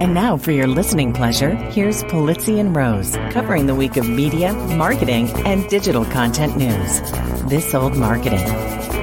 And 0.00 0.14
now, 0.14 0.36
for 0.36 0.52
your 0.52 0.66
listening 0.66 1.12
pleasure, 1.12 1.54
here's 1.54 2.02
Pulizzi 2.04 2.60
and 2.60 2.76
Rose 2.76 3.16
covering 3.30 3.66
the 3.66 3.74
week 3.74 3.96
of 3.96 4.08
media, 4.08 4.52
marketing, 4.52 5.30
and 5.46 5.68
digital 5.68 6.04
content 6.04 6.56
news. 6.56 7.00
This 7.48 7.74
old 7.74 7.96
marketing. 7.96 8.46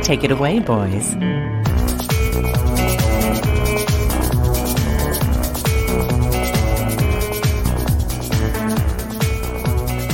Take 0.02 0.24
it 0.24 0.32
away, 0.32 0.60
boys. 0.60 1.16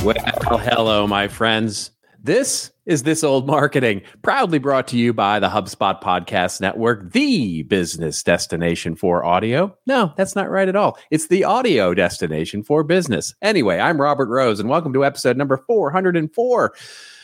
Well, 0.02 0.58
hello, 0.58 1.06
my 1.06 1.28
friends. 1.28 1.90
This 2.22 2.72
is 2.90 3.04
This 3.04 3.22
Old 3.22 3.46
Marketing, 3.46 4.02
proudly 4.20 4.58
brought 4.58 4.88
to 4.88 4.98
you 4.98 5.12
by 5.12 5.38
the 5.38 5.48
HubSpot 5.48 6.02
Podcast 6.02 6.60
Network, 6.60 7.12
the 7.12 7.62
business 7.62 8.20
destination 8.20 8.96
for 8.96 9.24
audio. 9.24 9.78
No, 9.86 10.12
that's 10.16 10.34
not 10.34 10.50
right 10.50 10.68
at 10.68 10.74
all. 10.74 10.98
It's 11.08 11.28
the 11.28 11.44
audio 11.44 11.94
destination 11.94 12.64
for 12.64 12.82
business. 12.82 13.32
Anyway, 13.42 13.78
I'm 13.78 14.00
Robert 14.00 14.28
Rose, 14.28 14.58
and 14.58 14.68
welcome 14.68 14.92
to 14.94 15.04
episode 15.04 15.36
number 15.36 15.56
404 15.68 16.74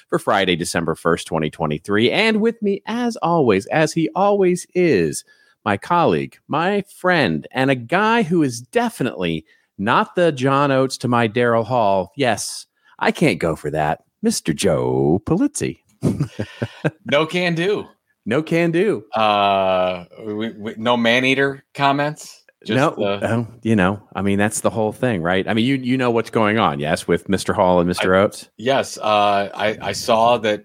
for 0.09 0.19
Friday, 0.21 0.55
December 0.55 0.95
1st, 0.95 1.25
2023. 1.25 2.13
And 2.13 2.41
with 2.41 2.63
me, 2.63 2.81
as 2.87 3.17
always, 3.17 3.67
as 3.67 3.93
he 3.93 4.09
always 4.15 4.69
is, 4.73 5.25
my 5.65 5.77
colleague, 5.77 6.39
my 6.47 6.83
friend, 6.83 7.49
and 7.51 7.73
a 7.73 7.75
guy 7.75 8.23
who 8.23 8.45
is 8.45 8.61
definitely 8.61 9.45
not 9.79 10.15
the 10.15 10.31
John 10.31 10.71
Oates 10.71 10.97
to 10.99 11.09
my 11.09 11.27
Daryl 11.27 11.65
Hall. 11.65 12.13
Yes, 12.15 12.67
I 13.01 13.11
can't 13.11 13.41
go 13.41 13.57
for 13.57 13.73
that. 13.73 14.05
Mr. 14.25 14.55
Joe 14.55 15.23
Pulizzi. 15.25 15.79
no 17.11 17.27
can 17.27 17.55
do. 17.55 17.87
No 18.25 18.43
can 18.43 18.71
do. 18.73 19.05
Uh, 19.13 20.05
we, 20.25 20.51
we, 20.53 20.75
no 20.77 20.97
man 20.97 21.25
eater 21.25 21.65
comments. 21.75 22.45
Just, 22.65 22.77
no, 22.77 23.05
uh, 23.05 23.19
uh, 23.23 23.45
you 23.63 23.77
know, 23.77 24.03
I 24.17 24.23
mean, 24.23 24.39
that's 24.39 24.61
the 24.61 24.71
whole 24.71 24.93
thing, 24.93 25.23
right? 25.23 25.47
I 25.47 25.55
mean, 25.55 25.65
you 25.65 25.77
you 25.77 25.97
know 25.97 26.11
what's 26.11 26.31
going 26.31 26.59
on, 26.59 26.81
yes, 26.81 27.07
with 27.07 27.29
Mr. 27.29 27.55
Hall 27.55 27.79
and 27.79 27.89
Mr. 27.89 28.17
I, 28.17 28.23
Oates. 28.23 28.49
Yes, 28.57 28.99
uh, 28.99 29.51
I 29.55 29.79
I 29.81 29.93
saw 29.93 30.39
that 30.39 30.65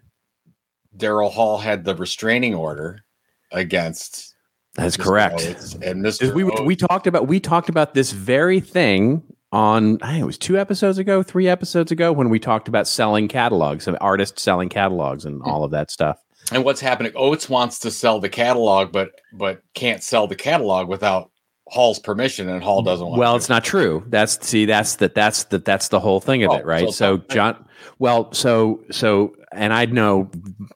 Daryl 0.97 1.31
Hall 1.31 1.59
had 1.59 1.83
the 1.83 1.95
restraining 1.95 2.55
order 2.55 3.03
against. 3.51 4.33
That's 4.73 4.97
Mr. 4.97 5.03
correct. 5.03 5.41
Oates 5.41 5.73
and 5.75 6.03
Mr. 6.03 6.33
We 6.33 6.43
Oates. 6.45 6.61
we 6.61 6.75
talked 6.75 7.05
about 7.05 7.27
we 7.27 7.39
talked 7.39 7.69
about 7.69 7.93
this 7.93 8.11
very 8.13 8.61
thing 8.61 9.21
on 9.51 9.97
I 10.01 10.11
think 10.11 10.21
it 10.21 10.25
was 10.25 10.37
two 10.37 10.57
episodes 10.57 10.97
ago, 10.97 11.23
three 11.23 11.47
episodes 11.47 11.91
ago 11.91 12.11
when 12.11 12.29
we 12.29 12.39
talked 12.39 12.67
about 12.67 12.87
selling 12.87 13.27
catalogs 13.27 13.87
of 13.87 13.97
artists 14.01 14.41
selling 14.41 14.69
catalogs 14.69 15.25
and 15.25 15.41
all 15.43 15.63
of 15.63 15.71
that 15.71 15.91
stuff. 15.91 16.17
And 16.51 16.63
what's 16.63 16.81
happening? 16.81 17.11
Oates 17.15 17.49
wants 17.49 17.79
to 17.79 17.91
sell 17.91 18.19
the 18.19 18.29
catalog, 18.29 18.91
but 18.91 19.11
but 19.33 19.61
can't 19.73 20.03
sell 20.03 20.27
the 20.27 20.35
catalog 20.35 20.87
without 20.87 21.31
Hall's 21.67 21.99
permission, 21.99 22.49
and 22.49 22.61
Hall 22.61 22.81
doesn't 22.81 23.05
want. 23.05 23.15
To 23.15 23.19
Well, 23.19 23.35
it's 23.37 23.47
not 23.47 23.63
true. 23.63 24.03
That's 24.07 24.45
see, 24.45 24.65
that's 24.65 24.97
that 24.97 25.15
that's 25.15 25.45
the 25.45 25.59
that's 25.59 25.87
the 25.87 25.99
whole 25.99 26.19
thing 26.19 26.43
of 26.43 26.51
oh, 26.51 26.55
it, 26.55 26.65
right? 26.65 26.87
So, 26.87 26.91
so 26.91 27.17
John, 27.29 27.65
well, 27.99 28.33
so 28.33 28.83
so, 28.91 29.33
and 29.53 29.73
I 29.73 29.85
know 29.85 30.29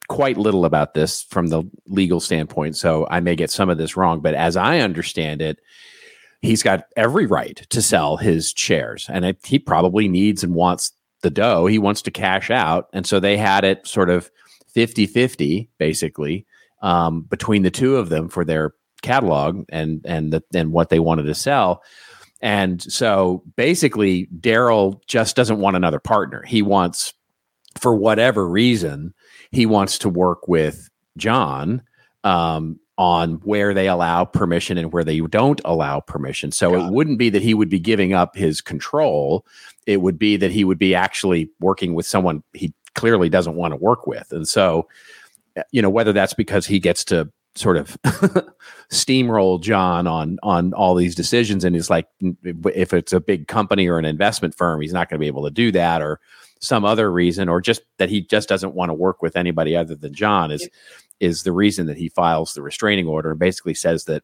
quite 0.08 0.38
little 0.38 0.64
about 0.64 0.94
this 0.94 1.22
from 1.24 1.48
the 1.48 1.64
legal 1.86 2.20
standpoint, 2.20 2.76
so 2.76 3.06
I 3.10 3.20
may 3.20 3.36
get 3.36 3.50
some 3.50 3.68
of 3.68 3.76
this 3.76 3.96
wrong, 3.96 4.20
but 4.20 4.34
as 4.34 4.56
I 4.56 4.78
understand 4.78 5.42
it, 5.42 5.58
he's 6.42 6.62
got 6.62 6.86
every 6.96 7.26
right 7.26 7.66
to 7.70 7.82
sell 7.82 8.16
his 8.16 8.52
shares 8.56 9.06
and 9.10 9.24
it, 9.24 9.38
he 9.44 9.58
probably 9.58 10.08
needs 10.08 10.42
and 10.44 10.54
wants 10.54 10.92
the 11.22 11.30
dough. 11.30 11.66
He 11.66 11.78
wants 11.78 12.02
to 12.02 12.10
cash 12.10 12.50
out 12.50 12.88
and 12.92 13.06
so 13.06 13.20
they 13.20 13.36
had 13.36 13.64
it 13.64 13.86
sort 13.86 14.10
of 14.10 14.30
50-50 14.74 15.68
basically 15.78 16.46
um, 16.82 17.22
between 17.22 17.62
the 17.62 17.70
two 17.70 17.96
of 17.96 18.08
them 18.08 18.28
for 18.28 18.44
their 18.44 18.74
catalog 19.02 19.64
and 19.68 20.00
and 20.04 20.32
the, 20.32 20.42
and 20.54 20.72
what 20.72 20.90
they 20.90 20.98
wanted 20.98 21.24
to 21.24 21.34
sell. 21.34 21.82
And 22.42 22.82
so 22.82 23.42
basically 23.56 24.26
daryl 24.40 25.00
just 25.06 25.36
doesn't 25.36 25.58
want 25.58 25.76
another 25.76 26.00
partner. 26.00 26.42
He 26.46 26.62
wants 26.62 27.14
for 27.78 27.94
whatever 27.94 28.48
reason 28.48 29.14
he 29.50 29.66
wants 29.66 29.98
to 29.98 30.08
work 30.08 30.48
with 30.48 30.88
john 31.16 31.82
um, 32.24 32.78
on 32.98 33.34
where 33.44 33.74
they 33.74 33.88
allow 33.88 34.24
permission 34.24 34.78
and 34.78 34.92
where 34.92 35.04
they 35.04 35.20
don't 35.20 35.60
allow 35.64 36.00
permission. 36.00 36.50
So 36.50 36.72
Got 36.72 36.86
it 36.86 36.92
wouldn't 36.92 37.18
be 37.18 37.28
that 37.30 37.42
he 37.42 37.54
would 37.54 37.68
be 37.68 37.78
giving 37.78 38.14
up 38.14 38.36
his 38.36 38.60
control. 38.60 39.44
It 39.86 40.00
would 40.00 40.18
be 40.18 40.36
that 40.36 40.50
he 40.50 40.64
would 40.64 40.78
be 40.78 40.94
actually 40.94 41.50
working 41.60 41.94
with 41.94 42.06
someone 42.06 42.42
he 42.54 42.72
clearly 42.94 43.28
doesn't 43.28 43.56
want 43.56 43.72
to 43.72 43.76
work 43.76 44.06
with. 44.06 44.32
And 44.32 44.48
so, 44.48 44.88
eh, 45.56 45.62
you 45.72 45.82
know, 45.82 45.90
whether 45.90 46.12
that's 46.12 46.34
because 46.34 46.66
he 46.66 46.78
gets 46.78 47.04
to 47.04 47.30
sort 47.54 47.76
of 47.76 47.96
steamroll 48.90 49.60
John 49.60 50.06
on 50.06 50.38
on 50.42 50.72
all 50.74 50.94
these 50.94 51.14
decisions 51.14 51.64
and 51.64 51.74
he's 51.74 51.88
like 51.88 52.06
if 52.44 52.92
it's 52.92 53.14
a 53.14 53.20
big 53.20 53.48
company 53.48 53.88
or 53.88 53.98
an 53.98 54.04
investment 54.04 54.54
firm 54.54 54.82
he's 54.82 54.92
not 54.92 55.08
going 55.08 55.18
to 55.18 55.22
be 55.22 55.26
able 55.26 55.44
to 55.44 55.50
do 55.50 55.72
that 55.72 56.02
or 56.02 56.20
some 56.60 56.84
other 56.84 57.10
reason 57.10 57.48
or 57.48 57.62
just 57.62 57.82
that 57.98 58.10
he 58.10 58.20
just 58.20 58.48
doesn't 58.48 58.74
want 58.74 58.90
to 58.90 58.94
work 58.94 59.22
with 59.22 59.36
anybody 59.36 59.74
other 59.74 59.94
than 59.94 60.12
John 60.12 60.50
is 60.50 60.68
is 61.20 61.42
the 61.42 61.52
reason 61.52 61.86
that 61.86 61.96
he 61.96 62.08
files 62.08 62.54
the 62.54 62.62
restraining 62.62 63.06
order 63.06 63.30
and 63.30 63.38
basically 63.38 63.74
says 63.74 64.04
that 64.04 64.22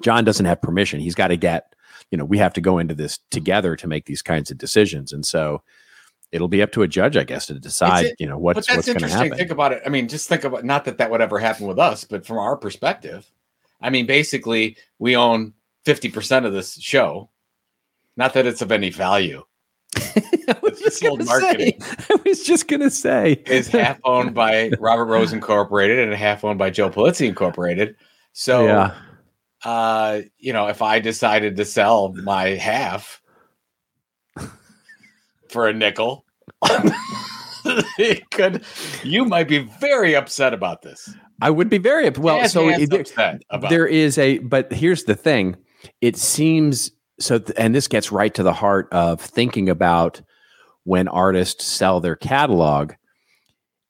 John 0.00 0.24
doesn't 0.24 0.46
have 0.46 0.62
permission. 0.62 1.00
He's 1.00 1.14
got 1.14 1.28
to 1.28 1.36
get, 1.36 1.74
you 2.10 2.18
know, 2.18 2.24
we 2.24 2.38
have 2.38 2.52
to 2.54 2.60
go 2.60 2.78
into 2.78 2.94
this 2.94 3.18
together 3.30 3.76
to 3.76 3.86
make 3.86 4.06
these 4.06 4.22
kinds 4.22 4.50
of 4.50 4.58
decisions. 4.58 5.12
And 5.12 5.24
so 5.26 5.62
it'll 6.32 6.48
be 6.48 6.62
up 6.62 6.72
to 6.72 6.82
a 6.82 6.88
judge, 6.88 7.16
I 7.16 7.24
guess, 7.24 7.46
to 7.46 7.54
decide, 7.54 8.06
it, 8.06 8.16
you 8.18 8.26
know, 8.26 8.38
what's, 8.38 8.68
what's 8.68 8.86
going 8.86 8.98
to 8.98 9.08
happen. 9.08 9.36
Think 9.36 9.50
about 9.50 9.72
it. 9.72 9.82
I 9.86 9.88
mean, 9.88 10.08
just 10.08 10.28
think 10.28 10.44
about 10.44 10.64
not 10.64 10.84
that 10.84 10.98
that 10.98 11.10
would 11.10 11.20
ever 11.20 11.38
happen 11.38 11.66
with 11.66 11.78
us, 11.78 12.04
but 12.04 12.26
from 12.26 12.38
our 12.38 12.56
perspective, 12.56 13.30
I 13.80 13.90
mean, 13.90 14.06
basically, 14.06 14.76
we 14.98 15.16
own 15.16 15.52
50% 15.84 16.46
of 16.46 16.52
this 16.52 16.80
show. 16.80 17.30
Not 18.16 18.32
that 18.34 18.46
it's 18.46 18.62
of 18.62 18.72
any 18.72 18.90
value. 18.90 19.44
I 20.48 20.56
was 20.62 20.78
just 20.80 21.02
gonna 21.02 21.24
say. 21.24 21.78
I 22.10 22.16
was 22.24 22.44
just 22.44 22.68
gonna 22.68 22.90
say 22.90 23.42
is 23.46 23.68
half 23.68 23.98
owned 24.04 24.34
by 24.34 24.70
Robert 24.78 25.06
Rose 25.06 25.32
Incorporated 25.32 25.98
and 26.00 26.14
half 26.14 26.44
owned 26.44 26.58
by 26.58 26.70
Joe 26.70 26.90
Pulizzi 26.90 27.26
Incorporated. 27.26 27.96
So, 28.32 28.66
yeah. 28.66 28.94
uh, 29.64 30.22
you 30.38 30.52
know, 30.52 30.66
if 30.66 30.82
I 30.82 30.98
decided 30.98 31.56
to 31.56 31.64
sell 31.64 32.12
my 32.12 32.50
half 32.50 33.22
for 35.48 35.68
a 35.68 35.72
nickel, 35.72 36.24
it 37.98 38.28
could. 38.30 38.64
You 39.02 39.24
might 39.24 39.48
be 39.48 39.58
very 39.80 40.14
upset 40.14 40.52
about 40.52 40.82
this. 40.82 41.14
I 41.40 41.50
would 41.50 41.68
be 41.68 41.78
very 41.78 42.06
upset. 42.06 42.22
well. 42.22 42.48
so 42.48 42.68
it, 42.68 42.90
there 43.68 43.86
is 43.86 44.18
a, 44.18 44.38
but 44.38 44.72
here's 44.72 45.04
the 45.04 45.14
thing. 45.14 45.56
It 46.00 46.16
seems 46.16 46.92
so 47.18 47.40
and 47.56 47.74
this 47.74 47.88
gets 47.88 48.12
right 48.12 48.34
to 48.34 48.42
the 48.42 48.52
heart 48.52 48.88
of 48.92 49.20
thinking 49.20 49.68
about 49.68 50.20
when 50.84 51.08
artists 51.08 51.64
sell 51.64 52.00
their 52.00 52.16
catalog 52.16 52.92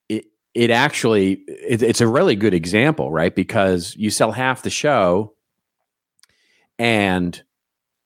it 0.08 0.26
it 0.54 0.70
actually 0.70 1.32
it, 1.48 1.82
it's 1.82 2.00
a 2.00 2.08
really 2.08 2.36
good 2.36 2.54
example 2.54 3.10
right? 3.10 3.34
Because 3.34 3.94
you 3.96 4.10
sell 4.10 4.32
half 4.32 4.62
the 4.62 4.70
show 4.70 5.34
and 6.78 7.42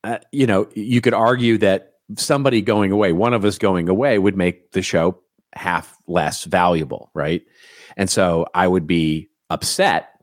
uh, 0.05 0.19
you 0.33 0.47
know 0.47 0.69
you 0.75 1.01
could 1.01 1.15
argue 1.15 1.59
that 1.59 1.95
somebody 2.17 2.63
going 2.63 2.93
away 2.93 3.13
one 3.13 3.35
of 3.35 3.45
us 3.45 3.59
going 3.59 3.89
away 3.89 4.19
would 4.19 4.37
make 4.37 4.71
the 4.73 4.83
show 4.83 5.21
half 5.55 5.97
less 6.07 6.45
valuable 6.45 7.11
right? 7.15 7.43
And 7.97 8.09
so 8.09 8.47
i 8.55 8.69
would 8.69 8.87
be 8.87 9.29
upset 9.51 10.18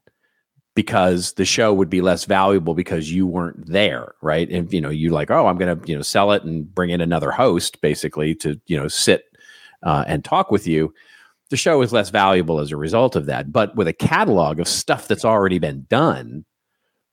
because 0.76 1.34
the 1.34 1.46
show 1.46 1.74
would 1.74 1.90
be 1.90 2.02
less 2.02 2.26
valuable 2.26 2.74
because 2.74 3.12
you 3.12 3.26
weren't 3.26 3.66
there, 3.66 4.14
right? 4.22 4.50
And 4.50 4.72
you 4.72 4.82
know, 4.82 4.90
you 4.90 5.10
like, 5.10 5.32
oh, 5.32 5.48
I'm 5.48 5.58
to 5.58 5.80
you 5.86 5.96
know 5.96 6.02
sell 6.02 6.32
it 6.34 6.44
and 6.44 6.74
bring 6.74 6.90
in 6.90 7.02
another 7.02 7.32
host 7.32 7.82
basically 7.82 8.36
to 8.36 8.60
you 8.68 8.78
know 8.78 8.88
sit 8.88 9.24
uh, 9.84 10.04
and 10.08 10.24
talk 10.24 10.52
with 10.52 10.68
you. 10.68 10.94
The 11.50 11.58
show 11.58 11.82
is 11.82 11.94
less 11.94 12.10
valuable 12.10 12.60
as 12.60 12.72
a 12.72 12.78
result 12.78 13.16
of 13.16 13.28
that. 13.28 13.52
But 13.52 13.76
with 13.76 13.88
a 13.88 13.94
catalog 13.94 14.60
of 14.60 14.68
stuff 14.68 15.08
that's 15.08 15.26
already 15.26 15.60
been 15.60 15.86
done, 15.90 16.44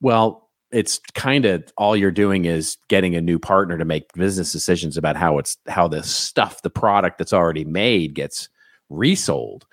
well, 0.01 0.51
it's 0.73 0.99
kind 1.15 1.45
of 1.45 1.63
all 1.77 1.97
you're 1.97 2.11
doing 2.11 2.47
is 2.47 2.79
getting 2.89 3.15
a 3.15 3.21
new 3.21 3.39
partner 3.39 3.77
to 3.79 3.85
make 3.85 4.13
business 4.15 4.51
decisions 4.51 4.97
about 4.97 5.17
how 5.17 5.39
it's 5.39 5.57
how 5.69 5.87
the 5.87 6.03
stuff, 6.03 6.63
the 6.63 6.71
product 6.71 7.19
that's 7.19 7.33
already 7.33 7.65
made 7.65 8.15
gets 8.15 8.49
resold. 8.89 9.67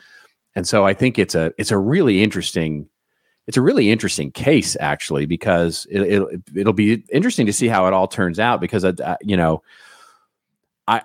And 0.55 0.67
so 0.67 0.85
I 0.85 0.93
think 0.93 1.17
it's 1.17 1.35
a 1.35 1.53
it's 1.57 1.71
a 1.71 1.77
really 1.77 2.21
interesting 2.21 2.87
it's 3.49 3.57
a 3.57 3.63
really 3.63 3.89
interesting 3.89 4.31
case 4.31 4.77
actually 4.79 5.25
because 5.25 5.87
it, 5.89 6.01
it 6.01 6.41
it'll 6.55 6.71
be 6.71 7.03
interesting 7.11 7.47
to 7.47 7.51
see 7.51 7.67
how 7.67 7.87
it 7.87 7.93
all 7.93 8.07
turns 8.07 8.39
out 8.39 8.61
because 8.61 8.85
you 9.23 9.35
know 9.35 9.63
I 10.87 11.01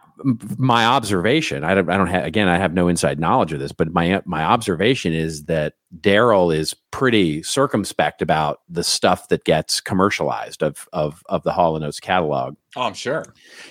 my 0.58 0.84
observation 0.84 1.64
I 1.64 1.74
don't 1.74 1.88
I 1.88 1.96
don't 1.96 2.08
have 2.08 2.26
again 2.26 2.48
I 2.48 2.58
have 2.58 2.74
no 2.74 2.86
inside 2.86 3.18
knowledge 3.18 3.54
of 3.54 3.60
this 3.60 3.72
but 3.72 3.94
my 3.94 4.20
my 4.26 4.44
observation 4.44 5.14
is 5.14 5.46
that 5.46 5.72
Daryl 6.00 6.54
is 6.54 6.74
pretty 6.90 7.42
circumspect 7.42 8.20
about 8.20 8.60
the 8.68 8.84
stuff 8.84 9.28
that 9.28 9.44
gets 9.44 9.80
commercialized 9.80 10.62
of 10.62 10.88
of 10.92 11.22
of 11.26 11.42
the 11.44 11.52
Hall 11.52 11.76
and 11.76 11.84
Oates 11.84 12.00
catalog. 12.00 12.56
Oh, 12.76 12.82
I'm 12.82 12.94
sure. 12.94 13.24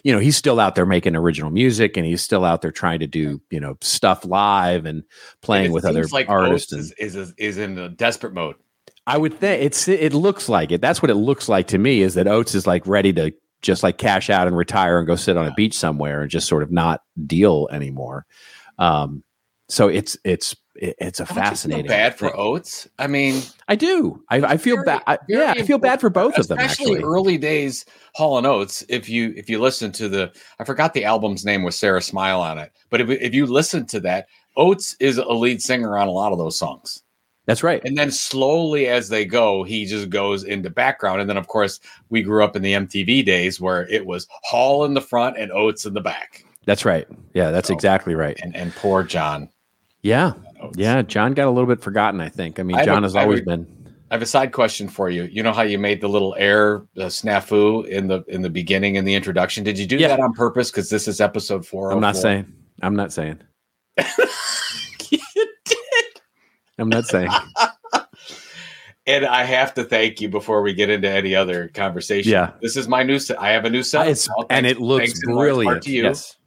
You 0.03 0.13
know, 0.13 0.19
he's 0.19 0.37
still 0.37 0.59
out 0.59 0.75
there 0.75 0.85
making 0.85 1.15
original 1.15 1.51
music 1.51 1.97
and 1.97 2.05
he's 2.05 2.21
still 2.21 2.45
out 2.45 2.61
there 2.61 2.71
trying 2.71 2.99
to 2.99 3.07
do, 3.07 3.41
you 3.49 3.59
know, 3.59 3.77
stuff 3.81 4.23
live 4.23 4.85
and 4.85 5.03
playing 5.41 5.71
with 5.71 5.83
other 5.83 6.05
like 6.07 6.29
artists. 6.29 6.71
And, 6.71 6.81
is, 6.81 7.15
is 7.15 7.33
is 7.37 7.57
in 7.57 7.77
a 7.77 7.89
desperate 7.89 8.33
mode. 8.33 8.55
I 9.05 9.17
would 9.17 9.37
think 9.39 9.61
it's 9.63 9.87
it 9.87 10.13
looks 10.13 10.47
like 10.47 10.71
it. 10.71 10.81
That's 10.81 11.01
what 11.01 11.11
it 11.11 11.15
looks 11.15 11.49
like 11.49 11.67
to 11.67 11.77
me. 11.77 12.01
Is 12.01 12.13
that 12.13 12.27
Oates 12.27 12.55
is 12.55 12.65
like 12.65 12.85
ready 12.87 13.11
to 13.13 13.33
just 13.61 13.83
like 13.83 13.97
cash 13.97 14.29
out 14.29 14.47
and 14.47 14.55
retire 14.55 14.97
and 14.97 15.07
go 15.07 15.15
sit 15.15 15.37
on 15.37 15.47
a 15.47 15.53
beach 15.53 15.73
somewhere 15.73 16.21
and 16.21 16.29
just 16.29 16.47
sort 16.47 16.63
of 16.63 16.71
not 16.71 17.01
deal 17.25 17.67
anymore. 17.71 18.25
Um, 18.79 19.23
so 19.69 19.87
it's 19.87 20.17
it's 20.23 20.55
it's 20.75 21.19
a 21.19 21.25
fascinating. 21.25 21.87
bad 21.87 22.17
for 22.17 22.35
Oates. 22.35 22.87
I 22.97 23.07
mean, 23.07 23.41
I 23.67 23.75
do. 23.75 24.23
I, 24.29 24.37
I 24.41 24.57
feel 24.57 24.83
bad. 24.83 25.01
Yeah, 25.27 25.53
I 25.55 25.63
feel 25.63 25.77
bad 25.77 26.01
for 26.01 26.09
both 26.09 26.37
of 26.37 26.47
them. 26.47 26.59
Actually. 26.59 27.01
early 27.01 27.37
days 27.37 27.85
Hall 28.15 28.37
and 28.37 28.47
Oates. 28.47 28.83
If 28.89 29.07
you 29.07 29.33
if 29.35 29.49
you 29.49 29.59
listen 29.59 29.91
to 29.93 30.09
the, 30.09 30.31
I 30.59 30.63
forgot 30.63 30.93
the 30.93 31.05
album's 31.05 31.45
name 31.45 31.63
with 31.63 31.75
Sara 31.75 32.01
Smile 32.01 32.41
on 32.41 32.57
it, 32.57 32.71
but 32.89 33.01
if 33.01 33.09
if 33.09 33.33
you 33.33 33.45
listen 33.45 33.85
to 33.87 33.99
that, 34.01 34.27
Oates 34.57 34.95
is 34.99 35.17
a 35.17 35.25
lead 35.25 35.61
singer 35.61 35.97
on 35.97 36.07
a 36.07 36.11
lot 36.11 36.31
of 36.31 36.37
those 36.37 36.57
songs. 36.57 37.03
That's 37.45 37.63
right. 37.63 37.81
And 37.83 37.97
then 37.97 38.09
slowly 38.09 38.87
as 38.87 39.09
they 39.09 39.25
go, 39.25 39.63
he 39.63 39.85
just 39.85 40.09
goes 40.09 40.43
into 40.43 40.69
background. 40.69 41.19
And 41.21 41.29
then 41.29 41.37
of 41.37 41.47
course 41.47 41.79
we 42.09 42.21
grew 42.21 42.43
up 42.43 42.55
in 42.55 42.61
the 42.61 42.73
MTV 42.73 43.25
days 43.25 43.59
where 43.59 43.87
it 43.89 44.05
was 44.05 44.27
Hall 44.43 44.85
in 44.85 44.93
the 44.93 45.01
front 45.01 45.37
and 45.37 45.51
Oates 45.51 45.85
in 45.85 45.93
the 45.93 46.01
back. 46.01 46.45
That's 46.65 46.85
right. 46.85 47.05
Yeah, 47.33 47.51
that's 47.51 47.67
so, 47.67 47.73
exactly 47.73 48.15
right. 48.15 48.39
And 48.41 48.55
and 48.55 48.73
poor 48.75 49.03
John. 49.03 49.49
Yeah. 50.01 50.33
Yeah. 50.75 51.01
John 51.01 51.33
got 51.33 51.47
a 51.47 51.51
little 51.51 51.67
bit 51.67 51.81
forgotten, 51.81 52.21
I 52.21 52.29
think. 52.29 52.59
I 52.59 52.63
mean, 52.63 52.77
I 52.77 52.85
John 52.85 53.03
a, 53.03 53.07
has 53.07 53.15
always 53.15 53.41
been. 53.41 53.67
I 54.09 54.15
have 54.15 54.21
a 54.21 54.27
side 54.27 54.51
question 54.53 54.87
for 54.87 55.09
you. 55.09 55.23
You 55.23 55.43
know 55.43 55.51
how 55.51 55.63
you 55.63 55.79
made 55.79 55.99
the 55.99 56.07
little 56.07 56.35
air 56.37 56.83
uh, 56.97 57.07
snafu 57.07 57.85
in 57.87 58.07
the 58.07 58.23
in 58.27 58.41
the 58.41 58.49
beginning 58.49 58.95
in 58.95 59.05
the 59.05 59.15
introduction? 59.15 59.63
Did 59.63 59.77
you 59.77 59.87
do 59.87 59.97
yeah. 59.97 60.09
that 60.09 60.19
on 60.19 60.33
purpose? 60.33 60.71
Because 60.71 60.89
this 60.89 61.07
is 61.07 61.19
episode 61.19 61.65
four. 61.65 61.91
I'm 61.91 61.99
not 61.99 62.15
saying. 62.15 62.45
I'm 62.81 62.95
not 62.95 63.11
saying. 63.11 63.41
I'm 66.83 66.89
not 66.89 67.05
saying. 67.05 67.29
and 69.07 69.25
I 69.25 69.43
have 69.43 69.73
to 69.75 69.83
thank 69.83 70.21
you 70.21 70.29
before 70.29 70.61
we 70.61 70.73
get 70.73 70.89
into 70.89 71.09
any 71.09 71.33
other 71.35 71.69
conversation. 71.69 72.31
Yeah, 72.31 72.51
this 72.61 72.77
is 72.77 72.87
my 72.87 73.03
new 73.03 73.19
set. 73.19 73.41
I 73.41 73.51
have 73.51 73.65
a 73.65 73.69
new 73.69 73.83
set, 73.83 74.27
and 74.49 74.65
it 74.65 74.79
looks 74.79 75.19
brilliant. 75.23 75.87
Yes. 75.87 76.37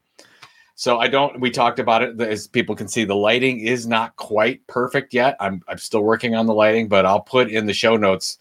So 0.74 0.98
I 0.98 1.08
don't. 1.08 1.40
We 1.40 1.50
talked 1.50 1.78
about 1.78 2.02
it 2.02 2.20
as 2.20 2.46
people 2.46 2.76
can 2.76 2.86
see. 2.86 3.04
The 3.04 3.16
lighting 3.16 3.60
is 3.60 3.86
not 3.86 4.14
quite 4.16 4.66
perfect 4.66 5.14
yet. 5.14 5.36
I'm 5.40 5.62
I'm 5.68 5.78
still 5.78 6.02
working 6.02 6.34
on 6.34 6.46
the 6.46 6.54
lighting, 6.54 6.88
but 6.88 7.06
I'll 7.06 7.20
put 7.20 7.50
in 7.50 7.64
the 7.64 7.72
show 7.72 7.96
notes 7.96 8.38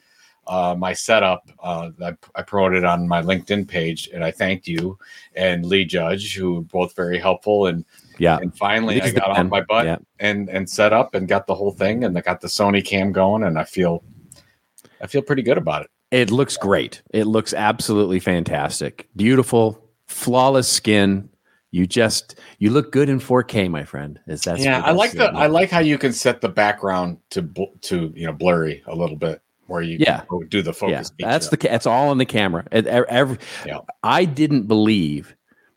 uh, 0.47 0.75
my 0.77 0.93
setup. 0.93 1.49
Uh, 1.61 1.91
I, 2.03 2.13
I 2.35 2.41
promoted 2.41 2.83
on 2.83 3.07
my 3.07 3.21
LinkedIn 3.21 3.67
page, 3.67 4.09
and 4.13 4.23
I 4.23 4.31
thanked 4.31 4.67
you 4.67 4.99
and 5.35 5.65
Lee 5.65 5.85
Judge, 5.85 6.35
who 6.35 6.55
were 6.55 6.61
both 6.61 6.95
very 6.95 7.17
helpful. 7.17 7.67
And 7.67 7.85
yeah, 8.17 8.37
and 8.37 8.55
finally 8.57 9.01
I 9.01 9.11
got 9.11 9.37
on 9.37 9.49
my 9.49 9.61
butt 9.61 9.85
yeah. 9.85 9.97
and 10.19 10.49
and 10.49 10.69
set 10.69 10.93
up 10.93 11.15
and 11.15 11.27
got 11.27 11.47
the 11.47 11.55
whole 11.55 11.71
thing, 11.71 12.03
and 12.03 12.17
I 12.17 12.21
got 12.21 12.41
the 12.41 12.47
Sony 12.47 12.83
cam 12.83 13.11
going, 13.11 13.43
and 13.43 13.57
I 13.57 13.63
feel 13.63 14.03
I 15.01 15.07
feel 15.07 15.21
pretty 15.21 15.41
good 15.41 15.57
about 15.57 15.83
it. 15.83 15.91
It 16.11 16.31
looks 16.31 16.57
great. 16.57 17.01
It 17.11 17.25
looks 17.25 17.53
absolutely 17.53 18.19
fantastic. 18.19 19.09
Beautiful, 19.15 19.83
flawless 20.07 20.67
skin 20.67 21.29
you 21.75 21.85
just 21.85 22.39
you 22.57 22.69
look 22.69 22.93
good 22.93 23.09
in 23.09 23.19
4K, 23.19 23.69
my 23.69 23.83
friend. 23.83 24.17
Is 24.27 24.43
that 24.43 24.59
yeah? 24.59 24.81
I 24.81 24.91
like 24.91 25.11
the 25.11 25.25
I 25.25 25.47
like 25.47 25.69
how 25.69 25.79
you 25.79 25.97
can 25.97 26.13
set 26.13 26.39
the 26.39 26.47
background 26.47 27.17
to 27.31 27.41
to 27.81 28.13
you 28.15 28.25
know 28.25 28.31
blurry 28.31 28.81
a 28.87 28.95
little 28.95 29.17
bit 29.17 29.41
where 29.67 29.81
you 29.81 29.97
yeah 29.99 30.23
do 30.47 30.61
the 30.61 30.71
focus. 30.71 31.11
Yeah, 31.17 31.29
that's 31.29 31.49
the 31.49 31.57
that's 31.57 31.85
all 31.85 32.13
in 32.13 32.17
the 32.17 32.25
camera. 32.25 32.65
Every, 32.71 33.39
yeah. 33.65 33.79
I 34.03 34.23
didn't 34.23 34.67
believe 34.67 35.35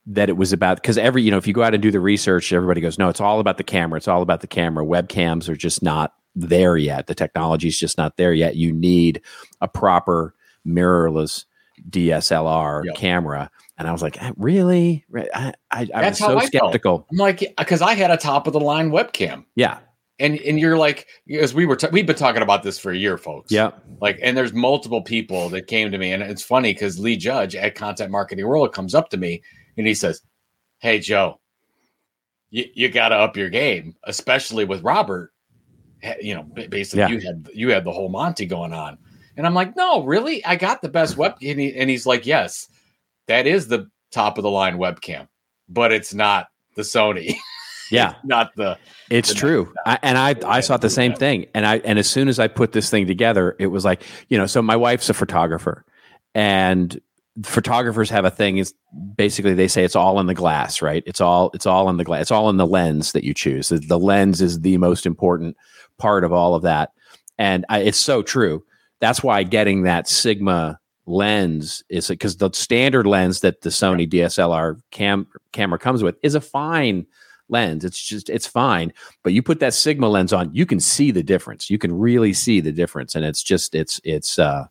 that 0.08 0.28
it 0.28 0.36
was 0.36 0.52
about 0.52 0.78
because 0.78 0.98
every 0.98 1.22
you 1.22 1.30
know 1.30 1.36
if 1.36 1.46
you 1.46 1.52
go 1.52 1.62
out 1.62 1.74
and 1.74 1.82
do 1.82 1.90
the 1.90 2.00
research, 2.00 2.52
everybody 2.52 2.80
goes 2.80 2.98
no, 2.98 3.08
it's 3.08 3.20
all 3.20 3.40
about 3.40 3.56
the 3.56 3.64
camera. 3.64 3.96
It's 3.96 4.08
all 4.08 4.22
about 4.22 4.40
the 4.40 4.46
camera. 4.46 4.84
Webcams 4.84 5.48
are 5.48 5.56
just 5.56 5.82
not 5.82 6.14
there 6.34 6.76
yet. 6.76 7.06
The 7.06 7.14
technology 7.14 7.68
is 7.68 7.78
just 7.78 7.98
not 7.98 8.16
there 8.16 8.32
yet. 8.32 8.56
You 8.56 8.72
need 8.72 9.22
a 9.60 9.68
proper 9.68 10.34
mirrorless 10.66 11.44
DSLR 11.90 12.84
yep. 12.84 12.96
camera 12.96 13.50
and 13.78 13.86
I 13.86 13.92
was 13.92 14.02
like, 14.02 14.20
eh, 14.22 14.32
really? 14.36 15.04
I, 15.32 15.54
I, 15.70 15.88
I 15.94 16.08
was 16.08 16.18
so 16.18 16.38
skeptical. 16.40 17.06
I'm 17.10 17.16
like, 17.16 17.54
because 17.56 17.80
I 17.80 17.94
had 17.94 18.10
a 18.10 18.16
top 18.16 18.48
of 18.48 18.52
the 18.52 18.60
line 18.60 18.90
webcam. 18.90 19.44
Yeah. 19.54 19.78
And 20.20 20.36
and 20.40 20.58
you're 20.58 20.76
like, 20.76 21.06
as 21.32 21.54
we 21.54 21.64
were, 21.64 21.76
t- 21.76 21.86
we've 21.92 22.04
been 22.04 22.16
talking 22.16 22.42
about 22.42 22.64
this 22.64 22.76
for 22.76 22.90
a 22.90 22.96
year, 22.96 23.16
folks. 23.16 23.52
Yeah. 23.52 23.70
Like, 24.00 24.18
and 24.20 24.36
there's 24.36 24.52
multiple 24.52 25.00
people 25.00 25.48
that 25.50 25.68
came 25.68 25.92
to 25.92 25.98
me, 25.98 26.12
and 26.12 26.24
it's 26.24 26.42
funny 26.42 26.72
because 26.72 26.98
Lee 26.98 27.16
Judge 27.16 27.54
at 27.54 27.76
Content 27.76 28.10
Marketing 28.10 28.44
World 28.44 28.72
comes 28.72 28.96
up 28.96 29.10
to 29.10 29.16
me 29.16 29.42
and 29.78 29.86
he 29.86 29.94
says, 29.94 30.20
"Hey, 30.80 30.98
Joe, 30.98 31.40
you, 32.50 32.66
you 32.74 32.88
got 32.90 33.08
to 33.08 33.16
up 33.16 33.36
your 33.36 33.48
game, 33.48 33.96
especially 34.04 34.66
with 34.66 34.82
Robert. 34.82 35.32
You 36.20 36.34
know, 36.34 36.42
basically, 36.42 37.00
yeah. 37.00 37.08
you 37.08 37.20
had 37.20 37.50
you 37.54 37.70
had 37.70 37.84
the 37.84 37.92
whole 37.92 38.10
Monty 38.10 38.44
going 38.44 38.74
on." 38.74 38.98
And 39.38 39.46
I'm 39.46 39.54
like, 39.54 39.74
"No, 39.76 40.04
really? 40.04 40.44
I 40.44 40.56
got 40.56 40.82
the 40.82 40.88
best 40.88 41.16
web." 41.16 41.36
And, 41.40 41.58
he, 41.58 41.74
and 41.74 41.88
he's 41.88 42.04
like, 42.04 42.26
"Yes." 42.26 42.68
that 43.28 43.46
is 43.46 43.68
the 43.68 43.88
top 44.10 44.36
of 44.36 44.42
the 44.42 44.50
line 44.50 44.78
webcam, 44.78 45.28
but 45.68 45.92
it's 45.92 46.12
not 46.12 46.48
the 46.74 46.82
Sony. 46.82 47.36
Yeah, 47.90 48.16
not 48.22 48.54
the. 48.54 48.76
It's 49.08 49.30
the 49.30 49.34
true, 49.34 49.72
I, 49.86 49.98
and 50.02 50.18
I 50.18 50.34
I 50.46 50.60
thought 50.60 50.82
the 50.82 50.90
same 50.90 51.14
thing, 51.14 51.46
and 51.54 51.64
I 51.64 51.78
and 51.78 51.98
as 51.98 52.06
soon 52.06 52.28
as 52.28 52.38
I 52.38 52.46
put 52.46 52.72
this 52.72 52.90
thing 52.90 53.06
together, 53.06 53.56
it 53.58 53.68
was 53.68 53.82
like 53.82 54.02
you 54.28 54.36
know, 54.36 54.44
so 54.44 54.60
my 54.60 54.76
wife's 54.76 55.08
a 55.08 55.14
photographer, 55.14 55.86
and 56.34 57.00
photographers 57.44 58.10
have 58.10 58.24
a 58.24 58.30
thing 58.30 58.58
is 58.58 58.74
basically 59.16 59.54
they 59.54 59.68
say 59.68 59.84
it's 59.84 59.96
all 59.96 60.18
in 60.20 60.26
the 60.26 60.34
glass, 60.34 60.82
right? 60.82 61.02
It's 61.06 61.20
all 61.20 61.50
it's 61.54 61.66
all 61.66 61.88
in 61.88 61.96
the 61.96 62.04
glass, 62.04 62.22
it's 62.22 62.30
all 62.30 62.50
in 62.50 62.56
the 62.56 62.66
lens 62.66 63.12
that 63.12 63.24
you 63.24 63.34
choose. 63.34 63.68
The, 63.68 63.78
the 63.78 63.98
lens 63.98 64.40
is 64.40 64.60
the 64.60 64.76
most 64.78 65.06
important 65.06 65.56
part 65.98 66.24
of 66.24 66.32
all 66.32 66.54
of 66.54 66.62
that, 66.62 66.92
and 67.38 67.64
I, 67.68 67.80
it's 67.80 67.98
so 67.98 68.22
true. 68.22 68.64
That's 69.00 69.22
why 69.22 69.42
getting 69.44 69.82
that 69.82 70.08
Sigma 70.08 70.80
lens 71.06 71.82
is 71.88 72.08
because 72.08 72.36
the 72.36 72.50
standard 72.52 73.06
lens 73.06 73.40
that 73.40 73.62
the 73.62 73.70
Sony 73.70 74.08
DSLR 74.08 74.80
cam 74.90 75.26
camera 75.52 75.78
comes 75.78 76.02
with 76.02 76.16
is 76.22 76.34
a 76.34 76.40
fine 76.40 77.06
lens. 77.48 77.84
It's 77.84 78.02
just 78.02 78.28
it's 78.28 78.46
fine, 78.46 78.92
but 79.22 79.32
you 79.32 79.42
put 79.42 79.60
that 79.60 79.74
Sigma 79.74 80.08
lens 80.08 80.32
on, 80.32 80.52
you 80.54 80.66
can 80.66 80.80
see 80.80 81.10
the 81.10 81.22
difference. 81.22 81.70
You 81.70 81.78
can 81.78 81.96
really 81.96 82.32
see 82.32 82.60
the 82.60 82.72
difference, 82.72 83.14
and 83.14 83.24
it's 83.24 83.42
just 83.42 83.74
it's 83.74 84.00
it's 84.04 84.38
uh 84.38 84.66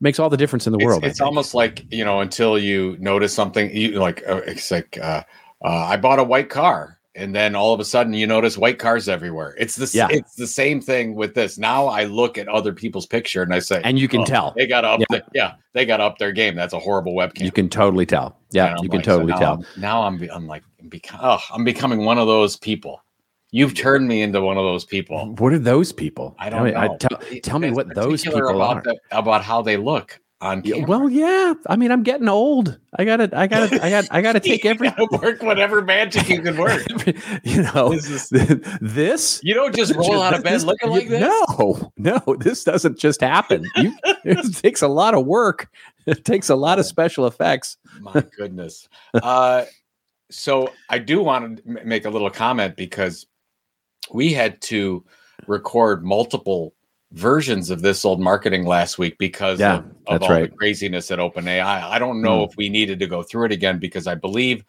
makes 0.00 0.18
all 0.18 0.30
the 0.30 0.36
difference 0.36 0.66
in 0.66 0.72
the 0.72 0.84
world. 0.84 1.04
It's 1.04 1.20
almost 1.20 1.54
like 1.54 1.84
you 1.92 2.04
know 2.04 2.20
until 2.20 2.58
you 2.58 2.96
notice 3.00 3.34
something, 3.34 3.74
you 3.74 3.92
like 3.92 4.22
uh, 4.28 4.42
it's 4.46 4.70
like 4.70 4.98
uh, 5.00 5.22
uh, 5.64 5.68
I 5.68 5.96
bought 5.96 6.18
a 6.18 6.24
white 6.24 6.50
car 6.50 6.98
and 7.18 7.34
then 7.34 7.56
all 7.56 7.74
of 7.74 7.80
a 7.80 7.84
sudden 7.84 8.14
you 8.14 8.26
notice 8.26 8.56
white 8.56 8.78
cars 8.78 9.08
everywhere. 9.08 9.54
It's 9.58 9.76
the 9.76 9.90
yeah. 9.92 10.08
it's 10.10 10.36
the 10.36 10.46
same 10.46 10.80
thing 10.80 11.14
with 11.14 11.34
this. 11.34 11.58
Now 11.58 11.86
I 11.86 12.04
look 12.04 12.38
at 12.38 12.48
other 12.48 12.72
people's 12.72 13.06
picture 13.06 13.42
and 13.42 13.52
I 13.52 13.58
say, 13.58 13.80
and 13.84 13.98
you 13.98 14.08
can 14.08 14.20
oh, 14.20 14.24
tell 14.24 14.54
they 14.56 14.66
got 14.66 14.84
up, 14.84 15.00
yeah. 15.10 15.20
Yeah, 15.34 15.52
they 15.72 15.84
got 15.84 16.00
up 16.00 16.18
their 16.18 16.32
game. 16.32 16.54
That's 16.54 16.72
a 16.72 16.78
horrible 16.78 17.14
webcam. 17.14 17.42
You 17.42 17.52
can 17.52 17.68
totally 17.68 18.06
tell. 18.06 18.38
Yeah, 18.52 18.76
you 18.80 18.88
can 18.88 18.98
like, 18.98 19.04
totally 19.04 19.32
so 19.32 19.38
now 19.38 19.40
tell. 19.40 19.52
I'm, 19.54 19.80
now 19.80 20.02
I'm 20.02 20.30
I'm 20.32 20.46
like 20.46 20.62
beca- 20.84 21.18
oh, 21.20 21.40
I'm 21.52 21.64
becoming 21.64 22.04
one 22.04 22.18
of 22.18 22.28
those 22.28 22.56
people. 22.56 23.02
You've 23.50 23.74
turned 23.74 24.08
me 24.08 24.22
into 24.22 24.40
one 24.42 24.58
of 24.58 24.64
those 24.64 24.84
people. 24.84 25.34
What 25.38 25.52
are 25.52 25.58
those 25.58 25.92
people? 25.92 26.36
I 26.38 26.50
don't 26.50 26.70
tell 26.70 26.74
know. 26.74 26.88
Me, 26.88 26.94
I 26.94 26.96
tell, 26.98 27.40
tell 27.42 27.58
me 27.58 27.70
what 27.70 27.94
those 27.94 28.22
people 28.22 28.46
about 28.48 28.78
are. 28.78 28.82
The, 28.82 28.98
about 29.10 29.42
how 29.42 29.62
they 29.62 29.78
look 29.78 30.20
on 30.40 30.62
camera. 30.62 30.86
Well, 30.86 31.08
yeah. 31.08 31.54
I 31.66 31.76
mean, 31.76 31.90
I'm 31.90 32.02
getting 32.02 32.28
old. 32.28 32.78
I 32.96 33.04
gotta, 33.04 33.30
I 33.32 33.46
gotta, 33.46 33.84
I 33.84 33.90
got, 33.90 34.04
I 34.10 34.20
gotta 34.20 34.40
take 34.50 34.64
every 34.64 34.92
work 35.10 35.42
whatever 35.42 35.82
magic 35.82 36.28
you 36.28 36.42
can 36.42 36.56
work. 36.56 36.82
you 37.42 37.62
know, 37.62 37.90
this, 37.90 38.30
is, 38.32 38.60
this, 38.80 39.40
you 39.42 39.54
don't 39.54 39.74
just 39.74 39.94
roll 39.94 40.20
out 40.20 40.34
of 40.34 40.44
bed 40.44 40.62
looking 40.62 40.90
like 40.90 41.08
this. 41.08 41.20
No, 41.20 41.90
no, 41.96 42.36
this 42.38 42.64
doesn't 42.64 42.98
just 42.98 43.20
happen. 43.20 43.68
You, 43.76 43.94
it 44.24 44.54
takes 44.56 44.82
a 44.82 44.88
lot 44.88 45.14
of 45.14 45.26
work. 45.26 45.68
It 46.06 46.24
takes 46.24 46.48
a 46.48 46.56
lot 46.56 46.78
of 46.78 46.86
special 46.86 47.26
effects. 47.26 47.76
My 48.00 48.24
goodness. 48.36 48.88
Uh, 49.14 49.64
so 50.30 50.72
I 50.88 50.98
do 50.98 51.22
want 51.22 51.64
to 51.64 51.84
make 51.84 52.04
a 52.04 52.10
little 52.10 52.30
comment 52.30 52.76
because 52.76 53.26
we 54.12 54.32
had 54.32 54.60
to 54.62 55.04
record 55.46 56.04
multiple 56.04 56.74
versions 57.12 57.70
of 57.70 57.80
this 57.80 58.04
old 58.04 58.20
marketing 58.20 58.66
last 58.66 58.98
week 58.98 59.16
because 59.18 59.60
yeah, 59.60 59.78
of, 59.78 59.84
of 60.06 60.22
all 60.22 60.28
right. 60.28 60.50
the 60.50 60.56
craziness 60.56 61.10
at 61.10 61.18
OpenAI. 61.18 61.82
I 61.82 61.98
don't 61.98 62.20
know 62.20 62.40
mm. 62.40 62.50
if 62.50 62.56
we 62.56 62.68
needed 62.68 62.98
to 63.00 63.06
go 63.06 63.22
through 63.22 63.46
it 63.46 63.52
again 63.52 63.78
because 63.78 64.06
I 64.06 64.14
believe 64.14 64.64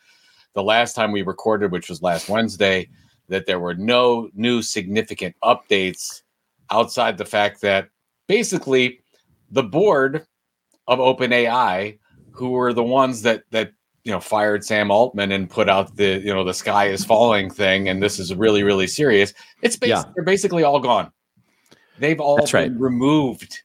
the 0.53 0.63
last 0.63 0.93
time 0.93 1.11
we 1.11 1.21
recorded, 1.21 1.71
which 1.71 1.89
was 1.89 2.01
last 2.01 2.29
Wednesday, 2.29 2.89
that 3.27 3.45
there 3.45 3.59
were 3.59 3.75
no 3.75 4.29
new 4.33 4.61
significant 4.61 5.35
updates 5.43 6.21
outside 6.71 7.17
the 7.17 7.25
fact 7.25 7.61
that 7.61 7.89
basically 8.27 9.01
the 9.51 9.63
board 9.63 10.25
of 10.87 10.99
OpenAI, 10.99 11.99
who 12.31 12.51
were 12.51 12.73
the 12.73 12.83
ones 12.83 13.21
that 13.23 13.43
that 13.51 13.71
you 14.09 14.15
know 14.15 14.19
fired 14.19 14.65
Sam 14.65 14.89
Altman 14.89 15.31
and 15.31 15.47
put 15.47 15.69
out 15.69 15.95
the 15.95 16.19
you 16.19 16.33
know 16.33 16.43
the 16.43 16.55
sky 16.55 16.87
is 16.87 17.05
falling 17.05 17.47
thing, 17.47 17.87
and 17.89 18.01
this 18.01 18.17
is 18.17 18.33
really 18.33 18.63
really 18.63 18.87
serious. 18.87 19.35
It's 19.61 19.75
basically 19.75 19.89
yeah. 19.89 20.13
they're 20.15 20.23
basically 20.23 20.63
all 20.63 20.79
gone. 20.79 21.11
They've 21.99 22.19
all 22.19 22.37
That's 22.37 22.51
been 22.51 22.73
right. 22.73 22.81
removed. 22.81 23.61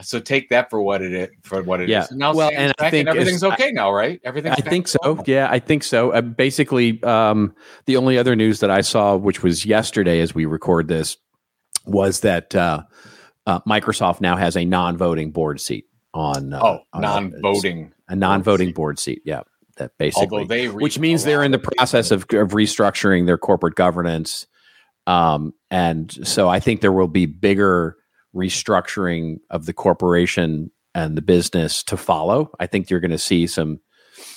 So 0.00 0.18
take 0.18 0.48
that 0.48 0.70
for 0.70 0.82
what 0.82 1.02
it 1.02 1.12
is. 1.12 1.28
For 1.44 1.62
what 1.62 1.80
it 1.80 1.88
yeah. 1.88 2.02
is. 2.02 2.10
Now, 2.10 2.34
well, 2.34 2.50
and 2.52 2.72
I 2.80 2.90
think 2.90 3.08
everything's 3.08 3.44
okay 3.44 3.68
I, 3.68 3.70
now, 3.70 3.92
right? 3.92 4.20
Everything's. 4.24 4.56
I 4.58 4.62
think 4.62 4.88
so. 4.88 5.22
Yeah, 5.24 5.46
I 5.48 5.60
think 5.60 5.84
so. 5.84 6.10
Uh, 6.10 6.20
basically, 6.20 7.00
um, 7.04 7.54
the 7.86 7.96
only 7.96 8.18
other 8.18 8.34
news 8.34 8.58
that 8.58 8.72
I 8.72 8.80
saw, 8.80 9.14
which 9.14 9.44
was 9.44 9.64
yesterday 9.64 10.18
as 10.18 10.34
we 10.34 10.46
record 10.46 10.88
this, 10.88 11.16
was 11.86 12.20
that 12.20 12.56
uh, 12.56 12.82
uh, 13.46 13.60
Microsoft 13.68 14.20
now 14.20 14.36
has 14.36 14.56
a 14.56 14.64
non-voting 14.64 15.30
board 15.30 15.60
seat 15.60 15.86
on. 16.12 16.54
Uh, 16.54 16.60
oh, 16.60 16.80
on 16.92 17.02
non-voting. 17.02 17.92
A, 18.08 18.16
non-voting 18.16 18.72
board 18.72 18.98
seat. 18.98 19.22
Yeah, 19.24 19.42
that 19.76 19.92
basically. 19.98 20.44
Re- 20.46 20.68
which 20.68 20.98
means 20.98 21.24
they're 21.24 21.44
in 21.44 21.52
the 21.52 21.58
process 21.58 22.10
of, 22.10 22.22
of 22.22 22.50
restructuring 22.50 23.26
their 23.26 23.38
corporate 23.38 23.74
governance, 23.74 24.46
um, 25.06 25.54
and 25.70 26.10
so 26.26 26.48
I 26.48 26.60
think 26.60 26.80
there 26.80 26.92
will 26.92 27.08
be 27.08 27.26
bigger 27.26 27.96
restructuring 28.34 29.38
of 29.50 29.66
the 29.66 29.72
corporation 29.72 30.70
and 30.94 31.16
the 31.16 31.22
business 31.22 31.82
to 31.84 31.96
follow. 31.96 32.50
I 32.58 32.66
think 32.66 32.90
you're 32.90 33.00
going 33.00 33.10
to 33.10 33.18
see 33.18 33.46
some 33.46 33.80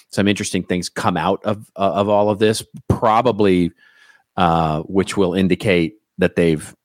some 0.10 0.28
interesting 0.28 0.64
things 0.64 0.90
come 0.90 1.18
out 1.18 1.44
of 1.44 1.72
uh, 1.76 1.92
of 1.94 2.10
all 2.10 2.30
of 2.30 2.40
this, 2.40 2.64
probably, 2.88 3.72
uh, 4.38 4.82
which 4.82 5.18
will 5.18 5.34
indicate 5.34 5.96
that 6.18 6.36
they've 6.36 6.76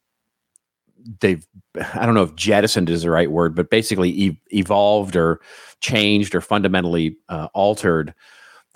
they've 1.21 1.47
I 1.95 2.07
don't 2.07 2.15
know 2.15 2.23
if 2.23 2.35
jettisoned 2.35 2.91
is 2.91 3.03
the 3.03 3.11
right 3.11 3.31
word, 3.31 3.55
but 3.55 3.71
basically 3.71 4.11
e- 4.11 4.41
evolved 4.49 5.17
or 5.17 5.41
changed 5.81 6.35
or 6.35 6.41
fundamentally 6.41 7.17
uh, 7.29 7.49
altered 7.55 8.15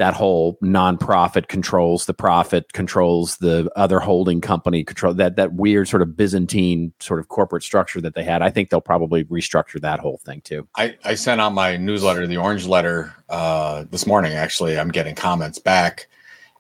that 0.00 0.14
whole 0.14 0.56
nonprofit 0.64 1.48
controls 1.48 2.06
the 2.06 2.14
profit, 2.14 2.72
controls 2.72 3.36
the 3.36 3.70
other 3.76 4.00
holding 4.00 4.40
company, 4.40 4.82
control 4.82 5.12
that 5.12 5.36
that 5.36 5.52
weird 5.52 5.88
sort 5.88 6.00
of 6.00 6.16
Byzantine 6.16 6.90
sort 7.00 7.20
of 7.20 7.28
corporate 7.28 7.62
structure 7.62 8.00
that 8.00 8.14
they 8.14 8.24
had. 8.24 8.40
I 8.40 8.48
think 8.48 8.70
they'll 8.70 8.80
probably 8.80 9.24
restructure 9.24 9.78
that 9.82 10.00
whole 10.00 10.18
thing 10.24 10.40
too. 10.40 10.66
I, 10.74 10.96
I 11.04 11.16
sent 11.16 11.42
out 11.42 11.52
my 11.52 11.76
newsletter, 11.76 12.26
the 12.26 12.38
Orange 12.38 12.66
Letter, 12.66 13.14
uh, 13.28 13.84
this 13.90 14.06
morning. 14.06 14.32
Actually, 14.32 14.78
I'm 14.78 14.88
getting 14.88 15.14
comments 15.14 15.58
back, 15.58 16.08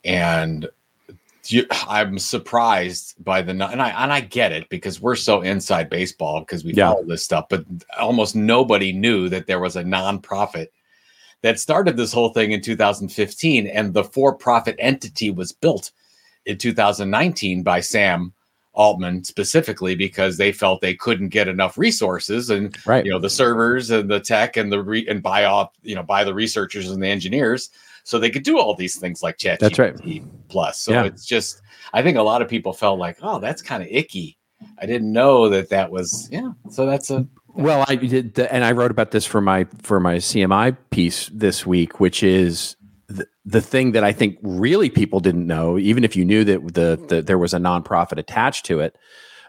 and 0.04 0.68
you, 1.52 1.66
I'm 1.70 2.18
surprised 2.18 3.22
by 3.24 3.42
the 3.42 3.52
and 3.52 3.82
I 3.82 3.90
and 3.90 4.12
I 4.12 4.20
get 4.20 4.52
it 4.52 4.68
because 4.68 5.00
we're 5.00 5.16
so 5.16 5.40
inside 5.42 5.88
baseball 5.90 6.40
because 6.40 6.64
we 6.64 6.72
yeah. 6.72 6.92
follow 6.92 7.04
this 7.04 7.24
stuff, 7.24 7.46
but 7.48 7.64
almost 7.98 8.36
nobody 8.36 8.92
knew 8.92 9.28
that 9.28 9.46
there 9.46 9.60
was 9.60 9.76
a 9.76 9.82
nonprofit 9.82 10.68
that 11.42 11.58
started 11.58 11.96
this 11.96 12.12
whole 12.12 12.30
thing 12.30 12.52
in 12.52 12.60
2015. 12.60 13.66
And 13.66 13.94
the 13.94 14.04
for 14.04 14.34
profit 14.34 14.76
entity 14.78 15.30
was 15.30 15.52
built 15.52 15.90
in 16.46 16.58
2019 16.58 17.62
by 17.62 17.80
Sam 17.80 18.32
Altman 18.72 19.24
specifically 19.24 19.94
because 19.94 20.36
they 20.36 20.52
felt 20.52 20.80
they 20.80 20.94
couldn't 20.94 21.30
get 21.30 21.48
enough 21.48 21.76
resources 21.76 22.50
and 22.50 22.76
right. 22.86 23.04
you 23.04 23.10
know 23.10 23.18
the 23.18 23.28
servers 23.28 23.90
and 23.90 24.08
the 24.08 24.20
tech 24.20 24.56
and 24.56 24.70
the 24.70 24.80
re- 24.80 25.06
and 25.08 25.22
buy 25.22 25.44
off 25.44 25.72
you 25.82 25.94
know 25.94 26.04
buy 26.04 26.22
the 26.22 26.32
researchers 26.32 26.88
and 26.88 27.02
the 27.02 27.08
engineers 27.08 27.70
so 28.04 28.18
they 28.18 28.30
could 28.30 28.42
do 28.42 28.58
all 28.58 28.74
these 28.74 28.98
things 28.98 29.22
like 29.22 29.38
chat 29.38 29.58
that's 29.60 29.78
right 29.78 29.96
plus 30.48 30.80
so 30.80 30.92
yeah. 30.92 31.04
it's 31.04 31.24
just 31.24 31.62
i 31.92 32.02
think 32.02 32.16
a 32.16 32.22
lot 32.22 32.42
of 32.42 32.48
people 32.48 32.72
felt 32.72 32.98
like 32.98 33.18
oh 33.22 33.38
that's 33.38 33.62
kind 33.62 33.82
of 33.82 33.88
icky 33.90 34.36
i 34.78 34.86
didn't 34.86 35.12
know 35.12 35.48
that 35.48 35.68
that 35.68 35.90
was 35.90 36.28
yeah 36.30 36.50
so 36.70 36.86
that's 36.86 37.10
a 37.10 37.26
well, 37.54 37.84
I 37.88 37.96
did, 37.96 38.38
and 38.38 38.64
I 38.64 38.72
wrote 38.72 38.90
about 38.90 39.10
this 39.10 39.26
for 39.26 39.40
my 39.40 39.66
for 39.82 40.00
my 40.00 40.16
CMI 40.16 40.76
piece 40.90 41.28
this 41.32 41.66
week, 41.66 41.98
which 41.98 42.22
is 42.22 42.76
the, 43.08 43.26
the 43.44 43.60
thing 43.60 43.92
that 43.92 44.04
I 44.04 44.12
think 44.12 44.38
really 44.42 44.88
people 44.88 45.20
didn't 45.20 45.46
know, 45.46 45.78
even 45.78 46.04
if 46.04 46.16
you 46.16 46.24
knew 46.24 46.44
that 46.44 46.74
the, 46.74 47.04
the 47.08 47.22
there 47.22 47.38
was 47.38 47.52
a 47.52 47.58
nonprofit 47.58 48.18
attached 48.18 48.66
to 48.66 48.80
it, 48.80 48.96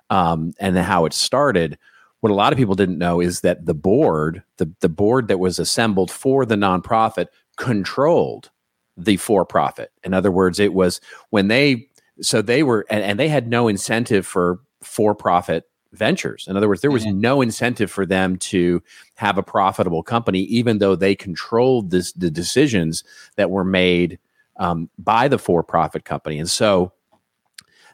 um, 0.09 0.53
and 0.59 0.77
how 0.77 1.05
it 1.05 1.13
started. 1.13 1.77
What 2.21 2.31
a 2.31 2.35
lot 2.35 2.53
of 2.53 2.57
people 2.57 2.75
didn't 2.75 2.99
know 2.99 3.19
is 3.19 3.41
that 3.41 3.65
the 3.65 3.73
board, 3.73 4.43
the 4.57 4.71
the 4.79 4.89
board 4.89 5.27
that 5.27 5.39
was 5.39 5.59
assembled 5.59 6.11
for 6.11 6.45
the 6.45 6.55
nonprofit, 6.55 7.27
controlled 7.61 8.49
the 8.97 9.17
for 9.17 9.45
profit. 9.45 9.91
In 10.03 10.15
other 10.15 10.31
words, 10.31 10.59
it 10.59 10.73
was 10.73 10.99
when 11.29 11.47
they 11.47 11.87
so 12.21 12.41
they 12.41 12.63
were 12.63 12.87
and, 12.89 13.03
and 13.03 13.19
they 13.19 13.29
had 13.29 13.47
no 13.47 13.67
incentive 13.67 14.25
for 14.25 14.59
for 14.81 15.13
profit 15.13 15.65
ventures. 15.93 16.47
In 16.47 16.57
other 16.57 16.67
words, 16.67 16.81
there 16.81 16.89
was 16.89 17.05
mm-hmm. 17.05 17.21
no 17.21 17.41
incentive 17.41 17.91
for 17.91 18.05
them 18.05 18.37
to 18.37 18.81
have 19.15 19.37
a 19.37 19.43
profitable 19.43 20.01
company, 20.01 20.39
even 20.39 20.79
though 20.79 20.95
they 20.95 21.13
controlled 21.15 21.91
this, 21.91 22.13
the 22.13 22.31
decisions 22.31 23.03
that 23.35 23.51
were 23.51 23.65
made 23.65 24.17
um, 24.57 24.89
by 24.97 25.27
the 25.27 25.37
for-profit 25.37 26.03
company. 26.05 26.39
And 26.39 26.49
so 26.49 26.93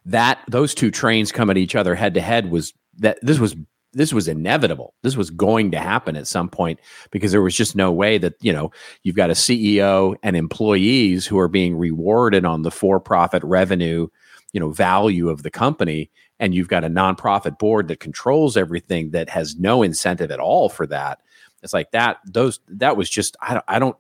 that 0.06 0.40
those 0.48 0.74
two 0.74 0.92
trains 0.92 1.32
come 1.32 1.50
at 1.50 1.58
each 1.58 1.76
other 1.76 1.96
head 1.96 2.14
to 2.14 2.22
head 2.22 2.52
was 2.52 2.74
that 3.00 3.18
this 3.22 3.40
was 3.40 3.56
this 3.94 4.14
was 4.14 4.28
inevitable. 4.28 4.94
This 5.02 5.16
was 5.16 5.30
going 5.30 5.72
to 5.72 5.80
happen 5.80 6.16
at 6.16 6.28
some 6.28 6.50
point 6.50 6.80
because 7.12 7.32
there 7.32 7.42
was 7.42 7.56
just 7.56 7.76
no 7.76 7.92
way 7.92 8.18
that, 8.18 8.36
you 8.42 8.54
know, 8.54 8.72
you've 9.04 9.16
got 9.16 9.30
a 9.30 9.34
CEO 9.34 10.16
and 10.24 10.36
employees 10.36 11.26
who 11.26 11.40
are 11.40 11.48
being 11.48 11.76
rewarded 11.76 12.46
on 12.46 12.62
the 12.62 12.72
for-profit 12.72 13.44
revenue, 13.44 14.08
you 14.54 14.60
know, 14.60 14.72
value 14.72 15.30
of 15.30 15.44
the 15.44 15.52
company. 15.52 16.12
And 16.40 16.54
you've 16.54 16.68
got 16.68 16.84
a 16.84 16.90
nonprofit 16.90 17.58
board 17.58 17.88
that 17.88 18.00
controls 18.00 18.58
everything 18.58 19.12
that 19.12 19.30
has 19.30 19.56
no 19.56 19.82
incentive 19.82 20.32
at 20.32 20.40
all 20.40 20.70
for 20.70 20.86
that. 20.88 21.20
It's 21.64 21.74
like 21.74 21.92
that 21.92 22.18
those 22.26 22.60
that 22.68 22.98
was 22.98 23.10
just 23.10 23.36
i 23.42 23.54
don't, 23.54 23.66
I 23.68 23.80
don't 23.80 23.98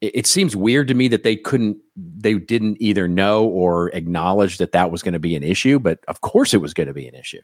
it, 0.00 0.16
it 0.16 0.26
seems 0.26 0.54
weird 0.54 0.88
to 0.88 0.94
me 0.94 1.08
that 1.08 1.22
they 1.22 1.36
couldn't 1.36 1.78
they 1.96 2.34
didn't 2.34 2.76
either 2.80 3.08
know 3.08 3.46
or 3.46 3.88
acknowledge 3.90 4.58
that 4.58 4.72
that 4.72 4.90
was 4.90 5.02
going 5.02 5.14
to 5.14 5.18
be 5.18 5.34
an 5.34 5.42
issue 5.42 5.78
but 5.78 6.00
of 6.08 6.20
course 6.20 6.54
it 6.54 6.58
was 6.58 6.74
going 6.74 6.86
to 6.86 6.94
be 6.94 7.08
an 7.08 7.14
issue 7.14 7.40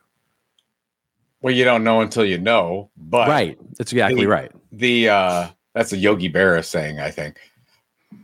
well 1.45 1.55
you 1.55 1.63
don't 1.63 1.85
know 1.85 2.01
until 2.01 2.25
you 2.25 2.39
know 2.39 2.91
but 2.97 3.29
right. 3.29 3.59
That's 3.79 3.93
exactly 3.93 4.23
the, 4.23 4.29
right. 4.29 4.53
the 4.73 5.09
uh 5.11 5.49
that's 5.75 5.93
a 5.93 5.97
yogi 5.97 6.33
berra 6.33 6.65
saying 6.65 6.99
i 6.99 7.11
think. 7.11 7.39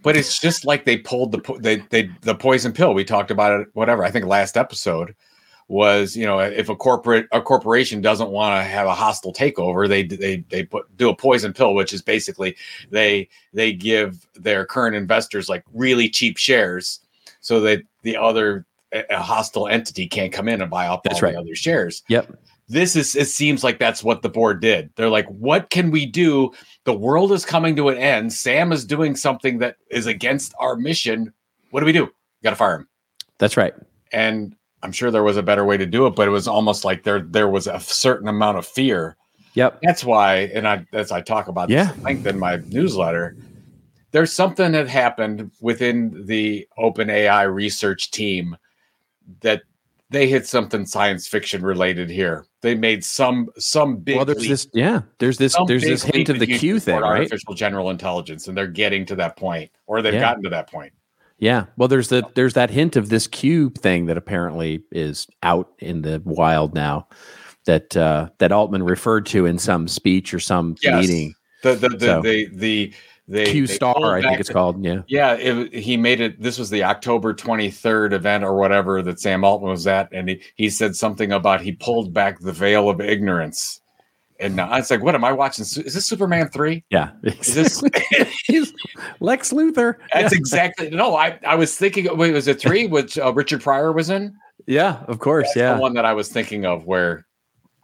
But 0.03 0.17
it's 0.17 0.39
just 0.39 0.65
like 0.65 0.85
they 0.85 0.97
pulled 0.97 1.33
the 1.33 1.59
they, 1.59 1.77
they 1.91 2.11
the 2.23 2.35
poison 2.35 2.73
pill. 2.73 2.95
We 2.95 3.05
talked 3.05 3.31
about 3.31 3.61
it 3.61 3.69
whatever 3.75 4.05
i 4.05 4.11
think 4.11 4.25
last 4.25 4.57
episode 4.57 5.15
was 5.69 6.17
you 6.17 6.25
know 6.27 6.39
if 6.41 6.69
a 6.69 6.75
corporate 6.75 7.29
a 7.31 7.41
corporation 7.41 8.01
doesn't 8.01 8.31
want 8.31 8.59
to 8.59 8.65
have 8.65 8.87
a 8.87 8.95
hostile 8.95 9.33
takeover 9.33 9.87
they 9.87 10.03
they 10.03 10.39
they 10.49 10.65
put 10.65 10.85
do 10.97 11.11
a 11.11 11.15
poison 11.15 11.53
pill 11.53 11.75
which 11.75 11.93
is 11.93 12.03
basically 12.03 12.57
they 12.91 13.29
they 13.53 13.73
give 13.73 14.27
their 14.35 14.65
current 14.65 14.97
investors 14.97 15.49
like 15.49 15.63
really 15.73 16.09
cheap 16.09 16.39
shares 16.39 17.01
so 17.41 17.61
that 17.61 17.83
the 18.03 18.17
other 18.17 18.67
a 18.93 19.23
hostile 19.23 19.69
entity 19.69 20.09
can't 20.09 20.33
come 20.33 20.49
in 20.49 20.61
and 20.61 20.71
buy 20.71 20.87
up 20.87 21.05
that's 21.05 21.23
all 21.23 21.29
right. 21.29 21.35
the 21.35 21.41
other 21.41 21.55
shares. 21.55 22.03
Yep 22.09 22.37
this 22.71 22.95
is 22.95 23.17
it 23.17 23.27
seems 23.27 23.65
like 23.65 23.79
that's 23.79 24.05
what 24.05 24.23
the 24.23 24.29
board 24.29 24.61
did. 24.61 24.91
They're 24.95 25.11
like 25.11 25.27
what 25.27 25.71
can 25.71 25.91
we 25.91 26.07
do? 26.07 26.53
The 26.85 26.93
world 26.93 27.33
is 27.33 27.45
coming 27.45 27.75
to 27.77 27.89
an 27.89 27.99
end. 27.99 28.33
Sam 28.33 28.73
is 28.73 28.85
doing 28.85 29.17
something 29.17 29.59
that 29.59 29.77
is 29.91 30.07
against 30.07 30.55
our 30.59 30.77
mission. 30.77 31.33
What 31.71 31.81
do 31.81 31.87
we 31.87 31.93
do? 31.93 32.11
Got 32.45 32.51
to 32.51 32.57
fire 32.57 32.77
him. 32.77 32.89
That's 33.39 33.57
right. 33.57 33.75
And 34.13 34.55
I'm 34.83 34.93
sure 34.93 35.11
there 35.11 35.23
was 35.23 35.37
a 35.37 35.43
better 35.43 35.65
way 35.65 35.77
to 35.77 35.87
do 35.87 36.07
it, 36.07 36.15
but 36.15 36.29
it 36.29 36.31
was 36.31 36.47
almost 36.49 36.85
like 36.85 37.03
there 37.03 37.21
there 37.21 37.49
was 37.49 37.67
a 37.67 37.81
certain 37.81 38.29
amount 38.29 38.59
of 38.59 38.67
fear. 38.67 39.17
Yep. 39.55 39.81
That's 39.83 40.05
why, 40.05 40.51
and 40.55 40.67
I 40.67 40.87
as 40.93 41.11
I 41.11 41.21
talk 41.21 41.49
about 41.49 41.71
yeah. 41.71 41.93
length 42.03 42.27
in 42.27 42.39
my 42.39 42.63
newsletter, 42.69 43.37
there's 44.13 44.33
something 44.33 44.73
that 44.73 44.89
happened 44.89 45.51
within 45.61 46.25
the 46.27 46.69
Open 46.79 47.11
AI 47.11 47.43
research 47.43 48.11
team 48.13 48.57
that 49.41 49.63
they 50.11 50.29
hit 50.29 50.47
something 50.47 50.85
science 50.85 51.27
fiction 51.29 51.63
related 51.63 52.11
here. 52.11 52.45
They 52.63 52.75
made 52.75 53.05
some 53.05 53.49
some 53.59 53.99
big. 53.99 54.17
Well, 54.17 54.25
there's 54.25 54.41
leap, 54.41 54.51
this 54.51 54.69
yeah. 54.75 55.03
There's 55.19 55.39
this 55.39 55.57
there's 55.67 55.83
this 55.83 56.03
hint 56.03 56.29
of 56.29 56.39
the 56.39 56.47
Q 56.47 56.81
thing, 56.81 57.01
right? 57.01 57.21
Artificial 57.21 57.55
general 57.55 57.91
intelligence, 57.91 58.49
and 58.49 58.57
they're 58.57 58.67
getting 58.67 59.07
to 59.07 59.17
that 59.17 59.37
point, 59.37 59.71
or 59.87 60.03
they've 60.03 60.15
yeah. 60.15 60.21
gotten 60.21 60.43
to 60.43 60.51
that 60.51 60.71
point. 60.71 60.93
Yeah. 61.39 61.67
Well, 61.77 61.89
there's 61.89 62.09
the 62.09 62.25
there's 62.35 62.55
that 62.55 62.71
hint 62.71 62.97
of 62.97 63.09
this 63.09 63.27
cube 63.27 63.79
thing 63.79 64.07
that 64.07 64.17
apparently 64.17 64.83
is 64.93 65.27
out 65.43 65.73
in 65.79 66.03
the 66.03 66.21
wild 66.25 66.75
now 66.75 67.09
that 67.65 67.97
uh, 67.97 68.29
that 68.39 68.53
Altman 68.53 68.83
referred 68.83 69.27
to 69.27 69.47
in 69.47 69.59
some 69.59 69.89
speech 69.89 70.35
or 70.35 70.41
some 70.41 70.77
yes. 70.83 71.01
meeting. 71.01 71.35
The 71.63 71.75
the 71.75 71.89
the 71.91 72.07
so, 72.07 72.23
the, 72.23 72.49
the 72.53 72.95
they, 73.31 73.51
Q 73.51 73.67
Star, 73.67 74.17
I 74.17 74.23
think 74.23 74.41
it's 74.41 74.51
called. 74.51 74.85
Yeah, 74.85 75.03
yeah. 75.09 75.35
It, 75.35 75.73
he 75.73 75.97
made 75.97 76.21
it. 76.21 76.41
This 76.41 76.59
was 76.59 76.71
the 76.71 76.85
October 76.85 77.33
23rd 77.33 78.13
event 78.13 78.45
or 78.45 78.57
whatever 78.57 79.03
that 79.03 79.21
Sam 79.21 79.45
Altman 79.45 79.71
was 79.71 79.87
at, 79.87 80.09
and 80.13 80.29
he, 80.29 80.43
he 80.57 80.71
said 80.71 80.97
something 80.97 81.33
about 81.33 81.61
he 81.61 81.73
pulled 81.73 82.13
back 82.13 82.41
the 82.41 82.53
veil 82.53 82.91
of 82.91 83.01
ignorance 83.01 83.81
and 84.41 84.61
I 84.61 84.79
was 84.79 84.91
like, 84.91 85.03
"What 85.03 85.15
am 85.15 85.25
I 85.25 85.33
watching? 85.33 85.63
Is 85.63 85.75
this 85.75 86.07
Superman 86.07 86.49
three? 86.49 86.83
Yeah, 86.91 87.11
is 87.23 87.55
this 87.55 87.83
Lex 89.21 89.53
Luthor? 89.53 89.97
That's 90.13 90.33
yeah. 90.33 90.39
exactly 90.39 90.91
no. 90.91 91.15
I 91.15 91.39
I 91.47 91.55
was 91.55 91.77
thinking. 91.77 92.09
Wait, 92.17 92.33
was 92.33 92.49
it 92.49 92.61
three? 92.61 92.87
Which 92.87 93.19
uh, 93.19 93.33
Richard 93.33 93.63
Pryor 93.63 93.93
was 93.93 94.11
in? 94.11 94.35
Yeah, 94.67 95.05
of 95.09 95.19
course. 95.19 95.49
That's 95.49 95.57
yeah, 95.57 95.75
the 95.75 95.81
one 95.81 95.95
that 95.95 96.05
I 96.05 96.15
was 96.15 96.29
thinking 96.29 96.65
of, 96.65 96.87
where 96.87 97.27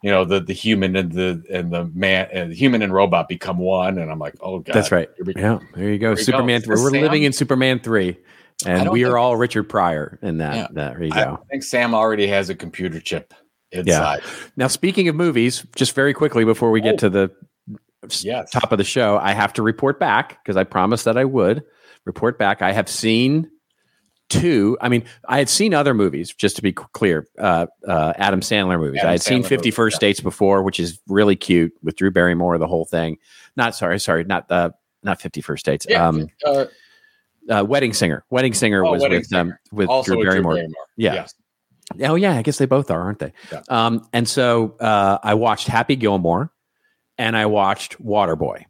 you 0.02 0.10
know 0.10 0.24
the 0.24 0.40
the 0.40 0.52
human 0.52 0.96
and 0.96 1.12
the 1.12 1.42
and 1.50 1.72
the 1.72 1.84
man 1.94 2.28
and 2.32 2.52
the 2.52 2.54
human 2.54 2.82
and 2.82 2.92
robot 2.92 3.28
become 3.28 3.58
one, 3.58 3.98
and 3.98 4.10
I'm 4.10 4.18
like, 4.18 4.34
oh 4.40 4.60
god, 4.60 4.74
that's 4.74 4.92
right. 4.92 5.08
Yeah, 5.36 5.58
there 5.74 5.90
you 5.90 5.98
go. 5.98 6.14
Superman. 6.14 6.60
Go. 6.60 6.70
We're 6.70 6.90
Sam? 6.90 7.00
living 7.00 7.22
in 7.22 7.32
Superman 7.32 7.80
three. 7.80 8.18
And 8.64 8.90
we 8.90 9.04
are 9.04 9.18
all 9.18 9.36
Richard 9.36 9.64
Pryor 9.64 10.18
in 10.22 10.38
that. 10.38 10.54
Yeah, 10.54 10.66
that 10.72 10.94
there 10.94 11.02
you 11.02 11.10
go. 11.10 11.38
I 11.42 11.44
think 11.50 11.62
Sam 11.62 11.94
already 11.94 12.26
has 12.28 12.48
a 12.48 12.54
computer 12.54 13.00
chip 13.00 13.34
inside. 13.70 14.20
Yeah. 14.24 14.30
Now, 14.56 14.68
speaking 14.68 15.08
of 15.08 15.14
movies, 15.14 15.66
just 15.76 15.94
very 15.94 16.14
quickly 16.14 16.42
before 16.46 16.70
we 16.70 16.80
get 16.80 16.94
oh. 16.94 16.96
to 16.96 17.10
the 17.10 17.30
yes. 18.22 18.50
top 18.50 18.72
of 18.72 18.78
the 18.78 18.84
show, 18.84 19.18
I 19.18 19.32
have 19.32 19.52
to 19.54 19.62
report 19.62 20.00
back 20.00 20.42
because 20.42 20.56
I 20.56 20.64
promised 20.64 21.04
that 21.04 21.18
I 21.18 21.26
would 21.26 21.64
report 22.06 22.38
back. 22.38 22.62
I 22.62 22.72
have 22.72 22.88
seen 22.88 23.50
two. 24.28 24.76
I 24.80 24.88
mean, 24.88 25.04
I 25.28 25.38
had 25.38 25.48
seen 25.48 25.74
other 25.74 25.94
movies, 25.94 26.34
just 26.34 26.56
to 26.56 26.62
be 26.62 26.72
clear, 26.72 27.26
uh, 27.38 27.66
uh, 27.86 28.12
Adam 28.16 28.40
Sandler 28.40 28.78
movies. 28.78 28.98
Adam 29.00 29.08
I 29.08 29.12
had 29.12 29.22
seen 29.22 29.42
Sandler 29.42 29.48
Fifty 29.48 29.68
movies, 29.68 29.74
First 29.74 29.96
yeah. 29.96 30.08
Dates 30.08 30.20
before, 30.20 30.62
which 30.62 30.80
is 30.80 31.00
really 31.08 31.36
cute 31.36 31.72
with 31.82 31.96
Drew 31.96 32.10
Barrymore, 32.10 32.58
the 32.58 32.66
whole 32.66 32.84
thing. 32.84 33.18
Not 33.56 33.74
sorry, 33.74 33.98
sorry, 34.00 34.24
not 34.24 34.50
uh, 34.50 34.70
not 35.02 35.20
Fifty 35.20 35.40
First 35.40 35.64
Dates. 35.64 35.86
Yeah, 35.88 36.06
Um, 36.06 36.28
uh, 36.44 36.64
uh, 37.48 37.64
Wedding 37.66 37.92
Singer. 37.92 38.24
Wedding 38.30 38.54
Singer 38.54 38.84
Oh, 38.84 38.92
was 38.92 39.02
Wedding 39.02 39.18
with 39.18 39.32
um, 39.32 39.54
with 39.72 39.88
also 39.88 40.12
Drew 40.12 40.18
with 40.18 40.26
Barrymore. 40.26 40.58
Yeah. 40.96 41.14
Yes. 41.14 41.34
Oh 42.02 42.16
yeah, 42.16 42.32
I 42.36 42.42
guess 42.42 42.58
they 42.58 42.66
both 42.66 42.90
are, 42.90 43.00
aren't 43.00 43.20
they? 43.20 43.32
Yeah. 43.52 43.62
Um, 43.68 44.08
and 44.12 44.28
so 44.28 44.76
uh, 44.80 45.18
I 45.22 45.34
watched 45.34 45.68
Happy 45.68 45.94
Gilmore, 45.94 46.50
and 47.16 47.36
I 47.36 47.46
watched 47.46 48.02
Waterboy. 48.02 48.64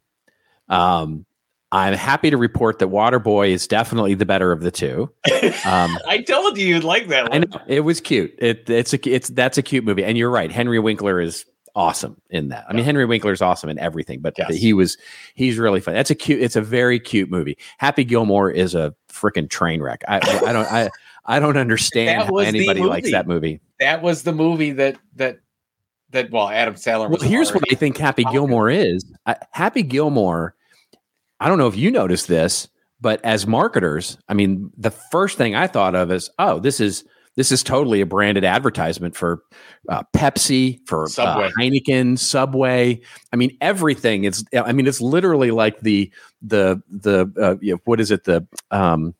Um, 0.69 1.25
I'm 1.71 1.93
happy 1.93 2.29
to 2.29 2.37
report 2.37 2.79
that 2.79 2.87
Waterboy 2.87 3.49
is 3.49 3.67
definitely 3.67 4.13
the 4.13 4.25
better 4.25 4.51
of 4.51 4.61
the 4.61 4.71
two. 4.71 5.11
Um, 5.65 5.97
I 6.07 6.23
told 6.25 6.57
you 6.57 6.67
you'd 6.67 6.83
like 6.85 7.07
that 7.09 7.33
I 7.33 7.39
know 7.39 7.61
it 7.67 7.81
was 7.81 7.99
cute. 7.99 8.33
It, 8.37 8.69
it's 8.69 8.93
a 8.93 9.09
it's 9.09 9.29
that's 9.29 9.57
a 9.57 9.61
cute 9.61 9.83
movie, 9.83 10.03
and 10.03 10.17
you're 10.17 10.29
right. 10.29 10.51
Henry 10.51 10.79
Winkler 10.79 11.19
is 11.19 11.45
awesome 11.75 12.19
in 12.29 12.49
that. 12.49 12.65
I 12.67 12.73
mean, 12.73 12.85
Henry 12.85 13.05
Winkler 13.05 13.33
is 13.33 13.41
awesome 13.41 13.69
in 13.69 13.77
everything, 13.79 14.19
but 14.21 14.33
Yes. 14.37 14.55
he 14.55 14.73
was 14.73 14.97
he's 15.35 15.57
really 15.57 15.81
fun. 15.81 15.93
That's 15.93 16.09
a 16.09 16.15
cute. 16.15 16.41
It's 16.41 16.55
a 16.55 16.61
very 16.61 16.99
cute 16.99 17.29
movie. 17.29 17.57
Happy 17.77 18.03
Gilmore 18.03 18.49
is 18.49 18.73
a 18.73 18.95
freaking 19.09 19.49
train 19.49 19.81
wreck. 19.81 20.03
I 20.07 20.17
I 20.17 20.53
don't 20.53 20.71
I 20.71 20.89
I 21.25 21.39
don't 21.39 21.57
understand 21.57 22.23
how 22.23 22.37
anybody 22.37 22.81
likes 22.81 23.11
that 23.11 23.27
movie. 23.27 23.59
That 23.79 24.01
was 24.01 24.23
the 24.23 24.33
movie 24.33 24.71
that 24.71 24.97
that 25.17 25.39
that 26.11 26.31
well, 26.31 26.49
Adam 26.49 26.75
Sandler. 26.75 27.09
Well, 27.09 27.29
here's 27.29 27.53
what 27.53 27.63
I 27.71 27.75
think 27.75 27.97
Happy. 27.97 28.23
Gilmore 28.23 28.69
is. 28.69 29.03
I, 29.25 29.35
Happy 29.51 29.83
Gilmore. 29.83 30.55
I 31.39 31.47
don't 31.47 31.57
know 31.57 31.67
if 31.67 31.75
you 31.75 31.91
noticed 31.91 32.27
this, 32.27 32.67
but 32.99 33.23
as 33.23 33.45
marketers, 33.45 34.17
I 34.27 34.33
mean, 34.33 34.71
the 34.77 34.91
first 34.91 35.37
thing 35.37 35.55
I 35.55 35.67
thought 35.67 35.95
of 35.95 36.11
is, 36.11 36.29
oh, 36.39 36.59
this 36.59 36.79
is 36.79 37.03
this 37.35 37.51
is 37.51 37.61
totally 37.61 38.01
a 38.01 38.05
branded 38.05 38.43
advertisement 38.43 39.15
for 39.15 39.43
uh, 39.89 40.01
Pepsi, 40.11 40.79
for 40.87 41.07
Subway. 41.07 41.45
Uh, 41.45 41.51
Heineken, 41.59 42.17
Subway. 42.17 42.99
I 43.31 43.35
mean, 43.35 43.55
everything. 43.61 44.23
It's 44.23 44.43
I 44.55 44.73
mean, 44.73 44.87
it's 44.87 45.01
literally 45.01 45.51
like 45.51 45.79
the 45.81 46.11
the 46.41 46.81
the 46.89 47.31
uh, 47.39 47.55
you 47.61 47.75
know, 47.75 47.79
what 47.85 47.99
is 47.99 48.09
it? 48.09 48.23
The 48.23 48.45
um, 48.71 49.13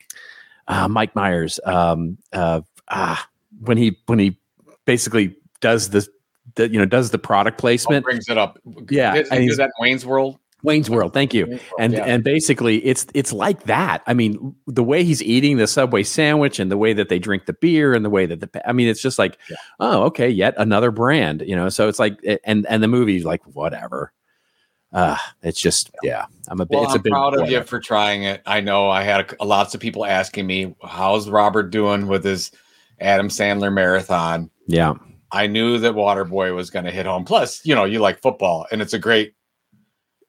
uh, 0.67 0.87
Mike 0.87 1.15
Myers. 1.15 1.59
Um, 1.63 2.17
uh, 2.33 2.61
ah, 2.89 3.29
when 3.61 3.77
he 3.77 3.99
when 4.07 4.17
he 4.17 4.39
basically 4.85 5.35
does 5.59 5.91
this, 5.91 6.09
the, 6.55 6.69
you 6.69 6.79
know, 6.79 6.85
does 6.85 7.11
the 7.11 7.19
product 7.19 7.59
Oh, 7.59 7.61
placement. 7.61 8.03
brings 8.03 8.27
it 8.29 8.37
up. 8.39 8.57
Yeah, 8.89 9.13
Did 9.13 9.27
and 9.31 9.47
do 9.47 9.55
that 9.57 9.71
Wayne's 9.79 10.07
World. 10.07 10.39
Wayne's 10.67 10.89
World. 10.89 11.13
Thank 11.13 11.33
you. 11.33 11.47
World, 11.47 11.61
And 11.79 11.93
yeah. 11.93 12.03
and 12.03 12.23
basically, 12.23 12.85
it's 12.85 13.07
it's 13.13 13.33
like 13.33 13.63
that. 13.63 14.03
I 14.05 14.13
mean, 14.13 14.55
the 14.67 14.83
way 14.83 15.03
he's 15.03 15.23
eating 15.23 15.57
the 15.57 15.65
Subway 15.65 16.03
sandwich, 16.03 16.59
and 16.59 16.69
the 16.69 16.77
way 16.77 16.93
that 16.93 17.09
they 17.09 17.17
drink 17.17 17.45
the 17.47 17.53
beer, 17.53 17.93
and 17.93 18.05
the 18.05 18.09
way 18.09 18.25
that 18.25 18.41
the 18.41 18.69
I 18.69 18.73
mean, 18.73 18.87
it's 18.87 19.01
just 19.01 19.17
like, 19.17 19.39
Yeah. 19.49 19.55
oh, 19.79 20.03
okay, 20.03 20.29
yet 20.29 20.53
another 20.57 20.91
brand. 20.91 21.41
You 21.45 21.55
know, 21.55 21.69
so 21.69 21.87
it's 21.87 21.99
like, 21.99 22.19
and 22.43 22.67
and 22.67 22.83
the 22.83 22.87
movie's 22.87 23.25
like 23.25 23.41
whatever. 23.45 24.11
Uh, 24.93 25.17
it's 25.41 25.59
just 25.59 25.91
yeah. 26.03 26.25
I'm 26.49 26.61
a 26.61 26.65
bit. 26.65 26.75
Well, 26.75 26.85
it's 26.85 26.93
I'm 26.95 27.03
proud 27.03 27.39
of 27.39 27.49
you 27.49 27.63
for 27.63 27.79
trying 27.79 28.23
it. 28.23 28.41
I 28.45 28.61
know 28.61 28.89
I 28.89 29.03
had 29.03 29.35
a, 29.39 29.45
lots 29.45 29.73
of 29.75 29.81
people 29.81 30.05
asking 30.05 30.47
me, 30.47 30.75
"How's 30.83 31.29
Robert 31.29 31.71
doing 31.71 32.07
with 32.07 32.23
his 32.23 32.51
Adam 33.01 33.27
Sandler 33.27 33.71
marathon?" 33.71 34.49
Yeah, 34.65 34.93
I 35.31 35.47
knew 35.47 35.77
that 35.79 35.93
Waterboy 35.93 36.55
was 36.55 36.69
going 36.69 36.85
to 36.85 36.91
hit 36.91 37.05
home. 37.05 37.25
Plus, 37.25 37.65
you 37.65 37.75
know, 37.75 37.83
you 37.83 37.99
like 37.99 38.21
football, 38.21 38.65
and 38.71 38.81
it's 38.81 38.93
a 38.93 38.99
great, 38.99 39.33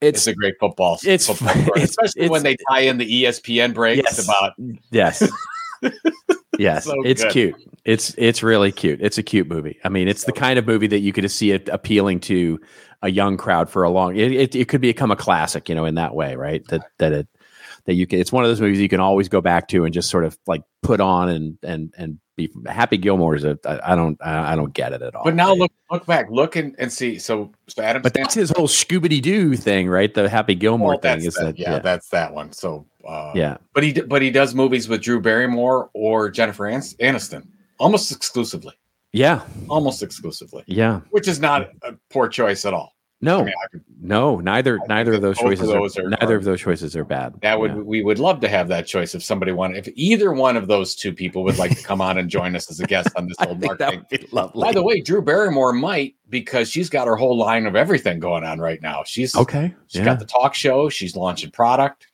it's, 0.01 0.19
it's 0.21 0.27
a 0.29 0.35
great 0.35 0.55
football. 0.61 0.95
it's- 1.05 1.27
football 1.27 1.49
story, 1.63 1.67
it's- 1.83 1.91
especially 1.91 2.23
it's- 2.23 2.31
when 2.31 2.43
they 2.43 2.57
tie 2.71 2.81
in 2.81 2.99
the 2.99 3.25
ESPN 3.25 3.75
breaks 3.75 4.03
Yes. 4.05 4.25
about. 4.25 4.53
yes, 4.91 5.31
yes. 6.59 6.85
So 6.85 6.95
it's 7.05 7.23
good. 7.25 7.33
cute. 7.33 7.55
It's 7.85 8.15
it's 8.19 8.43
really 8.43 8.73
cute. 8.73 9.01
It's 9.01 9.17
a 9.19 9.23
cute 9.23 9.49
movie. 9.49 9.79
I 9.85 9.89
mean, 9.89 10.09
it's 10.09 10.25
the 10.25 10.33
kind 10.33 10.59
of 10.59 10.67
movie 10.67 10.89
that 10.89 10.99
you 11.01 11.13
could 11.13 11.31
see 11.31 11.53
it 11.53 11.69
appealing 11.71 12.21
to 12.21 12.61
a 13.03 13.11
young 13.11 13.37
crowd 13.37 13.71
for 13.71 13.83
a 13.85 13.91
long. 13.91 14.17
It, 14.17 14.33
it, 14.33 14.55
it 14.55 14.69
could 14.69 14.81
become 14.81 15.11
a 15.11 15.17
classic, 15.17 15.69
you 15.69 15.75
know, 15.75 15.85
in 15.87 15.95
that 15.95 16.15
way, 16.15 16.35
right? 16.37 16.63
That 16.69 16.83
that 16.99 17.13
it 17.13 17.29
that 17.87 17.95
you 17.95 18.07
can. 18.07 18.19
It's 18.21 18.33
one 18.33 18.45
of 18.45 18.51
those 18.51 18.61
movies 18.61 18.81
you 18.81 18.89
can 18.89 19.01
always 19.01 19.29
go 19.29 19.41
back 19.41 19.69
to 19.69 19.85
and 19.85 19.95
just 19.95 20.11
sort 20.11 20.25
of 20.25 20.37
like 20.47 20.63
put 20.83 21.01
on 21.01 21.29
and 21.31 21.59
and 21.63 21.95
and 21.97 22.19
be 22.39 22.51
Happy 22.67 22.97
Gilmore 22.97 23.35
is 23.37 23.45
a. 23.45 23.59
I 23.67 23.93
I 23.93 23.97
don't 23.97 24.17
I 24.23 24.53
I 24.53 24.57
don't 24.57 24.73
get 24.73 24.95
it 24.95 25.03
at 25.03 25.15
all. 25.15 25.25
But 25.25 25.35
now 25.35 25.51
right? 25.51 25.59
look, 25.59 25.73
look 25.91 26.07
back, 26.07 26.31
look 26.31 26.57
and, 26.57 26.75
and 26.79 26.91
see. 26.91 27.19
So, 27.19 27.53
so 27.67 27.83
Adam. 27.83 28.01
But 28.01 28.15
that's 28.15 28.35
his 28.35 28.51
whole 28.57 28.69
Scooby 28.69 29.21
Doo 29.21 29.57
thing, 29.57 29.89
right? 29.89 30.13
The 30.13 30.29
Happy 30.29 30.55
Gilmore 30.55 30.93
well, 30.93 30.99
thing 31.01 31.25
is 31.25 31.35
that, 31.35 31.45
that 31.45 31.59
yeah, 31.59 31.73
yeah, 31.73 31.79
that's 31.81 32.09
that 32.09 32.33
one. 32.33 32.53
So, 32.53 32.87
uh, 33.07 33.33
yeah. 33.35 33.59
but 33.75 33.83
he 33.83 33.93
but 33.93 34.23
he 34.23 34.31
does 34.31 34.55
movies 34.55 34.89
with 34.89 35.03
Drew 35.03 35.21
Barrymore 35.21 35.91
or 35.93 36.31
Jennifer 36.31 36.65
Aniston 36.65 37.47
almost 37.79 38.13
exclusively, 38.13 38.75
Yeah, 39.13 39.43
almost 39.69 40.03
exclusively, 40.03 40.65
yeah. 40.67 41.01
which 41.11 41.29
is 41.29 41.41
not 41.41 41.71
a 41.83 41.95
poor 42.11 42.29
choice 42.29 42.65
at 42.65 42.75
all. 42.75 42.95
No, 43.21 43.41
I 43.41 43.45
mean, 43.47 43.55
I 43.65 43.69
could, 43.73 43.85
no, 44.01 44.39
neither 44.39 44.79
neither 44.89 45.15
of 45.15 45.23
those 45.23 45.37
both 45.39 45.47
of 45.55 45.59
choices 45.59 45.67
those 45.73 45.99
are, 45.99 46.07
are- 46.07 46.11
neither 46.11 46.35
are- 46.35 46.39
of 46.39 46.45
those 46.45 46.61
choices 46.61 46.95
are 46.95 47.05
bad. 47.05 47.35
that 47.43 47.59
would 47.59 47.73
Yeah. 47.73 47.77
we 47.79 48.03
would 48.05 48.21
love 48.21 48.39
to 48.43 48.49
have 48.49 48.69
that 48.69 48.87
choice 48.87 49.13
if 49.17 49.25
somebody 49.25 49.51
wanted 49.51 49.89
if 49.89 49.93
either 49.97 50.33
one 50.33 50.57
of 50.57 50.69
those 50.69 50.95
two 50.95 51.13
people 51.13 51.43
would 51.43 51.59
like 51.59 51.77
to 51.77 51.83
come 51.83 52.01
on 52.01 52.19
and 52.19 52.31
join 52.31 52.55
us 52.55 52.71
as 52.71 52.79
a 52.79 52.87
guest 52.87 53.09
on 53.17 53.27
this 53.29 53.37
old 53.45 53.61
marketing. 53.61 54.05
would 54.11 54.21
be 54.21 54.29
lovely. 54.31 54.63
By 54.63 54.73
the 54.73 54.85
way, 54.85 55.01
Drew 55.01 55.21
Barrymore 55.21 55.73
might 55.73 56.15
because 56.29 56.71
she's 56.71 56.89
got 56.89 57.09
her 57.09 57.17
whole 57.17 57.37
line 57.37 57.67
of 57.67 57.75
everything 57.75 58.21
going 58.21 58.45
on 58.45 58.61
right 58.61 58.81
now. 58.81 59.03
She's 59.05 59.35
okay, 59.35 59.75
she's 59.89 59.99
yeah, 59.99 60.05
got 60.05 60.21
the 60.21 60.25
talk 60.25 60.55
show. 60.55 60.89
She's 60.89 61.17
launching 61.17 61.51
product. 61.51 62.07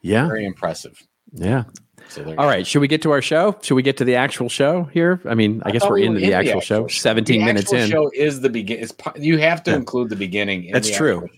yeah, 0.00 0.26
Very 0.26 0.46
impressive. 0.46 1.06
yeah. 1.34 1.64
So 2.08 2.22
there 2.22 2.38
All 2.38 2.44
go. 2.44 2.48
right, 2.50 2.66
should 2.66 2.80
we 2.80 2.88
get 2.88 3.02
to 3.02 3.10
our 3.10 3.22
show? 3.22 3.56
Should 3.62 3.74
we 3.74 3.82
get 3.82 3.96
to 3.98 4.04
the 4.04 4.14
actual 4.16 4.48
show 4.48 4.84
here? 4.84 5.20
I 5.28 5.34
mean, 5.34 5.62
I, 5.64 5.68
I 5.68 5.72
guess 5.72 5.82
we're 5.84 5.94
we 5.96 6.02
into 6.06 6.14
were 6.14 6.20
the 6.20 6.26
in 6.28 6.32
actual, 6.32 6.60
show. 6.60 6.86
Seventeen 6.88 7.40
The 7.40 7.46
minutes 7.46 7.72
actual 7.72 7.84
in. 7.84 7.90
Show 7.90 8.10
is 8.14 8.40
the 8.40 8.48
begin. 8.50 8.80
It's 8.80 8.94
you 9.16 9.38
have 9.38 9.62
to 9.64 9.72
Yeah. 9.72 9.76
include 9.76 10.08
the 10.10 10.16
beginning. 10.16 10.64
In 10.64 10.72
That's 10.72 10.88
the 10.90 10.96
true. 10.96 11.28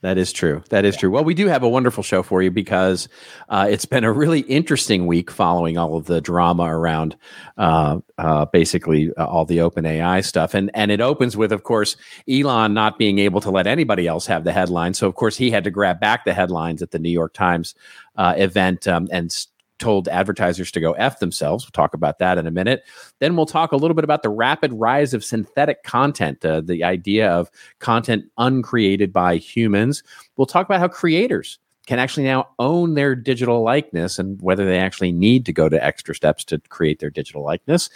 That 0.00 0.16
is 0.16 0.32
true. 0.32 0.62
That 0.70 0.84
is 0.84 0.96
true. 0.96 1.10
Well, 1.10 1.24
we 1.24 1.34
do 1.34 1.48
have 1.48 1.64
a 1.64 1.68
wonderful 1.68 2.04
show 2.04 2.22
for 2.22 2.40
you 2.40 2.52
because 2.52 3.08
uh, 3.48 3.66
it's 3.68 3.84
been 3.84 4.04
a 4.04 4.12
really 4.12 4.40
interesting 4.42 5.08
week 5.08 5.28
following 5.28 5.76
all 5.76 5.96
of 5.96 6.04
the 6.06 6.20
drama 6.20 6.62
around 6.72 7.16
uh, 7.56 7.98
uh, 8.16 8.44
basically 8.44 9.10
uh, 9.18 9.26
all 9.26 9.44
the 9.44 9.60
open 9.60 9.84
AI 9.86 10.20
stuff. 10.20 10.54
And, 10.54 10.70
and 10.72 10.92
it 10.92 11.00
opens 11.00 11.36
with, 11.36 11.50
of 11.50 11.64
course, 11.64 11.96
Elon 12.30 12.74
not 12.74 12.96
being 12.96 13.18
able 13.18 13.40
to 13.40 13.50
let 13.50 13.66
anybody 13.66 14.06
else 14.06 14.24
have 14.26 14.44
the 14.44 14.52
headline. 14.52 14.94
So, 14.94 15.08
of 15.08 15.16
course, 15.16 15.36
he 15.36 15.50
had 15.50 15.64
to 15.64 15.70
grab 15.72 15.98
back 15.98 16.24
the 16.24 16.32
headlines 16.32 16.80
at 16.80 16.92
the 16.92 17.00
New 17.00 17.10
York 17.10 17.32
Times 17.32 17.74
uh, 18.16 18.34
event 18.36 18.86
um, 18.86 19.08
and 19.10 19.26
s- 19.32 19.48
told 19.78 20.08
advertisers 20.08 20.70
to 20.72 20.80
go 20.80 20.92
F 20.92 21.18
themselves. 21.18 21.64
We'll 21.64 21.70
talk 21.72 21.94
about 21.94 22.18
that 22.18 22.38
in 22.38 22.46
a 22.46 22.50
minute. 22.50 22.82
Then 23.20 23.36
we'll 23.36 23.46
talk 23.46 23.72
a 23.72 23.76
little 23.76 23.94
bit 23.94 24.04
about 24.04 24.22
the 24.22 24.30
rapid 24.30 24.72
rise 24.74 25.14
of 25.14 25.24
synthetic 25.24 25.82
content, 25.82 26.44
uh, 26.44 26.60
the 26.60 26.84
idea 26.84 27.30
of 27.30 27.50
content 27.78 28.24
uncreated 28.38 29.12
by 29.12 29.36
humans. 29.36 30.02
We'll 30.36 30.46
talk 30.46 30.66
about 30.66 30.80
how 30.80 30.88
creators 30.88 31.58
can 31.88 31.98
actually 31.98 32.24
now 32.24 32.46
own 32.58 32.92
their 32.92 33.14
digital 33.14 33.62
likeness 33.62 34.18
and 34.18 34.38
whether 34.42 34.66
they 34.66 34.78
actually 34.78 35.10
need 35.10 35.46
to 35.46 35.54
go 35.54 35.70
to 35.70 35.82
extra 35.82 36.14
steps 36.14 36.44
to 36.44 36.58
create 36.68 36.98
their 36.98 37.08
digital 37.08 37.42
likeness. 37.42 37.88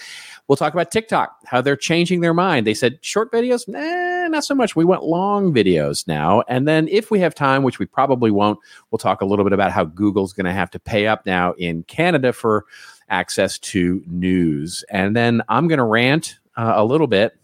We'll 0.48 0.56
talk 0.56 0.72
about 0.72 0.90
TikTok, 0.90 1.36
how 1.44 1.60
they're 1.60 1.76
changing 1.76 2.22
their 2.22 2.32
mind. 2.32 2.66
They 2.66 2.72
said 2.72 2.98
short 3.02 3.30
videos, 3.30 3.68
nah, 3.68 4.28
not 4.28 4.44
so 4.44 4.54
much. 4.54 4.74
We 4.74 4.86
want 4.86 5.02
long 5.04 5.52
videos 5.52 6.08
now. 6.08 6.42
And 6.48 6.66
then 6.66 6.88
if 6.88 7.10
we 7.10 7.20
have 7.20 7.34
time, 7.34 7.64
which 7.64 7.78
we 7.78 7.84
probably 7.84 8.30
won't, 8.30 8.58
we'll 8.90 8.98
talk 8.98 9.20
a 9.20 9.26
little 9.26 9.44
bit 9.44 9.52
about 9.52 9.72
how 9.72 9.84
Google's 9.84 10.32
going 10.32 10.46
to 10.46 10.52
have 10.52 10.70
to 10.70 10.78
pay 10.78 11.06
up 11.06 11.26
now 11.26 11.52
in 11.58 11.82
Canada 11.82 12.32
for 12.32 12.64
access 13.10 13.58
to 13.58 14.02
news. 14.06 14.86
And 14.88 15.14
then 15.14 15.42
I'm 15.50 15.68
going 15.68 15.76
to 15.76 15.84
rant 15.84 16.38
uh, 16.56 16.72
a 16.76 16.84
little 16.86 17.08
bit 17.08 17.36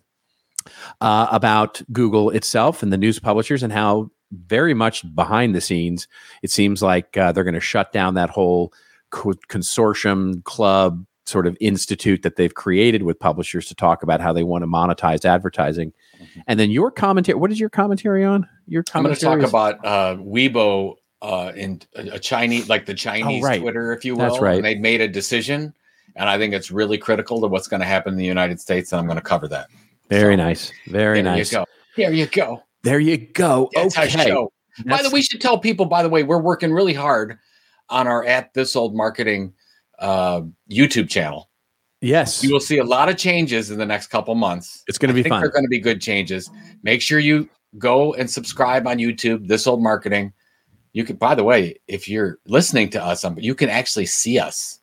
uh, 1.03 1.29
about 1.31 1.83
Google 1.93 2.31
itself 2.31 2.83
and 2.83 2.91
the 2.91 2.97
news 2.97 3.19
publishers 3.19 3.63
and 3.63 3.71
how 3.71 4.11
very 4.47 4.75
much 4.75 5.03
behind 5.15 5.55
the 5.55 5.61
scenes 5.61 6.07
it 6.43 6.51
seems 6.51 6.83
like 6.83 7.17
uh, 7.17 7.33
they're 7.33 7.45
going 7.45 7.55
to 7.55 7.61
shut 7.61 7.93
down 7.93 8.15
that 8.15 8.31
whole 8.31 8.73
co- 9.11 9.33
consortium 9.49 10.43
club 10.45 11.05
sort 11.27 11.47
of 11.47 11.57
institute 11.61 12.23
that 12.23 12.37
they've 12.37 12.55
created 12.55 13.03
with 13.03 13.19
publishers 13.19 13.67
to 13.67 13.75
talk 13.75 14.03
about 14.03 14.21
how 14.21 14.33
they 14.33 14.43
want 14.43 14.63
to 14.63 14.67
monetize 14.67 15.27
advertising. 15.27 15.93
And 16.47 16.59
then 16.59 16.71
your 16.71 16.91
commentary. 16.91 17.39
What 17.39 17.53
is 17.53 17.61
your 17.61 17.69
commentary 17.69 18.25
on? 18.25 18.49
Your 18.67 18.83
I'm 18.95 19.03
going 19.03 19.15
to 19.15 19.21
talk 19.21 19.39
is- 19.41 19.49
about 19.51 19.85
uh, 19.85 20.17
Weibo 20.17 20.95
uh, 21.21 21.53
in 21.55 21.83
a, 21.95 22.19
Chinese, 22.19 22.71
like 22.71 22.87
the 22.87 22.95
Chinese 22.95 23.43
right. 23.43 23.61
Twitter, 23.61 23.93
if 23.93 24.05
you 24.07 24.15
will. 24.15 24.21
That's 24.21 24.41
right. 24.41 24.57
And 24.57 24.65
they 24.65 24.77
made 24.77 25.03
a 25.03 25.09
decision, 25.09 25.75
and 26.17 26.31
I 26.31 26.39
think 26.39 26.55
it's 26.55 26.71
really 26.71 26.97
critical 26.97 27.41
to 27.43 27.47
what's 27.47 27.69
going 27.69 27.81
to 27.81 27.87
happen 27.87 28.15
in 28.15 28.19
the 28.19 28.25
United 28.25 28.59
States, 28.59 28.93
and 28.93 28.99
I'm 29.01 29.07
going 29.07 29.17
to 29.19 29.23
cover 29.23 29.49
that. 29.49 29.69
very 30.09 30.33
So, 30.35 30.43
nice, 30.45 30.73
very 30.87 31.21
nice. 31.23 31.25
there 31.25 31.37
nice. 31.37 31.53
you 31.53 31.59
go. 31.59 31.65
There 31.97 32.13
you 32.13 32.27
go. 32.27 32.63
There 32.83 33.01
you 33.01 33.17
go. 33.17 33.71
That's 33.75 33.97
okay. 33.99 34.27
show. 34.27 34.53
By 34.87 35.03
the 35.03 35.09
way, 35.09 35.15
we 35.15 35.23
should 35.23 35.41
tell 35.41 35.59
people. 35.59 35.87
By 35.87 36.03
the 36.03 36.09
way, 36.09 36.23
we're 36.23 36.41
working 36.41 36.73
really 36.73 36.95
hard 36.95 37.39
on 37.89 38.07
our 38.07 38.25
at 38.25 38.55
this 38.55 38.77
old 38.77 38.95
marketing 38.95 39.53
uh, 39.99 40.43
YouTube 40.71 41.09
channel. 41.09 41.51
yes, 42.01 42.45
You 42.45 42.53
will 42.53 42.61
see 42.61 42.79
a 42.79 42.85
lot 42.85 43.09
of 43.09 43.17
changes 43.17 43.71
in 43.73 43.79
the 43.79 43.87
next 43.87 44.09
couple 44.09 44.35
months. 44.37 44.85
it's 44.87 44.99
going 44.99 45.09
to 45.09 45.15
be 45.15 45.23
think 45.23 45.33
fun. 45.33 45.41
they're 45.41 45.51
going 45.51 45.65
to 45.65 45.69
be 45.69 45.81
good 45.81 46.01
changes. 46.01 46.49
Make 46.85 47.03
sure 47.03 47.19
you 47.19 47.49
go 47.79 48.15
and 48.15 48.31
subscribe 48.31 48.87
on 48.87 48.99
YouTube. 48.99 49.49
This 49.49 49.67
old 49.67 49.83
marketing. 49.83 50.33
You 50.93 51.05
can. 51.05 51.17
By 51.17 51.35
the 51.35 51.45
way, 51.45 51.81
if 51.89 52.09
you're 52.09 52.39
listening 52.47 52.89
to 52.91 53.03
us, 53.05 53.25
um, 53.25 53.37
you 53.39 53.55
can 53.55 53.69
actually 53.69 54.07
see 54.07 54.39
us. 54.39 54.79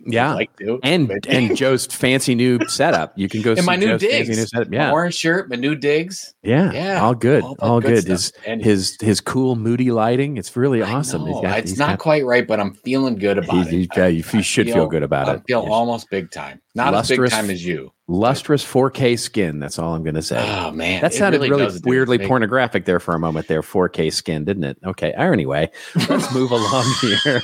Yeah, 0.00 0.34
like 0.34 0.50
and 0.82 1.10
and 1.28 1.56
Joe's 1.56 1.86
fancy 1.86 2.34
new 2.34 2.58
setup. 2.68 3.12
You 3.16 3.28
can 3.28 3.42
go 3.42 3.52
and 3.56 3.66
my 3.66 3.76
new 3.76 3.86
Joe's 3.86 4.00
digs, 4.00 4.28
new 4.28 4.46
setup. 4.46 4.72
Yeah, 4.72 4.86
my 4.88 4.92
orange 4.92 5.14
shirt, 5.14 5.50
my 5.50 5.56
new 5.56 5.74
digs. 5.74 6.34
Yeah, 6.42 6.72
yeah, 6.72 7.02
all 7.02 7.14
good, 7.14 7.42
all, 7.42 7.56
all 7.60 7.80
good. 7.80 8.04
good 8.04 8.10
his 8.10 8.32
and 8.46 8.62
his 8.62 8.96
his 9.00 9.20
cool 9.20 9.56
moody 9.56 9.90
lighting. 9.90 10.36
It's 10.36 10.56
really 10.56 10.82
awesome. 10.82 11.24
Got, 11.24 11.58
it's 11.58 11.76
not 11.76 11.90
got, 11.90 11.98
quite 11.98 12.24
right, 12.24 12.46
but 12.46 12.60
I'm 12.60 12.74
feeling 12.74 13.16
good 13.16 13.38
about 13.38 13.66
it. 13.68 13.90
Yeah, 13.96 14.06
you, 14.06 14.24
you 14.32 14.42
should 14.42 14.66
feel, 14.66 14.74
feel, 14.74 14.86
good 14.86 15.02
about 15.02 15.28
I 15.28 15.34
it. 15.34 15.36
I 15.36 15.42
feel 15.42 15.66
almost 15.70 16.08
big 16.10 16.30
time. 16.30 16.60
Not 16.74 16.92
lustrous, 16.92 17.32
as 17.32 17.38
big 17.38 17.40
time 17.46 17.50
as 17.50 17.66
you. 17.66 17.92
Lustrous 18.06 18.64
4K 18.64 19.18
skin. 19.18 19.58
That's 19.58 19.78
all 19.78 19.94
I'm 19.94 20.02
going 20.02 20.14
to 20.14 20.22
say. 20.22 20.38
Oh 20.38 20.70
man, 20.70 21.00
that 21.00 21.14
sounded 21.14 21.40
really, 21.40 21.64
really 21.64 21.80
weirdly 21.84 22.18
pornographic 22.18 22.84
there 22.84 23.00
for 23.00 23.14
a 23.14 23.18
moment. 23.18 23.48
There, 23.48 23.62
4K 23.62 24.12
skin, 24.12 24.44
didn't 24.44 24.64
it? 24.64 24.78
Okay. 24.84 25.12
Anyway, 25.12 25.70
let's 26.08 26.32
move 26.32 26.50
along 26.50 26.84
here. 27.00 27.40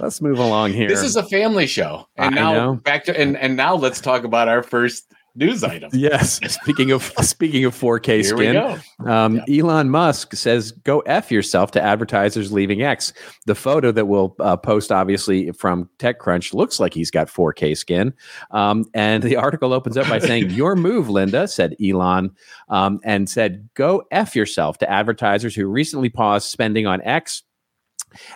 Let's 0.00 0.20
move 0.20 0.38
along 0.38 0.72
here. 0.72 0.88
This 0.88 1.02
is 1.02 1.16
a 1.16 1.22
family 1.24 1.66
show, 1.66 2.06
and 2.16 2.38
I 2.38 2.42
now 2.42 2.52
know. 2.52 2.74
back 2.76 3.04
to 3.04 3.18
and 3.18 3.36
and 3.36 3.56
now 3.56 3.74
let's 3.74 4.00
talk 4.00 4.24
about 4.24 4.48
our 4.48 4.62
first 4.62 5.12
news 5.38 5.62
item. 5.62 5.90
Yes. 5.92 6.40
Speaking 6.52 6.90
of 6.90 7.02
speaking 7.20 7.64
of 7.64 7.74
4K 7.74 8.24
skin, 8.24 9.08
um, 9.08 9.40
yeah. 9.46 9.62
Elon 9.62 9.90
Musk 9.90 10.34
says, 10.34 10.72
"Go 10.72 11.00
f 11.00 11.30
yourself" 11.30 11.70
to 11.72 11.82
advertisers 11.82 12.52
leaving 12.52 12.82
X. 12.82 13.12
The 13.46 13.54
photo 13.54 13.92
that 13.92 14.06
we'll 14.06 14.34
uh, 14.40 14.56
post, 14.56 14.92
obviously 14.92 15.52
from 15.52 15.88
TechCrunch, 15.98 16.52
looks 16.52 16.80
like 16.80 16.92
he's 16.92 17.10
got 17.10 17.28
4K 17.28 17.76
skin. 17.76 18.12
Um, 18.50 18.84
and 18.94 19.22
the 19.22 19.36
article 19.36 19.72
opens 19.72 19.96
up 19.96 20.08
by 20.08 20.18
saying, 20.18 20.50
"Your 20.50 20.76
move, 20.76 21.08
Linda," 21.08 21.48
said 21.48 21.74
Elon, 21.82 22.30
um, 22.68 23.00
and 23.04 23.28
said, 23.28 23.68
"Go 23.74 24.04
f 24.10 24.34
yourself" 24.34 24.78
to 24.78 24.90
advertisers 24.90 25.54
who 25.54 25.66
recently 25.66 26.08
paused 26.08 26.48
spending 26.48 26.86
on 26.86 27.00
X 27.02 27.44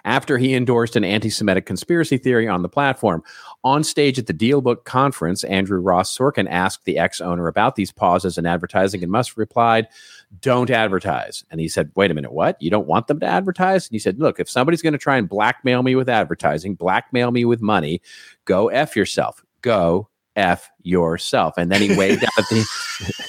after 0.04 0.38
he 0.38 0.54
endorsed 0.54 0.96
an 0.96 1.04
anti 1.04 1.30
Semitic 1.30 1.66
conspiracy 1.66 2.18
theory 2.18 2.48
on 2.48 2.62
the 2.62 2.68
platform. 2.68 3.22
On 3.64 3.84
stage 3.84 4.18
at 4.18 4.26
the 4.26 4.34
DealBook 4.34 4.84
conference, 4.84 5.44
Andrew 5.44 5.80
Ross 5.80 6.16
Sorkin 6.16 6.48
asked 6.50 6.84
the 6.84 6.98
X 6.98 7.20
owner 7.20 7.46
about 7.46 7.76
these 7.76 7.92
pauses 7.92 8.38
in 8.38 8.46
advertising, 8.46 9.02
and 9.02 9.12
Musk 9.12 9.36
replied, 9.36 9.88
Don't 10.40 10.70
advertise. 10.70 11.44
And 11.50 11.60
he 11.60 11.68
said, 11.68 11.90
Wait 11.94 12.10
a 12.10 12.14
minute, 12.14 12.32
what? 12.32 12.60
You 12.60 12.70
don't 12.70 12.86
want 12.86 13.06
them 13.06 13.20
to 13.20 13.26
advertise? 13.26 13.86
And 13.88 13.94
he 13.94 13.98
said, 13.98 14.18
Look, 14.18 14.40
if 14.40 14.48
somebody's 14.48 14.82
going 14.82 14.94
to 14.94 14.98
try 14.98 15.16
and 15.16 15.28
blackmail 15.28 15.82
me 15.82 15.94
with 15.94 16.08
advertising, 16.08 16.74
blackmail 16.74 17.30
me 17.30 17.44
with 17.44 17.60
money, 17.60 18.02
go 18.44 18.68
F 18.68 18.96
yourself. 18.96 19.44
Go 19.62 20.08
F 20.36 20.70
yourself. 20.82 21.54
And 21.56 21.70
then 21.70 21.80
he 21.80 21.96
waved 21.96 22.24
out 22.24 22.38
at 22.38 22.48
the. 22.48 23.24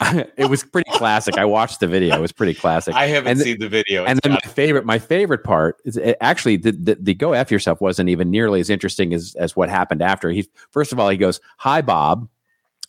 it 0.36 0.48
was 0.48 0.64
pretty 0.64 0.90
classic. 0.92 1.36
I 1.36 1.44
watched 1.44 1.80
the 1.80 1.86
video. 1.86 2.16
It 2.16 2.20
was 2.20 2.32
pretty 2.32 2.54
classic. 2.54 2.94
I 2.94 3.06
haven't 3.06 3.32
and, 3.32 3.40
seen 3.40 3.58
the 3.58 3.68
video. 3.68 4.02
It's 4.02 4.10
and 4.10 4.20
then 4.22 4.32
my 4.32 4.50
favorite, 4.50 4.86
my 4.86 4.98
favorite 4.98 5.44
part 5.44 5.76
is 5.84 5.98
eh, 5.98 6.14
actually 6.20 6.56
the, 6.56 6.72
the, 6.72 6.98
the 6.98 7.14
go 7.14 7.32
f 7.32 7.50
yourself 7.50 7.80
wasn't 7.80 8.08
even 8.08 8.30
nearly 8.30 8.60
as 8.60 8.70
interesting 8.70 9.12
as 9.12 9.34
as 9.38 9.54
what 9.56 9.68
happened 9.68 10.00
after. 10.00 10.30
He 10.30 10.48
first 10.70 10.92
of 10.92 10.98
all 10.98 11.08
he 11.08 11.16
goes, 11.16 11.40
"Hi, 11.58 11.82
Bob." 11.82 12.28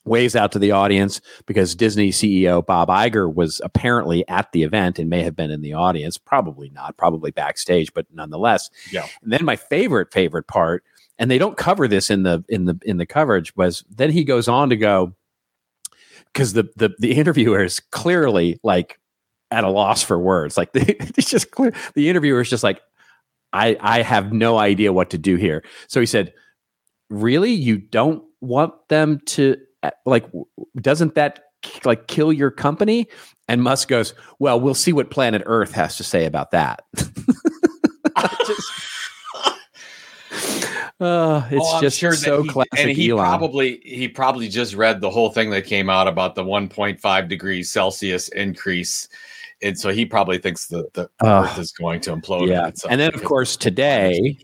waves 0.04 0.36
out 0.36 0.52
to 0.52 0.58
the 0.58 0.72
audience 0.72 1.22
because 1.46 1.76
Disney 1.76 2.10
CEO 2.10 2.66
Bob 2.66 2.90
Iger 2.90 3.32
was 3.32 3.62
apparently 3.64 4.28
at 4.28 4.52
the 4.52 4.64
event 4.64 4.98
and 4.98 5.12
may 5.12 5.22
have 5.22 5.36
been 5.36 5.52
in 5.52 5.62
the 5.62 5.74
audience. 5.74 6.18
Probably 6.18 6.72
not, 6.72 6.98
probably 6.98 7.30
backstage, 7.30 7.94
but 7.94 8.08
nonetheless. 8.12 8.72
Yeah. 8.92 9.06
And 9.22 9.32
then 9.32 9.46
my 9.46 9.56
favorite 9.56 10.12
favorite 10.12 10.48
part, 10.48 10.84
and 11.20 11.30
they 11.30 11.38
don't 11.38 11.56
cover 11.56 11.88
this 11.88 12.10
in 12.10 12.24
the 12.24 12.44
in 12.50 12.66
the 12.66 12.80
in 12.84 12.98
the 12.98 13.06
coverage, 13.06 13.56
was 13.56 13.84
then 13.92 14.10
he 14.10 14.24
goes 14.24 14.48
on 14.48 14.70
to 14.70 14.76
go 14.76 15.14
because 16.34 16.54
the, 16.54 16.70
the 16.76 16.94
the 17.00 17.14
interviewer 17.14 17.64
is 17.64 17.80
clearly 17.80 18.60
like 18.64 19.00
at 19.52 19.64
a 19.64 19.70
loss 19.70 20.02
for 20.02 20.18
words. 20.18 20.58
Like 20.58 20.70
it's 20.74 21.30
just 21.30 21.52
clear. 21.52 21.74
The 21.94 22.10
interviewer 22.10 22.42
is 22.42 22.50
just 22.50 22.64
like, 22.64 22.82
I 23.54 23.78
I 23.80 24.02
have 24.02 24.32
no 24.32 24.58
idea 24.58 24.94
what 24.94 25.10
to 25.12 25.18
do 25.18 25.36
here. 25.36 25.64
So 25.88 26.00
he 26.00 26.06
said, 26.06 26.34
"Really, 27.10 27.52
you 27.52 27.78
don't 27.78 28.24
want 28.40 28.74
them 28.88 29.20
to 29.28 29.58
like? 30.06 30.26
Doesn't 30.80 31.16
that 31.16 31.42
like 31.84 32.08
kill 32.08 32.32
your 32.32 32.52
company?" 32.52 33.08
And 33.48 33.62
Musk 33.62 33.90
goes, 33.90 34.14
"Well, 34.40 34.60
we'll 34.60 34.74
see 34.74 34.94
what 34.94 35.12
Planet 35.12 35.44
Earth 35.46 35.74
has 35.74 35.98
to 35.98 36.04
say 36.04 36.26
about 36.26 36.52
that." 36.52 36.84
just, 38.48 38.72
uh, 41.02 41.48
it's 41.50 41.66
oh, 41.68 41.82
just 41.82 41.98
sure 41.98 42.14
so 42.14 42.44
he, 42.44 42.50
classic. 42.50 42.80
And 42.80 42.92
he 42.92 43.10
Elon. 43.10 43.26
probably 43.26 43.82
he 43.84 44.08
probably 44.08 44.48
just 44.48 44.76
read 44.76 45.02
the 45.02 45.10
whole 45.10 45.32
thing 45.32 45.50
that 45.50 45.66
came 45.66 45.90
out 45.90 46.08
about 46.08 46.36
the 46.36 46.44
1.5 46.44 47.28
degrees 47.28 47.72
Celsius 47.72 48.30
increase, 48.30 49.10
and 49.64 49.78
so 49.80 49.90
he 49.90 50.06
probably 50.06 50.38
thinks 50.38 50.68
that 50.68 50.94
the 50.94 51.10
uh, 51.24 51.48
Earth 51.48 51.58
is 51.58 51.72
going 51.72 52.02
to 52.02 52.16
implode. 52.16 52.48
Yeah, 52.48 52.70
and 52.88 53.02
then 53.02 53.16
of 53.16 53.24
course 53.24 53.58
today, 53.58 54.38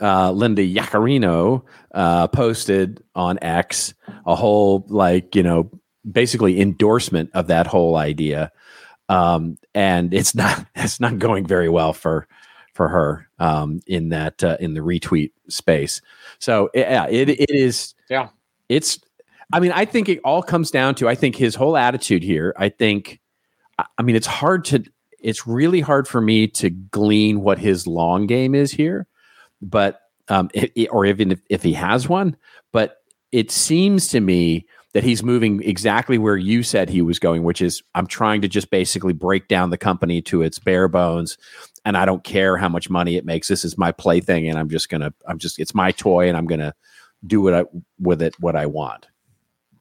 uh, 0.00 0.32
Linda 0.32 0.66
Yaccarino 0.66 1.62
uh, 1.94 2.26
posted 2.26 3.02
on 3.14 3.38
X 3.40 3.94
a 4.26 4.34
whole 4.34 4.84
like 4.88 5.36
you 5.36 5.44
know 5.44 5.70
basically 6.10 6.60
endorsement 6.60 7.30
of 7.34 7.46
that 7.46 7.68
whole 7.68 7.94
idea, 7.96 8.50
um, 9.08 9.58
and 9.76 10.12
it's 10.12 10.34
not 10.34 10.66
it's 10.74 10.98
not 10.98 11.20
going 11.20 11.46
very 11.46 11.68
well 11.68 11.92
for 11.92 12.26
for 12.80 12.88
her 12.88 13.28
um, 13.38 13.82
in 13.86 14.08
that 14.08 14.42
uh, 14.42 14.56
in 14.58 14.72
the 14.72 14.80
retweet 14.80 15.32
space. 15.48 16.00
So 16.38 16.70
yeah, 16.72 17.06
it 17.10 17.28
it 17.28 17.50
is. 17.50 17.94
Yeah, 18.08 18.30
it's. 18.70 18.98
I 19.52 19.60
mean, 19.60 19.70
I 19.72 19.84
think 19.84 20.08
it 20.08 20.18
all 20.24 20.42
comes 20.42 20.70
down 20.70 20.94
to 20.94 21.06
I 21.06 21.14
think 21.14 21.36
his 21.36 21.54
whole 21.54 21.76
attitude 21.76 22.22
here. 22.22 22.54
I 22.56 22.70
think. 22.70 23.20
I 23.98 24.02
mean, 24.02 24.16
it's 24.16 24.26
hard 24.26 24.64
to. 24.66 24.82
It's 25.18 25.46
really 25.46 25.82
hard 25.82 26.08
for 26.08 26.22
me 26.22 26.46
to 26.48 26.70
glean 26.70 27.42
what 27.42 27.58
his 27.58 27.86
long 27.86 28.26
game 28.26 28.54
is 28.54 28.72
here, 28.72 29.06
but 29.60 30.00
um, 30.28 30.48
it, 30.54 30.72
it, 30.74 30.86
or 30.86 31.04
even 31.04 31.32
if, 31.32 31.40
if 31.50 31.62
he 31.62 31.74
has 31.74 32.08
one. 32.08 32.34
But 32.72 32.96
it 33.30 33.50
seems 33.50 34.08
to 34.08 34.20
me 34.20 34.64
that 34.92 35.04
he's 35.04 35.22
moving 35.22 35.62
exactly 35.62 36.18
where 36.18 36.36
you 36.36 36.62
said 36.62 36.88
he 36.88 37.02
was 37.02 37.18
going, 37.18 37.44
which 37.44 37.62
is 37.62 37.82
I'm 37.94 38.06
trying 38.06 38.42
to 38.42 38.48
just 38.48 38.70
basically 38.70 39.12
break 39.12 39.46
down 39.46 39.70
the 39.70 39.78
company 39.78 40.20
to 40.22 40.42
its 40.42 40.58
bare 40.58 40.88
bones. 40.88 41.38
And 41.84 41.96
I 41.96 42.04
don't 42.04 42.24
care 42.24 42.56
how 42.56 42.68
much 42.68 42.90
money 42.90 43.16
it 43.16 43.24
makes. 43.24 43.48
This 43.48 43.64
is 43.64 43.78
my 43.78 43.92
plaything, 43.92 44.48
and 44.48 44.58
I'm 44.58 44.68
just 44.68 44.88
gonna, 44.88 45.14
I'm 45.26 45.38
just, 45.38 45.58
it's 45.58 45.74
my 45.74 45.92
toy, 45.92 46.28
and 46.28 46.36
I'm 46.36 46.46
gonna 46.46 46.74
do 47.26 47.40
what 47.40 47.54
I 47.54 47.64
with 47.98 48.20
it 48.20 48.34
what 48.40 48.56
I 48.56 48.66
want. 48.66 49.06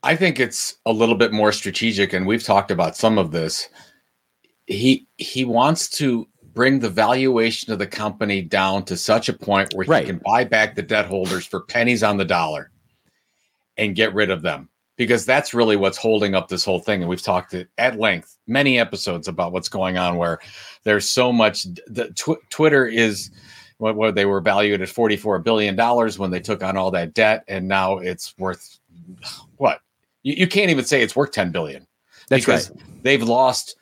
I 0.01 0.15
think 0.15 0.39
it's 0.39 0.75
a 0.85 0.93
little 0.93 1.15
bit 1.15 1.33
more 1.33 1.51
strategic, 1.51 2.13
and 2.13 2.25
we've 2.25 2.43
talked 2.43 2.71
about 2.71 2.95
some 2.95 3.17
of 3.17 3.31
this. 3.31 3.67
He 4.67 5.07
he 5.17 5.43
wants 5.43 5.89
to 5.97 6.27
bring 6.53 6.79
the 6.79 6.89
valuation 6.89 7.73
of 7.73 7.79
the 7.79 7.87
company 7.87 8.41
down 8.41 8.85
to 8.85 8.95
such 8.95 9.27
a 9.27 9.33
point 9.33 9.73
where 9.73 9.85
right. 9.87 10.05
he 10.05 10.11
can 10.11 10.21
buy 10.23 10.43
back 10.43 10.75
the 10.75 10.81
debt 10.81 11.05
holders 11.05 11.45
for 11.45 11.61
pennies 11.61 12.03
on 12.03 12.17
the 12.17 12.25
dollar 12.25 12.71
and 13.77 13.95
get 13.95 14.13
rid 14.13 14.29
of 14.29 14.41
them 14.41 14.69
because 14.99 15.25
that's 15.25 15.53
really 15.53 15.77
what's 15.77 15.97
holding 15.97 16.35
up 16.35 16.49
this 16.49 16.65
whole 16.65 16.79
thing. 16.81 17.01
And 17.01 17.09
we've 17.09 17.21
talked 17.21 17.55
at 17.77 17.97
length, 17.97 18.35
many 18.47 18.77
episodes 18.77 19.29
about 19.29 19.53
what's 19.53 19.69
going 19.69 19.97
on 19.97 20.17
where 20.17 20.39
there's 20.83 21.09
so 21.09 21.31
much. 21.31 21.63
The 21.87 22.11
tw- 22.15 22.43
Twitter 22.49 22.85
is 22.85 23.31
what, 23.77 23.95
what 23.95 24.15
they 24.15 24.25
were 24.25 24.41
valued 24.41 24.81
at 24.81 24.89
44 24.89 25.39
billion 25.39 25.77
dollars 25.77 26.19
when 26.19 26.31
they 26.31 26.41
took 26.41 26.61
on 26.61 26.75
all 26.75 26.91
that 26.91 27.13
debt, 27.13 27.45
and 27.47 27.65
now 27.65 27.99
it's 27.99 28.37
worth 28.37 28.77
what? 29.55 29.79
You, 30.23 30.33
you 30.33 30.47
can't 30.47 30.69
even 30.69 30.83
say 30.83 31.01
it's 31.01 31.15
worth 31.15 31.31
10 31.31 31.53
billion. 31.53 31.87
That's 32.27 32.45
because 32.45 32.69
right. 32.69 33.03
They've 33.03 33.23
lost 33.23 33.77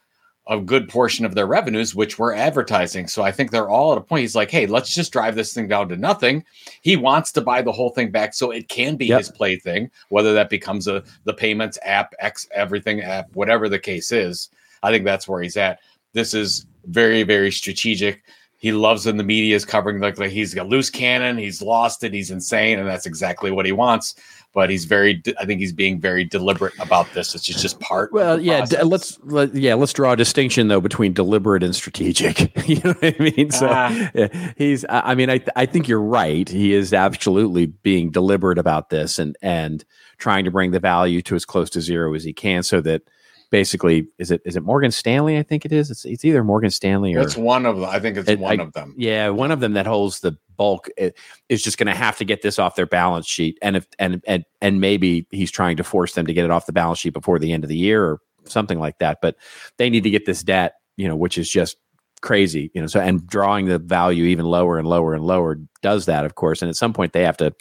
a 0.49 0.59
good 0.59 0.87
portion 0.87 1.25
of 1.25 1.35
their 1.35 1.47
revenues, 1.47 1.93
which 1.93 2.17
were 2.17 2.33
advertising. 2.33 3.07
So 3.07 3.21
I 3.21 3.31
think 3.31 3.51
they're 3.51 3.69
all 3.69 3.91
at 3.91 3.97
a 3.97 4.01
point. 4.01 4.21
He's 4.21 4.35
like, 4.35 4.49
hey, 4.49 4.65
let's 4.65 4.93
just 4.93 5.11
drive 5.11 5.35
this 5.35 5.53
thing 5.53 5.67
down 5.67 5.89
to 5.89 5.97
nothing. 5.97 6.43
He 6.81 6.95
wants 6.95 7.31
to 7.33 7.41
buy 7.41 7.61
the 7.61 7.71
whole 7.71 7.89
thing 7.89 8.11
back 8.11 8.33
so 8.33 8.51
it 8.51 8.69
can 8.69 8.95
be 8.95 9.07
yep. 9.07 9.19
his 9.19 9.31
plaything, 9.31 9.91
whether 10.09 10.33
that 10.33 10.49
becomes 10.49 10.87
a 10.87 11.03
the 11.25 11.33
payments 11.33 11.77
app, 11.83 12.13
X 12.19 12.47
everything 12.53 13.01
app, 13.01 13.27
whatever 13.33 13.67
the 13.67 13.79
case 13.79 14.11
is. 14.11 14.49
I 14.83 14.91
think 14.91 15.03
that's 15.05 15.27
where 15.27 15.41
he's 15.41 15.57
at. 15.57 15.79
This 16.13 16.33
is 16.33 16.65
very, 16.85 17.23
very 17.23 17.51
strategic. 17.51 18.23
He 18.59 18.71
loves 18.71 19.05
when 19.05 19.17
the 19.17 19.23
media 19.23 19.55
is 19.55 19.65
covering 19.65 19.99
like, 19.99 20.17
like 20.17 20.31
he's 20.31 20.53
got 20.53 20.67
loose 20.67 20.89
cannon, 20.89 21.37
he's 21.37 21.61
lost 21.61 22.03
it, 22.03 22.11
he's 22.11 22.31
insane, 22.31 22.79
and 22.79 22.87
that's 22.87 23.05
exactly 23.05 23.51
what 23.51 23.67
he 23.67 23.71
wants. 23.71 24.15
But 24.53 24.71
he's 24.71 24.85
very 24.85 25.21
i 25.39 25.45
think 25.45 25.59
he's 25.59 25.73
being 25.73 25.99
very 25.99 26.23
deliberate 26.23 26.73
about 26.79 27.13
this. 27.13 27.35
It's 27.35 27.43
just, 27.43 27.59
just 27.59 27.79
part 27.79 28.11
well 28.11 28.41
yeah 28.41 28.65
d- 28.65 28.81
let's 28.81 29.19
let, 29.21 29.53
yeah 29.53 29.75
let's 29.75 29.93
draw 29.93 30.13
a 30.13 30.15
distinction 30.15 30.67
though 30.67 30.81
between 30.81 31.13
deliberate 31.13 31.61
and 31.61 31.75
strategic. 31.75 32.51
You 32.67 32.81
know 32.83 32.93
what 32.93 33.15
i 33.19 33.23
mean? 33.23 33.51
So 33.51 33.67
uh, 33.67 34.27
he's 34.57 34.83
i 34.89 35.13
mean 35.13 35.29
i 35.29 35.39
i 35.55 35.65
think 35.67 35.87
you're 35.87 36.01
right. 36.01 36.49
He 36.49 36.73
is 36.73 36.91
absolutely 36.93 37.67
being 37.67 38.09
deliberate 38.09 38.57
about 38.57 38.89
this 38.89 39.19
and 39.19 39.37
and 39.43 39.85
trying 40.17 40.45
to 40.45 40.51
bring 40.51 40.71
the 40.71 40.79
value 40.79 41.21
to 41.23 41.35
as 41.35 41.45
close 41.45 41.69
to 41.71 41.81
zero 41.81 42.13
as 42.15 42.23
he 42.23 42.33
can 42.33 42.63
so 42.63 42.81
that 42.81 43.03
basically 43.49 44.07
is 44.17 44.31
it 44.31 44.41
is 44.45 44.55
it 44.55 44.63
Morgan 44.63 44.91
Stanley? 44.91 45.37
I 45.37 45.43
think 45.43 45.65
it 45.65 45.71
is. 45.71 45.89
It's 45.89 46.05
it's 46.05 46.25
either 46.25 46.43
Morgan 46.43 46.71
Stanley 46.71 47.15
or 47.15 47.19
it's 47.19 47.37
one 47.37 47.65
of 47.65 47.79
them. 47.79 47.89
I 47.89 47.99
think 47.99 48.17
it's 48.17 48.29
it, 48.29 48.39
one 48.39 48.59
I, 48.59 48.63
of 48.63 48.73
them. 48.73 48.93
Yeah, 48.97 49.29
one 49.29 49.51
of 49.51 49.59
them 49.59 49.73
that 49.73 49.85
holds 49.85 50.19
the 50.19 50.37
bulk 50.57 50.89
eh, 50.97 51.11
is 51.49 51.61
just 51.61 51.77
going 51.77 51.87
to 51.87 51.95
have 51.95 52.17
to 52.17 52.25
get 52.25 52.41
this 52.41 52.59
off 52.59 52.75
their 52.75 52.85
balance 52.85 53.27
sheet, 53.27 53.57
and 53.61 53.77
if 53.77 53.87
and 53.99 54.21
and 54.27 54.45
and 54.61 54.81
maybe 54.81 55.27
he's 55.31 55.51
trying 55.51 55.77
to 55.77 55.83
force 55.83 56.13
them 56.13 56.25
to 56.25 56.33
get 56.33 56.45
it 56.45 56.51
off 56.51 56.65
the 56.65 56.73
balance 56.73 56.99
sheet 56.99 57.13
before 57.13 57.39
the 57.39 57.53
end 57.53 57.63
of 57.63 57.69
the 57.69 57.77
year 57.77 58.03
or 58.03 58.19
something 58.45 58.79
like 58.79 58.99
that. 58.99 59.19
But 59.21 59.35
they 59.77 59.89
need 59.89 60.03
to 60.03 60.09
get 60.09 60.25
this 60.25 60.43
debt, 60.43 60.75
you 60.97 61.07
know, 61.07 61.15
which 61.15 61.37
is 61.37 61.49
just 61.49 61.77
crazy, 62.21 62.71
you 62.73 62.81
know. 62.81 62.87
So 62.87 62.99
and 62.99 63.25
drawing 63.27 63.67
the 63.67 63.79
value 63.79 64.25
even 64.25 64.45
lower 64.45 64.77
and 64.77 64.87
lower 64.87 65.13
and 65.13 65.23
lower 65.23 65.59
does 65.81 66.05
that, 66.05 66.25
of 66.25 66.35
course. 66.35 66.61
And 66.61 66.69
at 66.69 66.75
some 66.75 66.93
point 66.93 67.13
they 67.13 67.23
have 67.23 67.37
to 67.37 67.53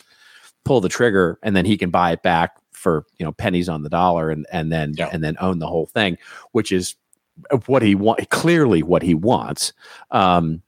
pull 0.64 0.80
the 0.80 0.88
trigger, 0.88 1.38
and 1.42 1.54
then 1.54 1.64
he 1.64 1.76
can 1.76 1.90
buy 1.90 2.10
it 2.12 2.22
back 2.22 2.56
for 2.86 3.04
you 3.18 3.26
know 3.26 3.32
pennies 3.32 3.68
on 3.68 3.82
the 3.82 3.88
dollar, 3.88 4.30
and 4.30 4.46
and 4.52 4.70
then 4.70 4.94
yeah. 4.96 5.08
and 5.12 5.24
then 5.24 5.36
own 5.40 5.58
the 5.58 5.66
whole 5.66 5.86
thing, 5.86 6.18
which 6.52 6.70
is 6.70 6.94
what 7.66 7.82
he 7.82 7.96
want 7.96 8.30
clearly 8.30 8.84
what 8.84 9.02
he 9.02 9.12
wants. 9.12 9.72
Um, 10.12 10.62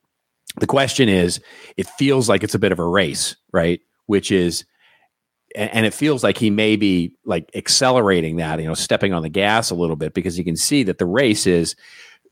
the 0.57 0.67
question 0.67 1.09
is, 1.09 1.41
it 1.77 1.87
feels 1.87 2.29
like 2.29 2.43
it's 2.43 2.57
a 2.57 2.59
bit 2.59 2.73
of 2.73 2.81
a 2.81 2.85
race, 2.85 3.37
right? 3.53 3.81
Which 4.07 4.33
is 4.33 4.65
and 5.55 5.87
it 5.87 5.95
feels 5.95 6.25
like 6.25 6.37
he 6.37 6.51
may 6.51 6.75
be 6.75 7.15
like 7.25 7.51
accelerating 7.55 8.37
that, 8.37 8.61
you 8.61 8.67
know, 8.67 8.75
stepping 8.75 9.13
on 9.13 9.23
the 9.23 9.29
gas 9.29 9.71
a 9.71 9.77
little 9.77 9.97
bit 9.97 10.13
because 10.13 10.37
you 10.37 10.45
can 10.45 10.57
see 10.57 10.83
that 10.83 10.99
the 10.99 11.07
race 11.07 11.47
is 11.47 11.77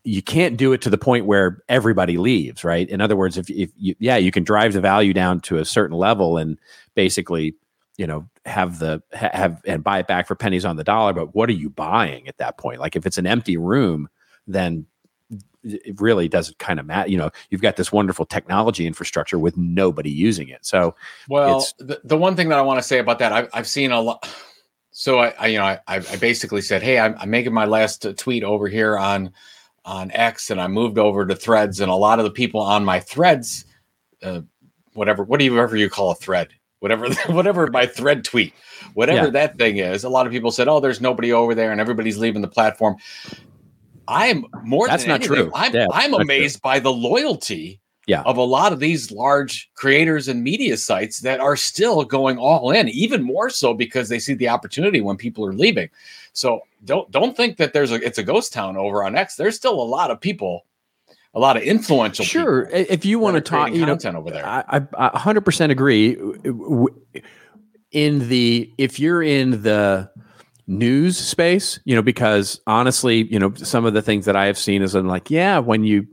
you 0.02 0.20
can't 0.22 0.56
do 0.56 0.72
it 0.72 0.82
to 0.82 0.90
the 0.90 0.98
point 0.98 1.26
where 1.26 1.62
everybody 1.68 2.18
leaves, 2.18 2.64
right? 2.64 2.88
In 2.88 3.00
other 3.00 3.16
words, 3.16 3.38
if 3.38 3.48
if 3.48 3.70
you, 3.76 3.94
yeah, 4.00 4.16
you 4.16 4.32
can 4.32 4.42
drive 4.42 4.72
the 4.72 4.80
value 4.80 5.14
down 5.14 5.40
to 5.42 5.58
a 5.58 5.64
certain 5.64 5.96
level 5.96 6.36
and 6.36 6.58
basically, 6.96 7.54
you 7.96 8.06
know, 8.06 8.28
have 8.44 8.78
the 8.78 9.02
have 9.12 9.62
and 9.66 9.82
buy 9.82 9.98
it 9.98 10.06
back 10.06 10.26
for 10.26 10.34
pennies 10.34 10.64
on 10.64 10.76
the 10.76 10.84
dollar, 10.84 11.12
but 11.12 11.34
what 11.34 11.48
are 11.48 11.54
you 11.54 11.70
buying 11.70 12.28
at 12.28 12.38
that 12.38 12.58
point? 12.58 12.80
Like 12.80 12.96
if 12.96 13.06
it's 13.06 13.18
an 13.18 13.26
empty 13.26 13.56
room, 13.56 14.08
then 14.46 14.86
it 15.64 16.00
really 16.00 16.28
doesn't 16.28 16.58
kind 16.58 16.78
of 16.78 16.86
matter. 16.86 17.10
You 17.10 17.18
know, 17.18 17.30
you've 17.50 17.62
got 17.62 17.76
this 17.76 17.90
wonderful 17.90 18.24
technology 18.24 18.86
infrastructure 18.86 19.38
with 19.38 19.56
nobody 19.56 20.10
using 20.10 20.48
it. 20.48 20.64
So, 20.64 20.94
well, 21.28 21.66
the, 21.78 22.00
the 22.04 22.16
one 22.16 22.36
thing 22.36 22.48
that 22.50 22.58
I 22.58 22.62
want 22.62 22.78
to 22.78 22.82
say 22.82 22.98
about 22.98 23.18
that, 23.18 23.32
I've, 23.32 23.48
I've 23.52 23.66
seen 23.66 23.90
a 23.90 24.00
lot. 24.00 24.28
So 24.92 25.18
I, 25.18 25.34
I 25.38 25.46
you 25.48 25.58
know, 25.58 25.64
I, 25.64 25.80
I 25.88 26.16
basically 26.16 26.62
said, 26.62 26.82
Hey, 26.82 26.98
I'm, 26.98 27.16
I'm 27.18 27.30
making 27.30 27.52
my 27.52 27.64
last 27.64 28.06
tweet 28.16 28.44
over 28.44 28.68
here 28.68 28.96
on, 28.96 29.32
on 29.84 30.10
X 30.12 30.50
and 30.50 30.60
I 30.60 30.68
moved 30.68 30.98
over 30.98 31.26
to 31.26 31.34
threads 31.34 31.80
and 31.80 31.90
a 31.90 31.94
lot 31.94 32.18
of 32.18 32.24
the 32.24 32.30
people 32.30 32.60
on 32.60 32.84
my 32.84 33.00
threads, 33.00 33.64
uh, 34.22 34.40
whatever, 34.94 35.22
whatever 35.24 35.76
you 35.76 35.90
call 35.90 36.10
a 36.10 36.14
thread, 36.14 36.48
whatever, 36.86 37.12
whatever 37.32 37.66
my 37.68 37.86
thread 37.86 38.24
tweet, 38.24 38.54
whatever 38.94 39.26
yeah. 39.26 39.30
that 39.30 39.58
thing 39.58 39.78
is. 39.78 40.04
A 40.04 40.08
lot 40.08 40.26
of 40.26 40.32
people 40.32 40.50
said, 40.50 40.68
Oh, 40.68 40.80
there's 40.80 41.00
nobody 41.00 41.32
over 41.32 41.54
there 41.54 41.72
and 41.72 41.80
everybody's 41.80 42.18
leaving 42.18 42.42
the 42.42 42.48
platform. 42.48 42.96
I'm 44.08 44.46
more 44.62 44.86
that's 44.86 45.04
not 45.04 45.20
anything, 45.20 45.36
true. 45.36 45.52
I'm, 45.52 45.74
yeah, 45.74 45.88
I'm 45.92 46.14
amazed 46.14 46.56
true. 46.56 46.60
by 46.62 46.78
the 46.78 46.92
loyalty 46.92 47.80
yeah. 48.06 48.22
of 48.22 48.36
a 48.36 48.42
lot 48.42 48.72
of 48.72 48.78
these 48.78 49.10
large 49.10 49.68
creators 49.74 50.28
and 50.28 50.44
media 50.44 50.76
sites 50.76 51.18
that 51.20 51.40
are 51.40 51.56
still 51.56 52.04
going 52.04 52.38
all 52.38 52.70
in, 52.70 52.88
even 52.88 53.24
more 53.24 53.50
so 53.50 53.74
because 53.74 54.08
they 54.08 54.20
see 54.20 54.34
the 54.34 54.48
opportunity 54.48 55.00
when 55.00 55.16
people 55.16 55.44
are 55.44 55.52
leaving. 55.52 55.88
So 56.32 56.60
don't 56.84 57.10
don't 57.10 57.36
think 57.36 57.56
that 57.56 57.72
there's 57.72 57.90
a 57.90 57.96
it's 57.96 58.18
a 58.18 58.22
ghost 58.22 58.52
town 58.52 58.76
over 58.76 59.02
on 59.02 59.16
X. 59.16 59.34
There's 59.34 59.56
still 59.56 59.74
a 59.74 59.82
lot 59.82 60.12
of 60.12 60.20
people, 60.20 60.66
a 61.36 61.38
lot 61.38 61.56
of 61.56 61.62
influential. 61.62 62.24
Sure, 62.24 62.68
if 62.70 63.04
you 63.04 63.18
want 63.18 63.34
to 63.34 63.42
talk, 63.42 63.70
you 63.70 63.84
know, 63.84 63.98
over 64.02 64.30
there, 64.30 64.46
I, 64.46 64.80
I 64.98 65.10
100% 65.10 65.70
agree. 65.70 66.16
In 67.92 68.28
the 68.28 68.72
if 68.78 68.98
you're 68.98 69.22
in 69.22 69.62
the 69.62 70.10
news 70.66 71.16
space, 71.16 71.78
you 71.84 71.94
know, 71.94 72.02
because 72.02 72.60
honestly, 72.66 73.30
you 73.30 73.38
know, 73.38 73.52
some 73.54 73.84
of 73.84 73.94
the 73.94 74.02
things 74.02 74.24
that 74.24 74.34
I 74.34 74.46
have 74.46 74.58
seen 74.58 74.82
is 74.82 74.94
I'm 74.94 75.06
like, 75.06 75.30
yeah, 75.30 75.58
when 75.58 75.84
you, 75.84 76.06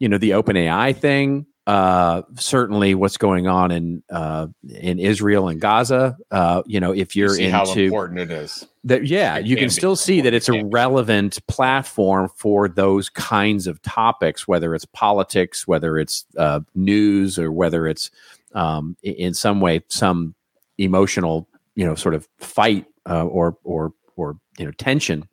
you 0.00 0.08
know, 0.08 0.18
the 0.18 0.34
open 0.34 0.56
AI 0.56 0.92
thing, 0.92 1.46
uh, 1.68 2.22
certainly 2.36 2.94
what's 2.94 3.18
going 3.18 3.46
on 3.46 3.70
in 3.70 4.02
uh, 4.08 4.46
in 4.70 4.98
Israel 4.98 5.48
and 5.48 5.60
Gaza. 5.60 6.16
Uh, 6.30 6.62
you 6.64 6.80
know, 6.80 6.92
if 6.92 7.14
you're 7.14 7.38
you 7.38 7.44
into 7.44 7.56
how 7.58 7.70
important 7.70 8.20
it 8.20 8.30
is, 8.30 8.66
that 8.84 9.06
yeah, 9.06 9.36
it 9.36 9.44
you 9.44 9.54
can, 9.54 9.64
can 9.64 9.70
still 9.70 9.94
see 9.94 10.22
that 10.22 10.32
it's 10.32 10.48
a 10.48 10.64
relevant 10.64 11.46
platform 11.46 12.30
for 12.34 12.70
those 12.70 13.10
kinds 13.10 13.66
of 13.66 13.82
topics, 13.82 14.48
whether 14.48 14.74
it's 14.74 14.86
politics, 14.86 15.68
whether 15.68 15.98
it's 15.98 16.24
uh, 16.38 16.60
news, 16.74 17.38
or 17.38 17.52
whether 17.52 17.86
it's 17.86 18.10
um, 18.54 18.96
in 19.02 19.34
some 19.34 19.60
way 19.60 19.82
some 19.88 20.34
emotional, 20.78 21.46
you 21.74 21.84
know, 21.84 21.94
sort 21.94 22.14
of 22.14 22.26
fight 22.38 22.86
uh, 23.06 23.26
or 23.26 23.58
or 23.62 23.92
or 24.16 24.38
you 24.58 24.64
know 24.64 24.72
tension. 24.72 25.28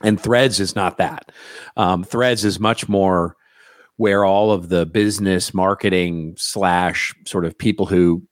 And 0.00 0.18
Threads 0.18 0.58
is 0.58 0.74
not 0.74 0.96
that. 0.96 1.32
Um, 1.76 2.02
Threads 2.02 2.46
is 2.46 2.58
much 2.58 2.88
more 2.88 3.36
where 3.96 4.24
all 4.24 4.52
of 4.52 4.68
the 4.68 4.86
business 4.86 5.54
marketing 5.54 6.34
slash 6.36 7.14
sort 7.26 7.44
of 7.44 7.56
people 7.56 7.86
who 7.86 8.22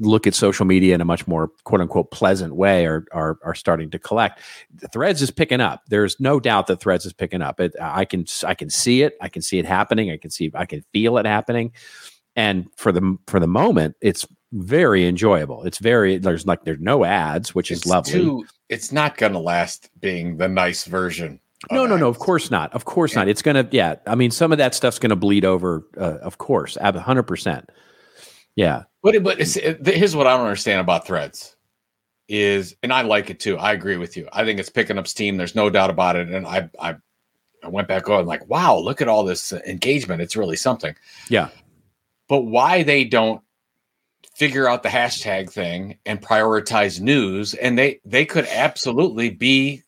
look 0.00 0.26
at 0.26 0.34
social 0.34 0.66
media 0.66 0.94
in 0.94 1.00
a 1.00 1.04
much 1.04 1.26
more 1.26 1.50
quote 1.64 1.80
unquote 1.80 2.10
pleasant 2.10 2.56
way 2.56 2.86
are 2.86 3.04
are, 3.12 3.38
are 3.44 3.54
starting 3.54 3.90
to 3.90 3.98
collect. 3.98 4.40
The 4.74 4.88
threads 4.88 5.22
is 5.22 5.30
picking 5.30 5.60
up. 5.60 5.82
There's 5.88 6.18
no 6.18 6.40
doubt 6.40 6.66
that 6.66 6.80
Threads 6.80 7.06
is 7.06 7.12
picking 7.12 7.42
up. 7.42 7.60
It, 7.60 7.74
I 7.80 8.04
can 8.04 8.24
I 8.44 8.54
can 8.54 8.70
see 8.70 9.02
it. 9.02 9.16
I 9.20 9.28
can 9.28 9.42
see 9.42 9.58
it 9.58 9.66
happening. 9.66 10.10
I 10.10 10.16
can 10.16 10.30
see 10.30 10.50
I 10.54 10.66
can 10.66 10.82
feel 10.92 11.18
it 11.18 11.26
happening. 11.26 11.72
And 12.36 12.66
for 12.76 12.90
the 12.90 13.16
for 13.26 13.38
the 13.38 13.46
moment, 13.46 13.96
it's 14.00 14.26
very 14.52 15.06
enjoyable. 15.06 15.64
It's 15.64 15.78
very 15.78 16.18
there's 16.18 16.46
like 16.46 16.64
there's 16.64 16.80
no 16.80 17.04
ads, 17.04 17.54
which 17.54 17.70
it's 17.70 17.82
is 17.82 17.86
lovely. 17.86 18.12
Too, 18.12 18.46
it's 18.68 18.90
not 18.90 19.16
going 19.16 19.32
to 19.32 19.38
last 19.38 19.90
being 20.00 20.36
the 20.36 20.48
nice 20.48 20.84
version. 20.84 21.40
No, 21.70 21.86
no, 21.86 21.96
no. 21.96 22.08
Of 22.08 22.18
course 22.18 22.50
not. 22.50 22.72
Of 22.72 22.84
course 22.84 23.12
yeah. 23.12 23.20
not. 23.20 23.28
It's 23.28 23.42
gonna. 23.42 23.68
Yeah. 23.70 23.96
I 24.06 24.14
mean, 24.14 24.30
some 24.30 24.52
of 24.52 24.58
that 24.58 24.74
stuff's 24.74 24.98
gonna 24.98 25.16
bleed 25.16 25.44
over. 25.44 25.86
Uh, 25.96 26.18
of 26.22 26.38
course, 26.38 26.76
hundred 26.76 27.24
percent. 27.24 27.70
Yeah. 28.56 28.84
But 29.02 29.22
but 29.22 29.38
it, 29.40 29.86
here's 29.86 30.16
what 30.16 30.26
I 30.26 30.36
don't 30.36 30.46
understand 30.46 30.80
about 30.80 31.06
Threads 31.06 31.56
is, 32.28 32.76
and 32.82 32.92
I 32.92 33.02
like 33.02 33.30
it 33.30 33.40
too. 33.40 33.58
I 33.58 33.72
agree 33.72 33.96
with 33.96 34.16
you. 34.16 34.28
I 34.32 34.44
think 34.44 34.58
it's 34.58 34.70
picking 34.70 34.98
up 34.98 35.06
steam. 35.06 35.36
There's 35.36 35.54
no 35.54 35.70
doubt 35.70 35.90
about 35.90 36.16
it. 36.16 36.28
And 36.28 36.46
I 36.46 36.70
I 36.80 36.96
I 37.62 37.68
went 37.68 37.88
back 37.88 38.08
on 38.08 38.26
like, 38.26 38.48
wow, 38.48 38.76
look 38.76 39.00
at 39.00 39.08
all 39.08 39.24
this 39.24 39.52
engagement. 39.52 40.22
It's 40.22 40.36
really 40.36 40.56
something. 40.56 40.94
Yeah. 41.28 41.48
But 42.28 42.42
why 42.42 42.82
they 42.82 43.04
don't 43.04 43.42
figure 44.34 44.68
out 44.68 44.82
the 44.82 44.88
hashtag 44.88 45.50
thing 45.50 45.98
and 46.04 46.20
prioritize 46.20 47.00
news 47.00 47.54
and 47.54 47.78
they 47.78 48.00
they 48.04 48.24
could 48.24 48.46
absolutely 48.46 49.30
be 49.30 49.83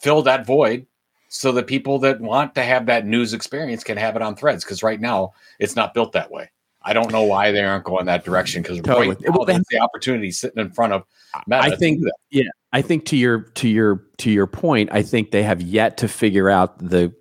fill 0.00 0.22
that 0.22 0.46
void 0.46 0.86
so 1.28 1.52
that 1.52 1.66
people 1.66 1.98
that 2.00 2.20
want 2.20 2.54
to 2.56 2.62
have 2.62 2.86
that 2.86 3.06
news 3.06 3.32
experience 3.32 3.84
can 3.84 3.96
have 3.96 4.16
it 4.16 4.22
on 4.22 4.34
threads 4.34 4.64
because 4.64 4.82
right 4.82 5.00
now 5.00 5.32
it's 5.58 5.76
not 5.76 5.94
built 5.94 6.12
that 6.12 6.30
way 6.30 6.50
i 6.82 6.92
don't 6.92 7.12
know 7.12 7.22
why 7.22 7.52
they 7.52 7.62
aren't 7.62 7.84
going 7.84 8.06
that 8.06 8.24
direction 8.24 8.62
because 8.62 8.80
totally. 8.80 9.08
right 9.08 9.20
now, 9.20 9.44
that's 9.44 9.68
the 9.70 9.78
opportunity 9.78 10.30
sitting 10.30 10.60
in 10.60 10.70
front 10.70 10.92
of 10.92 11.04
Meta 11.46 11.62
i 11.62 11.76
think 11.76 12.02
yeah 12.30 12.44
i 12.72 12.82
think 12.82 13.04
to 13.06 13.16
your 13.16 13.42
to 13.54 13.68
your 13.68 14.04
to 14.18 14.30
your 14.30 14.46
point 14.46 14.90
i 14.92 15.02
think 15.02 15.30
they 15.30 15.42
have 15.42 15.62
yet 15.62 15.96
to 15.98 16.08
figure 16.08 16.50
out 16.50 16.78
the 16.78 17.14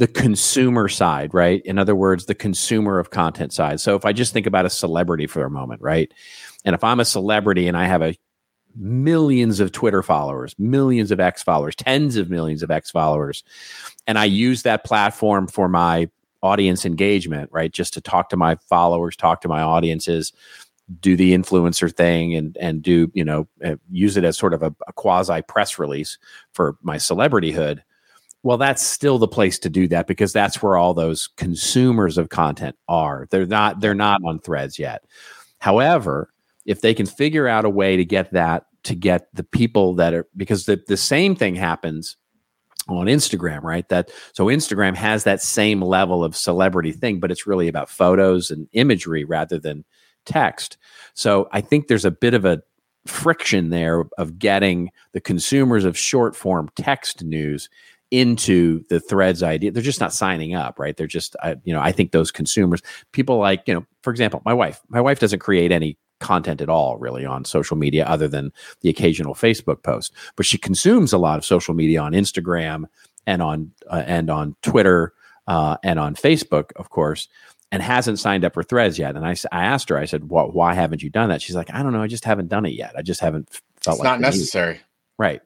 the 0.00 0.06
consumer 0.06 0.88
side, 0.88 1.34
right? 1.34 1.60
In 1.66 1.78
other 1.78 1.94
words, 1.94 2.24
the 2.24 2.34
consumer 2.34 2.98
of 2.98 3.10
content 3.10 3.52
side. 3.52 3.80
So 3.80 3.96
if 3.96 4.06
I 4.06 4.14
just 4.14 4.32
think 4.32 4.46
about 4.46 4.64
a 4.64 4.70
celebrity 4.70 5.26
for 5.26 5.44
a 5.44 5.50
moment, 5.50 5.82
right? 5.82 6.10
And 6.64 6.74
if 6.74 6.82
I'm 6.82 7.00
a 7.00 7.04
celebrity 7.04 7.68
and 7.68 7.76
I 7.76 7.84
have 7.84 8.00
a 8.00 8.16
millions 8.76 9.60
of 9.60 9.72
Twitter 9.72 10.02
followers, 10.02 10.54
millions 10.58 11.10
of 11.10 11.20
X 11.20 11.42
followers, 11.42 11.74
tens 11.74 12.16
of 12.16 12.30
millions 12.30 12.62
of 12.62 12.70
X 12.70 12.90
followers, 12.90 13.42
and 14.06 14.18
I 14.18 14.24
use 14.24 14.62
that 14.62 14.84
platform 14.84 15.46
for 15.46 15.68
my 15.68 16.08
audience 16.42 16.84
engagement, 16.84 17.50
right? 17.52 17.72
Just 17.72 17.94
to 17.94 18.00
talk 18.00 18.28
to 18.30 18.36
my 18.36 18.56
followers, 18.68 19.16
talk 19.16 19.40
to 19.42 19.48
my 19.48 19.60
audiences, 19.60 20.32
do 21.00 21.16
the 21.16 21.32
influencer 21.36 21.94
thing 21.94 22.34
and 22.34 22.56
and 22.58 22.82
do, 22.82 23.10
you 23.14 23.24
know, 23.24 23.46
uh, 23.64 23.76
use 23.90 24.16
it 24.16 24.24
as 24.24 24.36
sort 24.38 24.54
of 24.54 24.62
a, 24.62 24.74
a 24.88 24.92
quasi 24.92 25.42
press 25.42 25.78
release 25.78 26.18
for 26.52 26.76
my 26.82 26.96
celebrityhood 26.96 27.82
well, 28.42 28.56
that's 28.56 28.82
still 28.82 29.18
the 29.18 29.28
place 29.28 29.58
to 29.58 29.68
do 29.68 29.86
that 29.88 30.06
because 30.06 30.32
that's 30.32 30.62
where 30.62 30.76
all 30.76 30.94
those 30.94 31.28
consumers 31.36 32.16
of 32.16 32.30
content 32.30 32.76
are. 32.88 33.26
They're 33.30 33.46
not 33.46 33.80
they're 33.80 33.94
not 33.94 34.22
on 34.24 34.40
threads 34.40 34.78
yet. 34.78 35.04
However, 35.58 36.32
if 36.70 36.82
they 36.82 36.94
can 36.94 37.04
figure 37.04 37.48
out 37.48 37.64
a 37.64 37.70
way 37.70 37.96
to 37.96 38.04
get 38.04 38.32
that 38.32 38.66
to 38.84 38.94
get 38.94 39.26
the 39.34 39.42
people 39.42 39.94
that 39.96 40.14
are 40.14 40.26
because 40.36 40.66
the, 40.66 40.80
the 40.86 40.96
same 40.96 41.34
thing 41.34 41.56
happens 41.56 42.16
on 42.88 43.06
Instagram, 43.06 43.62
right? 43.62 43.88
That 43.88 44.10
so 44.32 44.46
Instagram 44.46 44.94
has 44.94 45.24
that 45.24 45.42
same 45.42 45.82
level 45.82 46.22
of 46.22 46.36
celebrity 46.36 46.92
thing, 46.92 47.18
but 47.18 47.32
it's 47.32 47.46
really 47.46 47.66
about 47.66 47.90
photos 47.90 48.52
and 48.52 48.68
imagery 48.72 49.24
rather 49.24 49.58
than 49.58 49.84
text. 50.24 50.78
So 51.14 51.48
I 51.52 51.60
think 51.60 51.88
there's 51.88 52.04
a 52.04 52.10
bit 52.10 52.34
of 52.34 52.44
a 52.44 52.62
friction 53.04 53.70
there 53.70 54.04
of 54.16 54.38
getting 54.38 54.90
the 55.12 55.20
consumers 55.20 55.84
of 55.84 55.98
short 55.98 56.36
form 56.36 56.68
text 56.76 57.24
news 57.24 57.68
into 58.12 58.84
the 58.88 58.98
threads 58.98 59.40
idea 59.40 59.70
they're 59.70 59.82
just 59.84 60.00
not 60.00 60.12
signing 60.12 60.52
up 60.52 60.80
right 60.80 60.96
they're 60.96 61.06
just 61.06 61.36
I, 61.44 61.54
you 61.62 61.72
know 61.72 61.80
i 61.80 61.92
think 61.92 62.10
those 62.10 62.32
consumers 62.32 62.82
people 63.12 63.38
like 63.38 63.62
you 63.66 63.72
know 63.72 63.86
for 64.02 64.10
example 64.10 64.42
my 64.44 64.52
wife 64.52 64.80
my 64.88 65.00
wife 65.00 65.20
doesn't 65.20 65.38
create 65.38 65.70
any 65.70 65.96
content 66.20 66.60
at 66.60 66.68
all 66.68 66.96
really 66.98 67.24
on 67.24 67.44
social 67.44 67.76
media 67.76 68.04
other 68.04 68.28
than 68.28 68.52
the 68.80 68.88
occasional 68.88 69.34
facebook 69.34 69.82
post 69.82 70.12
but 70.36 70.46
she 70.46 70.58
consumes 70.58 71.12
a 71.12 71.18
lot 71.18 71.38
of 71.38 71.44
social 71.44 71.74
media 71.74 72.00
on 72.00 72.12
instagram 72.12 72.84
and 73.26 73.42
on 73.42 73.70
uh, 73.88 74.04
and 74.06 74.30
on 74.30 74.54
twitter 74.62 75.12
uh, 75.46 75.76
and 75.82 75.98
on 75.98 76.14
facebook 76.14 76.70
of 76.76 76.90
course 76.90 77.28
and 77.72 77.82
hasn't 77.82 78.18
signed 78.18 78.44
up 78.44 78.54
for 78.54 78.62
threads 78.62 78.98
yet 78.98 79.16
and 79.16 79.26
i, 79.26 79.34
I 79.52 79.64
asked 79.64 79.88
her 79.88 79.98
i 79.98 80.04
said 80.04 80.30
well, 80.30 80.50
why 80.50 80.74
haven't 80.74 81.02
you 81.02 81.10
done 81.10 81.30
that 81.30 81.42
she's 81.42 81.56
like 81.56 81.72
i 81.72 81.82
don't 81.82 81.92
know 81.92 82.02
i 82.02 82.06
just 82.06 82.24
haven't 82.24 82.48
done 82.48 82.66
it 82.66 82.74
yet 82.74 82.94
i 82.96 83.02
just 83.02 83.20
haven't 83.20 83.48
felt 83.80 83.98
like 83.98 84.04
it's 84.04 84.04
like 84.04 84.04
not 84.04 84.20
necessary 84.20 84.80
right 85.18 85.40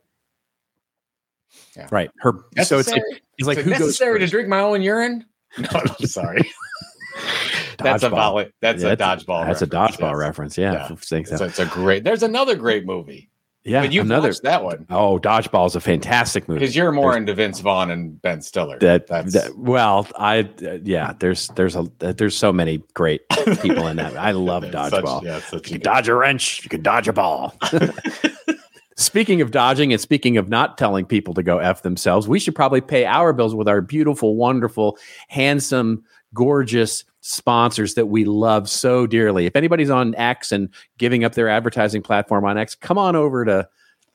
yeah. 1.77 1.89
Right. 1.91 2.11
Her 2.19 2.33
necessary? 2.55 2.65
so 2.65 2.79
it's 2.79 2.91
like 2.91 3.23
it's 3.39 3.47
like 3.49 3.59
who 3.59 3.71
necessary 3.71 4.19
goes 4.19 4.29
to 4.29 4.31
drink 4.31 4.49
my 4.49 4.61
own 4.61 4.83
urine? 4.83 5.25
No, 5.57 5.69
I'm 5.73 6.07
sorry. 6.07 6.41
that's 7.79 8.03
a 8.03 8.09
volley. 8.11 8.53
That's 8.61 8.83
Yeah, 8.83 8.91
a 8.93 8.97
dodgeball. 8.97 9.47
That's 9.47 9.63
a 9.63 9.67
dodgeball 9.67 10.11
yes. 10.13 10.17
reference. 10.19 10.59
Yeah. 10.59 10.89
Yeah. 10.91 11.25
So 11.25 11.45
it's 11.45 11.59
a 11.59 11.67
great. 11.67 12.05
There's 12.05 12.23
another 12.23 12.57
great 12.57 12.85
movie. 12.87 13.31
yeah. 13.65 13.81
but 13.83 13.93
you've 13.93 14.05
another. 14.07 14.29
watched 14.29 14.43
that 14.43 14.63
one 14.63 14.87
Oh, 14.91 15.19
dodgeball 15.19 15.67
is 15.67 15.75
a 15.77 15.81
fantastic 15.81 16.49
movie. 16.49 16.61
because 16.61 16.77
you're 16.77 16.93
more 16.93 17.13
There's- 17.13 17.21
into 17.21 17.35
Vince 17.35 17.61
Vaughn 17.61 17.91
and 17.91 18.21
Ben 18.21 18.43
Stiller. 18.43 18.79
that, 18.81 19.07
that- 19.07 19.57
well 19.57 20.07
i 20.19 20.41
uh, 20.41 20.79
yeah 20.83 21.15
there's 21.19 21.49
there's 21.57 21.75
a 21.77 21.85
there's 21.99 22.37
so 22.37 22.53
many 22.53 22.83
great 22.93 23.23
people 23.63 23.87
in 23.87 23.97
that 23.97 24.17
i 24.19 24.31
love 24.51 24.63
that's 24.71 24.91
such- 24.91 25.03
dodgeball 25.05 25.23
yeah, 25.23 25.41
such 25.41 25.71
you 25.71 25.79
can 25.79 25.81
dodge 25.81 26.09
a 26.09 26.15
wrench 26.15 26.63
you 26.63 26.69
can 26.69 26.83
dodge 26.83 27.09
a 27.09 27.13
ball 27.15 27.55
speaking 28.97 29.41
of 29.41 29.51
dodging 29.51 29.93
and 29.93 30.01
speaking 30.01 30.37
of 30.37 30.49
not 30.49 30.77
telling 30.79 31.05
people 31.05 31.35
to 31.35 31.43
go 31.43 31.59
f 31.59 31.83
themselves 31.83 32.29
we 32.29 32.39
should 32.39 32.55
probably 32.55 32.81
pay 32.81 33.05
our 33.07 33.33
bills 33.33 33.55
with 33.55 33.67
our 33.69 33.81
beautiful 33.81 34.37
wonderful 34.37 34.99
handsome 35.29 36.05
gorgeous 36.35 37.05
sponsors 37.21 37.95
that 37.95 38.07
we 38.07 38.25
love 38.27 38.69
so 38.69 39.07
dearly 39.07 39.47
if 39.47 39.57
anybody's 39.57 39.89
on 39.89 40.15
x 40.17 40.53
and 40.53 40.69
giving 40.99 41.25
up 41.25 41.33
their 41.35 41.49
advertising 41.49 42.03
platform 42.03 42.45
on 42.45 42.59
x 42.59 42.75
come 42.75 42.99
on 42.99 43.17
over 43.17 43.45
to 43.47 43.67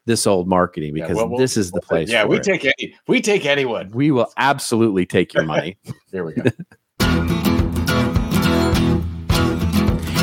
this 0.06 0.28
old 0.28 0.48
marketing 0.48 0.96
Yeah, 0.96 1.06
because 1.06 1.18
well, 1.18 1.30
we'll- 1.30 1.40
this 1.40 1.58
is 1.58 1.72
the 1.72 1.82
place 1.82 2.10
Yeah, 2.10 2.24
for 2.24 2.28
we 2.30 2.38
it. 2.38 2.44
take 2.44 2.66
any. 2.66 2.96
We 3.08 3.22
take 3.22 3.46
anyone. 3.46 3.90
we 3.92 4.12
will 4.12 4.32
absolutely 4.38 5.06
take 5.08 5.34
your 5.34 5.46
money 5.46 5.78
Here 6.12 6.24
we 6.24 6.34
go. 6.34 6.44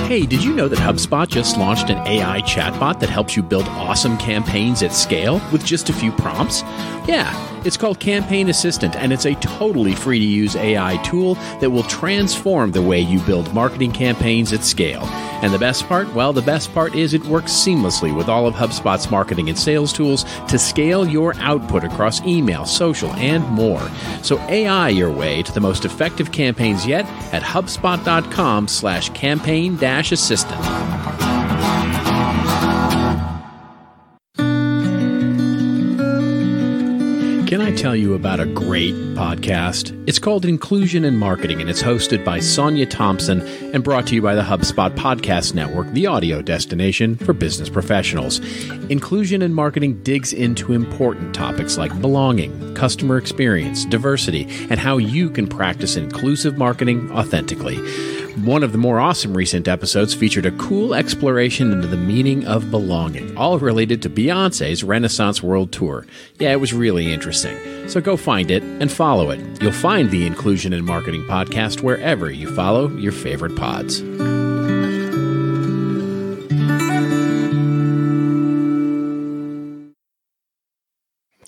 Hey, 0.06 0.24
did 0.24 0.44
you 0.44 0.54
know 0.54 0.68
that 0.68 0.78
HubSpot 0.78 1.26
just 1.28 1.56
launched 1.58 1.90
an 1.90 1.98
AI 2.06 2.40
chatbot 2.42 3.00
that 3.00 3.10
helps 3.10 3.36
you 3.36 3.42
build 3.42 3.66
awesome 3.70 4.16
campaigns 4.18 4.84
at 4.84 4.92
scale 4.92 5.42
with 5.50 5.64
just 5.64 5.88
a 5.90 5.92
few 5.92 6.12
prompts? 6.12 6.62
Yeah, 7.08 7.32
it's 7.66 7.76
called 7.76 7.98
Campaign 7.98 8.48
Assistant, 8.48 8.94
and 8.96 9.12
it's 9.12 9.26
a 9.26 9.34
totally 9.36 9.94
free 9.94 10.20
to 10.20 10.24
use 10.24 10.54
AI 10.54 10.96
tool 10.98 11.34
that 11.60 11.70
will 11.70 11.82
transform 11.84 12.70
the 12.72 12.80
way 12.80 13.00
you 13.00 13.18
build 13.20 13.52
marketing 13.52 13.92
campaigns 13.92 14.52
at 14.52 14.62
scale. 14.62 15.02
And 15.42 15.52
the 15.52 15.58
best 15.58 15.86
part? 15.86 16.12
Well, 16.14 16.32
the 16.32 16.42
best 16.42 16.72
part 16.72 16.94
is 16.94 17.12
it 17.12 17.24
works 17.24 17.52
seamlessly 17.52 18.16
with 18.16 18.28
all 18.28 18.46
of 18.46 18.54
HubSpot's 18.54 19.10
marketing 19.10 19.48
and 19.48 19.58
sales 19.58 19.92
tools 19.92 20.24
to 20.48 20.58
scale 20.58 21.06
your 21.06 21.34
output 21.38 21.84
across 21.84 22.22
email, 22.22 22.64
social, 22.64 23.12
and 23.14 23.44
more. 23.48 23.86
So 24.22 24.38
AI 24.48 24.90
your 24.90 25.10
way 25.10 25.42
to 25.42 25.52
the 25.52 25.60
most 25.60 25.84
effective 25.84 26.30
campaigns 26.32 26.86
yet 26.86 27.04
at 27.34 27.42
HubSpot.com 27.42 28.68
slash 28.68 29.10
campaign 29.10 29.76
dash 29.76 30.12
assistant. 30.12 30.60
Can 37.46 37.60
I 37.60 37.72
tell 37.72 37.94
you 37.94 38.14
about 38.14 38.40
a 38.40 38.46
great 38.46 38.92
podcast? 39.14 39.96
It's 40.08 40.18
called 40.18 40.44
Inclusion 40.44 41.04
in 41.04 41.16
Marketing, 41.16 41.60
and 41.60 41.70
it's 41.70 41.80
hosted 41.80 42.24
by 42.24 42.40
Sonia 42.40 42.86
Thompson 42.86 43.40
and 43.72 43.84
brought 43.84 44.08
to 44.08 44.16
you 44.16 44.20
by 44.20 44.34
the 44.34 44.42
HubSpot 44.42 44.92
Podcast 44.96 45.54
Network, 45.54 45.88
the 45.92 46.08
audio 46.08 46.42
destination 46.42 47.14
for 47.14 47.32
business 47.32 47.68
professionals. 47.68 48.40
Inclusion 48.88 49.42
in 49.42 49.54
Marketing 49.54 50.02
digs 50.02 50.32
into 50.32 50.72
important 50.72 51.36
topics 51.36 51.78
like 51.78 52.00
belonging, 52.00 52.74
customer 52.74 53.16
experience, 53.16 53.84
diversity, 53.84 54.48
and 54.68 54.80
how 54.80 54.96
you 54.96 55.30
can 55.30 55.46
practice 55.46 55.94
inclusive 55.94 56.58
marketing 56.58 57.12
authentically. 57.12 57.76
One 58.44 58.62
of 58.62 58.72
the 58.72 58.78
more 58.78 59.00
awesome 59.00 59.34
recent 59.36 59.66
episodes 59.66 60.12
featured 60.14 60.44
a 60.46 60.50
cool 60.52 60.94
exploration 60.94 61.72
into 61.72 61.86
the 61.88 61.96
meaning 61.96 62.46
of 62.46 62.70
belonging, 62.70 63.34
all 63.36 63.58
related 63.58 64.02
to 64.02 64.10
Beyonce's 64.10 64.84
Renaissance 64.84 65.42
World 65.42 65.72
Tour. 65.72 66.06
Yeah, 66.38 66.52
it 66.52 66.60
was 66.60 66.72
really 66.74 67.12
interesting. 67.12 67.88
So 67.88 68.00
go 68.00 68.16
find 68.16 68.50
it 68.50 68.62
and 68.62 68.92
follow 68.92 69.30
it. 69.30 69.40
You'll 69.62 69.72
find 69.72 70.10
the 70.10 70.26
Inclusion 70.26 70.72
in 70.74 70.84
Marketing 70.84 71.22
podcast 71.24 71.82
wherever 71.82 72.30
you 72.30 72.54
follow 72.54 72.88
your 72.96 73.12
favorite 73.12 73.56
pods. 73.56 74.02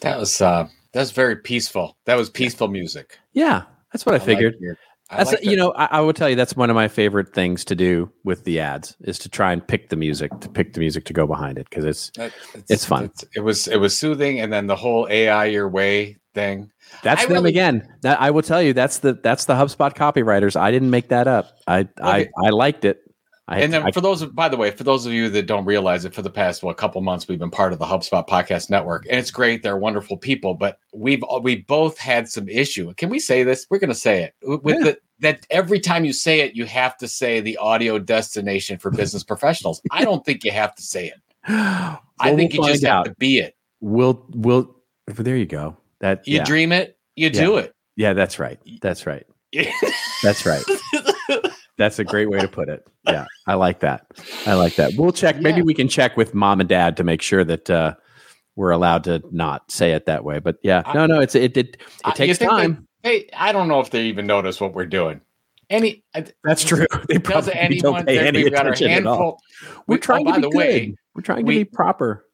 That 0.01 0.19
was 0.19 0.41
uh 0.41 0.69
that 0.93 1.01
was 1.01 1.11
very 1.11 1.37
peaceful. 1.37 1.97
That 2.05 2.15
was 2.17 2.31
peaceful 2.31 2.69
music. 2.69 3.19
Yeah, 3.33 3.63
that's 3.93 4.07
what 4.07 4.15
I 4.15 4.19
figured. 4.19 4.55
like 4.55 4.61
your- 4.63 4.73
I 4.75 4.88
that's 5.11 5.33
like 5.33 5.45
you 5.45 5.57
know, 5.57 5.73
I, 5.73 5.87
I 5.93 6.01
will 6.01 6.13
tell 6.13 6.29
you 6.29 6.37
that's 6.37 6.55
one 6.57 6.71
of 6.71 6.75
my 6.77 6.89
favorite 6.89 7.33
things 7.35 7.65
to 7.67 7.75
do 7.75 8.11
with 8.25 8.45
the 8.45 8.61
ads 8.61 8.97
is 9.01 9.19
to 9.21 9.29
try 9.29 9.53
and 9.53 9.67
pick 9.67 9.89
the 9.89 9.97
music, 9.97 10.31
to 10.41 10.49
pick 10.49 10.75
the 10.75 10.81
music 10.81 11.05
to 11.07 11.13
go 11.13 11.27
behind 11.27 11.59
it 11.59 11.69
because 11.71 11.85
it's 11.85 12.11
That- 12.17 12.33
it's 12.69 12.85
fun. 12.85 13.05
it's- 13.05 13.25
it 13.35 13.41
was 13.41 13.69
it 13.69 13.77
was 13.79 13.97
soothing, 13.99 14.41
and 14.41 14.53
then 14.53 14.67
the 14.67 14.77
whole 14.77 15.07
AI 15.11 15.47
your 15.47 15.69
way 15.69 16.17
thing. 16.35 16.71
that's 17.03 17.23
I 17.23 17.27
them 17.27 17.35
really- 17.39 17.51
again. 17.51 17.89
That 18.03 18.21
I 18.21 18.31
will 18.31 18.43
tell 18.43 18.63
you 18.63 18.73
that's 18.75 18.99
the 18.99 19.15
that's 19.15 19.47
the 19.47 19.55
HubSpot 19.55 19.95
copywriters. 19.95 20.57
I 20.57 20.71
didn't 20.71 20.91
make 20.91 21.09
that 21.09 21.27
up. 21.27 21.53
I 21.67 21.89
I, 22.03 22.29
I 22.45 22.51
liked 22.51 22.85
it. 22.85 23.01
I, 23.51 23.61
and 23.61 23.73
then 23.73 23.83
I- 23.83 23.91
for 23.93 24.01
those, 24.03 24.25
by 24.27 24.49
the 24.51 24.57
way, 24.59 24.71
for 24.71 24.85
those 24.85 25.07
of 25.07 25.13
you 25.13 25.31
that 25.31 25.47
don't 25.47 25.65
realize 25.65 26.05
it, 26.05 26.15
for 26.15 26.21
the 26.23 26.31
past 26.31 26.63
well, 26.63 26.75
couple 26.75 27.01
months, 27.01 27.27
we've 27.27 27.39
been 27.39 27.51
part 27.51 27.73
of 27.73 27.79
the 27.79 27.87
HubSpot 27.87 28.29
Podcast 28.29 28.69
Network, 28.69 29.07
and 29.09 29.19
it's 29.19 29.31
great. 29.31 29.63
They're 29.63 29.79
wonderful 29.79 30.19
people, 30.19 30.53
but 30.55 30.79
we've 30.93 31.25
we 31.41 31.57
both 31.63 31.97
had 31.99 32.29
some 32.29 32.49
issue. 32.49 32.93
Can 32.95 33.09
we 33.09 33.19
say 33.19 33.43
this? 33.45 33.67
We're 33.71 33.79
going 33.79 33.89
to 33.89 33.95
say 33.95 34.23
it 34.25 34.35
with 34.63 34.77
Yeah. 34.77 34.85
the 34.85 34.99
that 35.21 35.47
every 35.51 35.81
time 35.81 36.05
you 36.05 36.13
say 36.13 36.41
it, 36.41 36.55
you 36.55 36.65
have 36.67 36.97
to 36.99 37.09
say 37.09 37.41
the 37.41 37.57
audio 37.57 37.99
destination 37.99 38.79
for 38.79 38.91
business 39.03 39.25
professionals. 39.25 39.81
I 39.91 40.05
don't 40.05 40.25
think 40.25 40.45
you 40.45 40.53
have 40.53 40.75
to 40.77 40.83
say 40.83 41.07
it. 41.09 41.21
I 41.49 41.99
think 42.37 42.53
we'll 42.53 42.67
you 42.67 42.73
just 42.73 42.85
find 42.85 42.95
have 42.95 43.05
to 43.07 43.15
be 43.19 43.39
it. 43.39 43.57
We'll 43.81 44.25
we'll 44.31 44.77
there 45.07 45.37
you 45.37 45.47
go. 45.47 45.77
That 46.01 46.29
You 46.29 46.37
yeah. 46.37 46.45
dream 46.45 46.71
it, 46.71 46.99
you 47.17 47.31
do 47.31 47.57
it. 47.57 47.73
Yeah, 47.97 48.13
that's 48.13 48.39
right. 48.39 48.61
That's 48.83 49.07
right. 49.07 49.27
That's 50.23 50.45
right. 50.45 50.63
That's 51.79 51.99
a 51.99 52.05
great 52.05 52.29
way 52.29 52.41
to 52.41 52.49
put 52.49 52.69
it. 52.69 52.87
Yeah, 53.07 53.25
I 53.47 53.55
like 53.55 53.81
that. 53.81 54.07
I 54.47 54.55
like 54.55 54.75
that. 54.75 54.93
We'll 54.97 55.13
check. 55.13 55.37
Maybe 55.41 55.59
Yeah. 55.59 55.63
we 55.65 55.75
can 55.75 55.89
check 55.89 56.17
with 56.17 56.35
mom 56.35 56.61
and 56.61 56.69
dad 56.69 56.97
to 56.99 57.05
make 57.05 57.23
sure 57.23 57.45
that 57.45 57.71
uh, 57.71 57.95
we're 58.57 58.73
allowed 58.73 59.05
to 59.05 59.23
not 59.31 59.71
say 59.71 59.93
it 59.93 60.05
that 60.07 60.25
way. 60.25 60.41
But 60.41 60.57
yeah, 60.63 60.83
no, 60.93 61.07
no, 61.07 61.21
it's 61.21 61.35
it 61.37 61.57
it, 61.57 61.77
it 62.07 62.15
takes 62.15 62.39
think 62.39 62.39
they- 62.39 62.47
time. 62.47 62.89
Hey, 63.05 63.29
I 63.35 63.53
don't 63.53 63.69
know 63.69 63.79
if 63.79 63.91
they 63.91 64.07
even 64.07 64.27
notice 64.27 64.61
what 64.61 64.75
we're 64.75 64.85
doing. 64.87 65.21
Any 65.71 66.03
That's 66.43 66.65
true. 66.65 66.87
They 67.09 67.19
probably 67.19 67.55
anyone? 67.55 67.95
don't 67.95 68.07
pay 68.07 68.19
any 68.27 68.43
we've 68.43 68.53
got 68.53 68.67
our 68.67 68.73
attention 68.73 69.07
at 69.07 69.07
all. 69.07 69.41
We're 69.87 69.97
we- 69.97 70.01
trying 70.01 70.27
oh, 70.27 70.33
to 70.33 70.41
by 70.41 70.41
the 70.41 70.51
way. 70.51 70.95
We're 71.15 71.23
trying 71.23 71.47
we- 71.47 71.55
to 71.55 71.61
be 71.61 71.65
proper. 71.65 72.27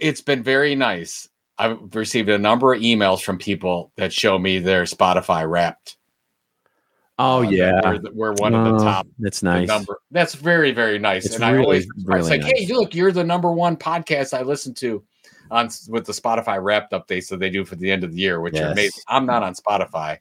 it's 0.00 0.20
been 0.22 0.42
very 0.42 0.74
nice. 0.74 1.28
I've 1.58 1.94
received 1.94 2.28
a 2.30 2.38
number 2.38 2.72
of 2.72 2.80
emails 2.80 3.20
from 3.22 3.38
people 3.38 3.92
that 3.96 4.12
show 4.12 4.38
me 4.38 4.58
their 4.58 4.84
Spotify 4.84 5.48
Wrapped. 5.48 5.96
Oh 7.20 7.38
uh, 7.38 7.50
yeah, 7.50 7.80
we're, 7.84 8.00
we're 8.12 8.32
one 8.34 8.54
of 8.54 8.64
the 8.64 8.74
Oh, 8.80 8.84
top 8.84 9.06
That's 9.18 9.42
nice. 9.42 9.66
number. 9.66 9.98
That's 10.10 10.34
very 10.34 10.70
very 10.72 10.98
nice. 10.98 11.26
It's 11.26 11.34
and 11.34 11.44
I 11.44 11.50
really, 11.50 11.64
always 11.64 11.84
it's 11.84 12.04
really 12.04 12.38
like, 12.38 12.42
hey, 12.44 12.66
look, 12.72 12.94
you're 12.94 13.12
the 13.12 13.24
number 13.24 13.50
one 13.52 13.76
podcast 13.76 14.32
I 14.36 14.42
listen 14.42 14.72
to 14.74 15.02
on 15.50 15.68
with 15.88 16.04
the 16.06 16.12
Spotify 16.12 16.62
Wrapped 16.62 16.92
updates 16.92 17.28
that 17.30 17.40
they 17.40 17.50
do 17.50 17.64
for 17.64 17.74
the 17.76 17.90
end 17.90 18.04
of 18.04 18.12
the 18.12 18.18
year, 18.18 18.40
which 18.40 18.54
are 18.56 18.70
amazing. 18.70 19.02
I'm 19.08 19.26
not 19.26 19.42
on 19.42 19.54
Spotify, 19.54 20.18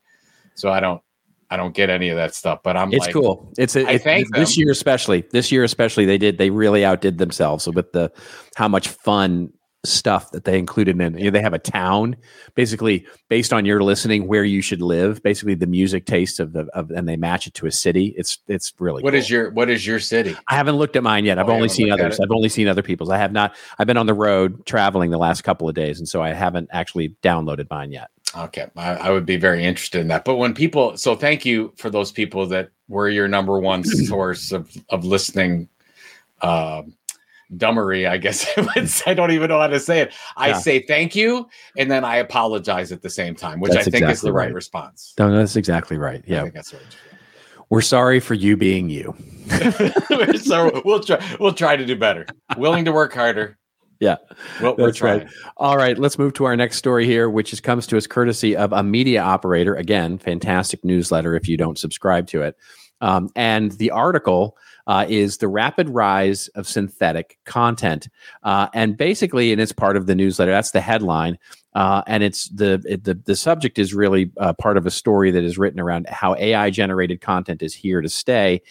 so 0.55 0.71
I 0.71 0.79
don't 0.79 1.01
I 1.49 1.55
don't 1.57 1.75
get 1.75 1.89
any 1.89 2.09
of 2.09 2.17
that 2.17 2.33
stuff. 2.33 2.61
But 2.63 2.75
I'm 2.77 2.91
It's 2.91 3.05
like, 3.05 3.13
cool. 3.13 3.53
It's 3.57 3.75
a, 3.75 3.85
I 3.87 3.91
it- 3.93 4.03
thank 4.03 4.33
this 4.35 4.55
them. 4.55 4.61
year 4.63 4.71
especially. 4.71 5.21
This 5.31 5.51
year 5.51 5.63
especially, 5.63 6.05
they 6.05 6.17
did. 6.17 6.37
They 6.37 6.49
really 6.49 6.83
outdid 6.83 7.19
themselves 7.19 7.67
with 7.67 7.91
the 7.91 8.11
how 8.55 8.67
much 8.67 8.87
fun 8.87 9.53
stuff 9.83 10.31
that 10.31 10.43
they 10.43 10.57
included 10.59 10.99
in. 10.99 11.17
You 11.17 11.25
know, 11.25 11.31
they 11.31 11.41
have 11.41 11.53
a 11.53 11.59
town 11.59 12.15
basically 12.55 13.05
based 13.29 13.53
on 13.53 13.65
your 13.65 13.81
listening 13.83 14.27
where 14.27 14.43
you 14.43 14.61
should 14.61 14.81
live. 14.81 15.21
Basically, 15.23 15.55
the 15.55 15.67
music 15.67 16.05
taste 16.05 16.39
of 16.39 16.53
the 16.53 16.67
of, 16.73 16.91
and 16.91 17.07
they 17.07 17.15
match 17.15 17.47
it 17.47 17.53
to 17.55 17.67
a 17.67 17.71
city. 17.71 18.13
It's 18.17 18.39
it's 18.47 18.73
really. 18.79 19.03
What 19.03 19.11
cool. 19.11 19.19
is 19.19 19.29
your 19.29 19.51
what 19.51 19.69
is 19.69 19.85
your 19.85 19.99
city? 19.99 20.35
I 20.47 20.55
haven't 20.55 20.75
looked 20.75 20.95
at 20.95 21.03
mine 21.03 21.25
yet. 21.25 21.39
I've 21.39 21.49
Oh, 21.49 21.53
only 21.53 21.69
seen 21.69 21.91
others. 21.91 22.19
I've 22.19 22.31
only 22.31 22.49
seen 22.49 22.67
other 22.67 22.81
people's. 22.81 23.09
I 23.09 23.17
have 23.17 23.31
not. 23.31 23.55
I've 23.79 23.87
been 23.87 23.97
on 23.97 24.07
the 24.07 24.13
road 24.13 24.65
traveling 24.65 25.11
the 25.11 25.17
last 25.17 25.43
couple 25.43 25.69
of 25.69 25.75
days, 25.75 25.99
and 25.99 26.07
so 26.07 26.21
I 26.21 26.33
haven't 26.33 26.69
actually 26.71 27.15
downloaded 27.23 27.69
mine 27.69 27.91
yet. 27.91 28.09
Okay, 28.35 28.67
I, 28.75 28.95
I 28.95 29.09
would 29.11 29.25
be 29.25 29.37
very 29.37 29.63
interested 29.63 30.01
in 30.01 30.09
that. 30.09 30.25
But 30.25 30.35
when 30.35 30.53
people, 30.53 30.97
so 30.97 31.15
thank 31.15 31.45
you 31.45 31.73
for 31.77 31.89
those 31.89 32.11
people 32.11 32.45
that 32.47 32.69
were 32.89 33.09
your 33.09 33.27
number 33.27 33.59
one 33.59 33.83
source 34.07 34.51
of 34.51 34.69
of 34.89 35.05
listening. 35.05 35.69
Um, 36.41 36.96
dumbery, 37.55 38.07
I 38.09 38.17
guess 38.17 38.45
I 38.75 38.85
say. 38.85 39.11
I 39.11 39.13
don't 39.13 39.31
even 39.31 39.49
know 39.49 39.59
how 39.59 39.67
to 39.67 39.79
say 39.79 39.99
it. 40.01 40.13
I 40.35 40.49
Yeah. 40.49 40.59
say 40.59 40.85
thank 40.85 41.15
you, 41.15 41.47
and 41.77 41.89
then 41.89 42.03
I 42.03 42.17
apologize 42.17 42.91
at 42.91 43.01
the 43.01 43.09
same 43.09 43.35
time, 43.35 43.59
which 43.59 43.71
That's 43.73 43.87
I 43.87 43.91
think 43.91 44.05
is 44.09 44.21
the 44.21 44.33
right, 44.33 44.45
right. 44.47 44.53
response. 44.53 45.13
No, 45.17 45.31
that's 45.31 45.55
exactly 45.55 45.97
right. 45.97 46.23
Yeah, 46.27 46.49
that's 46.53 46.73
right. 46.73 46.81
we're 47.69 47.81
sorry 47.81 48.19
for 48.19 48.33
you 48.33 48.57
being 48.57 48.89
you. 48.89 49.15
so 50.41 50.81
we'll 50.85 50.99
try. 51.01 51.23
We'll 51.39 51.53
try 51.53 51.75
to 51.75 51.85
do 51.85 51.95
better. 51.95 52.25
Willing 52.57 52.85
to 52.85 52.91
work 52.91 53.13
harder. 53.13 53.57
Yeah, 53.99 54.17
Well, 54.61 54.75
we're 54.77 54.85
that's 54.87 55.01
right. 55.01 55.27
All 55.57 55.75
right, 55.75 55.97
let's 55.97 56.19
move 56.19 56.33
to 56.33 56.45
our 56.45 56.55
next 56.55 56.77
story 56.77 57.07
here, 57.07 57.31
which 57.31 57.51
is, 57.51 57.59
comes 57.59 57.87
to 57.87 57.97
us 57.97 58.05
courtesy 58.05 58.55
of 58.55 58.71
a 58.71 58.83
media 58.83 59.23
operator. 59.23 59.73
Again, 59.73 60.19
fantastic 60.19 60.85
newsletter 60.85 61.35
if 61.35 61.47
you 61.47 61.57
don't 61.57 61.79
subscribe 61.79 62.27
to 62.27 62.43
it. 62.43 62.55
Um, 63.01 63.31
and 63.35 63.71
the 63.71 63.89
article 63.89 64.55
uh, 64.87 65.05
is 65.07 65.37
the 65.37 65.47
rapid 65.47 65.89
rise 65.89 66.47
of 66.49 66.67
synthetic 66.67 67.37
content. 67.45 68.07
Uh, 68.43 68.67
and 68.73 68.97
basically, 68.97 69.51
and 69.51 69.61
it's 69.61 69.73
part 69.73 69.97
of 69.97 70.07
the 70.07 70.15
newsletter, 70.15 70.51
that's 70.51 70.71
the 70.71 70.81
headline. 70.81 71.37
uh, 71.75 72.01
and 72.07 72.23
it's 72.23 72.49
the 72.49 72.81
it, 72.87 73.03
the 73.03 73.13
the 73.13 73.35
subject 73.35 73.77
is 73.77 73.93
really 73.93 74.31
uh, 74.37 74.53
part 74.53 74.77
of 74.77 74.85
a 74.85 74.91
story 74.91 75.29
that 75.29 75.43
is 75.43 75.57
written 75.57 75.79
around 75.79 76.07
how 76.09 76.33
AI 76.35 76.69
generated 76.69 77.21
content 77.21 77.61
is 77.61 77.73
here 77.73 78.01
to 78.01 78.09
stay. 78.09 78.61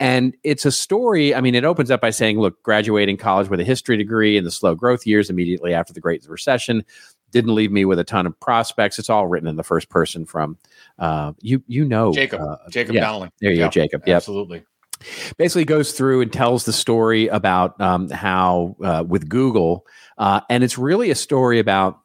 And 0.00 0.36
it's 0.42 0.66
a 0.66 0.72
story. 0.72 1.34
I 1.34 1.40
mean, 1.40 1.54
it 1.54 1.64
opens 1.64 1.90
up 1.90 2.00
by 2.00 2.10
saying, 2.10 2.38
look, 2.38 2.62
graduating 2.62 3.16
college 3.16 3.48
with 3.48 3.60
a 3.60 3.64
history 3.64 3.96
degree 3.96 4.36
in 4.36 4.44
the 4.44 4.50
slow 4.50 4.74
growth 4.74 5.06
years 5.06 5.30
immediately 5.30 5.72
after 5.72 5.92
the 5.92 6.00
Great 6.00 6.26
Recession 6.28 6.84
didn't 7.30 7.54
leave 7.54 7.72
me 7.72 7.84
with 7.84 7.98
a 7.98 8.04
ton 8.04 8.26
of 8.26 8.38
prospects. 8.38 8.98
It's 8.98 9.10
all 9.10 9.26
written 9.26 9.48
in 9.48 9.56
the 9.56 9.62
first 9.64 9.88
person 9.88 10.24
from 10.24 10.56
uh, 10.98 11.32
you. 11.40 11.62
You 11.66 11.84
know, 11.84 12.12
Jacob. 12.12 12.40
uh, 12.40 12.56
Jacob 12.70 12.94
yeah, 12.94 13.00
Donnelly. 13.02 13.30
There 13.40 13.50
you 13.50 13.58
Yeah, 13.58 13.66
go, 13.66 13.70
Jacob. 13.70 14.02
Yep 14.06 14.16
Absolutely. 14.16 14.64
Basically 15.36 15.64
goes 15.64 15.92
through 15.92 16.20
and 16.22 16.32
tells 16.32 16.64
the 16.64 16.72
story 16.72 17.28
about 17.28 17.80
um, 17.80 18.10
how 18.10 18.76
uh, 18.82 19.04
with 19.06 19.28
Google, 19.28 19.86
uh, 20.18 20.40
and 20.48 20.64
it's 20.64 20.78
really 20.78 21.10
a 21.10 21.14
story 21.14 21.58
about 21.58 22.00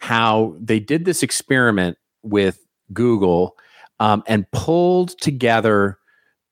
how 0.00 0.56
they 0.60 0.80
did 0.80 1.04
this 1.04 1.22
experiment 1.22 1.96
with 2.22 2.64
Google 2.92 3.56
um, 4.00 4.22
and 4.26 4.50
pulled 4.52 5.18
together 5.20 5.98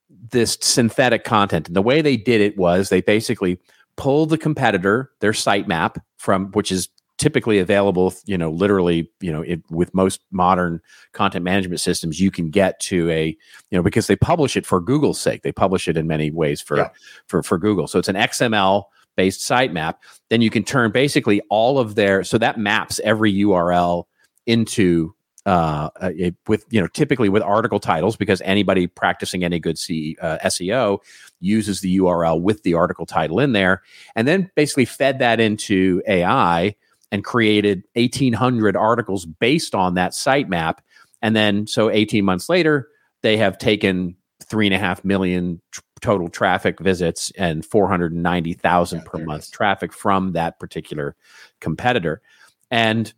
this 0.09 0.57
synthetic 0.61 1.23
content. 1.23 1.67
And 1.67 1.75
the 1.75 1.81
way 1.81 2.01
they 2.01 2.17
did 2.17 2.41
it 2.41 2.57
was 2.57 2.89
they 2.89 3.01
basically 3.01 3.59
pulled 3.95 4.29
the 4.29 4.37
competitor, 4.37 5.11
their 5.21 5.31
sitemap 5.31 6.01
from 6.17 6.51
which 6.51 6.71
is 6.71 6.89
typically 7.17 7.59
available, 7.59 8.13
you 8.25 8.37
know, 8.37 8.49
literally, 8.51 9.09
you 9.21 9.31
know, 9.31 9.41
it, 9.41 9.61
with 9.69 9.93
most 9.93 10.21
modern 10.31 10.79
content 11.13 11.43
management 11.43 11.79
systems, 11.81 12.19
you 12.19 12.29
can 12.31 12.49
get 12.49 12.79
to 12.81 13.09
a, 13.09 13.27
you 13.71 13.77
know, 13.77 13.81
because 13.83 14.07
they 14.07 14.15
publish 14.15 14.55
it 14.55 14.65
for 14.65 14.79
Google's 14.79 15.19
sake. 15.19 15.41
They 15.41 15.51
publish 15.51 15.87
it 15.87 15.97
in 15.97 16.07
many 16.07 16.31
ways 16.31 16.61
for 16.61 16.77
Yeah. 16.77 16.89
for 17.27 17.41
for 17.43 17.57
Google. 17.57 17.87
So 17.87 17.99
it's 17.99 18.07
an 18.07 18.15
XML 18.15 18.83
based 19.15 19.41
sitemap. 19.41 19.95
Then 20.29 20.41
you 20.41 20.49
can 20.49 20.63
turn 20.63 20.91
basically 20.91 21.41
all 21.49 21.79
of 21.79 21.95
their 21.95 22.23
so 22.23 22.37
that 22.37 22.59
maps 22.59 22.99
every 23.03 23.33
URL 23.33 24.03
into 24.45 25.13
uh, 25.47 25.89
it- 26.01 26.35
with 26.47 26.65
you 26.69 26.81
know 26.81 26.87
typically 26.87 27.29
with 27.29 27.41
article 27.41 27.79
titles 27.79 28.15
because 28.17 28.41
anybody 28.43 28.85
practicing 28.85 29.43
any 29.43 29.59
good 29.59 29.79
C, 29.79 30.17
uh, 30.21 30.37
SEO 30.43 30.99
uses 31.39 31.79
the 31.81 31.97
URL 31.97 32.41
with 32.41 32.63
the 32.63 32.73
article 32.73 33.05
title 33.05 33.39
in 33.39 33.53
there, 33.53 33.81
and 34.15 34.27
then 34.27 34.51
basically 34.55 34.85
fed 34.85 35.19
that 35.19 35.39
into 35.39 36.01
AI 36.07 36.75
and 37.11 37.23
created 37.23 37.83
1,800 37.93 38.75
articles 38.75 39.25
based 39.25 39.73
on 39.73 39.93
that 39.95 40.11
sitemap. 40.11 40.79
And 41.21 41.35
then 41.35 41.67
so 41.67 41.89
18 41.89 42.23
months 42.25 42.49
later, 42.49 42.89
they 43.21 43.37
have 43.37 43.57
taken 43.57 44.15
three 44.43 44.67
and 44.67 44.73
a 44.73 44.79
half 44.79 45.03
million 45.03 45.61
tr- 45.71 45.81
total 46.01 46.29
traffic 46.29 46.79
visits 46.79 47.31
and 47.37 47.65
490,000 47.65 48.99
Yeah, 48.99 49.03
per 49.05 49.17
month 49.19 49.51
traffic 49.51 49.91
from 49.91 50.33
that 50.33 50.59
particular 50.59 51.15
competitor. 51.59 52.21
And 52.69 53.11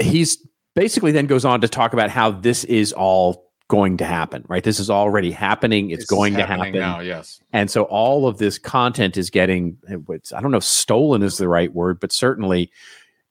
he's 0.00 0.46
basically 0.74 1.12
then 1.12 1.26
goes 1.26 1.44
on 1.44 1.60
to 1.62 1.68
talk 1.68 1.92
about 1.92 2.10
how 2.10 2.30
this 2.30 2.64
is 2.64 2.92
all 2.92 3.49
going 3.70 3.96
to 3.98 4.04
happen, 4.04 4.44
right? 4.48 4.64
This 4.64 4.80
is 4.80 4.90
already 4.90 5.30
happening. 5.30 5.90
It's 5.90 6.02
This 6.02 6.10
going 6.10 6.34
to 6.34 6.44
happen. 6.44 6.72
now. 6.72 6.98
Yes. 6.98 7.40
And 7.52 7.70
so 7.70 7.84
all 7.84 8.26
of 8.26 8.36
this 8.38 8.58
content 8.58 9.16
is 9.16 9.30
getting, 9.30 9.78
I 9.88 10.40
don't 10.40 10.50
know 10.50 10.58
if 10.58 10.64
stolen 10.64 11.22
is 11.22 11.38
the 11.38 11.48
right 11.48 11.72
word, 11.72 12.00
but 12.00 12.10
certainly 12.10 12.72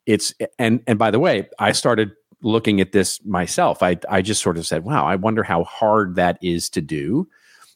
it's, 0.05 0.33
and, 0.57 0.81
and 0.87 0.97
by 0.97 1.11
the 1.11 1.19
way, 1.19 1.49
I 1.59 1.73
started 1.73 2.11
looking 2.41 2.79
at 2.79 2.93
this 2.93 3.23
myself. 3.25 3.83
I, 3.83 3.97
I 4.09 4.21
just 4.21 4.41
sort 4.41 4.57
of 4.57 4.65
said, 4.65 4.85
wow, 4.85 5.05
I 5.05 5.17
wonder 5.17 5.43
how 5.43 5.65
hard 5.65 6.15
that 6.15 6.39
is 6.41 6.69
to 6.69 6.81
do. 6.81 7.27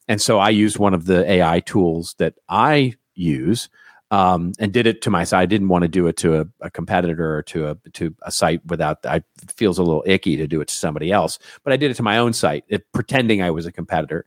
And 0.07 0.22
so 0.22 0.39
I 0.39 0.49
used 0.49 0.80
one 0.80 0.93
of 0.93 1.05
the 1.05 1.30
AI 1.30 1.59
tools 1.59 2.16
that 2.18 2.36
I 2.47 2.95
use 3.14 3.68
um, 4.14 4.53
and 4.59 4.72
did 4.72 4.86
it 4.86 5.01
to 5.01 5.09
my. 5.09 5.26
I 5.34 5.47
didn't 5.47 5.70
want 5.70 5.82
to 5.82 5.88
do 5.88 6.05
it 6.05 6.18
to 6.18 6.41
a, 6.41 6.45
a 6.61 6.70
competitor 6.70 7.38
or 7.38 7.41
to 7.43 7.70
a 7.70 7.76
to 7.93 8.16
a 8.22 8.32
site 8.32 8.64
without. 8.68 9.03
I 9.07 9.24
feels 9.55 9.80
a 9.80 9.84
little 9.84 10.03
icky 10.05 10.38
to 10.38 10.45
do 10.45 10.61
it 10.61 10.68
to 10.68 10.76
somebody 10.76 11.11
else, 11.11 11.39
but 11.64 11.74
I 11.74 11.78
did 11.78 11.89
it 11.89 11.95
to 11.95 12.03
my 12.03 12.20
own 12.20 12.32
site, 12.32 12.64
it, 12.68 12.86
pretending 12.91 13.41
I 13.41 13.49
was 13.49 13.66
a 13.66 13.72
competitor. 13.72 14.26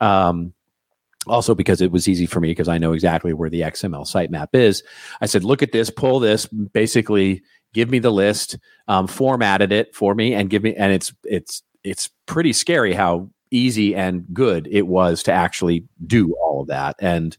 Um, 0.00 0.54
also 1.26 1.54
because 1.54 1.82
it 1.82 1.92
was 1.92 2.08
easy 2.08 2.24
for 2.24 2.40
me 2.40 2.48
because 2.48 2.68
I 2.68 2.78
know 2.78 2.94
exactly 2.94 3.34
where 3.34 3.50
the 3.50 3.60
XML 3.60 4.06
sitemap 4.10 4.48
is. 4.54 4.82
I 5.20 5.26
said, 5.26 5.44
look 5.44 5.62
at 5.62 5.72
this, 5.72 5.90
pull 5.90 6.20
this, 6.20 6.46
basically 6.46 7.42
give 7.74 7.90
me 7.90 7.98
the 7.98 8.12
list, 8.12 8.56
um, 8.86 9.06
formatted 9.06 9.72
it 9.72 9.94
for 9.94 10.14
me, 10.14 10.32
and 10.32 10.48
give 10.48 10.62
me. 10.62 10.74
And 10.74 10.90
it's 10.90 11.12
it's 11.24 11.62
it's 11.84 12.08
pretty 12.24 12.54
scary 12.54 12.94
how 12.94 13.28
easy 13.50 13.94
and 13.94 14.24
good 14.32 14.66
it 14.70 14.86
was 14.86 15.22
to 15.24 15.32
actually 15.32 15.84
do 16.06 16.34
all 16.40 16.62
of 16.62 16.68
that 16.68 16.96
and 16.98 17.36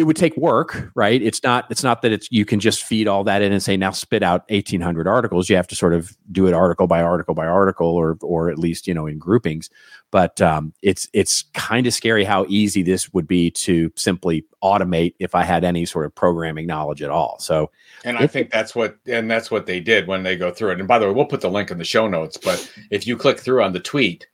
it 0.00 0.04
would 0.04 0.16
take 0.16 0.36
work 0.36 0.90
right 0.94 1.20
it's 1.22 1.42
not 1.42 1.66
it's 1.70 1.84
not 1.84 2.00
that 2.02 2.10
it's 2.10 2.26
you 2.30 2.44
can 2.44 2.58
just 2.58 2.82
feed 2.82 3.06
all 3.06 3.22
that 3.22 3.42
in 3.42 3.52
and 3.52 3.62
say 3.62 3.76
now 3.76 3.90
spit 3.90 4.22
out 4.22 4.48
1800 4.48 5.06
articles 5.06 5.50
you 5.50 5.56
have 5.56 5.66
to 5.66 5.76
sort 5.76 5.92
of 5.92 6.16
do 6.32 6.46
it 6.46 6.54
article 6.54 6.86
by 6.86 7.02
article 7.02 7.34
by 7.34 7.46
article 7.46 7.88
or 7.88 8.16
or 8.22 8.50
at 8.50 8.58
least 8.58 8.86
you 8.86 8.94
know 8.94 9.06
in 9.06 9.18
groupings 9.18 9.68
but 10.10 10.40
um, 10.40 10.72
it's 10.82 11.08
it's 11.12 11.44
kind 11.54 11.86
of 11.86 11.92
scary 11.92 12.24
how 12.24 12.44
easy 12.48 12.82
this 12.82 13.12
would 13.12 13.28
be 13.28 13.50
to 13.50 13.92
simply 13.94 14.44
automate 14.62 15.14
if 15.18 15.34
i 15.34 15.44
had 15.44 15.64
any 15.64 15.84
sort 15.84 16.06
of 16.06 16.14
programming 16.14 16.66
knowledge 16.66 17.02
at 17.02 17.10
all 17.10 17.38
so 17.38 17.70
And 18.04 18.16
I 18.16 18.26
think 18.26 18.50
that's 18.50 18.74
what 18.74 18.96
and 19.06 19.30
that's 19.30 19.50
what 19.50 19.66
they 19.66 19.80
did 19.80 20.06
when 20.06 20.22
they 20.22 20.36
go 20.36 20.50
through 20.50 20.72
it. 20.72 20.78
And 20.78 20.88
by 20.88 20.98
the 20.98 21.06
way, 21.06 21.12
we'll 21.12 21.26
put 21.26 21.42
the 21.42 21.50
link 21.50 21.70
in 21.70 21.78
the 21.78 21.84
show 21.84 22.08
notes. 22.08 22.36
But 22.36 22.70
if 22.90 23.06
you 23.06 23.16
click 23.16 23.38
through 23.38 23.62
on 23.62 23.72
the 23.72 23.80
tweet, 23.80 24.26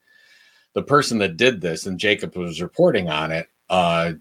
the 0.75 0.83
person 0.83 1.19
that 1.19 1.37
did 1.37 1.61
this 1.61 1.87
and 1.87 1.99
Jacob 1.99 2.37
was 2.37 2.63
reporting 2.63 3.09
on 3.09 3.33
it, 3.33 3.49
uh, 3.69 4.13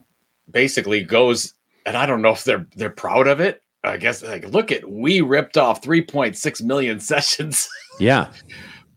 basically 0.52 1.04
goes 1.04 1.54
and 1.86 1.96
I 1.96 2.06
don't 2.06 2.22
know 2.22 2.32
if 2.32 2.44
they're 2.44 2.66
they're 2.76 2.90
proud 2.90 3.28
of 3.28 3.40
it. 3.40 3.62
I 3.84 3.98
guess 3.98 4.24
like 4.24 4.48
look 4.48 4.72
at 4.72 4.90
we 4.90 5.22
ripped 5.22 5.58
off 5.58 5.82
3.6 5.82 6.64
million 6.64 7.00
sessions. 7.12 7.70
yeah. 8.00 8.32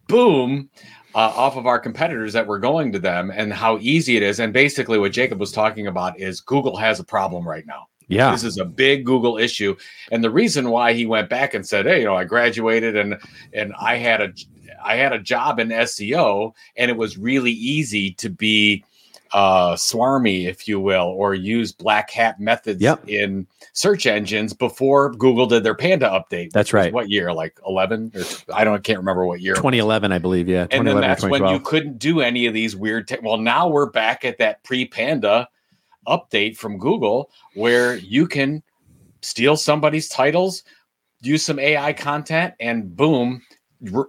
Boom 0.08 0.70
uh, 1.14 1.32
off 1.34 1.56
of 1.56 1.66
our 1.66 1.78
competitors 1.78 2.32
that 2.32 2.46
were 2.46 2.58
going 2.58 2.92
to 2.92 2.98
them 2.98 3.30
and 3.30 3.52
how 3.52 3.78
easy 3.80 4.16
it 4.16 4.22
is. 4.22 4.40
And 4.40 4.52
basically 4.52 4.98
what 4.98 5.12
jacob 5.12 5.38
was 5.38 5.52
talking 5.52 5.86
about 5.86 6.18
is 6.18 6.40
google 6.40 6.76
has 6.76 7.00
a 7.00 7.04
problem 7.04 7.46
right 7.46 7.66
now. 7.66 7.86
Yeah. 8.10 8.30
This 8.32 8.44
is 8.44 8.56
a 8.56 8.64
big 8.64 9.04
google 9.04 9.36
issue. 9.36 9.76
And 10.10 10.24
the 10.24 10.30
reason 10.30 10.70
why 10.70 10.94
he 10.94 11.04
went 11.04 11.28
back 11.28 11.52
and 11.52 11.66
said 11.66 11.86
hey 11.86 12.00
you 12.00 12.04
know 12.06 12.16
i 12.16 12.24
graduated 12.24 12.96
and 12.96 13.18
and 13.52 13.74
i 13.78 13.96
had 13.96 14.20
a 14.22 14.32
i 14.82 14.96
had 14.96 15.12
a 15.12 15.18
job 15.18 15.58
in 15.58 15.68
seo 15.68 16.52
and 16.76 16.90
it 16.90 16.96
was 16.96 17.18
really 17.18 17.52
easy 17.52 18.12
to 18.12 18.30
be 18.30 18.84
uh 19.32 19.74
swarmy 19.74 20.46
if 20.46 20.66
you 20.66 20.80
will 20.80 21.06
or 21.08 21.34
use 21.34 21.72
black 21.72 22.10
hat 22.10 22.40
methods 22.40 22.80
Yep. 22.80 23.08
in 23.08 23.46
search 23.72 24.06
engines 24.06 24.52
before 24.54 25.12
google 25.12 25.46
did 25.46 25.62
their 25.64 25.74
panda 25.74 26.08
update 26.08 26.50
That's 26.52 26.72
right. 26.72 26.92
what 26.92 27.10
year 27.10 27.32
like 27.32 27.58
11 27.66 28.12
or 28.14 28.22
i 28.54 28.64
don't 28.64 28.74
I 28.74 28.78
can't 28.78 28.98
remember 28.98 29.26
what 29.26 29.40
year 29.40 29.54
2011 29.54 30.12
i 30.12 30.18
believe 30.18 30.48
yeah 30.48 30.66
and 30.70 30.86
then 30.86 31.00
that's 31.00 31.24
when 31.24 31.46
you 31.46 31.60
couldn't 31.60 31.98
do 31.98 32.20
any 32.20 32.46
of 32.46 32.54
these 32.54 32.74
weird 32.74 33.08
te- 33.08 33.18
well 33.22 33.36
now 33.38 33.68
we're 33.68 33.90
back 33.90 34.24
at 34.24 34.38
that 34.38 34.62
pre-panda 34.64 35.48
update 36.06 36.56
from 36.56 36.78
google 36.78 37.30
where 37.54 37.96
you 37.96 38.26
can 38.26 38.62
steal 39.20 39.56
somebody's 39.56 40.08
titles 40.08 40.62
use 41.20 41.44
some 41.44 41.58
ai 41.58 41.92
content 41.92 42.54
and 42.60 42.96
boom 42.96 43.42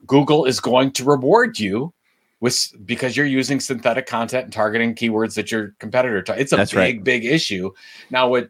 google 0.07 0.45
is 0.45 0.59
going 0.59 0.91
to 0.91 1.03
reward 1.03 1.59
you 1.59 1.93
with 2.41 2.73
because 2.85 3.17
you're 3.17 3.25
using 3.25 3.59
synthetic 3.59 4.05
content 4.05 4.45
and 4.45 4.53
targeting 4.53 4.95
keywords 4.95 5.35
that 5.35 5.51
your 5.51 5.75
competitor 5.79 6.21
ta- 6.21 6.33
it's 6.33 6.53
a 6.53 6.55
That's 6.55 6.71
big 6.71 6.77
right. 6.97 7.03
big 7.03 7.25
issue 7.25 7.71
now 8.09 8.27
what 8.29 8.49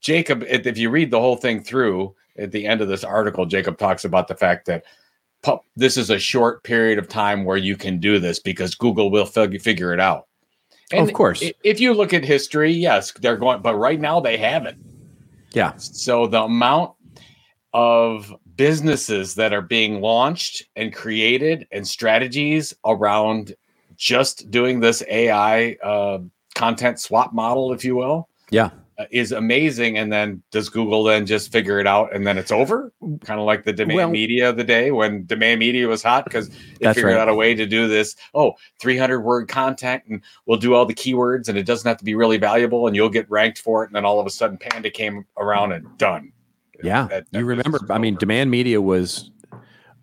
jacob 0.00 0.42
if 0.48 0.78
you 0.78 0.90
read 0.90 1.10
the 1.10 1.20
whole 1.20 1.36
thing 1.36 1.62
through 1.62 2.14
at 2.38 2.50
the 2.50 2.66
end 2.66 2.80
of 2.80 2.88
this 2.88 3.04
article 3.04 3.46
jacob 3.46 3.78
talks 3.78 4.04
about 4.04 4.28
the 4.28 4.34
fact 4.34 4.66
that 4.66 4.84
pu- 5.42 5.60
this 5.76 5.96
is 5.96 6.10
a 6.10 6.18
short 6.18 6.62
period 6.64 6.98
of 6.98 7.08
time 7.08 7.44
where 7.44 7.56
you 7.58 7.76
can 7.76 8.00
do 8.00 8.18
this 8.18 8.38
because 8.38 8.74
Google 8.74 9.10
will 9.10 9.26
fig- 9.26 9.60
figure 9.60 9.92
it 9.92 10.00
out. 10.00 10.26
Of 10.92 11.12
course. 11.12 11.42
If 11.62 11.80
you 11.80 11.92
look 11.94 12.12
at 12.14 12.24
history, 12.24 12.70
yes, 12.70 13.12
they're 13.12 13.36
going, 13.36 13.62
but 13.62 13.76
right 13.76 14.00
now 14.00 14.20
they 14.20 14.36
haven't. 14.36 14.78
yeah 15.52 15.72
So 15.76 16.26
the 16.26 16.42
amount 16.42 16.92
of 17.72 18.32
businesses 18.56 19.34
that 19.34 19.52
are 19.52 19.62
being 19.62 20.00
launched 20.00 20.64
and 20.76 20.94
created 20.94 21.66
and 21.72 21.86
strategies 21.86 22.74
around 22.84 23.54
just 23.96 24.50
doing 24.50 24.80
this 24.80 25.02
AI 25.08 25.76
uh, 25.82 26.18
content 26.54 27.00
swap 27.00 27.32
model, 27.32 27.72
if 27.72 27.84
you 27.84 27.96
will, 27.96 28.28
yeah 28.50 28.70
uh, 28.98 29.06
is 29.10 29.32
amazing. 29.32 29.98
And 29.98 30.12
then 30.12 30.42
does 30.50 30.68
Google 30.68 31.02
then 31.02 31.26
just 31.26 31.50
figure 31.50 31.80
it 31.80 31.86
out 31.86 32.14
and 32.14 32.26
then 32.26 32.38
it's 32.38 32.52
over? 32.52 32.92
Kind 33.24 33.40
of 33.40 33.46
like 33.46 33.64
the 33.64 33.72
demand 33.72 33.96
Well- 33.96 34.10
media 34.10 34.48
of 34.48 34.56
the 34.56 34.64
day 34.64 34.90
when 34.90 35.26
demand 35.26 35.58
media 35.58 35.88
was 35.88 36.02
hot 36.02 36.24
because 36.24 36.48
they 36.80 36.92
figured 36.94 37.14
right. 37.14 37.20
out 37.20 37.28
a 37.28 37.34
way 37.34 37.54
to 37.54 37.66
do 37.66 37.88
this. 37.88 38.14
Oh, 38.34 38.52
300 38.80 39.20
word 39.20 39.48
content 39.48 40.04
and 40.08 40.20
we'll 40.46 40.58
do 40.58 40.74
all 40.74 40.86
the 40.86 40.94
keywords 40.94 41.48
and 41.48 41.58
it 41.58 41.64
doesn't 41.66 41.88
have 41.88 41.98
to 41.98 42.04
be 42.04 42.14
really 42.14 42.38
valuable 42.38 42.86
and 42.86 42.94
you'll 42.94 43.08
get 43.08 43.28
ranked 43.30 43.58
for 43.58 43.82
it. 43.82 43.88
And 43.88 43.96
then 43.96 44.04
all 44.04 44.20
of 44.20 44.26
a 44.26 44.30
sudden 44.30 44.58
Panda 44.58 44.90
came 44.90 45.26
around 45.36 45.72
and 45.72 45.98
done. 45.98 46.32
Yeah, 46.82 47.06
That- 47.08 47.26
that 47.32 47.38
you 47.38 47.44
remember? 47.44 47.78
I 47.90 47.98
mean. 47.98 48.16
Demand 48.16 48.50
Media 48.50 48.80
was 48.80 49.30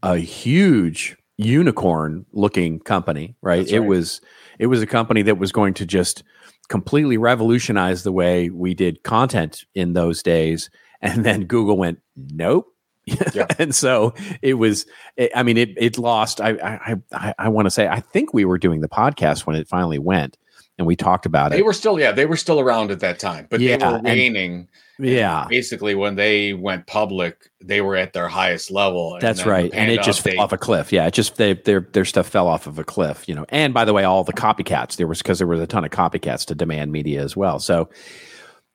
a 0.03 0.17
huge 0.17 1.17
unicorn-looking 1.38 2.80
company, 2.80 3.36
right? 3.41 3.59
That's 3.59 3.72
It 3.72 3.80
right. 3.80 3.88
was 3.89 4.22
it 4.59 4.67
was 4.67 4.82
a 4.82 4.88
company 4.88 5.22
that 5.24 5.38
was 5.38 5.51
going 5.51 5.74
to 5.76 5.86
just 5.86 6.24
completely 6.69 7.17
revolutionize 7.17 8.03
the 8.03 8.11
way 8.11 8.49
we 8.49 8.74
did 8.74 9.03
content 9.03 9.65
in 9.76 9.93
those 9.93 10.22
days. 10.24 10.69
And 11.03 11.26
then 11.26 11.45
Google 11.45 11.78
went, 11.78 11.99
nope, 12.15 12.67
Yeah. 13.34 13.47
and 13.57 13.74
so 13.74 14.13
it 14.43 14.53
was. 14.53 14.86
It, 15.17 15.32
I 15.36 15.41
mean, 15.41 15.57
it 15.57 15.69
it 15.76 15.97
lost. 15.97 16.39
I 16.39 16.51
I 16.51 16.95
I, 17.11 17.34
I 17.39 17.49
want 17.49 17.65
to 17.65 17.72
say 17.72 17.88
I 17.88 18.01
think 18.01 18.36
we 18.36 18.45
were 18.45 18.59
doing 18.59 18.82
the 18.82 18.88
podcast 18.88 19.47
when 19.47 19.55
it 19.55 19.67
finally 19.67 19.97
went, 19.97 20.38
and 20.78 20.86
we 20.86 20.95
talked 20.95 21.26
about 21.26 21.49
they 21.49 21.55
it. 21.55 21.57
They 21.57 21.63
were 21.63 21.74
still 21.74 21.99
yeah 21.99 22.11
they 22.11 22.28
were 22.28 22.38
still 22.38 22.59
around 22.59 22.91
at 22.91 22.99
that 22.99 23.17
time, 23.17 23.47
but 23.49 23.61
yeah, 23.61 23.78
they 23.78 23.88
were 23.88 23.99
waning. 24.03 24.67
Yeah. 25.01 25.47
Basically, 25.49 25.95
when 25.95 26.15
they 26.15 26.53
went 26.53 26.85
public, 26.87 27.49
they 27.59 27.81
were 27.81 27.95
at 27.95 28.13
their 28.13 28.27
highest 28.27 28.71
level. 28.71 29.17
That's 29.19 29.45
right, 29.45 29.71
and 29.73 29.91
it 29.91 30.03
just 30.03 30.21
fell 30.21 30.39
off 30.39 30.51
a 30.51 30.57
cliff. 30.57 30.91
Yeah, 30.91 31.07
it 31.07 31.13
just 31.13 31.35
they 31.35 31.53
their 31.53 31.87
their 31.93 32.05
stuff 32.05 32.27
fell 32.27 32.47
off 32.47 32.67
of 32.67 32.77
a 32.77 32.83
cliff. 32.83 33.27
You 33.27 33.35
know, 33.35 33.45
and 33.49 33.73
by 33.73 33.85
the 33.85 33.93
way, 33.93 34.03
all 34.03 34.23
the 34.23 34.33
copycats 34.33 34.97
there 34.97 35.07
was 35.07 35.19
because 35.19 35.39
there 35.39 35.47
was 35.47 35.59
a 35.59 35.67
ton 35.67 35.83
of 35.83 35.91
copycats 35.91 36.45
to 36.45 36.55
demand 36.55 36.91
media 36.91 37.21
as 37.23 37.35
well. 37.35 37.59
So, 37.59 37.89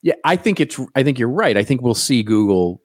yeah, 0.03 0.15
I 0.25 0.37
think 0.37 0.61
it's 0.61 0.79
I 0.95 1.03
think 1.03 1.19
you're 1.19 1.29
right. 1.29 1.57
I 1.57 1.65
think 1.65 1.83
we'll 1.83 1.95
see 1.95 2.23
Google 2.23 2.83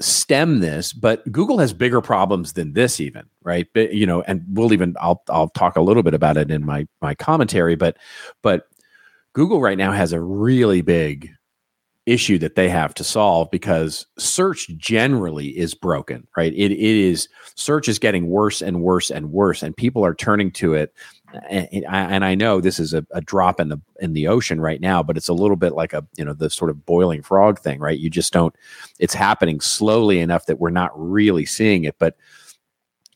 stem 0.00 0.60
this, 0.60 0.92
but 0.92 1.30
Google 1.30 1.58
has 1.58 1.72
bigger 1.72 2.00
problems 2.00 2.52
than 2.52 2.72
this 2.72 3.00
even, 3.00 3.24
right? 3.42 3.66
But 3.74 3.92
you 3.94 4.06
know, 4.06 4.22
and 4.22 4.44
we'll 4.48 4.72
even 4.72 4.96
I'll 5.00 5.22
I'll 5.28 5.48
talk 5.50 5.76
a 5.76 5.82
little 5.82 6.02
bit 6.02 6.14
about 6.14 6.36
it 6.36 6.50
in 6.50 6.64
my 6.64 6.86
my 7.02 7.14
commentary, 7.14 7.76
but 7.76 7.96
but 8.42 8.68
Google 9.34 9.60
right 9.60 9.78
now 9.78 9.92
has 9.92 10.12
a 10.12 10.20
really 10.20 10.82
big 10.82 11.30
issue 12.08 12.38
that 12.38 12.54
they 12.54 12.68
have 12.68 12.94
to 12.94 13.04
solve 13.04 13.50
because 13.50 14.06
search 14.16 14.68
generally 14.76 15.48
is 15.58 15.74
broken, 15.74 16.26
right? 16.36 16.52
It, 16.54 16.72
it 16.72 16.78
is 16.78 17.28
search 17.54 17.88
is 17.88 17.98
getting 17.98 18.28
worse 18.28 18.62
and 18.62 18.80
worse 18.80 19.10
and 19.10 19.30
worse, 19.30 19.62
and 19.62 19.76
people 19.76 20.04
are 20.04 20.14
turning 20.14 20.50
to 20.52 20.74
it. 20.74 20.94
And, 21.50 21.84
and 21.86 22.24
I 22.24 22.34
know 22.34 22.60
this 22.60 22.80
is 22.80 22.94
a, 22.94 23.06
a, 23.10 23.20
drop 23.20 23.60
in 23.60 23.68
the 23.68 23.78
in 24.00 24.14
the 24.14 24.28
ocean 24.28 24.62
right 24.62 24.80
now, 24.80 25.02
but 25.02 25.18
it's 25.18 25.28
a 25.28 25.34
little 25.34 25.56
bit 25.56 25.74
like 25.74 25.92
a 25.92 26.06
you 26.16 26.24
know 26.24 26.32
the 26.32 26.48
sort 26.48 26.70
of 26.70 26.86
boiling 26.86 27.22
frog 27.22 27.58
thing, 27.58 27.78
right? 27.80 27.98
You 27.98 28.08
just 28.08 28.32
don't. 28.32 28.54
It's 28.98 29.12
happening 29.12 29.60
slowly 29.60 30.20
enough 30.20 30.46
that 30.46 30.58
we're 30.58 30.70
not 30.70 30.90
really 30.94 31.44
seeing 31.44 31.84
it, 31.84 31.96
but 31.98 32.16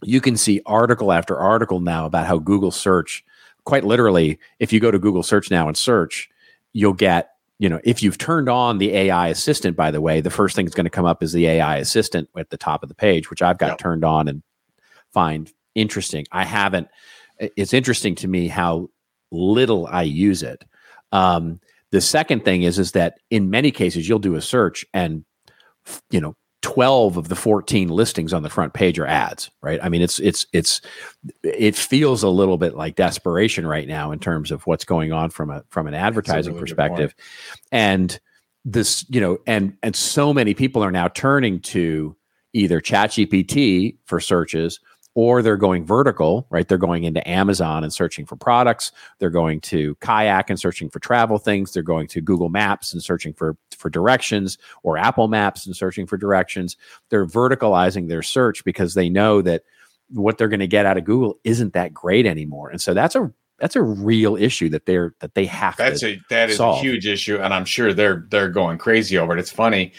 you 0.03 0.21
can 0.21 0.37
see 0.37 0.61
article 0.67 1.11
after 1.11 1.39
article 1.39 1.81
now 1.81 2.05
about 2.05 2.27
how 2.27 2.39
Google 2.39 2.71
search, 2.71 3.25
quite 3.65 3.85
literally, 3.85 4.39
if 4.59 4.73
you 4.73 4.81
go 4.81 4.91
to 4.91 4.99
Google 4.99 5.23
search 5.23 5.51
now 5.51 5.67
and 5.69 5.77
search, 5.77 6.29
you'll 6.75 6.93
get 6.93 7.32
you 7.63 7.69
know, 7.69 7.79
if 7.85 8.03
you've 8.03 8.19
turned 8.19 8.49
on 8.49 8.79
the 8.79 8.93
AI 8.93 9.29
assistant, 9.29 9.77
by 9.77 9.93
the 9.93 10.01
way, 10.01 10.21
the 10.21 10.31
first 10.31 10.57
thing 10.57 10.65
that's 10.65 10.75
going 10.75 10.83
to 10.83 10.91
come 10.91 11.05
up 11.05 11.23
is 11.23 11.33
the 11.33 11.47
AI 11.47 11.77
assistant 11.77 12.29
at 12.37 12.51
the 12.51 12.57
top 12.57 12.83
of 12.83 12.89
the 12.89 12.95
page, 12.95 13.31
which 13.31 13.41
I've 13.41 13.57
got 13.57 13.69
yep. 13.69 13.79
turned 13.79 14.05
on 14.05 14.27
and 14.27 14.43
find 15.13 15.49
interesting. 15.77 16.27
I 16.33 16.45
haven't. 16.45 16.89
It's 17.39 17.73
interesting 17.73 18.17
to 18.17 18.27
me 18.27 18.49
how 18.49 18.91
little 19.31 19.87
I 19.87 20.03
use 20.03 20.43
it. 20.43 20.65
Um, 21.13 21.61
the 21.93 22.01
second 22.01 22.45
thing 22.45 22.63
is 22.63 22.81
is 22.81 22.93
that 22.93 23.21
in 23.31 23.49
many 23.49 23.71
cases 23.71 24.09
you'll 24.09 24.19
do 24.19 24.35
a 24.35 24.43
search 24.43 24.85
and 24.93 25.25
you 26.11 26.21
know 26.21 26.35
12 26.63 27.17
of 27.17 27.29
the 27.29 27.37
14 27.37 27.89
listings 27.89 28.33
on 28.33 28.43
the 28.43 28.51
front 28.51 28.73
page 28.73 28.99
are 28.99 29.07
ads 29.07 29.51
right? 29.61 29.81
I 29.83 29.89
mean 29.89 30.01
it's 30.03 30.19
it's 30.21 30.47
it's 30.53 30.81
it 31.43 31.77
feels 31.77 32.23
a 32.23 32.29
little 32.29 32.57
bit 32.57 32.75
like 32.75 32.97
desperation 32.97 33.67
right 33.67 33.87
now 33.87 34.13
in 34.13 34.19
terms 34.19 34.51
of 34.51 34.67
what's 34.67 34.85
going 34.85 35.13
on 35.13 35.31
from 35.31 35.51
a 35.51 35.65
from 35.69 35.87
an 35.87 35.95
advertising 35.95 36.55
really 36.55 36.63
perspective. 36.63 37.15
And 37.71 38.19
this 38.65 39.05
you 39.09 39.21
know 39.21 39.39
and 39.47 39.77
and 39.83 39.95
so 39.95 40.33
many 40.33 40.55
people 40.55 40.85
are 40.85 40.93
now 40.93 41.09
turning 41.09 41.61
to 41.61 42.17
either 42.53 42.81
ChatGPT 42.81 43.97
for 44.05 44.21
searches 44.21 44.79
or 45.15 45.43
they're 45.43 45.57
going 45.57 45.85
vertical, 45.85 46.47
right? 46.51 46.67
They're 46.67 46.79
going 46.79 47.05
into 47.05 47.27
Amazon 47.29 47.85
and 47.85 47.93
searching 47.93 48.25
for 48.25 48.37
products. 48.37 48.93
They're 49.19 49.31
going 49.31 49.61
to 49.63 49.95
Kayak 49.97 50.51
and 50.51 50.59
searching 50.59 50.89
for 50.89 51.01
travel 51.01 51.39
things. 51.39 51.73
They're 51.73 51.83
going 51.83 52.07
to 52.09 52.21
Google 52.21 52.49
Maps 52.49 52.93
and 52.93 53.03
searching 53.03 53.33
for 53.33 53.57
for 53.77 53.91
directions, 53.91 54.59
or 54.83 54.97
Apple 54.97 55.29
Maps 55.29 55.67
and 55.67 55.77
searching 55.77 56.07
for 56.07 56.17
directions. 56.17 56.77
They're 57.11 57.27
verticalizing 57.27 58.09
their 58.09 58.23
search 58.23 58.65
because 58.65 58.95
they 58.95 59.09
know 59.09 59.43
that 59.43 59.63
what 60.09 60.39
they're 60.39 60.49
going 60.49 60.61
to 60.61 60.67
get 60.67 60.87
out 60.87 60.99
of 60.99 61.05
Google 61.05 61.39
isn't 61.45 61.75
that 61.75 61.93
great 61.93 62.27
anymore. 62.27 62.71
And 62.71 62.81
so 62.81 62.95
that's 62.95 63.15
a 63.15 63.33
that's 63.59 63.77
a 63.77 63.83
real 63.83 64.37
issue 64.37 64.69
that 64.71 64.87
they're 64.87 65.15
that 65.21 65.35
they 65.35 65.47
have 65.47 65.77
that's 65.77 66.03
a 66.03 66.21
that 66.31 66.51
is 66.51 66.57
solve. 66.57 66.79
a 66.79 66.81
huge 66.81 67.07
issue 67.07 67.39
and 67.39 67.55
i'm 67.55 67.65
sure 67.65 67.95
they're 67.95 68.27
they're 68.29 68.49
going 68.49 68.77
crazy 68.77 69.17
over 69.17 69.37
it 69.37 69.39
it's 69.39 69.53
funny 69.53 69.93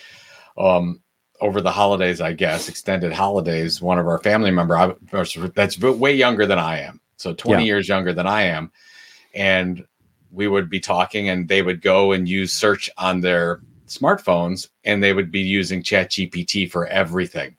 um 0.58 1.02
over 1.44 1.60
the 1.60 1.72
holidays, 1.72 2.22
I 2.22 2.32
guess, 2.32 2.70
extended 2.70 3.12
holidays, 3.12 3.82
one 3.82 4.00
of 4.00 4.08
our 4.08 4.20
family 4.20 4.50
member 4.50 4.96
that's 5.12 5.78
way 5.78 6.16
younger 6.16 6.46
than 6.46 6.58
I 6.58 6.80
am, 6.80 7.02
so 7.18 7.34
20 7.34 7.62
yeah. 7.62 7.66
years 7.68 7.90
younger 7.90 8.14
than 8.14 8.26
I 8.26 8.44
am, 8.44 8.72
and 9.34 9.86
we 10.32 10.48
would 10.48 10.70
be 10.70 10.80
talking, 10.80 11.28
and 11.28 11.50
they 11.50 11.62
would 11.62 11.82
go 11.82 12.14
and 12.14 12.30
use 12.30 12.54
search 12.54 12.90
on 12.98 13.20
their 13.20 13.60
smartphones, 13.88 14.70
and 14.86 15.04
they 15.04 15.12
would 15.12 15.32
be 15.32 15.42
using 15.42 15.84
Chat 15.84 16.12
GPT 16.12 16.72
for 16.72 16.88
everything. 16.88 17.58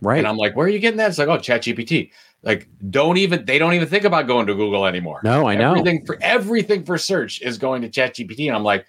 Right. 0.00 0.18
And 0.18 0.26
I'm 0.26 0.38
like, 0.38 0.56
where 0.56 0.66
are 0.66 0.70
you 0.70 0.78
getting 0.78 0.96
that? 0.96 1.10
It's 1.10 1.18
like, 1.18 1.28
oh, 1.28 1.38
Chat 1.38 1.62
GPT. 1.62 2.10
Like, 2.42 2.66
don't 2.90 3.18
even 3.18 3.44
they 3.44 3.58
don't 3.58 3.74
even 3.74 3.88
think 3.88 4.04
about 4.04 4.26
going 4.26 4.46
to 4.46 4.54
Google 4.54 4.86
anymore. 4.86 5.20
No, 5.22 5.46
I 5.46 5.54
know. 5.54 5.72
Everything 5.72 6.04
for 6.06 6.18
everything 6.22 6.82
for 6.82 6.96
search 6.96 7.42
is 7.42 7.58
going 7.58 7.82
to 7.82 7.90
Chat 7.90 8.14
GPT. 8.16 8.46
And 8.46 8.56
I'm 8.56 8.64
like, 8.64 8.86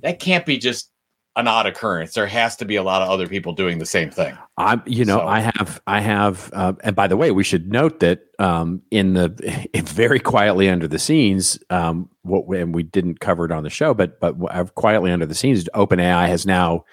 that 0.00 0.18
can't 0.18 0.46
be 0.46 0.56
just 0.56 0.90
an 1.36 1.46
odd 1.46 1.66
occurrence. 1.66 2.14
There 2.14 2.26
has 2.26 2.56
to 2.56 2.64
be 2.64 2.76
a 2.76 2.82
lot 2.82 3.02
of 3.02 3.10
other 3.10 3.28
people 3.28 3.52
doing 3.52 3.78
the 3.78 3.86
same 3.86 4.10
thing. 4.10 4.36
I'm, 4.56 4.82
you 4.86 5.04
know, 5.04 5.18
so. 5.18 5.26
I 5.26 5.40
have, 5.40 5.80
I 5.86 6.00
have, 6.00 6.50
uh, 6.54 6.72
and 6.82 6.96
by 6.96 7.06
the 7.06 7.16
way, 7.16 7.30
we 7.30 7.44
should 7.44 7.70
note 7.70 8.00
that 8.00 8.22
um, 8.38 8.82
in 8.90 9.12
the 9.12 9.68
very 9.84 10.18
quietly 10.18 10.68
under 10.68 10.88
the 10.88 10.98
scenes, 10.98 11.58
um, 11.68 12.08
what 12.22 12.46
and 12.56 12.74
we 12.74 12.82
didn't 12.82 13.20
cover 13.20 13.44
it 13.44 13.52
on 13.52 13.62
the 13.62 13.70
show, 13.70 13.92
but 13.92 14.18
but 14.18 14.34
quietly 14.74 15.12
under 15.12 15.26
the 15.26 15.34
scenes, 15.34 15.68
OpenAI 15.74 16.26
has 16.26 16.46
now 16.46 16.84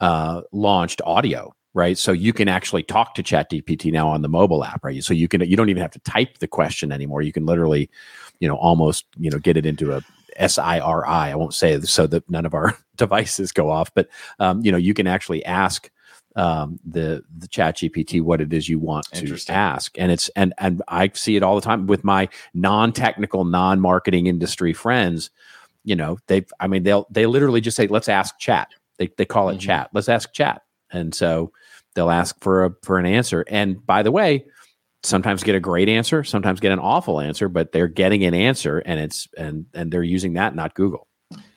uh, 0.00 0.42
launched 0.52 1.00
audio. 1.06 1.54
Right, 1.76 1.98
so 1.98 2.12
you 2.12 2.32
can 2.32 2.46
actually 2.46 2.84
talk 2.84 3.16
to 3.16 3.22
ChatGPT 3.24 3.90
now 3.90 4.06
on 4.06 4.22
the 4.22 4.28
mobile 4.28 4.62
app, 4.62 4.84
right? 4.84 5.02
So 5.02 5.12
you 5.12 5.26
can 5.26 5.40
you 5.40 5.56
don't 5.56 5.70
even 5.70 5.82
have 5.82 5.90
to 5.90 5.98
type 6.00 6.38
the 6.38 6.46
question 6.46 6.92
anymore. 6.92 7.20
You 7.20 7.32
can 7.32 7.46
literally, 7.46 7.90
you 8.38 8.46
know, 8.46 8.54
almost 8.54 9.06
you 9.18 9.28
know 9.28 9.40
get 9.40 9.56
it 9.56 9.66
into 9.66 9.92
a 9.92 10.00
S 10.36 10.58
I 10.58 10.80
R 10.80 11.06
I. 11.06 11.30
I 11.30 11.34
won't 11.34 11.54
say 11.54 11.80
so 11.80 12.06
that 12.06 12.28
none 12.28 12.46
of 12.46 12.54
our 12.54 12.76
devices 12.96 13.52
go 13.52 13.70
off, 13.70 13.92
but 13.94 14.08
um, 14.38 14.64
you 14.64 14.72
know, 14.72 14.78
you 14.78 14.94
can 14.94 15.06
actually 15.06 15.44
ask 15.44 15.90
um, 16.36 16.80
the 16.84 17.22
the 17.36 17.48
Chat 17.48 17.76
GPT 17.76 18.20
what 18.20 18.40
it 18.40 18.52
is 18.52 18.68
you 18.68 18.78
want 18.78 19.06
to 19.12 19.38
ask, 19.48 19.96
and 19.98 20.10
it's 20.10 20.28
and 20.30 20.52
and 20.58 20.82
I 20.88 21.10
see 21.14 21.36
it 21.36 21.42
all 21.42 21.54
the 21.54 21.60
time 21.60 21.86
with 21.86 22.04
my 22.04 22.28
non 22.54 22.92
technical, 22.92 23.44
non 23.44 23.80
marketing 23.80 24.26
industry 24.26 24.72
friends. 24.72 25.30
You 25.84 25.96
know, 25.96 26.18
they 26.26 26.44
I 26.60 26.66
mean 26.66 26.82
they'll 26.82 27.06
they 27.10 27.26
literally 27.26 27.60
just 27.60 27.76
say 27.76 27.86
let's 27.86 28.08
ask 28.08 28.38
Chat. 28.38 28.68
They 28.98 29.08
they 29.16 29.24
call 29.24 29.48
it 29.48 29.54
mm-hmm. 29.54 29.60
Chat. 29.60 29.90
Let's 29.92 30.08
ask 30.08 30.32
Chat, 30.32 30.62
and 30.90 31.14
so 31.14 31.52
they'll 31.94 32.10
ask 32.10 32.40
for 32.40 32.64
a 32.64 32.74
for 32.82 32.98
an 32.98 33.06
answer. 33.06 33.44
And 33.48 33.84
by 33.86 34.02
the 34.02 34.12
way, 34.12 34.44
sometimes 35.04 35.42
get 35.42 35.54
a 35.54 35.60
great 35.60 35.88
answer, 35.88 36.24
sometimes 36.24 36.60
get 36.60 36.72
an 36.72 36.78
awful 36.78 37.20
answer, 37.20 37.48
but 37.48 37.72
they're 37.72 37.88
getting 37.88 38.24
an 38.24 38.34
answer 38.34 38.78
and 38.80 39.00
it's 39.00 39.28
and 39.36 39.66
and 39.74 39.90
they're 39.90 40.02
using 40.02 40.34
that, 40.34 40.54
not 40.54 40.74
Google. 40.74 41.06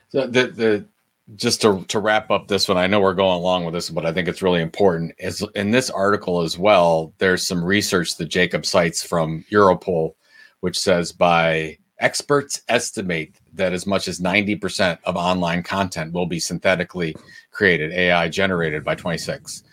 So 0.10 0.28
the, 0.28 0.48
the 0.48 0.88
just 1.36 1.62
to, 1.62 1.84
to 1.90 2.00
wrap 2.00 2.32
up 2.32 2.48
this 2.48 2.68
one, 2.68 2.78
I 2.78 2.88
know 2.88 3.02
we're 3.02 3.14
going 3.14 3.38
along 3.38 3.66
with 3.66 3.74
this, 3.74 3.90
but 3.90 4.06
I 4.06 4.14
think 4.14 4.28
it's 4.28 4.42
really 4.42 4.62
important. 4.62 5.14
Is 5.20 5.46
in 5.56 5.72
this 5.72 5.90
article 5.90 6.42
as 6.42 6.58
well, 6.58 7.14
there's 7.18 7.46
some 7.46 7.64
research 7.64 8.16
that 8.18 8.28
Jacob 8.28 8.66
cites 8.66 9.04
from 9.04 9.44
Europol, 9.52 10.14
which 10.62 10.80
says 10.80 11.12
by 11.12 11.78
experts 12.00 12.62
estimate 12.70 13.36
that 13.54 13.74
as 13.74 13.86
much 13.86 14.08
as 14.08 14.20
90% 14.20 15.00
of 15.04 15.18
online 15.18 15.64
content 15.64 16.14
will 16.14 16.28
be 16.28 16.40
synthetically 16.40 17.16
created, 17.52 17.92
AI 17.92 18.30
generated 18.30 18.84
by 18.84 18.96
26. 18.96 19.64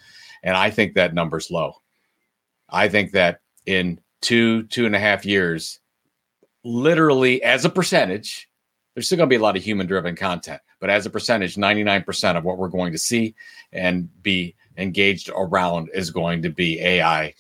And 0.42 0.56
I 0.56 0.70
think 0.70 0.94
that 0.94 1.14
number's 1.14 1.50
low. 1.50 1.74
I 2.68 2.88
think 2.88 3.12
that 3.12 3.40
in 3.66 4.00
two, 4.20 4.64
two 4.64 4.86
and 4.86 4.96
a 4.96 5.00
half 5.00 5.24
years, 5.24 5.80
literally 6.64 7.42
as 7.42 7.64
a 7.64 7.70
percentage, 7.70 8.48
there's 8.94 9.06
still 9.06 9.18
going 9.18 9.28
to 9.28 9.32
be 9.32 9.38
a 9.38 9.42
lot 9.42 9.56
of 9.56 9.62
human 9.62 9.86
driven 9.86 10.14
content, 10.16 10.60
but 10.80 10.90
as 10.90 11.04
a 11.04 11.10
percentage, 11.10 11.56
99% 11.56 12.36
of 12.36 12.44
what 12.44 12.58
we're 12.58 12.68
going 12.68 12.92
to 12.92 12.98
see 12.98 13.34
and 13.72 14.08
be 14.22 14.54
engaged 14.76 15.30
around 15.34 15.90
is 15.92 16.10
going 16.10 16.42
to 16.42 16.50
be 16.50 16.80
AI 16.80 17.34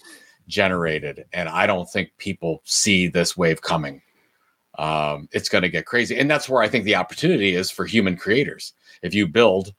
generated. 0.48 1.24
And 1.32 1.48
I 1.48 1.66
don't 1.66 1.90
think 1.90 2.10
people 2.18 2.60
see 2.64 3.06
this 3.06 3.36
wave 3.36 3.62
coming. 3.62 4.02
Um, 4.78 5.28
it's 5.32 5.48
going 5.48 5.62
to 5.62 5.68
get 5.68 5.86
crazy. 5.86 6.18
And 6.18 6.30
that's 6.30 6.48
where 6.48 6.62
I 6.62 6.68
think 6.68 6.84
the 6.84 6.96
opportunity 6.96 7.54
is 7.54 7.70
for 7.70 7.86
human 7.86 8.16
creators. 8.16 8.72
If 9.02 9.14
you 9.14 9.28
build 9.28 9.72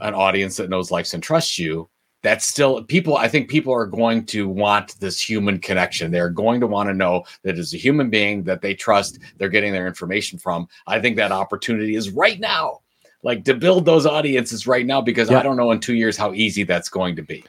an 0.00 0.14
audience 0.14 0.56
that 0.56 0.70
knows, 0.70 0.90
likes, 0.90 1.14
and 1.14 1.22
trusts 1.22 1.58
you, 1.58 1.88
that's 2.22 2.46
still 2.46 2.82
people 2.84 3.16
i 3.16 3.28
think 3.28 3.48
people 3.48 3.72
are 3.72 3.86
going 3.86 4.24
to 4.26 4.48
want 4.48 4.98
this 5.00 5.20
human 5.20 5.58
connection. 5.58 6.10
They're 6.10 6.30
going 6.30 6.60
to 6.60 6.66
want 6.66 6.88
to 6.88 6.94
know 6.94 7.24
that 7.42 7.58
as 7.58 7.74
a 7.74 7.76
human 7.76 8.10
being 8.10 8.42
that 8.44 8.62
they 8.62 8.74
trust 8.74 9.18
they're 9.36 9.48
getting 9.48 9.72
their 9.72 9.86
information 9.86 10.38
from. 10.38 10.68
I 10.86 11.00
think 11.00 11.16
that 11.16 11.32
opportunity 11.32 11.96
is 11.96 12.10
right 12.10 12.40
now. 12.40 12.80
Like 13.22 13.44
to 13.44 13.54
build 13.54 13.84
those 13.84 14.06
audiences 14.06 14.66
right 14.66 14.86
now 14.86 15.00
because 15.00 15.30
yeah. 15.30 15.40
i 15.40 15.42
don't 15.42 15.56
know 15.56 15.70
in 15.72 15.80
two 15.80 15.94
years 15.94 16.16
how 16.16 16.32
easy 16.32 16.62
that's 16.62 16.88
going 16.88 17.16
to 17.16 17.22
be. 17.22 17.44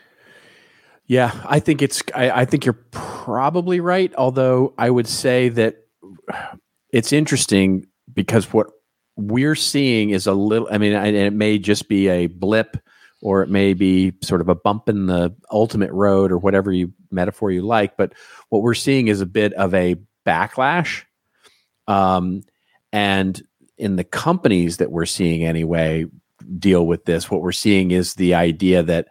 Yeah 1.08 1.32
i 1.46 1.60
think 1.60 1.82
it's 1.82 2.04
I, 2.14 2.42
I 2.42 2.46
think 2.46 2.66
you're 2.66 2.82
probably 2.92 3.80
right 3.80 4.14
although 4.18 4.74
i 4.78 4.90
would 4.90 5.08
say 5.08 5.50
that 5.50 5.86
it's 6.92 7.14
interesting 7.14 7.88
because 8.14 8.52
what 8.54 8.68
we're 9.16 9.56
seeing 9.56 10.10
is 10.10 10.28
a 10.28 10.34
little 10.34 10.68
i 10.72 10.78
mean 10.78 10.94
and 10.94 11.16
it 11.16 11.34
may 11.34 11.58
just 11.58 11.88
be 11.88 12.08
a 12.10 12.28
blip 12.28 12.78
or 13.28 13.42
it 13.42 13.50
may 13.50 13.74
be 13.74 14.14
sort 14.24 14.40
of 14.40 14.48
a 14.48 14.56
bump 14.56 14.88
in 14.88 15.08
the 15.08 15.36
ultimate 15.52 15.92
road 15.92 16.32
or 16.32 16.38
whatever 16.38 16.72
you 16.72 16.94
metaphor 17.12 17.52
you 17.52 17.62
like. 17.62 17.98
But 17.98 18.14
what 18.48 18.62
we're 18.62 18.74
seeing 18.74 19.10
is 19.10 19.20
a 19.20 19.26
bit 19.26 19.52
of 19.56 19.74
a 19.74 19.98
backlash. 20.26 21.04
Um, 21.90 22.44
and 22.94 23.42
in 23.78 23.98
the 23.98 24.06
companies 24.06 24.78
that 24.78 24.92
we're 24.92 25.06
seeing 25.06 25.44
anyway 25.44 26.06
deal 26.58 26.88
with 26.88 27.04
this, 27.04 27.30
what 27.30 27.42
we're 27.42 27.52
seeing 27.52 27.92
is 27.92 28.14
the 28.14 28.34
idea 28.34 28.82
that 28.82 29.10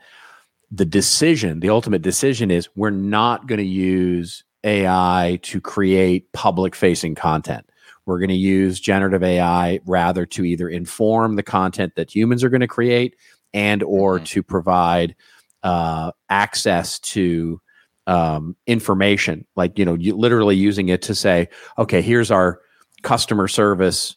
the 0.71 0.87
decision, 0.87 1.61
the 1.61 1.69
ultimate 1.69 2.01
decision 2.01 2.51
is 2.51 2.71
we're 2.75 2.89
not 2.89 3.47
going 3.47 3.59
to 3.59 3.67
use 3.67 4.45
AI 4.65 5.39
to 5.43 5.61
create 5.61 6.33
public 6.33 6.75
facing 6.75 7.15
content. 7.15 7.69
We're 8.07 8.19
going 8.19 8.31
to 8.31 8.35
use 8.35 8.81
generative 8.81 9.23
AI 9.23 9.81
rather 9.85 10.25
to 10.25 10.43
either 10.43 10.71
inform 10.71 11.37
the 11.37 11.43
content 11.43 11.97
that 11.97 12.15
humans 12.15 12.43
are 12.43 12.49
going 12.49 12.63
to 12.63 12.67
create 12.67 13.15
and 13.57 13.83
or 13.83 14.17
mm-hmm. 14.17 14.25
to 14.25 14.43
provide 14.43 15.17
uh, 15.65 16.13
access 16.29 17.01
to 17.01 17.61
um, 18.07 18.55
information, 18.69 19.45
like 19.57 19.79
you 19.79 19.85
know, 19.85 19.95
you 19.95 20.15
literally 20.15 20.55
using 20.55 20.91
it 20.91 21.03
to 21.03 21.15
say, 21.15 21.49
okay, 21.77 22.03
here's 22.03 22.31
our 22.31 22.61
customer 23.03 23.49
service, 23.49 24.15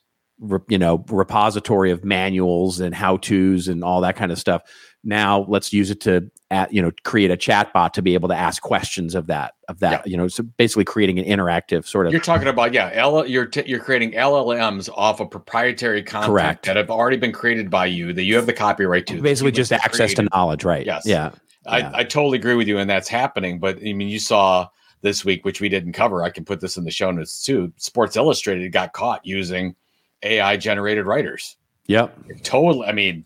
you 0.67 0.77
know, 0.77 1.03
repository 1.09 1.89
of 1.89 2.03
manuals 2.03 2.79
and 2.79 2.93
how 2.93 3.17
tos 3.17 3.67
and 3.67 3.83
all 3.83 4.01
that 4.01 4.15
kind 4.15 4.31
of 4.31 4.37
stuff 4.37 4.61
now 5.03 5.45
let's 5.47 5.71
use 5.71 5.89
it 5.89 6.01
to 6.01 6.29
at, 6.51 6.73
you 6.73 6.81
know 6.81 6.91
create 7.03 7.31
a 7.31 7.37
chat 7.37 7.71
bot 7.73 7.93
to 7.93 8.01
be 8.01 8.13
able 8.15 8.27
to 8.27 8.35
ask 8.35 8.61
questions 8.61 9.15
of 9.15 9.27
that 9.27 9.53
of 9.67 9.79
that 9.79 10.05
yeah. 10.05 10.11
you 10.11 10.17
know 10.17 10.27
so 10.27 10.43
basically 10.43 10.83
creating 10.83 11.19
an 11.19 11.25
interactive 11.25 11.85
sort 11.85 12.07
of 12.07 12.11
you're 12.11 12.21
talking 12.21 12.47
about 12.47 12.73
yeah 12.73 12.89
L, 12.93 13.25
you're 13.25 13.45
t- 13.45 13.63
you're 13.65 13.79
creating 13.79 14.11
llms 14.11 14.89
off 14.95 15.19
of 15.19 15.29
proprietary 15.29 16.03
content 16.03 16.31
Correct. 16.31 16.65
that 16.65 16.75
have 16.75 16.89
already 16.89 17.17
been 17.17 17.31
created 17.31 17.69
by 17.69 17.85
you 17.85 18.13
that 18.13 18.23
you 18.23 18.35
have 18.35 18.45
the 18.45 18.53
copyright 18.53 19.05
to 19.07 19.21
basically 19.21 19.51
just 19.51 19.71
access 19.71 19.97
created. 19.97 20.15
to 20.15 20.29
knowledge 20.35 20.63
right 20.63 20.85
yes 20.85 21.05
yeah 21.05 21.31
I, 21.67 21.79
yeah. 21.79 21.91
I 21.93 22.03
totally 22.03 22.37
agree 22.37 22.55
with 22.55 22.67
you 22.67 22.79
and 22.79 22.89
that's 22.89 23.07
happening 23.07 23.59
but 23.59 23.77
i 23.77 23.93
mean 23.93 24.09
you 24.09 24.19
saw 24.19 24.67
this 25.01 25.23
week 25.23 25.45
which 25.45 25.61
we 25.61 25.69
didn't 25.69 25.93
cover 25.93 26.23
i 26.23 26.29
can 26.29 26.45
put 26.45 26.59
this 26.61 26.77
in 26.77 26.83
the 26.83 26.91
show 26.91 27.11
notes 27.11 27.41
too 27.41 27.71
sports 27.77 28.17
illustrated 28.17 28.71
got 28.71 28.93
caught 28.93 29.25
using 29.25 29.75
ai 30.23 30.57
generated 30.57 31.05
writers 31.05 31.57
yep 31.85 32.17
totally 32.43 32.87
i 32.87 32.91
mean 32.91 33.23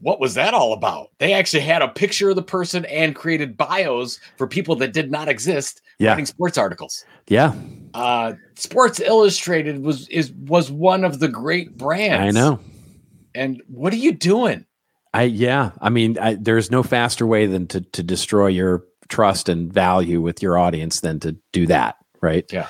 what 0.00 0.20
was 0.20 0.34
that 0.34 0.54
all 0.54 0.72
about? 0.72 1.10
They 1.18 1.32
actually 1.32 1.62
had 1.62 1.82
a 1.82 1.88
picture 1.88 2.30
of 2.30 2.36
the 2.36 2.42
person 2.42 2.84
and 2.86 3.14
created 3.14 3.56
bios 3.56 4.20
for 4.36 4.46
people 4.46 4.76
that 4.76 4.92
did 4.92 5.10
not 5.10 5.28
exist 5.28 5.80
yeah. 5.98 6.10
writing 6.10 6.26
sports 6.26 6.58
articles. 6.58 7.04
Yeah. 7.28 7.54
Uh, 7.94 8.34
Sports 8.54 9.00
Illustrated 9.00 9.82
was 9.82 10.08
is 10.08 10.32
was 10.32 10.70
one 10.70 11.04
of 11.04 11.20
the 11.20 11.28
great 11.28 11.76
brands. 11.76 12.36
I 12.36 12.38
know. 12.38 12.60
And 13.34 13.62
what 13.68 13.92
are 13.92 13.96
you 13.96 14.12
doing? 14.12 14.64
I 15.14 15.22
yeah, 15.22 15.72
I 15.80 15.90
mean, 15.90 16.18
I, 16.18 16.34
there's 16.34 16.70
no 16.70 16.82
faster 16.82 17.26
way 17.26 17.46
than 17.46 17.66
to 17.68 17.80
to 17.80 18.02
destroy 18.02 18.48
your 18.48 18.84
trust 19.08 19.48
and 19.48 19.72
value 19.72 20.20
with 20.20 20.42
your 20.42 20.58
audience 20.58 21.00
than 21.00 21.18
to 21.20 21.36
do 21.52 21.66
that, 21.66 21.96
right? 22.20 22.44
Yeah. 22.52 22.68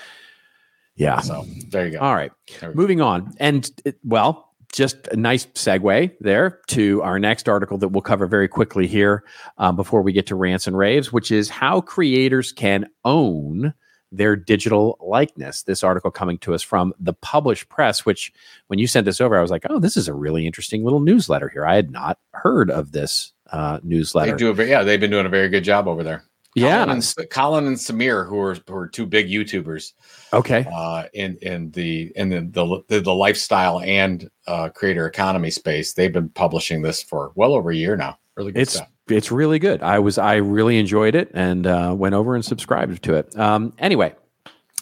Yeah. 0.97 1.21
So 1.21 1.47
there 1.71 1.87
you 1.87 1.93
go. 1.93 1.99
All 2.01 2.15
right. 2.15 2.33
Moving 2.75 3.01
on. 3.01 3.35
And 3.39 3.71
it, 3.85 3.99
well, 4.05 4.48
just 4.73 5.09
a 5.09 5.17
nice 5.17 5.47
segue 5.47 6.13
there 6.21 6.61
to 6.69 7.03
our 7.03 7.19
next 7.19 7.49
article 7.49 7.79
that 7.79 7.89
we'll 7.89 8.03
cover 8.03 8.27
very 8.27 8.49
quickly 8.49 8.87
here 8.87 9.25
um, 9.57 9.77
before 9.77 10.03
we 10.03 10.13
get 10.13 10.27
to 10.27 10.35
rants 10.35 10.67
and 10.67 10.77
raves, 10.77 11.13
which 11.13 11.31
is 11.31 11.49
how 11.49 11.81
creators 11.81 12.53
can 12.53 12.87
own 13.05 13.73
their 14.11 14.37
digital 14.37 14.99
likeness. 15.01 15.63
This 15.63 15.85
article 15.85 16.11
coming 16.11 16.39
to 16.39 16.55
us 16.55 16.63
from 16.63 16.95
the 16.99 17.13
Published 17.13 17.69
Press, 17.69 18.07
which 18.07 18.33
when 18.69 18.79
you 18.79 18.87
sent 18.87 19.05
this 19.05 19.21
over, 19.21 19.39
I 19.39 19.43
was 19.43 19.51
like, 19.51 19.67
oh, 19.69 19.79
this 19.79 19.97
is 19.97 20.09
a 20.09 20.15
really 20.15 20.47
interesting 20.47 20.85
little 20.85 21.01
newsletter 21.01 21.49
here. 21.49 21.67
I 21.67 21.77
had 21.77 21.91
not 21.91 22.19
heard 22.33 22.71
of 22.71 22.93
this 22.93 23.33
uh, 23.51 23.81
newsletter. 23.83 24.33
They 24.33 24.39
do 24.39 24.51
a, 24.51 24.65
yeah, 24.67 24.83
they've 24.83 25.01
been 25.01 25.11
doing 25.11 25.27
a 25.27 25.31
very 25.31 25.49
good 25.49 25.65
job 25.65 25.89
over 25.89 26.03
there. 26.03 26.25
Yeah, 26.59 26.85
Colin 26.85 26.91
and, 26.91 27.31
Colin 27.31 27.67
and 27.67 27.77
Samir, 27.77 28.27
who 28.29 28.39
are 28.39 28.57
who 28.67 28.75
are 28.75 28.89
two 28.89 29.07
big 29.07 29.29
YouTubers. 29.29 29.93
Okay. 30.33 30.67
Uh, 30.73 31.05
in 31.15 31.37
in 31.43 31.71
the 31.71 32.13
in 32.17 32.29
the 32.29 32.85
the, 32.89 33.01
the, 33.01 33.15
lifestyle 33.15 33.81
and 33.81 34.31
uh, 34.47 34.69
creator 34.71 35.07
economy 35.07 35.51
space, 35.51 35.95
they've 35.95 36.13
been 36.13 36.29
publishing 36.31 36.83
this 36.83 37.03
for 37.03 37.33
well 37.35 37.55
over 37.55 37.71
a 37.71 37.77
year 37.77 37.97
now. 37.97 38.19
Really 38.37 38.53
good 38.53 38.63
it's, 38.63 38.75
stuff. 38.75 38.89
It's 39.09 39.33
really 39.33 39.59
good. 39.59 39.83
I 39.83 39.99
was 39.99 40.19
I 40.19 40.37
really 40.37 40.79
enjoyed 40.79 41.15
it 41.15 41.31
and 41.35 41.67
uh, 41.67 41.95
went 41.97 42.15
over 42.15 42.35
and 42.35 42.45
subscribed 42.45 43.03
to 43.05 43.15
it. 43.15 43.37
Um, 43.39 43.73
anyway, 43.79 44.15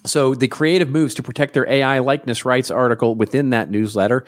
so, 0.07 0.35
the 0.35 0.49
creative 0.49 0.89
moves 0.89 1.15
to 1.15 1.23
protect 1.23 1.55
their 1.55 1.69
AI 1.69 1.99
likeness 1.99 2.45
rights 2.45 2.71
article 2.71 3.15
within 3.15 3.51
that 3.51 3.71
newsletter 3.71 4.25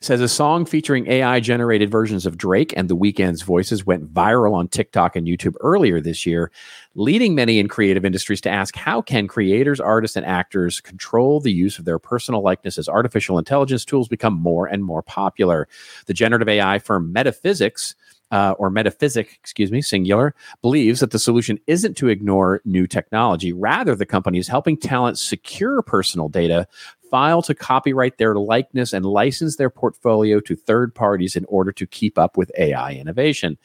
says 0.00 0.20
a 0.20 0.28
song 0.28 0.64
featuring 0.64 1.06
AI 1.06 1.40
generated 1.40 1.90
versions 1.90 2.26
of 2.26 2.36
Drake 2.36 2.72
and 2.76 2.88
The 2.88 2.96
Weeknd's 2.96 3.42
voices 3.42 3.86
went 3.86 4.12
viral 4.12 4.54
on 4.54 4.68
TikTok 4.68 5.16
and 5.16 5.26
YouTube 5.26 5.54
earlier 5.60 6.00
this 6.00 6.26
year, 6.26 6.50
leading 6.94 7.34
many 7.34 7.58
in 7.58 7.68
creative 7.68 8.04
industries 8.04 8.40
to 8.42 8.50
ask 8.50 8.76
how 8.76 9.02
can 9.02 9.28
creators, 9.28 9.80
artists, 9.80 10.16
and 10.16 10.26
actors 10.26 10.80
control 10.80 11.40
the 11.40 11.52
use 11.52 11.78
of 11.78 11.84
their 11.84 11.98
personal 11.98 12.42
likeness 12.42 12.78
as 12.78 12.88
artificial 12.88 13.38
intelligence 13.38 13.84
tools 13.84 14.08
become 14.08 14.34
more 14.34 14.66
and 14.66 14.84
more 14.84 15.02
popular? 15.02 15.68
The 16.06 16.14
generative 16.14 16.48
AI 16.48 16.78
firm 16.78 17.12
Metaphysics 17.12 17.94
uh, 18.30 18.54
or 18.58 18.70
metaphysic, 18.70 19.38
excuse 19.40 19.70
me, 19.70 19.82
singular, 19.82 20.34
believes 20.62 21.00
that 21.00 21.10
the 21.10 21.18
solution 21.18 21.58
isn't 21.66 21.96
to 21.96 22.08
ignore 22.08 22.60
new 22.64 22.86
technology. 22.86 23.52
Rather, 23.52 23.94
the 23.94 24.06
company 24.06 24.38
is 24.38 24.48
helping 24.48 24.76
talent 24.76 25.18
secure 25.18 25.82
personal 25.82 26.28
data, 26.28 26.66
file 27.10 27.42
to 27.42 27.54
copyright 27.54 28.18
their 28.18 28.36
likeness, 28.36 28.92
and 28.92 29.04
license 29.04 29.56
their 29.56 29.70
portfolio 29.70 30.40
to 30.40 30.54
third 30.54 30.94
parties 30.94 31.36
in 31.36 31.44
order 31.46 31.72
to 31.72 31.86
keep 31.86 32.18
up 32.18 32.36
with 32.36 32.52
AI 32.58 32.92
innovation. 32.92 33.58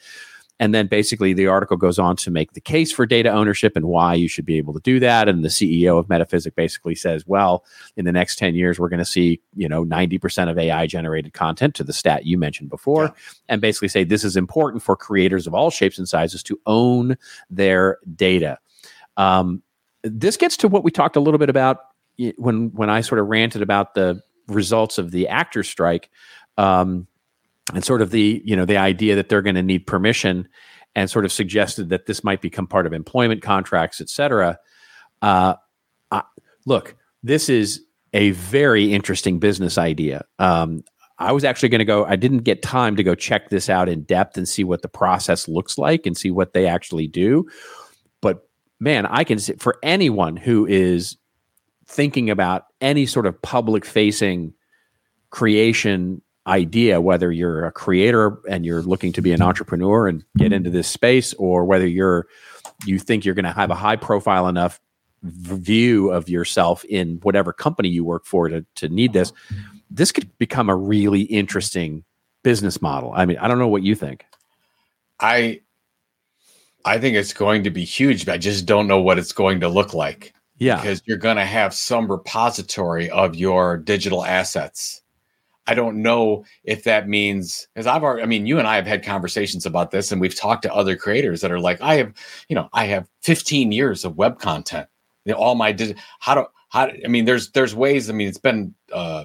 And 0.58 0.74
then 0.74 0.86
basically 0.86 1.32
the 1.32 1.48
article 1.48 1.76
goes 1.76 1.98
on 1.98 2.16
to 2.16 2.30
make 2.30 2.52
the 2.52 2.60
case 2.60 2.90
for 2.90 3.04
data 3.04 3.30
ownership 3.30 3.76
and 3.76 3.86
why 3.86 4.14
you 4.14 4.26
should 4.26 4.46
be 4.46 4.56
able 4.56 4.72
to 4.72 4.80
do 4.80 4.98
that. 5.00 5.28
And 5.28 5.44
the 5.44 5.48
CEO 5.48 5.98
of 5.98 6.08
Metaphysic 6.08 6.54
basically 6.54 6.94
says, 6.94 7.26
well, 7.26 7.64
in 7.96 8.06
the 8.06 8.12
next 8.12 8.36
10 8.38 8.54
years, 8.54 8.78
we're 8.78 8.88
going 8.88 8.98
to 8.98 9.04
see, 9.04 9.40
you 9.54 9.68
know, 9.68 9.84
90% 9.84 10.50
of 10.50 10.58
AI 10.58 10.86
generated 10.86 11.34
content 11.34 11.74
to 11.74 11.84
the 11.84 11.92
stat 11.92 12.24
you 12.24 12.38
mentioned 12.38 12.70
before. 12.70 13.04
Yeah. 13.04 13.10
And 13.50 13.60
basically 13.60 13.88
say 13.88 14.04
this 14.04 14.24
is 14.24 14.36
important 14.36 14.82
for 14.82 14.96
creators 14.96 15.46
of 15.46 15.54
all 15.54 15.70
shapes 15.70 15.98
and 15.98 16.08
sizes 16.08 16.42
to 16.44 16.58
own 16.66 17.18
their 17.50 17.98
data. 18.14 18.58
Um, 19.16 19.62
this 20.02 20.36
gets 20.36 20.56
to 20.58 20.68
what 20.68 20.84
we 20.84 20.90
talked 20.90 21.16
a 21.16 21.20
little 21.20 21.38
bit 21.38 21.50
about 21.50 21.78
when 22.36 22.70
when 22.72 22.90
I 22.90 23.00
sort 23.00 23.18
of 23.18 23.26
ranted 23.26 23.62
about 23.62 23.94
the 23.94 24.22
results 24.46 24.98
of 24.98 25.10
the 25.10 25.28
actor 25.28 25.62
strike. 25.62 26.10
Um, 26.56 27.06
and 27.74 27.84
sort 27.84 28.02
of 28.02 28.10
the 28.10 28.42
you 28.44 28.56
know 28.56 28.64
the 28.64 28.76
idea 28.76 29.14
that 29.14 29.28
they're 29.28 29.42
going 29.42 29.56
to 29.56 29.62
need 29.62 29.86
permission 29.86 30.48
and 30.94 31.10
sort 31.10 31.24
of 31.24 31.32
suggested 31.32 31.90
that 31.90 32.06
this 32.06 32.24
might 32.24 32.40
become 32.40 32.66
part 32.66 32.86
of 32.86 32.92
employment 32.92 33.42
contracts 33.42 34.00
et 34.00 34.08
cetera 34.08 34.58
uh, 35.22 35.54
look 36.66 36.96
this 37.22 37.48
is 37.48 37.82
a 38.12 38.30
very 38.32 38.92
interesting 38.92 39.38
business 39.38 39.78
idea. 39.78 40.24
Um, 40.38 40.84
i 41.18 41.32
was 41.32 41.44
actually 41.44 41.70
going 41.70 41.78
to 41.78 41.84
go 41.84 42.04
i 42.04 42.14
didn't 42.14 42.40
get 42.40 42.60
time 42.62 42.94
to 42.94 43.02
go 43.02 43.14
check 43.14 43.48
this 43.48 43.70
out 43.70 43.88
in 43.88 44.02
depth 44.02 44.36
and 44.36 44.46
see 44.46 44.64
what 44.64 44.82
the 44.82 44.88
process 44.88 45.48
looks 45.48 45.78
like 45.78 46.04
and 46.04 46.14
see 46.16 46.30
what 46.30 46.52
they 46.52 46.66
actually 46.66 47.08
do. 47.08 47.46
But 48.20 48.48
man 48.80 49.06
i 49.06 49.24
can 49.24 49.38
see 49.38 49.54
for 49.54 49.78
anyone 49.82 50.36
who 50.36 50.66
is 50.66 51.16
thinking 51.86 52.28
about 52.28 52.64
any 52.80 53.06
sort 53.06 53.26
of 53.26 53.40
public 53.40 53.84
facing 53.84 54.52
creation 55.30 56.20
idea, 56.46 57.00
whether 57.00 57.32
you're 57.32 57.64
a 57.64 57.72
creator 57.72 58.38
and 58.48 58.64
you're 58.64 58.82
looking 58.82 59.12
to 59.12 59.22
be 59.22 59.32
an 59.32 59.42
entrepreneur 59.42 60.06
and 60.06 60.24
get 60.36 60.46
mm-hmm. 60.46 60.54
into 60.54 60.70
this 60.70 60.88
space, 60.88 61.34
or 61.34 61.64
whether 61.64 61.86
you're 61.86 62.26
you 62.84 62.98
think 62.98 63.24
you're 63.24 63.34
going 63.34 63.44
to 63.44 63.52
have 63.52 63.70
a 63.70 63.74
high 63.74 63.96
profile 63.96 64.48
enough 64.48 64.80
view 65.22 66.10
of 66.10 66.28
yourself 66.28 66.84
in 66.84 67.18
whatever 67.22 67.52
company 67.52 67.88
you 67.88 68.04
work 68.04 68.24
for 68.24 68.48
to, 68.48 68.64
to 68.74 68.88
need 68.88 69.12
this, 69.12 69.32
this 69.90 70.12
could 70.12 70.36
become 70.38 70.68
a 70.68 70.76
really 70.76 71.22
interesting 71.22 72.04
business 72.42 72.80
model. 72.82 73.12
I 73.14 73.26
mean, 73.26 73.38
I 73.38 73.48
don't 73.48 73.58
know 73.58 73.68
what 73.68 73.82
you 73.82 73.94
think. 73.94 74.24
I 75.18 75.60
I 76.84 76.98
think 76.98 77.16
it's 77.16 77.32
going 77.32 77.64
to 77.64 77.70
be 77.70 77.84
huge, 77.84 78.26
but 78.26 78.34
I 78.34 78.38
just 78.38 78.66
don't 78.66 78.86
know 78.86 79.00
what 79.00 79.18
it's 79.18 79.32
going 79.32 79.60
to 79.60 79.68
look 79.68 79.94
like. 79.94 80.32
Yeah. 80.58 80.76
Because 80.76 81.02
you're 81.04 81.18
going 81.18 81.36
to 81.36 81.44
have 81.44 81.74
some 81.74 82.10
repository 82.10 83.10
of 83.10 83.34
your 83.34 83.76
digital 83.76 84.24
assets 84.24 85.02
I 85.66 85.74
don't 85.74 86.02
know 86.02 86.44
if 86.64 86.84
that 86.84 87.08
means 87.08 87.66
because 87.74 87.86
I've 87.86 88.02
already, 88.02 88.22
I 88.22 88.26
mean, 88.26 88.46
you 88.46 88.58
and 88.58 88.68
I 88.68 88.76
have 88.76 88.86
had 88.86 89.04
conversations 89.04 89.66
about 89.66 89.90
this, 89.90 90.12
and 90.12 90.20
we've 90.20 90.34
talked 90.34 90.62
to 90.62 90.74
other 90.74 90.96
creators 90.96 91.40
that 91.40 91.50
are 91.50 91.60
like, 91.60 91.80
I 91.80 91.96
have, 91.96 92.12
you 92.48 92.54
know, 92.54 92.68
I 92.72 92.84
have 92.86 93.08
15 93.22 93.72
years 93.72 94.04
of 94.04 94.16
web 94.16 94.38
content. 94.38 94.88
You 95.24 95.32
know, 95.32 95.38
all 95.38 95.54
my 95.56 95.72
did 95.72 95.98
how 96.20 96.34
do 96.34 96.46
how 96.68 96.90
I 97.04 97.08
mean, 97.08 97.24
there's 97.24 97.50
there's 97.50 97.74
ways. 97.74 98.08
I 98.08 98.12
mean, 98.12 98.28
it's 98.28 98.38
been 98.38 98.74
uh, 98.92 99.24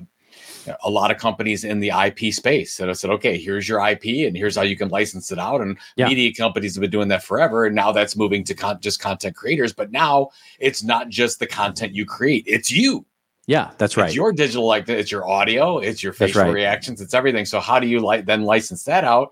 a 0.84 0.90
lot 0.90 1.12
of 1.12 1.18
companies 1.18 1.64
in 1.64 1.80
the 1.80 1.90
IP 1.90 2.34
space 2.34 2.78
that 2.78 2.90
I 2.90 2.94
said, 2.94 3.12
okay, 3.12 3.38
here's 3.38 3.68
your 3.68 3.86
IP, 3.86 4.28
and 4.28 4.36
here's 4.36 4.56
how 4.56 4.62
you 4.64 4.78
can 4.78 4.90
license 4.90 5.32
it 5.32 5.40
out. 5.40 5.62
And 5.62 5.78
yeah. 5.96 6.08
media 6.08 6.34
companies 6.34 6.76
have 6.76 6.82
been 6.82 6.92
doing 6.92 7.08
that 7.10 7.24
forever, 7.24 7.66
and 7.66 7.76
now 7.76 7.92
that's 7.92 8.16
moving 8.16 8.44
to 8.46 8.54
con- 8.54 8.80
just 8.80 9.00
content 9.00 9.36
creators. 9.36 9.74
But 9.74 9.92
now 9.92 10.30
it's 10.60 10.84
not 10.84 11.10
just 11.10 11.40
the 11.40 11.48
content 11.48 11.96
you 11.96 12.06
create; 12.06 12.44
it's 12.48 12.72
you 12.72 13.06
yeah, 13.48 13.72
that's 13.78 13.98
right. 13.98 14.08
It's 14.08 14.16
your 14.16 14.32
digital 14.32 14.66
like 14.66 14.88
it's 14.88 15.12
your 15.12 15.28
audio, 15.28 15.80
it's 15.80 16.04
your 16.04 16.14
facial 16.14 16.44
right. 16.44 16.54
reactions, 16.54 17.02
it's 17.02 17.14
everything. 17.14 17.46
So 17.46 17.60
how 17.60 17.80
do 17.80 17.88
you 17.88 18.00
like 18.00 18.26
then 18.26 18.44
license 18.44 18.84
that 18.86 19.04
out? 19.04 19.32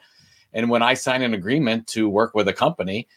And 0.53 0.70
when 0.70 0.82
I 0.82 0.95
sign 0.95 1.22
an 1.22 1.34
agreement 1.34 1.88
to 1.88 2.10
work 2.10 2.34
with 2.34 2.47
a 2.47 2.53
company, 2.53 3.07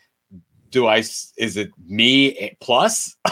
do 0.71 0.87
I 0.87 0.99
is 0.99 1.57
it 1.57 1.71
me 1.87 2.37
eh, 2.39 2.51
plus 2.61 3.17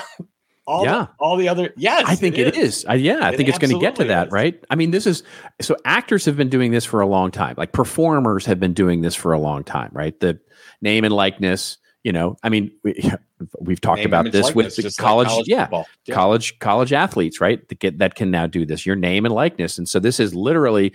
all 0.70 0.84
yeah. 0.84 0.92
the, 0.92 1.08
all 1.18 1.36
the 1.36 1.48
other 1.48 1.72
yes 1.76 2.04
i 2.06 2.14
think 2.14 2.38
it 2.38 2.56
is, 2.56 2.78
is. 2.78 2.84
I, 2.84 2.94
yeah 2.94 3.20
i 3.22 3.32
it 3.32 3.36
think 3.36 3.48
it's 3.48 3.58
going 3.58 3.72
to 3.72 3.80
get 3.80 3.96
to 3.96 4.04
that 4.04 4.28
is. 4.28 4.32
right 4.32 4.62
i 4.70 4.76
mean 4.76 4.92
this 4.92 5.06
is 5.06 5.24
so 5.60 5.76
actors 5.84 6.24
have 6.26 6.36
been 6.36 6.48
doing 6.48 6.70
this 6.70 6.84
for 6.84 7.00
a 7.00 7.06
long 7.06 7.32
time 7.32 7.54
like 7.58 7.72
performers 7.72 8.46
have 8.46 8.60
been 8.60 8.74
doing 8.74 9.00
this 9.00 9.16
for 9.16 9.32
a 9.32 9.38
long 9.38 9.64
time 9.64 9.90
right 9.92 10.20
the 10.20 10.38
name 10.80 11.02
and 11.04 11.12
likeness 11.12 11.78
you 12.02 12.12
know 12.12 12.36
i 12.42 12.48
mean 12.48 12.70
we, 12.82 13.10
we've 13.60 13.80
talked 13.80 13.98
name, 13.98 14.06
about 14.06 14.30
this 14.32 14.54
with 14.54 14.74
the 14.76 14.82
college, 14.98 15.28
like 15.28 15.34
college 15.34 15.48
yeah, 15.48 15.68
yeah, 16.04 16.14
college 16.14 16.58
college 16.58 16.92
athletes 16.92 17.40
right 17.40 17.68
that 17.68 17.78
get 17.78 17.98
that 17.98 18.14
can 18.14 18.30
now 18.30 18.46
do 18.46 18.64
this 18.64 18.86
your 18.86 18.96
name 18.96 19.24
and 19.24 19.34
likeness 19.34 19.78
and 19.78 19.88
so 19.88 19.98
this 19.98 20.20
is 20.20 20.34
literally 20.34 20.92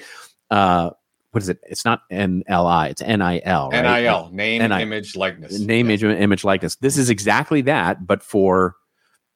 uh 0.52 0.90
what 1.36 1.44
is 1.44 1.50
it? 1.50 1.60
It's 1.68 1.84
not 1.84 2.10
NLI, 2.10 2.92
it's 2.92 3.02
NIL. 3.02 3.70
Right? 3.70 4.02
NIL, 4.02 4.30
name, 4.32 4.62
N-I- 4.62 4.82
image, 4.82 5.18
likeness. 5.18 5.60
Name, 5.60 5.90
yeah. 5.90 5.96
image, 5.96 6.04
image, 6.22 6.44
likeness. 6.46 6.78
This 6.78 6.98
is 6.98 7.10
exactly 7.10 7.60
that, 7.64 8.08
but 8.08 8.24
for 8.24 8.78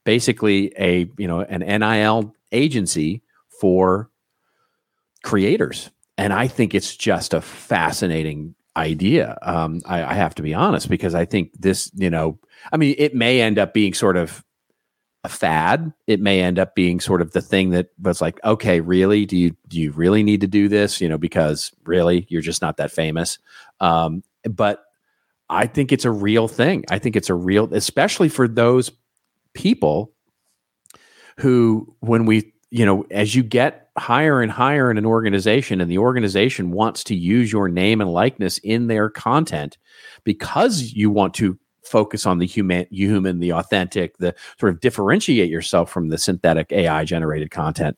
basically 0.05 0.71
a 0.79 1.11
you 1.17 1.27
know 1.27 1.41
an 1.41 1.59
NIL 1.59 2.33
agency 2.53 3.21
for 3.59 4.09
creators, 5.23 5.89
and 6.17 6.31
I 6.31 6.47
think 6.47 6.73
it's 6.73 6.95
just 6.95 7.33
a 7.33 7.41
fascinating 7.41 8.55
idea. 8.75 9.37
Um, 9.41 9.81
I, 9.85 10.03
I 10.03 10.13
have 10.13 10.35
to 10.35 10.41
be 10.41 10.53
honest 10.53 10.89
because 10.89 11.15
I 11.15 11.25
think 11.25 11.51
this, 11.59 11.91
you 11.95 12.09
know, 12.09 12.39
I 12.71 12.77
mean, 12.77 12.95
it 12.97 13.15
may 13.15 13.41
end 13.41 13.59
up 13.59 13.73
being 13.73 13.93
sort 13.93 14.17
of 14.17 14.43
a 15.23 15.29
fad. 15.29 15.91
It 16.07 16.19
may 16.19 16.41
end 16.41 16.59
up 16.59 16.75
being 16.75 16.99
sort 16.99 17.21
of 17.21 17.31
the 17.31 17.41
thing 17.41 17.71
that 17.71 17.89
was 18.01 18.21
like, 18.21 18.39
okay, 18.43 18.79
really, 18.79 19.25
do 19.25 19.37
you 19.37 19.55
do 19.67 19.77
you 19.77 19.91
really 19.91 20.23
need 20.23 20.41
to 20.41 20.47
do 20.47 20.67
this? 20.67 21.01
You 21.01 21.09
know, 21.09 21.17
because 21.17 21.71
really, 21.83 22.25
you're 22.29 22.41
just 22.41 22.61
not 22.61 22.77
that 22.77 22.91
famous. 22.91 23.37
Um, 23.81 24.23
but 24.43 24.83
I 25.49 25.65
think 25.65 25.91
it's 25.91 26.05
a 26.05 26.11
real 26.11 26.47
thing. 26.47 26.85
I 26.89 26.99
think 26.99 27.15
it's 27.15 27.29
a 27.29 27.33
real, 27.33 27.73
especially 27.73 28.29
for 28.29 28.47
those 28.47 28.91
people 29.53 30.13
who, 31.37 31.95
when 32.01 32.25
we, 32.25 32.53
you 32.71 32.85
know, 32.85 33.05
as 33.11 33.35
you 33.35 33.43
get 33.43 33.89
higher 33.97 34.41
and 34.41 34.51
higher 34.51 34.91
in 34.91 34.97
an 34.97 35.05
organization, 35.05 35.81
and 35.81 35.89
the 35.89 35.97
organization 35.97 36.71
wants 36.71 37.03
to 37.05 37.15
use 37.15 37.51
your 37.51 37.67
name 37.67 38.01
and 38.01 38.11
likeness 38.11 38.57
in 38.59 38.87
their 38.87 39.09
content 39.09 39.77
because 40.23 40.93
you 40.93 41.09
want 41.09 41.33
to 41.35 41.57
focus 41.83 42.25
on 42.25 42.37
the 42.37 42.45
human, 42.45 42.85
human, 42.91 43.39
the 43.39 43.51
authentic, 43.51 44.17
the 44.17 44.35
sort 44.59 44.71
of 44.71 44.79
differentiate 44.79 45.49
yourself 45.49 45.89
from 45.91 46.09
the 46.09 46.17
synthetic 46.17 46.71
AI 46.71 47.03
generated 47.03 47.49
content. 47.49 47.97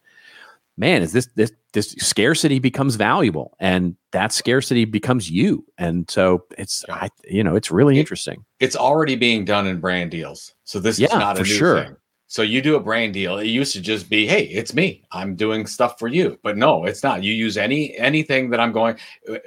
Man, 0.77 1.01
is 1.01 1.11
this 1.11 1.27
this 1.35 1.51
this 1.73 1.91
scarcity 1.99 2.59
becomes 2.59 2.95
valuable, 2.95 3.55
and 3.59 3.95
that 4.11 4.31
scarcity 4.31 4.85
becomes 4.85 5.29
you, 5.29 5.65
and 5.77 6.09
so 6.09 6.45
it's 6.57 6.85
I, 6.89 7.09
you 7.25 7.43
know 7.43 7.55
it's 7.55 7.69
really 7.69 7.99
interesting. 7.99 8.45
It's 8.61 8.75
already 8.75 9.17
being 9.17 9.43
done 9.43 9.67
in 9.67 9.81
brand 9.81 10.11
deals, 10.11 10.55
so 10.63 10.79
this 10.79 10.97
yeah, 10.97 11.07
is 11.07 11.13
not 11.13 11.37
a 11.37 11.43
new 11.43 11.45
sure. 11.45 11.83
thing. 11.83 11.95
So 12.31 12.43
you 12.43 12.61
do 12.61 12.77
a 12.77 12.79
brand 12.79 13.13
deal. 13.13 13.39
It 13.39 13.47
used 13.47 13.73
to 13.73 13.81
just 13.81 14.09
be, 14.09 14.25
hey, 14.25 14.43
it's 14.45 14.73
me. 14.73 15.03
I'm 15.11 15.35
doing 15.35 15.67
stuff 15.67 15.99
for 15.99 16.07
you. 16.07 16.39
But 16.43 16.55
no, 16.55 16.85
it's 16.85 17.03
not. 17.03 17.23
You 17.23 17.33
use 17.33 17.57
any 17.57 17.93
anything 17.97 18.49
that 18.51 18.59
I'm 18.61 18.71
going, 18.71 18.95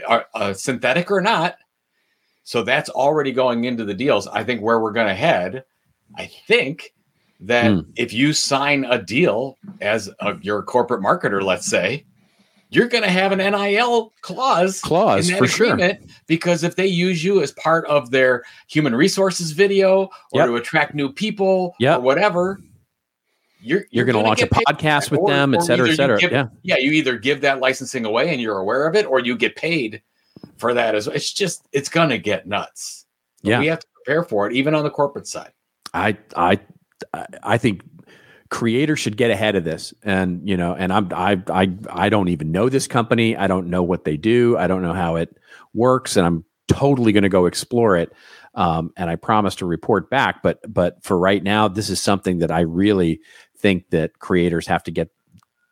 uh, 0.07 0.21
uh 0.35 0.53
synthetic 0.53 1.11
or 1.11 1.23
not, 1.23 1.57
so 2.43 2.63
that's 2.63 2.91
already 2.91 3.33
going 3.33 3.65
into 3.65 3.87
the 3.87 3.95
deals. 3.95 4.27
I 4.27 4.45
think 4.45 4.61
where 4.61 4.81
we're 4.81 4.93
going 4.93 5.07
to 5.07 5.15
head, 5.15 5.65
I 6.19 6.27
think 6.47 6.93
that 7.41 7.71
mm. 7.71 7.87
if 7.97 8.13
you 8.13 8.35
sign 8.35 8.85
a 8.85 9.01
deal 9.01 9.57
as 9.81 10.11
a, 10.21 10.37
your 10.43 10.63
corporate 10.63 11.01
marketer, 11.01 11.43
let's 11.43 11.67
say, 11.67 12.05
you're 12.69 12.89
going 12.89 13.05
to 13.05 13.11
have 13.11 13.33
an 13.33 13.39
NIL 13.39 14.13
clause, 14.21 14.83
clause 14.83 15.31
for 15.31 15.47
sure. 15.47 15.79
Because 16.27 16.63
if 16.63 16.77
they 16.77 16.87
use 16.87 17.25
you 17.25 17.41
as 17.41 17.53
part 17.53 17.87
of 17.87 18.11
their 18.11 18.43
human 18.69 18.95
resources 18.95 19.53
video 19.53 20.11
or 20.33 20.41
yep. 20.41 20.49
to 20.49 20.57
attract 20.57 20.95
new 20.95 21.11
people 21.11 21.75
yep. 21.79 22.01
or 22.01 22.03
whatever, 22.03 22.61
you're, 23.65 23.85
you're, 23.91 24.05
going 24.05 24.17
to 24.17 24.23
launch 24.23 24.43
a 24.43 24.47
podcast 24.47 25.11
with 25.11 25.21
or, 25.21 25.31
them, 25.31 25.55
et 25.55 25.63
cetera, 25.63 25.89
et 25.89 25.97
cetera. 25.97 26.19
Give, 26.19 26.33
yeah. 26.33 26.47
Yeah. 26.63 26.79
You 26.79 26.93
either 26.93 27.17
give 27.19 27.41
that 27.41 27.61
licensing 27.61 28.05
away 28.05 28.31
and 28.31 28.41
you're 28.41 28.59
aware 28.59 28.87
of 28.87 28.95
it, 28.95 29.07
or 29.07 29.21
you 29.21 29.37
get 29.37 29.57
paid 29.57 30.03
for 30.57 30.75
that 30.75 30.95
as 30.95 31.07
well. 31.07 31.17
It's 31.17 31.33
just 31.33 31.67
it's 31.73 31.89
gonna 31.89 32.19
get 32.19 32.47
nuts. 32.47 33.07
But 33.43 33.51
yeah, 33.51 33.59
we 33.61 33.67
have 33.67 33.81
to 33.81 33.87
prepare 33.95 34.25
for 34.25 34.49
it, 34.49 34.55
even 34.55 34.75
on 34.75 34.85
the 34.85 34.91
corporate 34.91 35.27
side. 35.27 35.53
I 35.93 36.17
I 36.37 36.61
I 37.43 37.59
think 37.59 37.83
creators 38.51 39.01
should 39.01 39.17
get 39.17 39.31
ahead 39.31 39.57
of 39.57 39.65
this 39.65 39.93
and 40.05 40.49
you 40.49 40.57
know 40.57 40.75
and 40.75 40.93
i'm 40.93 41.09
i 41.13 41.43
i 41.49 41.69
i 41.91 42.09
don't 42.09 42.29
even 42.29 42.53
know 42.53 42.69
this 42.69 42.87
company 42.87 43.37
i 43.37 43.49
don't 43.49 43.69
know 43.69 43.83
what 43.83 44.05
they 44.05 44.17
do 44.17 44.57
i 44.59 44.69
don't 44.69 44.81
know 44.81 44.93
how 44.93 45.17
it 45.17 45.37
works 45.73 46.17
and 46.17 46.25
i'm 46.25 46.45
totally 46.69 47.11
going 47.11 47.25
to 47.25 47.29
go 47.29 47.47
explore 47.47 47.97
it 47.97 48.13
um, 48.55 48.93
and 48.97 49.11
i 49.11 49.17
promise 49.17 49.57
to 49.57 49.67
report 49.67 50.09
back 50.09 50.41
but 50.43 50.61
but 50.73 51.03
for 51.03 51.19
right 51.19 51.43
now 51.43 51.67
this 51.67 51.91
is 51.91 52.01
something 52.01 52.39
that 52.39 52.53
i 52.53 52.61
really 52.61 53.21
think 53.65 53.89
that 53.89 54.19
creators 54.19 54.67
have 54.67 54.83
to 54.83 54.91
get 54.91 55.09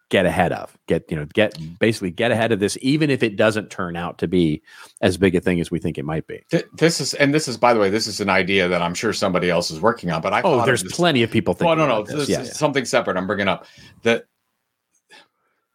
get 0.09 0.25
ahead 0.25 0.51
of 0.51 0.79
get 0.89 1.05
you 1.11 1.17
know 1.17 1.27
get 1.35 1.55
basically 1.79 2.11
get 2.11 2.31
ahead 2.31 2.51
of 2.51 2.59
this 2.59 2.79
even 2.81 3.11
if 3.11 3.23
it 3.23 3.37
doesn't 3.37 3.71
turn 3.71 3.97
out 3.97 4.17
to 4.17 4.27
be 4.27 4.63
as 5.03 5.19
big 5.19 5.35
a 5.35 5.41
thing 5.41 5.61
as 5.61 5.71
we 5.71 5.79
think 5.79 5.99
it 5.99 6.05
might 6.07 6.27
be 6.27 6.43
this 6.73 7.03
is 7.03 7.13
and 7.15 7.35
this 7.35 7.49
is 7.49 7.59
by 7.59 7.75
the 7.75 7.81
way 7.81 7.91
this 7.91 8.07
is 8.07 8.19
an 8.19 8.31
idea 8.31 8.67
that 8.67 8.81
i'm 8.81 8.95
sure 8.95 9.13
somebody 9.13 9.51
else 9.51 9.71
is 9.71 9.79
working 9.79 10.11
on 10.11 10.23
but 10.23 10.33
i 10.33 10.41
oh 10.43 10.65
there's 10.65 10.83
plenty 10.85 11.23
of 11.23 11.31
people 11.31 11.53
thinking 11.53 11.71
oh 11.71 11.75
no 11.75 11.87
no 11.87 12.03
this. 12.03 12.31
Yeah, 12.31 12.39
yeah. 12.39 12.45
something 12.45 12.87
separate 12.87 13.19
i'm 13.19 13.27
bringing 13.27 13.49
up 13.49 13.67
that 14.05 14.25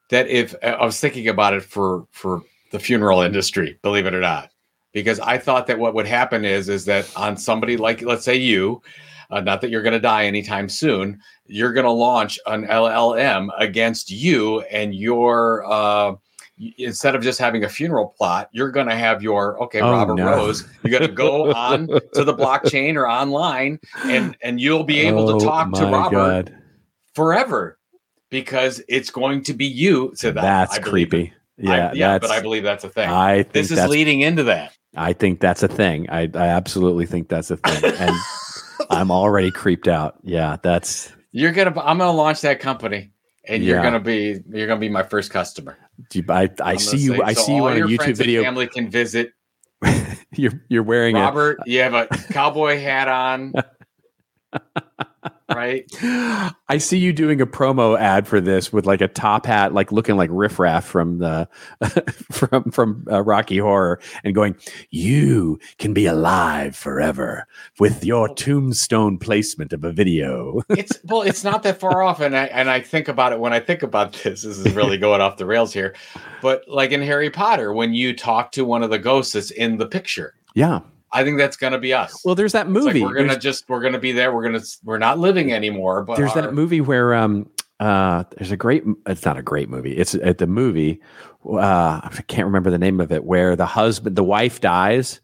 that 0.10 0.28
if 0.28 0.56
i 0.64 0.84
was 0.84 1.00
thinking 1.00 1.28
about 1.28 1.54
it 1.54 1.62
for 1.62 2.08
for 2.12 2.42
the 2.72 2.80
funeral 2.80 3.22
industry 3.22 3.78
believe 3.84 4.08
it 4.08 4.16
or 4.16 4.22
not 4.22 4.50
because 4.92 5.20
i 5.20 5.38
thought 5.38 5.68
that 5.68 5.78
what 5.78 5.94
would 5.94 6.08
happen 6.08 6.46
is 6.46 6.68
is 6.68 6.86
that 6.86 7.08
on 7.16 7.38
somebody 7.38 7.78
like 7.78 8.02
let's 8.02 8.26
say 8.26 8.36
you 8.36 8.82
uh, 9.30 9.42
not 9.42 9.62
that 9.62 9.70
you're 9.70 9.82
going 9.82 9.94
to 9.94 10.00
die 10.00 10.26
anytime 10.26 10.70
soon. 10.70 11.20
You're 11.46 11.74
going 11.74 11.86
to 11.86 11.92
launch 11.92 12.40
an 12.46 12.66
LLM 12.66 13.50
against 13.58 14.12
you 14.12 14.62
and 14.62 14.94
your. 14.96 15.66
Uh, 15.66 16.16
instead 16.80 17.14
of 17.14 17.22
just 17.22 17.38
having 17.38 17.64
a 17.64 17.70
funeral 17.70 18.16
plot, 18.18 18.50
you're 18.52 18.72
going 18.72 18.88
to 18.88 18.96
have 18.96 19.22
your 19.22 19.62
okay, 19.64 19.82
oh, 19.82 19.92
Robert 19.92 20.16
no. 20.16 20.26
Rose. 20.26 20.68
You're 20.84 21.00
going 21.00 21.10
to 21.10 21.16
go 21.16 21.52
on 21.54 21.88
to 21.88 22.24
the 22.24 22.34
blockchain 22.34 22.96
or 22.96 23.08
online, 23.08 23.80
and 24.06 24.36
and 24.42 24.60
you'll 24.60 24.84
be 24.84 25.00
able 25.02 25.30
oh, 25.30 25.40
to 25.40 25.46
talk 25.46 25.72
to 25.74 25.86
Robert 25.86 26.46
God. 26.46 26.58
forever 27.14 27.78
because 28.30 28.82
it's 28.88 29.10
going 29.10 29.44
to 29.44 29.54
be 29.54 29.66
you. 29.66 30.12
So 30.16 30.32
that, 30.32 30.42
that's 30.42 30.80
creepy. 30.80 31.34
Yeah, 31.58 31.90
I, 31.90 31.94
yeah, 31.94 32.20
but 32.20 32.30
I 32.30 32.40
believe 32.40 32.64
that's 32.64 32.84
a 32.84 32.90
thing. 32.90 33.10
I 33.10 33.44
this 33.44 33.72
is 33.72 33.86
leading 33.88 34.22
into 34.22 34.44
that. 34.44 34.74
I 34.96 35.14
think 35.14 35.40
that's 35.40 35.64
a 35.64 35.68
thing. 35.68 36.10
I, 36.10 36.22
I 36.34 36.48
absolutely 36.48 37.06
think 37.06 37.30
that's 37.30 37.52
a 37.52 37.58
thing. 37.58 37.94
And 38.00 38.16
I'm 38.90 39.12
already 39.12 39.52
creeped 39.52 39.88
out. 39.88 40.18
Yeah, 40.24 40.58
that's 40.62 41.12
you're 41.32 41.52
gonna. 41.52 41.80
I'm 41.80 41.98
gonna 41.98 42.12
launch 42.12 42.42
that 42.42 42.60
company, 42.60 43.12
and 43.48 43.64
you're 43.64 43.82
gonna 43.82 44.00
be 44.00 44.40
you're 44.50 44.68
gonna 44.68 44.80
be 44.80 44.90
my 44.90 45.04
first 45.04 45.32
customer. 45.32 45.78
I 46.30 46.50
I 46.62 46.78
see 46.78 46.98
you. 46.98 47.24
I 47.24 47.34
see 47.34 47.56
you 47.56 47.66
on 47.66 47.78
a 47.78 47.82
YouTube 47.82 48.18
video. 48.18 48.44
Family 48.44 48.68
can 48.68 48.90
visit. 48.90 49.34
you're 50.36 50.64
you're 50.70 50.84
wearing 50.84 51.16
Robert. 51.16 51.60
A, 51.66 51.70
you 51.70 51.82
have 51.82 51.94
a 51.94 52.08
cowboy 52.32 52.80
hat 52.80 53.08
on. 53.08 53.54
right? 55.54 55.86
I 56.70 56.78
see 56.78 56.98
you 56.98 57.14
doing 57.14 57.42
a 57.42 57.48
promo 57.48 58.00
ad 58.00 58.28
for 58.28 58.42
this 58.42 58.74
with 58.74 58.86
like 58.86 59.02
a 59.02 59.08
top 59.08 59.46
hat, 59.46 59.74
like 59.74 59.92
looking 59.92 60.18
like 60.18 60.30
riffraff 60.32 60.86
from 60.86 61.20
the 61.20 61.48
from 62.32 62.72
from 62.72 63.08
uh, 63.10 63.24
Rocky 63.24 63.58
Horror, 63.58 64.00
and 64.24 64.36
going, 64.36 64.56
"You 64.90 65.60
can 65.78 65.94
be 65.94 66.06
alive 66.06 66.76
forever 66.76 67.48
with 67.80 68.04
your 68.04 68.34
tombstone 68.34 69.18
placement 69.18 69.74
of 69.74 69.84
a 69.84 69.92
video." 69.92 70.62
it's 70.70 71.00
well, 71.06 71.22
it's 71.22 71.44
not 71.44 71.64
that 71.64 71.80
far 71.80 72.04
off, 72.04 72.20
and 72.20 72.36
I 72.36 72.46
and 72.46 72.70
I 72.70 72.82
think 72.82 73.08
about 73.08 73.34
it 73.34 73.40
when 73.40 73.54
I 73.54 73.60
think 73.60 73.84
about 73.84 74.14
this. 74.14 74.42
This 74.42 74.58
is 74.58 74.74
really 74.74 74.98
going 74.98 75.22
off 75.22 75.38
the 75.38 75.46
rails 75.46 75.74
here, 75.74 75.96
but 76.42 76.68
like 76.68 76.92
in 76.92 77.02
Harry 77.02 77.30
Potter, 77.30 77.74
when 77.74 77.94
you 77.94 78.16
talk 78.16 78.52
to 78.54 78.66
one 78.66 78.84
of 78.84 78.90
the 78.90 79.00
ghosts 79.00 79.34
that's 79.34 79.52
in 79.52 79.78
the 79.78 79.88
picture, 79.88 80.36
yeah, 80.54 80.82
I 81.12 81.24
think 81.24 81.38
that's 81.38 81.58
gonna 81.58 81.80
be 81.80 81.94
us. 81.94 82.22
Well, 82.26 82.36
there's 82.36 82.52
that 82.54 82.70
movie. 82.70 83.00
Like 83.00 83.10
we're 83.10 83.16
gonna 83.16 83.30
there's, 83.30 83.44
just 83.44 83.70
we're 83.70 83.82
gonna 83.82 84.00
be 84.00 84.12
there. 84.12 84.34
We're 84.34 84.44
gonna 84.44 84.64
we're 84.84 84.98
not 84.98 85.20
living 85.20 85.54
anymore. 85.54 86.04
But 86.04 86.18
there's 86.18 86.32
our, 86.32 86.42
that 86.44 86.54
movie 86.54 86.82
where 86.82 87.14
um 87.16 87.50
uh 87.80 88.24
there's 88.38 88.52
a 88.52 88.58
great 88.58 88.84
it's 89.06 89.26
not 89.26 89.38
a 89.38 89.42
great 89.42 89.70
movie. 89.70 89.96
It's 89.96 90.16
at 90.16 90.38
the 90.38 90.48
movie 90.48 91.02
uh 91.46 92.02
I 92.04 92.10
can't 92.28 92.46
remember 92.46 92.72
the 92.72 92.78
name 92.78 93.00
of 93.00 93.12
it 93.12 93.24
where 93.24 93.56
the 93.56 93.66
husband 93.66 94.16
the 94.16 94.24
wife 94.24 94.60
dies 94.60 95.22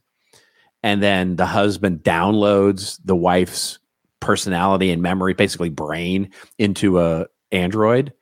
and 0.83 1.01
then 1.01 1.35
the 1.35 1.45
husband 1.45 2.03
downloads 2.03 2.99
the 3.03 3.15
wife's 3.15 3.79
personality 4.19 4.91
and 4.91 5.01
memory 5.01 5.33
basically 5.33 5.69
brain 5.69 6.29
into 6.57 6.99
a 6.99 7.25
android 7.51 8.13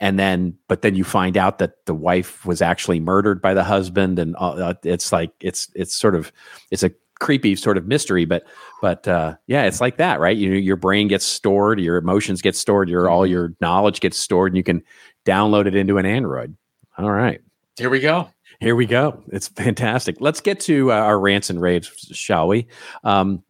and 0.00 0.18
then 0.18 0.56
but 0.68 0.82
then 0.82 0.94
you 0.94 1.04
find 1.04 1.36
out 1.36 1.58
that 1.58 1.84
the 1.86 1.94
wife 1.94 2.44
was 2.46 2.62
actually 2.62 3.00
murdered 3.00 3.40
by 3.42 3.54
the 3.54 3.64
husband 3.64 4.18
and 4.18 4.36
uh, 4.38 4.74
it's 4.84 5.12
like 5.12 5.30
it's 5.40 5.70
it's 5.74 5.94
sort 5.94 6.14
of 6.14 6.32
it's 6.70 6.82
a 6.82 6.90
creepy 7.20 7.56
sort 7.56 7.76
of 7.76 7.86
mystery 7.86 8.24
but 8.24 8.44
but 8.80 9.08
uh, 9.08 9.34
yeah 9.48 9.64
it's 9.64 9.80
like 9.80 9.96
that 9.96 10.20
right 10.20 10.36
you 10.36 10.52
your 10.52 10.76
brain 10.76 11.08
gets 11.08 11.24
stored 11.24 11.80
your 11.80 11.96
emotions 11.96 12.40
get 12.40 12.54
stored 12.54 12.88
your 12.88 13.10
all 13.10 13.22
mm-hmm. 13.22 13.32
your 13.32 13.54
knowledge 13.60 14.00
gets 14.00 14.16
stored 14.16 14.52
and 14.52 14.56
you 14.56 14.62
can 14.62 14.82
download 15.26 15.66
it 15.66 15.74
into 15.74 15.98
an 15.98 16.06
android 16.06 16.56
all 16.96 17.10
right 17.10 17.40
here 17.76 17.90
we 17.90 18.00
go 18.00 18.28
Here 18.60 18.74
we 18.74 18.86
go. 18.86 19.22
It's 19.28 19.46
fantastic. 19.48 20.16
Let's 20.20 20.40
get 20.40 20.58
to 20.60 20.90
uh, 20.90 20.96
our 20.96 21.20
rants 21.20 21.48
and 21.48 21.60
raves, 21.60 21.88
shall 22.12 22.48
we? 22.48 22.66
Um, 23.04 23.44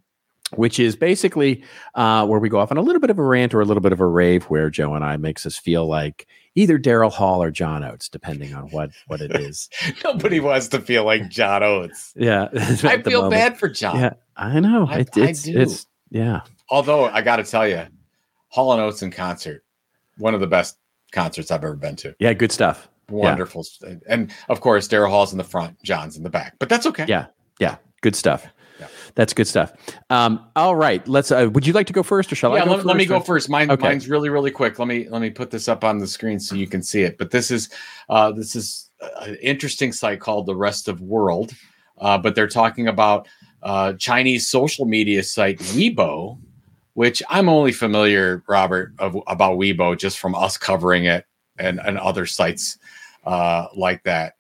which 0.55 0.79
is 0.79 0.97
basically 0.97 1.63
uh, 1.95 2.27
where 2.27 2.41
we 2.41 2.49
go 2.49 2.59
off 2.59 2.71
on 2.71 2.79
a 2.79 2.83
little 2.83 3.01
bit 3.01 3.11
of 3.11 3.19
a 3.19 3.23
rant 3.23 3.55
or 3.55 3.61
a 3.61 3.65
little 3.65 3.81
bit 3.81 3.93
of 3.93 4.01
a 4.01 4.07
rave, 4.07 4.45
where 4.45 4.71
Joe 4.71 4.95
and 4.95 5.05
I 5.05 5.17
makes 5.17 5.47
us 5.47 5.57
feel 5.57 5.87
like 5.87 6.27
either 6.55 6.79
Daryl 6.79 7.13
Hall 7.13 7.43
or 7.43 7.51
John 7.51 7.85
Oates, 7.85 8.09
depending 8.09 8.55
on 8.55 8.65
what 8.71 8.91
what 9.07 9.21
it 9.21 9.35
is. 9.37 9.69
Nobody 10.05 10.41
wants 10.41 10.69
to 10.69 10.81
feel 10.81 11.05
like 11.05 11.29
John 11.29 11.63
Oates. 11.63 12.13
Yeah, 12.17 12.49
I 12.55 13.03
feel 13.03 13.23
moment. 13.23 13.31
bad 13.31 13.59
for 13.59 13.69
John. 13.69 13.99
Yeah, 13.99 14.15
I 14.37 14.61
know. 14.61 14.87
I, 14.89 14.99
it, 14.99 15.17
it's, 15.17 15.49
I 15.49 15.53
do. 15.53 15.61
It's, 15.61 15.87
yeah. 16.11 16.41
Although 16.71 17.07
I 17.07 17.23
got 17.23 17.37
to 17.37 17.45
tell 17.45 17.67
you, 17.67 17.87
Hall 18.49 18.73
and 18.73 18.81
Oates 18.83 19.03
in 19.03 19.11
concert, 19.11 19.65
one 20.17 20.35
of 20.35 20.41
the 20.41 20.47
best 20.47 20.79
concerts 21.13 21.51
I've 21.51 21.65
ever 21.65 21.77
been 21.77 21.97
to. 21.97 22.15
Yeah, 22.19 22.33
good 22.35 22.53
stuff. 22.53 22.89
Wonderful. 23.11 23.65
Yeah. 23.83 23.95
And 24.09 24.33
of 24.49 24.61
course, 24.61 24.87
Daryl 24.89 25.09
Hall's 25.09 25.33
in 25.33 25.39
the 25.39 25.45
front, 25.45 25.83
John's 25.83 26.17
in 26.17 26.23
the 26.23 26.31
back, 26.31 26.57
but 26.59 26.69
that's 26.69 26.87
okay. 26.87 27.07
Yeah. 27.09 27.27
Yeah. 27.59 27.77
Good 28.03 28.15
stuff. 28.15 28.47
Yeah. 28.79 28.87
That's 29.15 29.33
good 29.33 29.47
stuff. 29.47 29.73
Um, 30.11 30.47
all 30.55 30.77
right, 30.77 31.07
let's. 31.09 31.31
Uh, 31.33 31.49
would 31.53 31.67
you 31.67 31.73
like 31.73 31.87
to 31.89 31.93
go 31.93 32.03
first, 32.03 32.33
or 32.33 32.37
shall 32.37 32.55
yeah, 32.55 32.63
I? 32.63 32.67
Let, 32.67 32.87
let, 32.87 32.97
me 32.97 33.07
go 33.07 33.21
first. 33.21 33.49
Mine, 33.49 33.71
okay. 33.71 33.89
mine's 33.89 34.09
really, 34.09 34.29
really 34.29 34.51
quick. 34.51 34.79
Let 34.79 34.89
me 34.89 35.09
let 35.09 35.21
me 35.21 35.31
put 35.31 35.51
this 35.51 35.69
up 35.69 35.85
on 35.85 35.99
the 35.99 36.07
screen 36.07 36.39
so 36.39 36.55
you 36.55 36.69
can 36.69 36.83
see 36.83 37.03
it. 37.03 37.19
But 37.19 37.31
this 37.31 37.51
is 37.51 37.71
uh, 38.09 38.33
this 38.33 38.55
is 38.55 38.91
an 39.21 39.37
interesting 39.37 39.93
site 39.93 40.21
called 40.21 40.47
the 40.47 40.57
Rest 40.57 40.89
of 40.89 41.01
World, 41.01 41.53
uh, 41.99 42.19
but 42.19 42.35
they're 42.35 42.49
talking 42.49 42.89
about 42.89 43.29
uh, 43.63 43.95
Chinese 43.95 44.49
social 44.49 44.87
media 44.87 45.23
site 45.23 45.59
Weibo, 45.59 46.39
which 46.95 47.23
I'm 47.29 47.49
only 47.49 47.73
familiar, 47.73 48.43
Robert, 48.49 48.93
of, 48.99 49.17
about 49.27 49.59
Weibo 49.59 49.99
just 49.99 50.19
from 50.19 50.35
us 50.35 50.57
covering 50.57 51.05
it 51.05 51.25
and, 51.59 51.81
and 51.81 51.99
other 51.99 52.27
sites 52.27 52.79
uh, 53.25 53.67
like 53.75 54.03
that. 54.05 54.35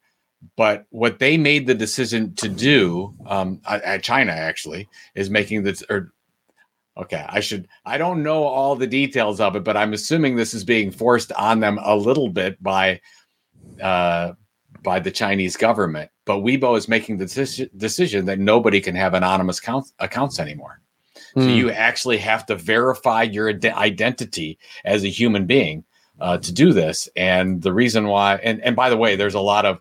But 0.56 0.86
what 0.90 1.18
they 1.18 1.36
made 1.36 1.66
the 1.66 1.74
decision 1.74 2.34
to 2.36 2.48
do 2.48 3.14
um, 3.26 3.60
at 3.66 4.02
China 4.02 4.32
actually 4.32 4.88
is 5.14 5.30
making 5.30 5.64
this 5.64 5.82
or 5.90 6.12
okay, 6.96 7.24
I 7.28 7.40
should 7.40 7.68
I 7.84 7.98
don't 7.98 8.22
know 8.22 8.44
all 8.44 8.76
the 8.76 8.86
details 8.86 9.40
of 9.40 9.56
it, 9.56 9.64
but 9.64 9.76
I'm 9.76 9.92
assuming 9.92 10.36
this 10.36 10.54
is 10.54 10.64
being 10.64 10.90
forced 10.90 11.32
on 11.32 11.60
them 11.60 11.78
a 11.82 11.96
little 11.96 12.28
bit 12.28 12.62
by 12.62 13.00
uh, 13.82 14.32
by 14.82 15.00
the 15.00 15.10
Chinese 15.10 15.56
government. 15.56 16.10
But 16.24 16.38
Weibo 16.38 16.76
is 16.76 16.88
making 16.88 17.18
the 17.18 17.24
decision, 17.24 17.70
decision 17.76 18.26
that 18.26 18.38
nobody 18.38 18.80
can 18.80 18.94
have 18.94 19.14
anonymous 19.14 19.60
count, 19.60 19.90
accounts 19.98 20.38
anymore. 20.38 20.80
So 21.34 21.40
mm. 21.40 21.56
you 21.56 21.70
actually 21.70 22.18
have 22.18 22.46
to 22.46 22.56
verify 22.56 23.22
your 23.22 23.48
identity 23.48 24.58
as 24.84 25.04
a 25.04 25.08
human 25.08 25.46
being 25.46 25.84
uh, 26.20 26.38
to 26.38 26.52
do 26.52 26.72
this. 26.72 27.08
And 27.16 27.62
the 27.62 27.72
reason 27.72 28.08
why, 28.08 28.36
and, 28.36 28.62
and 28.62 28.76
by 28.76 28.90
the 28.90 28.96
way, 28.96 29.16
there's 29.16 29.34
a 29.34 29.40
lot 29.40 29.66
of 29.66 29.80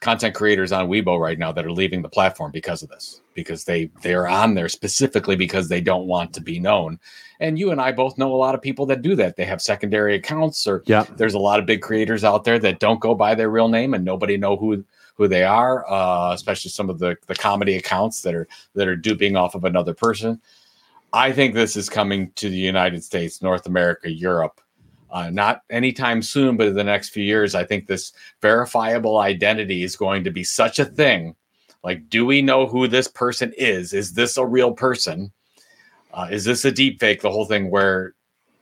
content 0.00 0.34
creators 0.34 0.70
on 0.70 0.88
Weibo 0.88 1.18
right 1.18 1.38
now 1.38 1.50
that 1.52 1.66
are 1.66 1.72
leaving 1.72 2.02
the 2.02 2.08
platform 2.08 2.52
because 2.52 2.82
of 2.82 2.88
this, 2.88 3.20
because 3.34 3.64
they 3.64 3.90
they 4.02 4.14
are 4.14 4.28
on 4.28 4.54
there 4.54 4.68
specifically 4.68 5.36
because 5.36 5.68
they 5.68 5.80
don't 5.80 6.06
want 6.06 6.32
to 6.34 6.40
be 6.40 6.58
known. 6.58 6.98
And 7.40 7.58
you 7.58 7.70
and 7.70 7.80
I 7.80 7.92
both 7.92 8.18
know 8.18 8.32
a 8.34 8.36
lot 8.36 8.54
of 8.54 8.62
people 8.62 8.86
that 8.86 9.02
do 9.02 9.14
that. 9.16 9.36
They 9.36 9.44
have 9.44 9.60
secondary 9.60 10.14
accounts, 10.14 10.66
or 10.66 10.82
yeah. 10.86 11.04
there's 11.16 11.34
a 11.34 11.38
lot 11.38 11.58
of 11.58 11.66
big 11.66 11.82
creators 11.82 12.24
out 12.24 12.44
there 12.44 12.58
that 12.60 12.80
don't 12.80 13.00
go 13.00 13.14
by 13.14 13.34
their 13.34 13.50
real 13.50 13.68
name 13.68 13.94
and 13.94 14.04
nobody 14.04 14.36
know 14.36 14.56
who 14.56 14.84
who 15.14 15.26
they 15.26 15.42
are, 15.42 15.88
uh, 15.90 16.32
especially 16.32 16.70
some 16.70 16.88
of 16.88 16.98
the 16.98 17.16
the 17.26 17.34
comedy 17.34 17.76
accounts 17.76 18.22
that 18.22 18.34
are 18.34 18.48
that 18.74 18.88
are 18.88 18.96
duping 18.96 19.36
off 19.36 19.54
of 19.54 19.64
another 19.64 19.94
person. 19.94 20.40
I 21.12 21.32
think 21.32 21.54
this 21.54 21.76
is 21.76 21.88
coming 21.88 22.30
to 22.36 22.50
the 22.50 22.56
United 22.56 23.02
States, 23.02 23.42
North 23.42 23.66
America, 23.66 24.10
Europe. 24.10 24.60
Uh, 25.10 25.30
not 25.30 25.62
anytime 25.70 26.22
soon, 26.22 26.56
but 26.56 26.66
in 26.66 26.74
the 26.74 26.84
next 26.84 27.10
few 27.10 27.24
years, 27.24 27.54
I 27.54 27.64
think 27.64 27.86
this 27.86 28.12
verifiable 28.42 29.18
identity 29.18 29.82
is 29.82 29.96
going 29.96 30.24
to 30.24 30.30
be 30.30 30.44
such 30.44 30.78
a 30.78 30.84
thing. 30.84 31.34
Like, 31.82 32.08
do 32.10 32.26
we 32.26 32.42
know 32.42 32.66
who 32.66 32.88
this 32.88 33.08
person 33.08 33.52
is? 33.56 33.92
Is 33.92 34.12
this 34.12 34.36
a 34.36 34.44
real 34.44 34.72
person? 34.72 35.32
Uh, 36.12 36.28
is 36.30 36.44
this 36.44 36.64
a 36.64 36.72
deep 36.72 37.00
fake? 37.00 37.22
The 37.22 37.30
whole 37.30 37.46
thing 37.46 37.70
where 37.70 38.14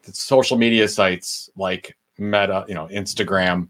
social 0.03 0.57
media 0.57 0.87
sites 0.89 1.51
like 1.57 1.97
Meta, 2.19 2.65
you 2.69 2.75
know, 2.75 2.87
Instagram, 2.89 3.69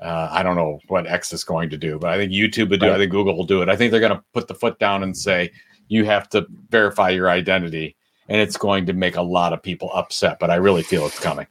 uh, 0.00 0.28
I 0.30 0.42
don't 0.42 0.56
know 0.56 0.80
what 0.88 1.06
X 1.06 1.32
is 1.32 1.44
going 1.44 1.70
to 1.70 1.78
do, 1.78 1.98
but 1.98 2.10
I 2.10 2.16
think 2.16 2.32
YouTube 2.32 2.70
would 2.70 2.80
do. 2.80 2.86
Right. 2.86 2.96
I 2.96 2.98
think 2.98 3.10
Google 3.10 3.36
will 3.36 3.46
do 3.46 3.62
it. 3.62 3.68
I 3.68 3.76
think 3.76 3.90
they're 3.90 4.00
going 4.00 4.16
to 4.16 4.22
put 4.32 4.48
the 4.48 4.54
foot 4.54 4.78
down 4.78 5.02
and 5.02 5.16
say 5.16 5.50
you 5.88 6.04
have 6.04 6.28
to 6.30 6.46
verify 6.70 7.10
your 7.10 7.30
identity 7.30 7.96
and 8.28 8.40
it's 8.40 8.56
going 8.56 8.86
to 8.86 8.92
make 8.92 9.16
a 9.16 9.22
lot 9.22 9.52
of 9.52 9.62
people 9.62 9.90
upset. 9.94 10.38
But 10.38 10.50
I 10.50 10.56
really 10.56 10.82
feel 10.82 11.06
it's 11.06 11.20
coming. 11.20 11.46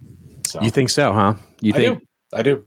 So 0.51 0.61
you 0.61 0.69
think 0.69 0.89
so, 0.89 1.13
huh? 1.13 1.35
You 1.61 1.71
think? 1.71 1.85
I 1.85 1.93
do. 1.93 2.05
I 2.33 2.41
do. 2.43 2.65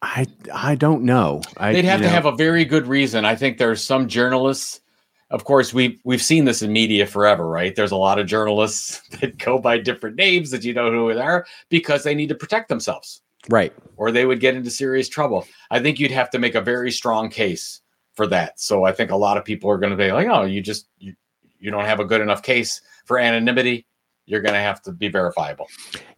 I 0.00 0.26
I 0.52 0.74
don't 0.76 1.02
know. 1.02 1.42
I, 1.58 1.74
They'd 1.74 1.84
have 1.84 2.00
to 2.00 2.06
know. 2.06 2.12
have 2.12 2.24
a 2.24 2.32
very 2.32 2.64
good 2.64 2.86
reason. 2.86 3.26
I 3.26 3.36
think 3.36 3.58
there's 3.58 3.84
some 3.84 4.08
journalists. 4.08 4.80
Of 5.28 5.44
course, 5.44 5.74
we've 5.74 6.00
we've 6.04 6.22
seen 6.22 6.46
this 6.46 6.62
in 6.62 6.72
media 6.72 7.06
forever, 7.06 7.46
right? 7.46 7.76
There's 7.76 7.92
a 7.92 7.96
lot 7.96 8.18
of 8.18 8.26
journalists 8.26 9.06
that 9.20 9.36
go 9.36 9.58
by 9.58 9.76
different 9.78 10.16
names 10.16 10.50
that 10.52 10.64
you 10.64 10.72
know 10.72 10.90
who 10.90 11.12
they 11.12 11.20
are 11.20 11.46
because 11.68 12.02
they 12.02 12.14
need 12.14 12.30
to 12.30 12.34
protect 12.34 12.70
themselves, 12.70 13.20
right? 13.50 13.74
Or 13.96 14.10
they 14.10 14.24
would 14.24 14.40
get 14.40 14.54
into 14.56 14.70
serious 14.70 15.08
trouble. 15.08 15.46
I 15.70 15.80
think 15.80 16.00
you'd 16.00 16.10
have 16.10 16.30
to 16.30 16.38
make 16.38 16.54
a 16.54 16.62
very 16.62 16.90
strong 16.90 17.28
case 17.28 17.82
for 18.14 18.26
that. 18.28 18.58
So 18.58 18.84
I 18.84 18.92
think 18.92 19.10
a 19.10 19.16
lot 19.16 19.36
of 19.36 19.44
people 19.44 19.70
are 19.70 19.78
going 19.78 19.90
to 19.92 19.96
be 19.96 20.10
like, 20.12 20.28
"Oh, 20.28 20.44
you 20.44 20.62
just 20.62 20.88
you, 20.98 21.14
you 21.58 21.70
don't 21.70 21.84
have 21.84 22.00
a 22.00 22.06
good 22.06 22.22
enough 22.22 22.42
case 22.42 22.80
for 23.04 23.18
anonymity, 23.18 23.86
you're 24.26 24.40
going 24.40 24.54
to 24.54 24.60
have 24.60 24.82
to 24.82 24.92
be 24.92 25.08
verifiable. 25.08 25.68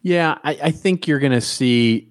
Yeah, 0.01 0.37
I, 0.43 0.57
I 0.63 0.71
think 0.71 1.07
you're 1.07 1.19
going 1.19 1.31
to 1.31 1.41
see, 1.41 2.09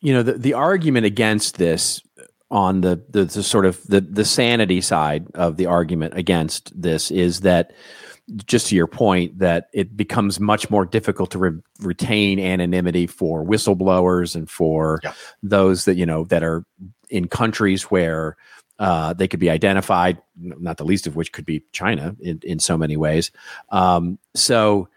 you 0.00 0.12
know, 0.12 0.22
the, 0.22 0.34
the 0.34 0.54
argument 0.54 1.06
against 1.06 1.58
this 1.58 2.02
on 2.50 2.82
the, 2.82 3.02
the, 3.08 3.24
the 3.24 3.42
sort 3.42 3.64
of 3.64 3.82
the 3.86 4.02
the 4.02 4.26
sanity 4.26 4.82
side 4.82 5.26
of 5.34 5.56
the 5.56 5.66
argument 5.66 6.12
against 6.16 6.70
this 6.80 7.10
is 7.10 7.40
that 7.40 7.72
just 8.44 8.68
to 8.68 8.76
your 8.76 8.86
point 8.86 9.38
that 9.38 9.68
it 9.72 9.96
becomes 9.96 10.38
much 10.38 10.70
more 10.70 10.84
difficult 10.84 11.30
to 11.30 11.38
re- 11.38 11.60
retain 11.80 12.38
anonymity 12.38 13.06
for 13.06 13.44
whistleblowers 13.44 14.36
and 14.36 14.50
for 14.50 15.00
yeah. 15.02 15.12
those 15.42 15.86
that 15.86 15.96
you 15.96 16.04
know 16.04 16.24
that 16.24 16.42
are 16.42 16.64
in 17.08 17.26
countries 17.26 17.84
where 17.84 18.36
uh, 18.78 19.12
they 19.12 19.28
could 19.28 19.40
be 19.40 19.50
identified, 19.50 20.20
not 20.36 20.76
the 20.76 20.84
least 20.84 21.06
of 21.06 21.14
which 21.14 21.32
could 21.32 21.46
be 21.46 21.62
China 21.72 22.16
in, 22.20 22.40
in 22.42 22.58
so 22.58 22.76
many 22.76 22.96
ways. 22.96 23.30
Um, 23.68 24.18
so, 24.34 24.88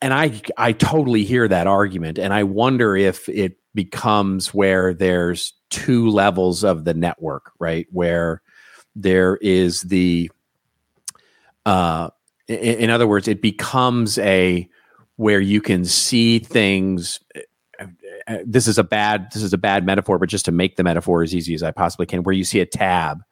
and 0.00 0.14
I 0.14 0.40
I 0.56 0.72
totally 0.72 1.24
hear 1.24 1.48
that 1.48 1.66
argument, 1.66 2.18
and 2.18 2.32
I 2.32 2.44
wonder 2.44 2.96
if 2.96 3.28
it 3.28 3.58
becomes 3.74 4.54
where 4.54 4.94
there's 4.94 5.52
two 5.70 6.08
levels 6.08 6.62
of 6.62 6.84
the 6.84 6.94
network, 6.94 7.50
right? 7.58 7.86
Where 7.90 8.40
there 8.94 9.36
is 9.38 9.82
the, 9.82 10.30
uh, 11.66 12.10
in, 12.46 12.56
in 12.56 12.90
other 12.90 13.08
words, 13.08 13.26
it 13.26 13.42
becomes 13.42 14.18
a 14.18 14.68
where 15.16 15.40
you 15.40 15.60
can 15.60 15.84
see 15.84 16.38
things 16.38 17.20
uh, 18.26 18.38
this 18.46 18.66
is 18.66 18.78
a 18.78 18.84
bad 18.84 19.30
this 19.32 19.42
is 19.42 19.52
a 19.52 19.58
bad 19.58 19.84
metaphor, 19.84 20.18
but 20.18 20.28
just 20.28 20.44
to 20.46 20.52
make 20.52 20.76
the 20.76 20.84
metaphor 20.84 21.22
as 21.22 21.34
easy 21.34 21.54
as 21.54 21.62
I 21.62 21.70
possibly 21.70 22.06
can, 22.06 22.22
where 22.22 22.34
you 22.34 22.44
see 22.44 22.60
a 22.60 22.66
tab 22.66 23.22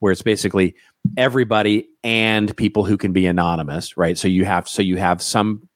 where 0.00 0.12
it's 0.12 0.22
basically 0.22 0.74
everybody 1.16 1.88
and 2.02 2.56
people 2.56 2.84
who 2.84 2.96
can 2.96 3.12
be 3.12 3.26
anonymous, 3.26 3.96
right? 3.96 4.18
So 4.18 4.28
you 4.28 4.44
have 4.44 4.68
so 4.68 4.82
you 4.82 4.96
have 4.96 5.22
some 5.22 5.68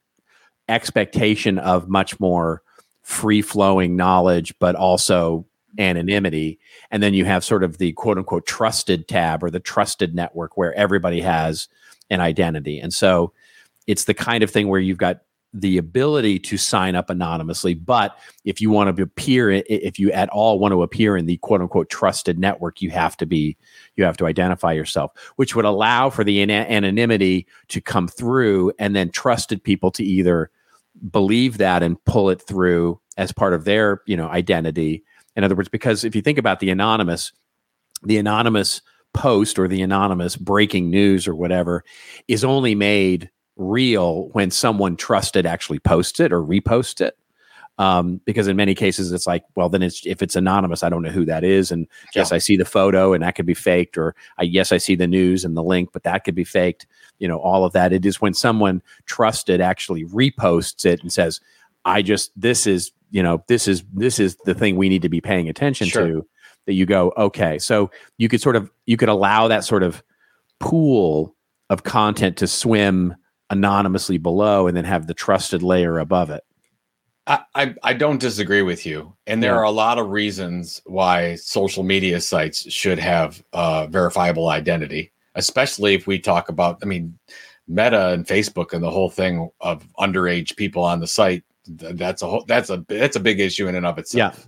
expectation 0.68 1.58
of 1.58 1.88
much 1.88 2.18
more 2.20 2.62
free 3.02 3.42
flowing 3.42 3.96
knowledge, 3.96 4.54
but 4.58 4.74
also 4.74 5.44
anonymity. 5.78 6.58
And 6.90 7.02
then 7.02 7.14
you 7.14 7.24
have 7.24 7.44
sort 7.44 7.62
of 7.64 7.78
the 7.78 7.92
quote 7.92 8.18
unquote 8.18 8.46
trusted 8.46 9.08
tab 9.08 9.42
or 9.42 9.50
the 9.50 9.60
trusted 9.60 10.14
network 10.14 10.56
where 10.56 10.74
everybody 10.74 11.20
has 11.20 11.68
an 12.10 12.20
identity. 12.20 12.80
And 12.80 12.92
so 12.92 13.32
it's 13.86 14.04
the 14.04 14.14
kind 14.14 14.42
of 14.42 14.50
thing 14.50 14.68
where 14.68 14.80
you've 14.80 14.98
got 14.98 15.20
the 15.54 15.78
ability 15.78 16.38
to 16.40 16.56
sign 16.56 16.96
up 16.96 17.08
anonymously. 17.08 17.74
But 17.74 18.18
if 18.44 18.60
you 18.60 18.70
want 18.70 18.94
to 18.94 19.02
appear, 19.02 19.50
if 19.52 20.00
you 20.00 20.10
at 20.10 20.28
all 20.30 20.58
want 20.58 20.72
to 20.72 20.82
appear 20.82 21.16
in 21.16 21.26
the 21.26 21.36
quote 21.38 21.60
unquote 21.60 21.88
trusted 21.88 22.38
network, 22.38 22.82
you 22.82 22.90
have 22.90 23.16
to 23.18 23.26
be, 23.26 23.56
you 23.94 24.04
have 24.04 24.16
to 24.16 24.26
identify 24.26 24.72
yourself, 24.72 25.12
which 25.36 25.54
would 25.54 25.64
allow 25.64 26.10
for 26.10 26.24
the 26.24 26.42
anonymity 26.42 27.46
to 27.68 27.80
come 27.80 28.08
through 28.08 28.72
and 28.80 28.96
then 28.96 29.10
trusted 29.10 29.62
people 29.62 29.92
to 29.92 30.02
either 30.04 30.50
believe 31.10 31.58
that 31.58 31.84
and 31.84 32.04
pull 32.04 32.30
it 32.30 32.42
through 32.42 33.00
as 33.16 33.30
part 33.30 33.54
of 33.54 33.64
their, 33.64 34.02
you 34.06 34.16
know, 34.16 34.28
identity. 34.28 35.04
In 35.36 35.44
other 35.44 35.54
words, 35.54 35.68
because 35.68 36.02
if 36.02 36.16
you 36.16 36.22
think 36.22 36.38
about 36.38 36.58
the 36.58 36.70
anonymous, 36.70 37.32
the 38.02 38.18
anonymous 38.18 38.82
post 39.12 39.56
or 39.60 39.68
the 39.68 39.82
anonymous 39.82 40.34
breaking 40.34 40.90
news 40.90 41.28
or 41.28 41.36
whatever 41.36 41.84
is 42.26 42.42
only 42.42 42.74
made 42.74 43.30
real 43.56 44.28
when 44.28 44.50
someone 44.50 44.96
trusted 44.96 45.46
actually 45.46 45.78
posts 45.78 46.20
it 46.20 46.32
or 46.32 46.42
reposts 46.42 47.00
it. 47.00 47.16
Um, 47.76 48.20
because 48.24 48.46
in 48.46 48.56
many 48.56 48.72
cases 48.72 49.10
it's 49.10 49.26
like, 49.26 49.44
well, 49.56 49.68
then 49.68 49.82
it's 49.82 50.06
if 50.06 50.22
it's 50.22 50.36
anonymous, 50.36 50.84
I 50.84 50.88
don't 50.88 51.02
know 51.02 51.10
who 51.10 51.24
that 51.24 51.42
is, 51.42 51.72
and 51.72 51.88
yeah. 52.14 52.20
yes, 52.20 52.30
I 52.30 52.38
see 52.38 52.56
the 52.56 52.64
photo, 52.64 53.12
and 53.12 53.24
that 53.24 53.34
could 53.34 53.46
be 53.46 53.54
faked, 53.54 53.98
or 53.98 54.14
I 54.38 54.44
yes, 54.44 54.70
I 54.70 54.78
see 54.78 54.94
the 54.94 55.08
news 55.08 55.44
and 55.44 55.56
the 55.56 55.62
link, 55.62 55.90
but 55.92 56.04
that 56.04 56.22
could 56.22 56.36
be 56.36 56.44
faked. 56.44 56.86
You 57.18 57.26
know, 57.26 57.38
all 57.38 57.64
of 57.64 57.72
that. 57.72 57.92
It 57.92 58.06
is 58.06 58.20
when 58.20 58.32
someone 58.32 58.80
trusted 59.06 59.60
actually 59.60 60.04
reposts 60.04 60.86
it 60.86 61.00
and 61.00 61.12
says, 61.12 61.40
"I 61.84 62.00
just 62.02 62.30
this 62.40 62.64
is 62.64 62.92
you 63.10 63.24
know 63.24 63.42
this 63.48 63.66
is 63.66 63.82
this 63.92 64.20
is 64.20 64.36
the 64.44 64.54
thing 64.54 64.76
we 64.76 64.88
need 64.88 65.02
to 65.02 65.08
be 65.08 65.20
paying 65.20 65.48
attention 65.48 65.88
sure. 65.88 66.06
to." 66.06 66.26
that 66.66 66.74
you 66.74 66.86
go, 66.86 67.12
okay, 67.16 67.58
so 67.58 67.90
you 68.16 68.28
could 68.28 68.40
sort 68.40 68.56
of 68.56 68.70
you 68.86 68.96
could 68.96 69.08
allow 69.08 69.48
that 69.48 69.64
sort 69.64 69.82
of 69.82 70.02
pool 70.60 71.34
of 71.70 71.82
content 71.82 72.36
to 72.38 72.46
swim 72.46 73.14
anonymously 73.50 74.18
below 74.18 74.66
and 74.66 74.76
then 74.76 74.84
have 74.84 75.06
the 75.06 75.14
trusted 75.14 75.62
layer 75.62 75.98
above 75.98 76.30
it. 76.30 76.42
I, 77.26 77.74
I, 77.82 77.94
don't 77.94 78.20
disagree 78.20 78.60
with 78.60 78.84
you. 78.84 79.16
And 79.26 79.42
there 79.42 79.52
yeah. 79.52 79.60
are 79.60 79.64
a 79.64 79.70
lot 79.70 79.98
of 79.98 80.10
reasons 80.10 80.82
why 80.84 81.36
social 81.36 81.82
media 81.82 82.20
sites 82.20 82.70
should 82.70 82.98
have 82.98 83.42
uh, 83.54 83.86
verifiable 83.86 84.48
identity, 84.48 85.10
especially 85.34 85.94
if 85.94 86.06
we 86.06 86.18
talk 86.18 86.50
about, 86.50 86.80
I 86.82 86.86
mean, 86.86 87.18
Meta 87.66 88.10
and 88.10 88.26
Facebook 88.26 88.74
and 88.74 88.82
the 88.82 88.90
whole 88.90 89.08
thing 89.08 89.48
of 89.60 89.88
underage 89.98 90.56
people 90.56 90.84
on 90.84 91.00
the 91.00 91.06
site. 91.06 91.44
That's 91.66 92.20
a 92.20 92.26
whole, 92.26 92.44
that's 92.46 92.68
a 92.68 92.84
that's 92.88 93.16
a 93.16 93.20
big 93.20 93.40
issue 93.40 93.68
in 93.68 93.74
and 93.74 93.86
of 93.86 93.98
itself. 93.98 94.36
Yeah. 94.38 94.44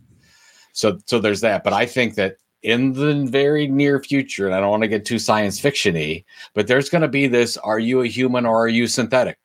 So 0.72 0.98
so 1.06 1.18
there's 1.18 1.40
that. 1.40 1.64
But 1.64 1.72
I 1.72 1.86
think 1.86 2.16
that 2.16 2.36
in 2.62 2.92
the 2.92 3.26
very 3.30 3.68
near 3.68 4.02
future, 4.02 4.46
and 4.46 4.54
I 4.54 4.60
don't 4.60 4.70
want 4.70 4.82
to 4.82 4.88
get 4.88 5.04
too 5.04 5.18
science 5.18 5.60
fictiony, 5.60 6.24
but 6.54 6.66
there's 6.66 6.88
going 6.88 7.02
to 7.02 7.08
be 7.08 7.26
this: 7.26 7.56
Are 7.58 7.78
you 7.78 8.02
a 8.02 8.06
human 8.06 8.46
or 8.46 8.64
are 8.64 8.68
you 8.68 8.86
synthetic? 8.86 9.38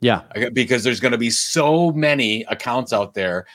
Yeah, 0.00 0.22
because 0.52 0.84
there's 0.84 1.00
going 1.00 1.12
to 1.12 1.18
be 1.18 1.30
so 1.30 1.90
many 1.92 2.44
accounts 2.44 2.92
out 2.92 3.14
there 3.14 3.46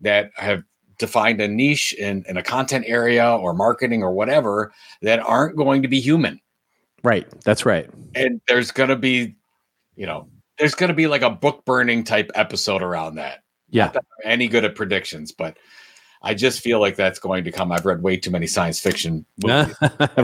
that 0.00 0.30
have 0.34 0.64
defined 0.98 1.40
a 1.40 1.48
niche 1.48 1.92
in, 1.94 2.24
in 2.28 2.36
a 2.36 2.42
content 2.42 2.84
area 2.86 3.26
or 3.26 3.52
marketing 3.52 4.02
or 4.02 4.12
whatever 4.12 4.72
that 5.02 5.18
aren't 5.18 5.56
going 5.56 5.82
to 5.82 5.88
be 5.88 6.00
human. 6.00 6.40
Right. 7.02 7.26
That's 7.44 7.66
right. 7.66 7.90
And 8.14 8.40
there's 8.46 8.70
going 8.70 8.88
to 8.88 8.96
be, 8.96 9.34
you 9.96 10.06
know, 10.06 10.28
there's 10.58 10.76
going 10.76 10.88
to 10.88 10.94
be 10.94 11.08
like 11.08 11.22
a 11.22 11.30
book 11.30 11.64
burning 11.64 12.04
type 12.04 12.30
episode 12.36 12.82
around 12.82 13.16
that. 13.16 13.42
Yeah. 13.70 13.88
That 13.88 14.04
any 14.22 14.46
good 14.46 14.64
at 14.64 14.76
predictions, 14.76 15.32
but 15.32 15.56
I 16.22 16.34
just 16.34 16.60
feel 16.60 16.80
like 16.80 16.96
that's 16.96 17.18
going 17.18 17.44
to 17.44 17.52
come. 17.52 17.72
I've 17.72 17.84
read 17.84 18.02
way 18.02 18.16
too 18.16 18.30
many 18.30 18.46
science 18.46 18.80
fiction 18.80 19.26
movies, 19.44 19.74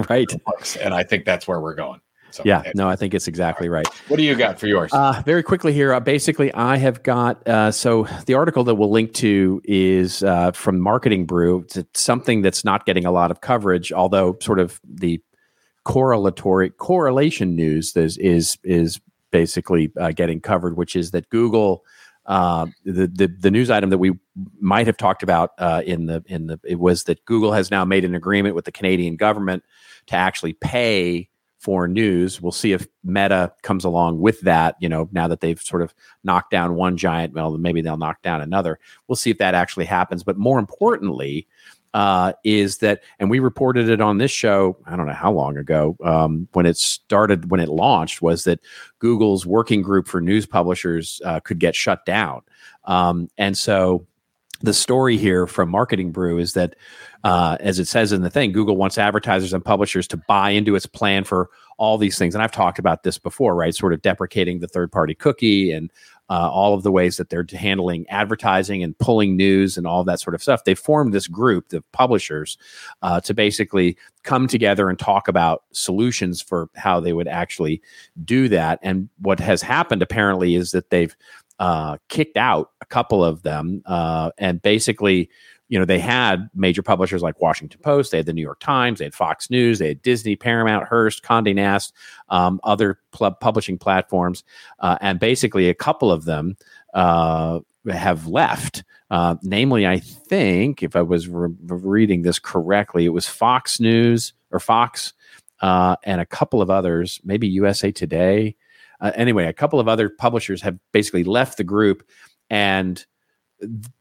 right? 0.09 0.29
Books, 0.45 0.77
and 0.77 0.95
I 0.95 1.03
think 1.03 1.25
that's 1.25 1.49
where 1.49 1.61
we're 1.61 1.75
going. 1.75 2.01
So, 2.31 2.43
yeah, 2.45 2.63
no, 2.75 2.89
I 2.89 2.97
think 2.97 3.15
it's 3.15 3.27
exactly 3.27 3.69
right. 3.69 3.87
What 4.09 4.19
do 4.19 4.23
you 4.23 4.35
got 4.35 4.61
for 4.61 4.67
yours? 4.67 4.93
Uh, 4.93 5.23
very 5.25 5.43
quickly 5.43 5.73
here, 5.73 5.95
uh, 5.95 6.01
basically, 6.01 6.53
I 6.53 6.77
have 6.77 7.03
got 7.03 7.47
uh, 7.49 7.73
so 7.73 8.07
the 8.27 8.35
article 8.35 8.65
that 8.65 8.75
we'll 8.75 8.91
link 8.91 9.15
to 9.15 9.61
is 9.65 10.23
uh, 10.23 10.53
from 10.53 10.79
Marketing 10.79 11.25
Brew. 11.25 11.65
It's 11.75 12.01
something 12.01 12.43
that's 12.43 12.65
not 12.65 12.85
getting 12.85 13.07
a 13.07 13.11
lot 13.11 13.31
of 13.31 13.41
coverage, 13.41 13.93
although 13.93 14.37
sort 14.41 14.59
of 14.59 14.81
the 14.85 15.23
correlatory 15.87 16.77
correlation 16.77 17.57
news 17.57 17.97
is 17.97 18.19
is 18.19 18.59
is 18.63 19.01
basically 19.31 19.91
uh, 19.99 20.13
getting 20.13 20.41
covered, 20.41 20.77
which 20.77 20.97
is 20.97 21.13
that 21.13 21.29
Google. 21.31 21.85
Uh, 22.29 22.67
the, 22.85 23.07
the 23.07 23.27
the 23.27 23.51
news 23.51 23.71
item 23.71 23.89
that 23.89 23.97
we 23.97 24.13
might 24.61 24.87
have 24.87 24.99
talked 24.99 25.23
about 25.23 25.53
uh, 25.57 25.83
in 25.87 26.05
the 26.05 26.23
in 26.27 26.47
the 26.47 26.61
it 26.63 26.79
was 26.79 27.05
that 27.05 27.25
Google 27.25 27.53
has 27.55 27.71
now 27.71 27.87
made 27.87 28.05
an 28.05 28.15
agreement 28.15 28.55
with 28.55 28.67
the 28.67 28.73
Canadian 28.73 29.17
government 29.17 29.65
to 30.09 30.15
actually 30.15 30.53
pay 30.53 31.31
for 31.59 31.89
news. 31.89 32.41
We'll 32.41 32.53
see 32.53 32.73
if 32.73 32.87
Meta 33.03 33.53
comes 33.63 33.83
along 33.83 34.21
with 34.21 34.43
that. 34.43 34.77
You 34.79 34.91
know, 34.91 35.09
now 35.11 35.27
that 35.27 35.41
they've 35.41 35.61
sort 35.61 35.81
of 35.81 35.95
knocked 36.23 36.51
down 36.51 36.75
one 36.75 36.99
giant, 36.99 37.33
well, 37.33 37.57
maybe 37.57 37.81
they'll 37.81 37.97
knock 37.97 38.21
down 38.21 38.43
another. 38.43 38.79
We'll 39.09 39.17
see 39.17 39.31
if 39.31 39.39
that 39.39 39.55
actually 39.55 39.87
happens. 39.87 40.23
But 40.23 40.37
more 40.37 40.59
importantly, 40.59 41.49
uh, 41.99 42.33
is 42.45 42.79
that, 42.79 43.03
and 43.19 43.29
we 43.29 43.41
reported 43.41 43.89
it 43.89 44.01
on 44.01 44.19
this 44.19 44.31
show, 44.31 44.77
I 44.87 44.95
don't 44.95 45.09
know 45.09 45.13
how 45.13 45.33
long 45.33 45.57
ago, 45.57 45.97
um, 46.05 46.47
when 46.53 46.65
it 46.65 46.77
started, 46.77 47.51
when 47.51 47.59
it 47.59 47.69
launched, 47.69 48.23
was 48.23 48.45
that 48.45 48.61
Google's 49.01 49.45
working 49.45 49.83
group 49.83 50.07
for 50.07 50.21
news 50.21 50.47
publishers 50.47 51.21
uh, 51.25 51.41
could 51.41 51.59
get 51.59 51.75
shut 51.75 52.07
down. 52.07 52.43
Um, 52.85 53.29
and 53.37 53.59
so 53.59 54.07
the 54.63 54.73
story 54.73 55.17
here 55.17 55.49
from 55.49 55.71
Marketing 55.71 56.13
Brew 56.13 56.39
is 56.39 56.53
that, 56.53 56.77
uh, 57.25 57.57
as 57.59 57.81
it 57.81 57.89
says 57.89 58.13
in 58.13 58.23
the 58.23 58.31
thing, 58.31 58.53
Google 58.53 58.77
wants 58.77 58.97
advertisers 58.97 59.53
and 59.53 59.65
publishers 59.65 60.07
to 60.07 60.17
buy 60.29 60.51
into 60.51 60.77
its 60.77 60.87
plan 60.87 61.25
for 61.25 61.51
all 61.79 61.99
these 61.99 62.17
things. 62.17 62.33
And 62.33 62.45
I've 62.45 62.53
talked 62.53 62.79
about 62.79 63.03
this 63.03 63.19
before, 63.19 63.57
right? 63.57 63.75
Sort 63.75 63.93
of 63.93 64.03
deprecating 64.03 64.61
the 64.61 64.69
third 64.69 64.93
party 64.93 65.17
cookie 65.17 65.73
and 65.73 65.91
uh, 66.31 66.51
all 66.51 66.75
of 66.75 66.83
the 66.83 66.93
ways 66.93 67.17
that 67.17 67.31
they're 67.31 67.47
handling 67.51 68.09
advertising 68.09 68.83
and 68.83 68.99
pulling 68.99 69.37
news 69.37 69.77
and 69.77 69.87
all 69.87 70.05
that 70.05 70.21
sort 70.21 70.35
of 70.35 70.43
stuff. 70.43 70.65
They 70.65 70.75
formed 70.75 71.13
this 71.15 71.27
group, 71.27 71.71
the 71.71 71.83
publishers, 71.93 72.59
uh, 73.03 73.21
to 73.23 73.35
basically 73.35 73.97
come 74.25 74.47
together 74.47 74.91
and 74.91 74.99
talk 74.99 75.29
about 75.29 75.65
solutions 75.73 76.43
for 76.43 76.69
how 76.77 77.01
they 77.01 77.13
would 77.13 77.29
actually 77.29 77.81
do 78.25 78.49
that. 78.49 78.79
And 78.83 79.09
what 79.21 79.41
has 79.41 79.63
happened 79.63 80.03
apparently 80.03 80.55
is 80.55 80.73
that 80.73 80.91
they've 80.91 81.17
uh, 81.59 81.97
kicked 82.09 82.37
out 82.37 82.71
a 82.81 82.87
couple 82.87 83.25
of 83.25 83.43
them 83.43 83.83
uh, 83.87 84.31
and 84.39 84.63
basically 84.63 85.29
you 85.69 85.79
know 85.79 85.85
they 85.85 85.99
had 85.99 86.49
major 86.55 86.83
publishers 86.83 87.23
like 87.23 87.41
washington 87.41 87.81
post 87.83 88.11
they 88.11 88.19
had 88.19 88.27
the 88.27 88.33
new 88.33 88.43
york 88.43 88.61
times 88.61 88.99
they 88.99 89.05
had 89.05 89.15
fox 89.15 89.51
news 89.51 89.79
they 89.79 89.89
had 89.89 90.03
disney 90.03 90.37
paramount 90.37 90.87
hearst 90.89 91.23
conde 91.23 91.55
nast 91.55 91.93
um, 92.31 92.61
other 92.65 92.99
pl- 93.13 93.33
publishing 93.33 93.79
platforms. 93.79 94.45
Uh, 94.81 94.97
and 95.01 95.19
basically 95.19 95.69
a 95.69 95.75
couple 95.75 96.13
of 96.13 96.25
them 96.25 96.57
uh, 96.95 97.61
have 97.91 98.27
left. 98.27 98.85
Uh, 99.11 99.37
namely 99.43 99.87
i 99.87 99.99
think 99.99 100.83
if 100.83 100.95
i 100.95 101.01
was 101.01 101.29
re- 101.29 101.49
reading 101.63 102.23
this 102.23 102.39
correctly 102.39 103.07
it 103.07 103.11
was 103.11 103.27
fox 103.27 103.81
news 103.81 104.35
or 104.51 104.61
fox 104.61 105.15
uh, 105.61 105.97
and 106.05 106.21
a 106.21 106.27
couple 106.27 106.63
of 106.63 106.71
others 106.71 107.21
maybe 107.25 107.49
usa 107.49 107.91
today. 107.91 108.55
Uh, 109.01 109.13
anyway, 109.15 109.47
a 109.47 109.53
couple 109.53 109.79
of 109.79 109.89
other 109.89 110.09
publishers 110.09 110.61
have 110.63 110.79
basically 110.93 111.25
left 111.25 111.57
the 111.57 111.65
group 111.65 112.03
and 112.51 113.07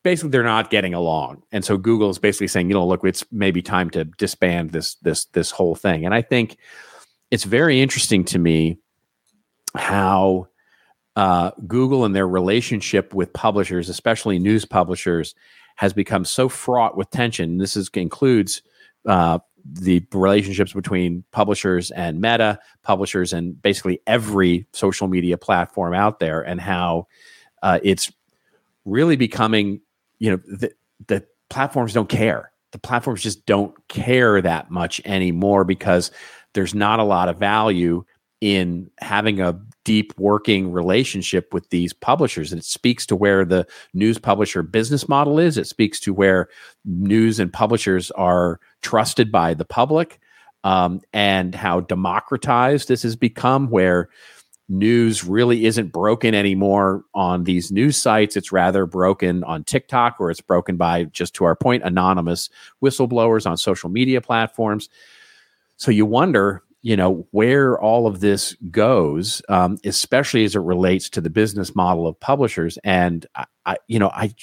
basically 0.03 0.29
they're 0.29 0.43
not 0.43 0.69
getting 0.69 0.93
along. 0.93 1.43
And 1.51 1.65
so 1.65 1.77
Google 1.77 2.09
is 2.09 2.19
basically 2.19 2.47
saying, 2.47 2.69
you 2.69 2.73
know, 2.73 2.85
look, 2.85 3.03
it's 3.03 3.25
maybe 3.31 3.61
time 3.61 3.89
to 3.91 4.03
disband 4.05 4.71
this 4.71 4.95
this 4.95 5.25
this 5.25 5.51
whole 5.51 5.75
thing. 5.75 6.05
And 6.05 6.13
I 6.13 6.21
think 6.21 6.57
it's 7.31 7.43
very 7.43 7.81
interesting 7.81 8.23
to 8.25 8.39
me 8.39 8.79
how 9.75 10.47
uh, 11.15 11.51
Google 11.67 12.05
and 12.05 12.15
their 12.15 12.27
relationship 12.27 13.13
with 13.13 13.33
publishers, 13.33 13.89
especially 13.89 14.39
news 14.39 14.65
publishers, 14.65 15.33
has 15.75 15.93
become 15.93 16.25
so 16.25 16.47
fraught 16.49 16.95
with 16.95 17.09
tension. 17.09 17.57
This 17.57 17.75
is, 17.75 17.89
includes 17.93 18.61
uh, 19.07 19.39
the 19.73 20.05
relationships 20.13 20.73
between 20.73 21.23
publishers 21.31 21.91
and 21.91 22.21
Meta, 22.21 22.59
publishers 22.83 23.33
and 23.33 23.59
basically 23.61 23.99
every 24.07 24.67
social 24.73 25.07
media 25.07 25.37
platform 25.37 25.93
out 25.93 26.19
there, 26.19 26.41
and 26.41 26.61
how 26.61 27.07
uh, 27.63 27.79
it's 27.83 28.11
really 28.87 29.15
becoming, 29.15 29.81
you 30.17 30.31
know, 30.31 30.37
the, 30.37 30.71
the 31.07 31.25
platforms 31.49 31.93
don't 31.93 32.09
care. 32.09 32.51
The 32.71 32.79
platforms 32.79 33.21
just 33.21 33.45
don't 33.45 33.75
care 33.87 34.41
that 34.41 34.71
much 34.71 35.01
anymore 35.05 35.63
because 35.63 36.11
there's 36.53 36.73
not 36.73 36.99
a 36.99 37.03
lot 37.03 37.29
of 37.29 37.37
value 37.37 38.03
in 38.39 38.89
having 38.99 39.41
a 39.41 39.59
deep 39.83 40.13
working 40.17 40.71
relationship 40.71 41.53
with 41.53 41.69
these 41.69 41.93
publishers. 41.93 42.51
And 42.51 42.59
it 42.59 42.65
speaks 42.65 43.05
to 43.07 43.15
where 43.15 43.45
the 43.45 43.65
news 43.93 44.19
publisher 44.19 44.63
business 44.63 45.09
model 45.09 45.39
is. 45.39 45.57
It 45.57 45.67
speaks 45.67 45.99
to 46.01 46.13
where 46.13 46.49
news 46.85 47.39
and 47.39 47.51
publishers 47.51 48.11
are 48.11 48.59
trusted 48.81 49.31
by 49.31 49.53
the 49.53 49.65
public 49.65 50.19
um, 50.63 51.01
and 51.13 51.55
how 51.55 51.79
democratized 51.81 52.87
this 52.87 53.03
has 53.03 53.15
become, 53.15 53.69
where 53.69 54.09
news 54.69 55.23
really 55.23 55.65
isn't 55.65 55.91
broken 55.91 56.35
anymore 56.35 57.03
on 57.13 57.45
these 57.45 57.71
news 57.71 57.97
sites. 57.97 58.35
It's 58.35 58.51
rather 58.51 58.85
broken 58.85 59.43
on 59.43 59.63
TikTok, 59.63 60.17
or 60.19 60.29
it's 60.29 60.41
broken 60.41 60.77
by, 60.77 61.05
just 61.05 61.33
to 61.35 61.45
our 61.45 61.55
point, 61.55 61.83
anonymous 61.83 62.49
whistleblowers 62.83 63.49
on 63.49 63.57
social 63.57 63.89
media 63.89 64.21
platforms. 64.21 64.89
So 65.77 65.91
you 65.91 66.05
wonder 66.05 66.63
you 66.87 66.95
know 66.95 67.27
where 67.31 67.77
all 67.79 68.07
of 68.07 68.19
this 68.19 68.55
goes, 68.71 69.41
um, 69.49 69.77
especially 69.83 70.45
as 70.45 70.55
it 70.55 70.59
relates 70.59 71.09
to 71.09 71.21
the 71.21 71.29
business 71.29 71.75
model 71.75 72.07
of 72.07 72.19
publishers. 72.19 72.77
And 72.83 73.25
I, 73.35 73.45
I, 73.65 73.77
you 73.87 73.99
know, 73.99 74.09
I, 74.09 74.33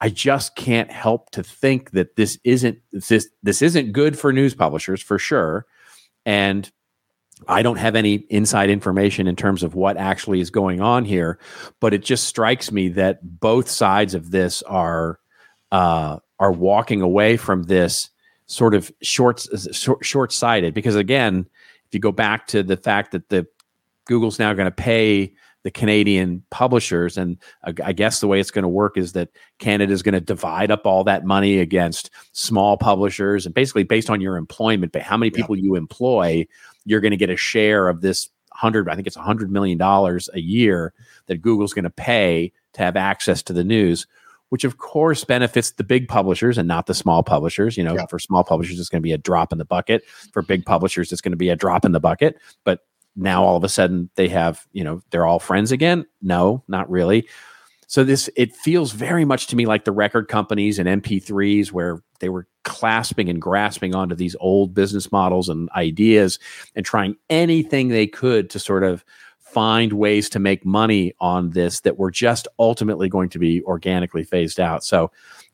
I 0.00 0.08
just 0.08 0.56
can't 0.56 0.90
help 0.90 1.30
to 1.32 1.42
think 1.42 1.90
that 1.90 2.16
this 2.16 2.38
isn't 2.44 2.78
this 2.92 3.28
this 3.42 3.62
isn't 3.62 3.92
good 3.92 4.18
for 4.18 4.32
news 4.32 4.54
publishers 4.54 5.02
for 5.02 5.18
sure. 5.18 5.66
And 6.24 6.70
I 7.48 7.62
don't 7.62 7.76
have 7.76 7.94
any 7.96 8.14
inside 8.30 8.70
information 8.70 9.26
in 9.26 9.36
terms 9.36 9.62
of 9.62 9.74
what 9.74 9.96
actually 9.96 10.40
is 10.40 10.50
going 10.50 10.80
on 10.80 11.04
here, 11.04 11.38
but 11.80 11.92
it 11.92 12.02
just 12.02 12.24
strikes 12.24 12.72
me 12.72 12.88
that 12.90 13.40
both 13.40 13.68
sides 13.68 14.14
of 14.14 14.30
this 14.30 14.62
are 14.62 15.20
uh, 15.70 16.18
are 16.38 16.52
walking 16.52 17.02
away 17.02 17.36
from 17.36 17.64
this 17.64 18.10
sort 18.46 18.74
of 18.74 18.90
short 19.02 19.46
short 20.02 20.32
sighted 20.32 20.72
because 20.72 20.94
again 20.94 21.44
if 21.86 21.94
you 21.94 22.00
go 22.00 22.12
back 22.12 22.46
to 22.46 22.62
the 22.62 22.76
fact 22.76 23.12
that 23.12 23.28
the 23.28 23.46
Google's 24.06 24.38
now 24.38 24.52
going 24.54 24.66
to 24.66 24.70
pay 24.70 25.32
the 25.62 25.70
Canadian 25.72 26.44
publishers, 26.50 27.18
and 27.18 27.38
I 27.64 27.92
guess 27.92 28.20
the 28.20 28.28
way 28.28 28.38
it's 28.38 28.52
going 28.52 28.62
to 28.62 28.68
work 28.68 28.96
is 28.96 29.14
that 29.14 29.30
Canada 29.58 29.92
is 29.92 30.02
going 30.02 30.12
to 30.12 30.20
divide 30.20 30.70
up 30.70 30.86
all 30.86 31.02
that 31.04 31.24
money 31.24 31.58
against 31.58 32.10
small 32.30 32.76
publishers, 32.76 33.46
and 33.46 33.54
basically 33.54 33.82
based 33.82 34.08
on 34.08 34.20
your 34.20 34.36
employment, 34.36 34.92
but 34.92 35.02
how 35.02 35.16
many 35.16 35.30
people 35.30 35.56
yeah. 35.56 35.64
you 35.64 35.74
employ, 35.74 36.46
you're 36.86 37.00
going 37.00 37.10
to 37.10 37.18
get 37.18 37.28
a 37.28 37.36
share 37.36 37.88
of 37.88 38.00
this 38.00 38.30
hundred. 38.52 38.88
I 38.88 38.94
think 38.94 39.06
it's 39.06 39.16
a 39.16 39.22
hundred 39.22 39.50
million 39.50 39.76
dollars 39.76 40.30
a 40.32 40.40
year 40.40 40.94
that 41.26 41.42
Google's 41.42 41.74
going 41.74 41.84
to 41.84 41.90
pay 41.90 42.52
to 42.72 42.82
have 42.82 42.96
access 42.96 43.42
to 43.42 43.52
the 43.52 43.64
news. 43.64 44.06
which 44.50 44.64
of 44.64 44.78
course 44.78 45.24
benefits 45.24 45.72
the 45.72 45.84
big 45.84 46.06
publishers 46.08 46.56
and 46.56 46.68
not 46.68 46.86
the 46.86 46.94
small 46.94 47.22
publishers. 47.22 47.76
You 47.76 47.82
know, 47.82 47.96
yeah. 47.96 48.06
for 48.06 48.18
small 48.18 48.44
publishers, 48.44 48.78
it's 48.78 48.88
going 48.88 49.02
to 49.02 49.06
be 49.06 49.12
a 49.12 49.18
drop 49.18 49.52
in 49.52 49.58
the 49.58 49.64
bucket. 49.64 50.04
For 50.32 50.40
big 50.40 50.64
publishers, 50.64 51.10
it's 51.10 51.20
going 51.20 51.32
to 51.32 51.36
be 51.36 51.50
a 51.50 51.56
drop 51.56 51.84
in 51.84 51.92
the 51.92 52.00
bucket. 52.00 52.38
But 52.64 52.80
now 53.16 53.42
all 53.42 53.56
of 53.56 53.64
a 53.64 53.68
sudden 53.68 54.08
they 54.14 54.28
have, 54.28 54.64
you 54.72 54.84
know, 54.84 55.02
they're 55.10 55.26
all 55.26 55.40
friends 55.40 55.72
again. 55.72 56.06
No, 56.22 56.62
not 56.68 56.88
really. 56.88 57.28
So 57.88 58.04
this 58.04 58.30
it 58.36 58.54
feels 58.54 58.92
very 58.92 59.24
much 59.24 59.48
to 59.48 59.56
me 59.56 59.66
like 59.66 59.84
the 59.84 59.92
record 59.92 60.28
companies 60.28 60.78
and 60.78 61.02
MP3s 61.02 61.72
where 61.72 62.02
they 62.20 62.28
were 62.28 62.46
clasping 62.66 63.30
and 63.30 63.40
grasping 63.40 63.94
onto 63.94 64.14
these 64.14 64.36
old 64.40 64.74
business 64.74 65.12
models 65.12 65.48
and 65.48 65.70
ideas 65.76 66.38
and 66.74 66.84
trying 66.84 67.16
anything 67.30 67.88
they 67.88 68.08
could 68.08 68.50
to 68.50 68.58
sort 68.58 68.82
of 68.82 69.04
find 69.38 69.92
ways 69.94 70.28
to 70.28 70.40
make 70.40 70.66
money 70.66 71.14
on 71.20 71.50
this 71.50 71.80
that 71.80 71.96
were 71.96 72.10
just 72.10 72.48
ultimately 72.58 73.08
going 73.08 73.28
to 73.30 73.38
be 73.38 73.62
organically 73.62 74.24
phased 74.24 74.58
out. 74.58 74.84
So 74.84 75.12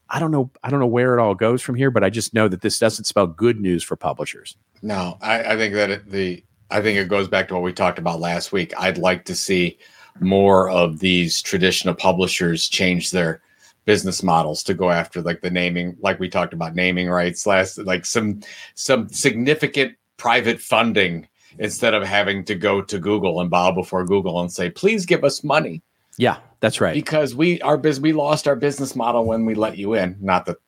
I 0.08 0.18
don't 0.18 0.30
know. 0.30 0.50
I 0.64 0.70
don't 0.70 0.80
know 0.80 0.86
where 0.86 1.16
it 1.16 1.20
all 1.20 1.34
goes 1.34 1.62
from 1.62 1.74
here, 1.74 1.90
but 1.90 2.02
I 2.02 2.10
just 2.10 2.34
know 2.34 2.48
that 2.48 2.62
this 2.62 2.78
doesn't 2.78 3.04
spell 3.04 3.26
good 3.26 3.60
news 3.60 3.84
for 3.84 3.94
publishers. 3.94 4.56
No, 4.80 5.18
I, 5.20 5.52
I 5.52 5.56
think 5.56 5.74
that 5.74 6.10
the 6.10 6.42
I 6.70 6.80
think 6.80 6.98
it 6.98 7.08
goes 7.08 7.28
back 7.28 7.48
to 7.48 7.54
what 7.54 7.62
we 7.62 7.72
talked 7.72 7.98
about 7.98 8.20
last 8.20 8.52
week. 8.52 8.72
I'd 8.78 8.98
like 8.98 9.26
to 9.26 9.36
see 9.36 9.78
more 10.20 10.70
of 10.70 11.00
these 11.00 11.42
traditional 11.42 11.94
publishers 11.94 12.68
change 12.68 13.10
their 13.10 13.42
business 13.84 14.22
models 14.22 14.62
to 14.64 14.74
go 14.74 14.90
after 14.90 15.20
like 15.22 15.40
the 15.40 15.50
naming, 15.50 15.96
like 16.00 16.20
we 16.20 16.28
talked 16.28 16.52
about 16.52 16.74
naming 16.74 17.08
rights 17.08 17.46
last, 17.46 17.78
like 17.78 18.04
some 18.04 18.40
some 18.74 19.08
significant 19.08 19.96
private 20.16 20.60
funding 20.60 21.26
instead 21.58 21.94
of 21.94 22.02
having 22.02 22.44
to 22.44 22.54
go 22.54 22.80
to 22.80 22.98
Google 22.98 23.40
and 23.40 23.50
bow 23.50 23.72
before 23.72 24.04
Google 24.04 24.40
and 24.40 24.52
say, 24.52 24.70
please 24.70 25.04
give 25.04 25.24
us 25.24 25.44
money. 25.44 25.82
Yeah, 26.16 26.38
that's 26.60 26.80
right. 26.80 26.94
Because 26.94 27.34
we 27.34 27.60
our 27.62 27.76
biz 27.76 28.00
we 28.00 28.12
lost 28.12 28.46
our 28.46 28.56
business 28.56 28.94
model 28.94 29.24
when 29.24 29.44
we 29.46 29.54
let 29.54 29.76
you 29.76 29.94
in. 29.94 30.16
Not 30.20 30.46
that 30.46 30.58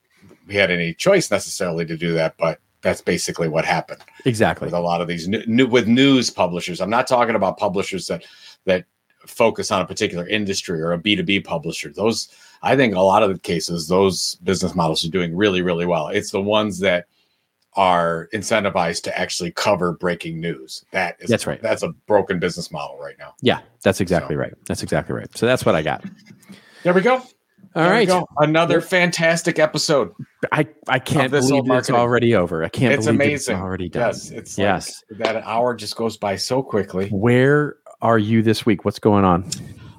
we 0.47 0.55
had 0.55 0.71
any 0.71 0.95
choice 0.95 1.31
necessarily 1.31 1.87
to 1.87 1.97
do 1.97 2.15
that, 2.15 2.37
but 2.39 2.61
that's 2.83 3.01
basically 3.01 3.49
what 3.49 3.65
happened. 3.65 4.03
Exactly. 4.25 4.67
With 4.67 4.75
a 4.75 4.81
lot 4.81 5.01
of 5.01 5.09
these 5.09 5.27
new, 5.27 5.45
new 5.47 5.67
with 5.67 5.87
news 5.87 6.31
publishers. 6.31 6.81
I'm 6.81 6.91
not 6.91 7.07
talking 7.07 7.35
about 7.35 7.59
publishers 7.59 8.07
that 8.09 8.25
that 8.67 8.85
focus 9.27 9.71
on 9.71 9.81
a 9.81 9.87
particular 9.87 10.27
industry 10.29 10.81
or 10.81 10.93
a 10.93 10.99
B2B 10.99 11.45
publisher. 11.45 11.91
Those 11.91 12.29
I 12.63 12.77
think 12.77 12.95
a 12.95 13.01
lot 13.01 13.23
of 13.23 13.31
the 13.33 13.39
cases 13.39 13.89
those 13.89 14.37
business 14.37 14.75
models 14.75 15.05
are 15.05 15.11
doing 15.11 15.37
really 15.37 15.63
really 15.63 15.87
well. 15.87 16.09
It's 16.09 16.31
the 16.31 16.41
ones 16.41 16.79
that 16.81 17.07
are 17.77 18.29
incentivized 18.33 19.03
to 19.03 19.19
actually 19.19 19.51
cover 19.51 19.93
breaking 19.93 20.41
news. 20.41 20.85
That 20.93 21.17
is 21.21 21.29
that's 21.29 21.47
right. 21.47 21.61
That's 21.61 21.83
a 21.83 21.89
broken 22.07 22.39
business 22.39 22.71
model 22.71 22.99
right 22.99 23.19
now. 23.19 23.35
Yeah, 23.41 23.61
that's 23.83 24.01
exactly 24.01 24.37
so. 24.37 24.41
right. 24.41 24.55
That's 24.67 24.83
exactly 24.83 25.15
right. 25.15 25.29
So 25.37 25.47
that's 25.47 25.67
what 25.67 25.75
I 25.75 25.83
got. 25.83 26.05
There 26.83 26.95
we 26.95 27.01
go. 27.01 27.23
All 27.77 27.83
there 27.83 27.91
right, 27.91 28.25
another 28.39 28.81
fantastic 28.81 29.59
episode. 29.59 30.13
I 30.53 30.69
I 30.87 31.01
can't 31.01 31.33
believe 31.33 31.65
it's 31.69 31.91
already 31.91 32.37
over. 32.37 32.63
I 32.63 32.69
can't. 32.69 32.95
It's 32.95 33.09
amazing. 33.09 33.57
It's 33.57 33.63
already 33.63 33.89
done. 33.89 34.11
Yes, 34.11 34.31
it's 34.31 34.57
yes. 34.57 35.03
Like 35.11 35.19
that 35.19 35.43
hour 35.45 35.75
just 35.75 35.97
goes 35.97 36.17
by 36.17 36.37
so 36.37 36.63
quickly. 36.63 37.09
Where 37.09 37.79
are 38.05 38.19
you 38.19 38.43
this 38.43 38.65
week? 38.65 38.85
What's 38.85 39.01
going 39.01 39.25
on? 39.25 39.49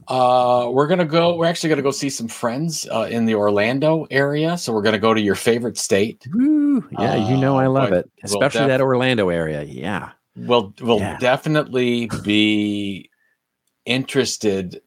Uh, 0.07 0.69
we're 0.71 0.87
gonna 0.87 1.03
go. 1.03 1.35
We're 1.35 1.47
actually 1.47 1.69
gonna 1.69 1.81
go 1.81 1.91
see 1.91 2.11
some 2.11 2.27
friends 2.27 2.87
uh, 2.91 3.07
in 3.09 3.25
the 3.25 3.33
Orlando 3.33 4.05
area. 4.11 4.57
So 4.57 4.71
we're 4.71 4.83
gonna 4.83 4.99
go 4.99 5.13
to 5.15 5.19
your 5.19 5.35
favorite 5.35 5.77
state. 5.77 6.25
Woo. 6.31 6.87
Yeah, 6.99 7.27
you 7.27 7.35
know 7.35 7.57
I 7.57 7.65
uh, 7.65 7.71
love 7.71 7.91
it, 7.91 8.09
especially 8.23 8.59
we'll 8.59 8.67
def- 8.67 8.77
that 8.77 8.81
Orlando 8.81 9.29
area. 9.29 9.63
Yeah, 9.63 10.11
we'll 10.37 10.73
we'll 10.79 10.99
yeah. 10.99 11.17
definitely 11.17 12.07
be 12.23 13.09
interested 13.85 14.79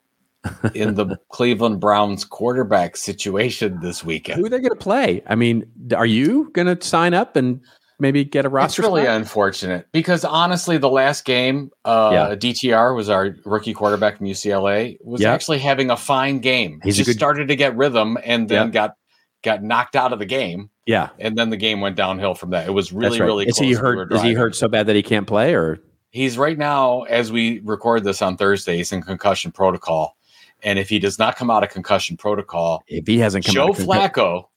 in 0.75 0.95
the 0.95 1.19
Cleveland 1.31 1.81
Browns 1.81 2.25
quarterback 2.25 2.97
situation 2.97 3.81
this 3.81 4.05
weekend. 4.05 4.39
Who 4.39 4.47
are 4.47 4.49
they 4.49 4.61
going 4.61 4.71
to 4.71 4.77
play? 4.77 5.23
I 5.27 5.35
mean, 5.35 5.65
are 5.97 6.07
you 6.07 6.51
going 6.53 6.67
to 6.67 6.87
sign 6.87 7.13
up 7.13 7.35
and 7.35 7.61
maybe 7.99 8.25
get 8.25 8.45
a 8.45 8.49
roster. 8.49 8.83
It's 8.83 8.89
really 8.89 9.03
spot? 9.03 9.17
unfortunate 9.17 9.89
because 9.93 10.25
honestly, 10.25 10.79
the 10.79 10.89
last 10.89 11.25
game, 11.25 11.71
uh, 11.85 12.11
yeah. 12.13 12.35
DTR 12.35 12.95
was 12.95 13.09
our 13.09 13.37
rookie 13.45 13.75
quarterback 13.75 14.19
from 14.19 14.27
UCLA 14.27 14.99
was 15.03 15.21
yep. 15.21 15.35
actually 15.35 15.59
having 15.59 15.91
a 15.91 15.97
fine 15.97 16.39
game. 16.39 16.81
He 16.83 16.93
just 16.93 17.09
good... 17.09 17.17
started 17.17 17.49
to 17.49 17.57
get 17.57 17.77
rhythm 17.77 18.19
and 18.25 18.49
then 18.49 18.67
yep. 18.67 18.73
got 18.73 18.97
got 19.43 19.63
knocked 19.63 19.97
out 19.97 20.13
of 20.13 20.19
the 20.19 20.27
game. 20.27 20.71
Yeah, 20.87 21.11
and 21.19 21.37
then 21.37 21.51
the 21.51 21.57
game 21.57 21.81
went 21.81 21.97
downhill 21.97 22.35
from 22.35 22.51
that. 22.51 22.67
It 22.67 22.73
was 22.73 22.93
really 22.93 23.21
right. 23.21 23.27
really. 23.27 23.47
Is 23.47 23.59
he 23.59 23.73
hurt? 23.73 24.13
Is 24.13 24.23
he 24.23 24.33
hurt 24.33 24.57
so 24.57 24.69
bad 24.69 24.87
that 24.87 24.97
he 24.97 25.03
can't 25.03 25.27
play 25.27 25.55
or? 25.55 25.79
He's 26.11 26.39
right 26.39 26.57
now, 26.57 27.03
as 27.03 27.31
we 27.31 27.61
record 27.61 28.03
this 28.03 28.23
on 28.23 28.39
Thursday, 28.39 28.79
he's 28.79 28.93
in 28.93 29.03
concussion 29.03 29.53
protocol. 29.53 30.17
And 30.63 30.79
if 30.79 30.89
he 30.89 30.99
does 30.99 31.19
not 31.19 31.37
come 31.37 31.51
out 31.51 31.63
of 31.63 31.69
concussion 31.69 32.17
protocol, 32.17 32.83
if 32.89 33.07
he 33.07 33.19
hasn't 33.19 33.45
come 33.45 33.55
Joe 33.55 33.69
Flacco, 33.69 34.49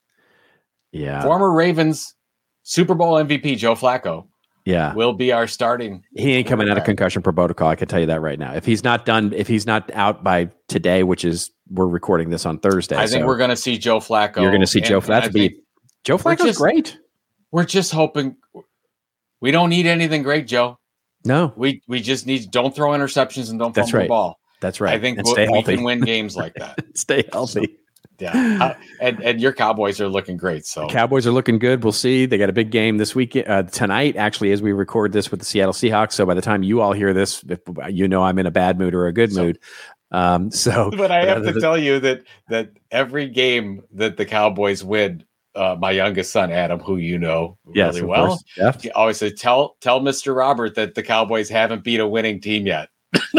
yeah, 0.92 1.22
former 1.22 1.52
Ravens 1.52 2.14
Super 2.62 2.94
Bowl 2.94 3.14
MVP 3.14 3.56
Joe 3.56 3.74
Flacco. 3.74 4.26
Yeah. 4.64 4.94
Will 4.94 5.12
be 5.12 5.32
our 5.32 5.48
starting. 5.48 6.04
He 6.14 6.34
ain't 6.34 6.46
coming 6.46 6.70
out 6.70 6.78
of 6.78 6.84
concussion 6.84 7.20
protocol. 7.20 7.68
I 7.68 7.74
can 7.74 7.88
tell 7.88 7.98
you 7.98 8.06
that 8.06 8.20
right 8.20 8.38
now. 8.38 8.54
If 8.54 8.64
he's 8.64 8.84
not 8.84 9.04
done, 9.04 9.32
if 9.32 9.48
he's 9.48 9.66
not 9.66 9.90
out 9.92 10.22
by 10.22 10.50
today, 10.68 11.02
which 11.02 11.24
is 11.24 11.50
we're 11.68 11.88
recording 11.88 12.30
this 12.30 12.46
on 12.46 12.58
Thursday. 12.58 12.96
I 12.96 13.06
think 13.08 13.22
so 13.22 13.26
we're 13.26 13.38
going 13.38 13.50
to 13.50 13.56
see 13.56 13.76
Joe 13.76 13.98
Flacco. 13.98 14.40
You're 14.40 14.52
going 14.52 14.60
to 14.60 14.66
see 14.68 14.78
and, 14.78 14.88
Joe 14.88 15.00
Flacco. 15.00 15.32
Be 15.32 15.60
Joe 16.04 16.16
Flacco's 16.16 16.44
just, 16.44 16.58
great. 16.60 16.96
We're 17.50 17.64
just 17.64 17.92
hoping 17.92 18.36
we 19.40 19.50
don't 19.50 19.68
need 19.68 19.86
anything 19.86 20.22
great, 20.22 20.46
Joe. 20.46 20.78
No, 21.24 21.52
we 21.56 21.82
we 21.88 22.00
just 22.00 22.26
need 22.26 22.50
don't 22.50 22.74
throw 22.74 22.90
interceptions 22.90 23.50
and 23.50 23.58
don't 23.58 23.74
That's 23.74 23.92
right. 23.92 24.02
the 24.02 24.08
ball. 24.08 24.38
That's 24.60 24.80
right. 24.80 24.94
I 24.94 25.00
think 25.00 25.18
we, 25.24 25.48
we 25.48 25.62
can 25.62 25.82
win 25.82 26.00
games 26.00 26.36
like 26.36 26.54
that. 26.58 26.78
stay 26.94 27.24
healthy. 27.32 27.78
Yeah, 28.22 28.58
uh, 28.60 28.74
and 29.00 29.20
and 29.20 29.40
your 29.40 29.52
Cowboys 29.52 30.00
are 30.00 30.08
looking 30.08 30.36
great. 30.36 30.64
So 30.64 30.82
the 30.82 30.92
Cowboys 30.92 31.26
are 31.26 31.32
looking 31.32 31.58
good. 31.58 31.82
We'll 31.82 31.92
see. 31.92 32.24
They 32.24 32.38
got 32.38 32.48
a 32.48 32.52
big 32.52 32.70
game 32.70 32.98
this 32.98 33.16
week 33.16 33.36
uh, 33.36 33.64
tonight. 33.64 34.14
Actually, 34.16 34.52
as 34.52 34.62
we 34.62 34.72
record 34.72 35.12
this 35.12 35.32
with 35.32 35.40
the 35.40 35.46
Seattle 35.46 35.72
Seahawks, 35.72 36.12
so 36.12 36.24
by 36.24 36.34
the 36.34 36.40
time 36.40 36.62
you 36.62 36.80
all 36.80 36.92
hear 36.92 37.12
this, 37.12 37.44
you 37.90 38.06
know 38.06 38.22
I'm 38.22 38.38
in 38.38 38.46
a 38.46 38.52
bad 38.52 38.78
mood 38.78 38.94
or 38.94 39.08
a 39.08 39.12
good 39.12 39.32
so, 39.32 39.42
mood. 39.42 39.58
Um, 40.12 40.52
so, 40.52 40.90
but 40.96 41.10
I 41.10 41.24
have 41.24 41.42
to 41.42 41.60
tell 41.60 41.76
you 41.76 41.98
that 41.98 42.22
that 42.48 42.70
every 42.92 43.28
game 43.28 43.82
that 43.94 44.16
the 44.16 44.24
Cowboys 44.24 44.84
win, 44.84 45.24
uh, 45.56 45.76
my 45.80 45.90
youngest 45.90 46.30
son 46.30 46.52
Adam, 46.52 46.78
who 46.78 46.98
you 46.98 47.18
know 47.18 47.58
yes, 47.74 47.96
really 47.96 48.06
well, 48.06 48.38
he 48.80 48.88
always 48.92 49.16
says, 49.16 49.32
"Tell 49.34 49.76
tell 49.80 49.98
Mister 49.98 50.32
Robert 50.32 50.76
that 50.76 50.94
the 50.94 51.02
Cowboys 51.02 51.48
haven't 51.48 51.82
beat 51.82 51.98
a 51.98 52.06
winning 52.06 52.40
team 52.40 52.68
yet." 52.68 52.88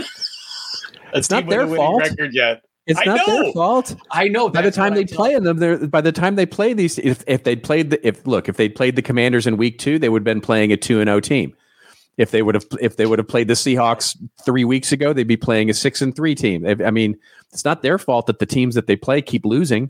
it's 1.13 1.29
not 1.29 1.47
their 1.47 1.67
fault. 1.67 2.01
Record 2.01 2.33
yet. 2.33 2.63
It's 2.85 2.99
I 2.99 3.05
not 3.05 3.27
know. 3.27 3.43
their 3.43 3.53
fault. 3.53 3.95
I 4.11 4.27
know. 4.27 4.49
By 4.49 4.61
the 4.61 4.71
time 4.71 4.93
they 4.93 5.05
play 5.05 5.33
in 5.33 5.43
them, 5.43 5.57
they're 5.57 5.87
by 5.87 6.01
the 6.01 6.11
time 6.11 6.35
they 6.35 6.45
play 6.45 6.73
these, 6.73 6.99
if 6.99 7.23
if 7.27 7.43
they'd 7.43 7.63
played 7.63 7.91
the 7.91 8.07
if 8.07 8.25
look 8.27 8.49
if 8.49 8.57
they'd 8.57 8.75
played 8.75 8.95
the 8.95 9.01
Commanders 9.01 9.47
in 9.47 9.55
week 9.55 9.79
two, 9.79 9.97
they 9.97 10.09
would 10.09 10.19
have 10.19 10.25
been 10.25 10.41
playing 10.41 10.71
a 10.73 10.77
two 10.77 10.99
and 10.99 11.07
zero 11.07 11.17
oh 11.17 11.19
team. 11.21 11.55
If 12.17 12.31
they 12.31 12.41
would 12.41 12.55
have 12.55 12.65
if 12.81 12.97
they 12.97 13.05
would 13.05 13.19
have 13.19 13.27
played 13.27 13.47
the 13.47 13.53
Seahawks 13.53 14.17
three 14.45 14.65
weeks 14.65 14.91
ago, 14.91 15.13
they'd 15.13 15.23
be 15.23 15.37
playing 15.37 15.69
a 15.69 15.73
six 15.73 16.01
and 16.01 16.13
three 16.15 16.35
team. 16.35 16.65
I 16.65 16.91
mean, 16.91 17.17
it's 17.53 17.63
not 17.63 17.83
their 17.83 17.97
fault 17.97 18.27
that 18.27 18.39
the 18.39 18.45
teams 18.45 18.75
that 18.75 18.87
they 18.87 18.97
play 18.97 19.21
keep 19.21 19.45
losing. 19.45 19.89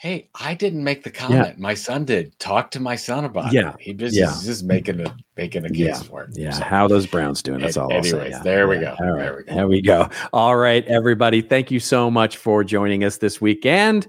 Hey, 0.00 0.30
I 0.34 0.54
didn't 0.54 0.82
make 0.82 1.04
the 1.04 1.10
comment. 1.10 1.56
Yeah. 1.58 1.62
My 1.62 1.74
son 1.74 2.06
did. 2.06 2.38
Talk 2.38 2.70
to 2.70 2.80
my 2.80 2.96
son 2.96 3.26
about 3.26 3.52
yeah. 3.52 3.74
it. 3.74 3.76
He 3.80 3.92
just, 3.92 4.16
yeah. 4.16 4.32
he's 4.32 4.44
just 4.44 4.64
making 4.64 4.98
a 4.98 5.14
making 5.36 5.66
a 5.66 5.68
case 5.68 5.78
yeah. 5.78 5.98
for 5.98 6.22
it. 6.22 6.30
Yeah. 6.32 6.52
So, 6.52 6.64
How 6.64 6.88
those 6.88 7.06
Browns 7.06 7.42
doing? 7.42 7.60
That's 7.60 7.76
all. 7.76 7.92
Anyways, 7.92 8.30
yeah. 8.30 8.42
there 8.42 8.66
we 8.66 8.78
go. 8.78 8.96
All 8.98 9.10
right. 9.12 9.18
There 9.18 9.36
we 9.36 9.42
go. 9.42 9.54
There 9.54 9.68
we 9.68 9.82
go. 9.82 10.08
All 10.32 10.56
right, 10.56 10.86
everybody. 10.86 11.42
Thank 11.42 11.70
you 11.70 11.80
so 11.80 12.10
much 12.10 12.38
for 12.38 12.64
joining 12.64 13.04
us 13.04 13.18
this 13.18 13.42
weekend. 13.42 14.06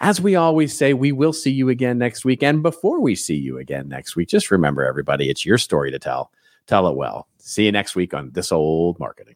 As 0.00 0.22
we 0.22 0.36
always 0.36 0.74
say, 0.74 0.94
we 0.94 1.12
will 1.12 1.34
see 1.34 1.50
you 1.50 1.68
again 1.68 1.98
next 1.98 2.24
week. 2.24 2.42
And 2.42 2.62
before 2.62 3.02
we 3.02 3.14
see 3.14 3.36
you 3.36 3.58
again 3.58 3.90
next 3.90 4.16
week, 4.16 4.30
just 4.30 4.50
remember, 4.50 4.86
everybody, 4.86 5.28
it's 5.28 5.44
your 5.44 5.58
story 5.58 5.90
to 5.90 5.98
tell. 5.98 6.32
Tell 6.66 6.88
it 6.88 6.96
well. 6.96 7.28
See 7.36 7.66
you 7.66 7.72
next 7.72 7.94
week 7.94 8.14
on 8.14 8.30
This 8.30 8.50
Old 8.50 8.98
Marketing. 8.98 9.34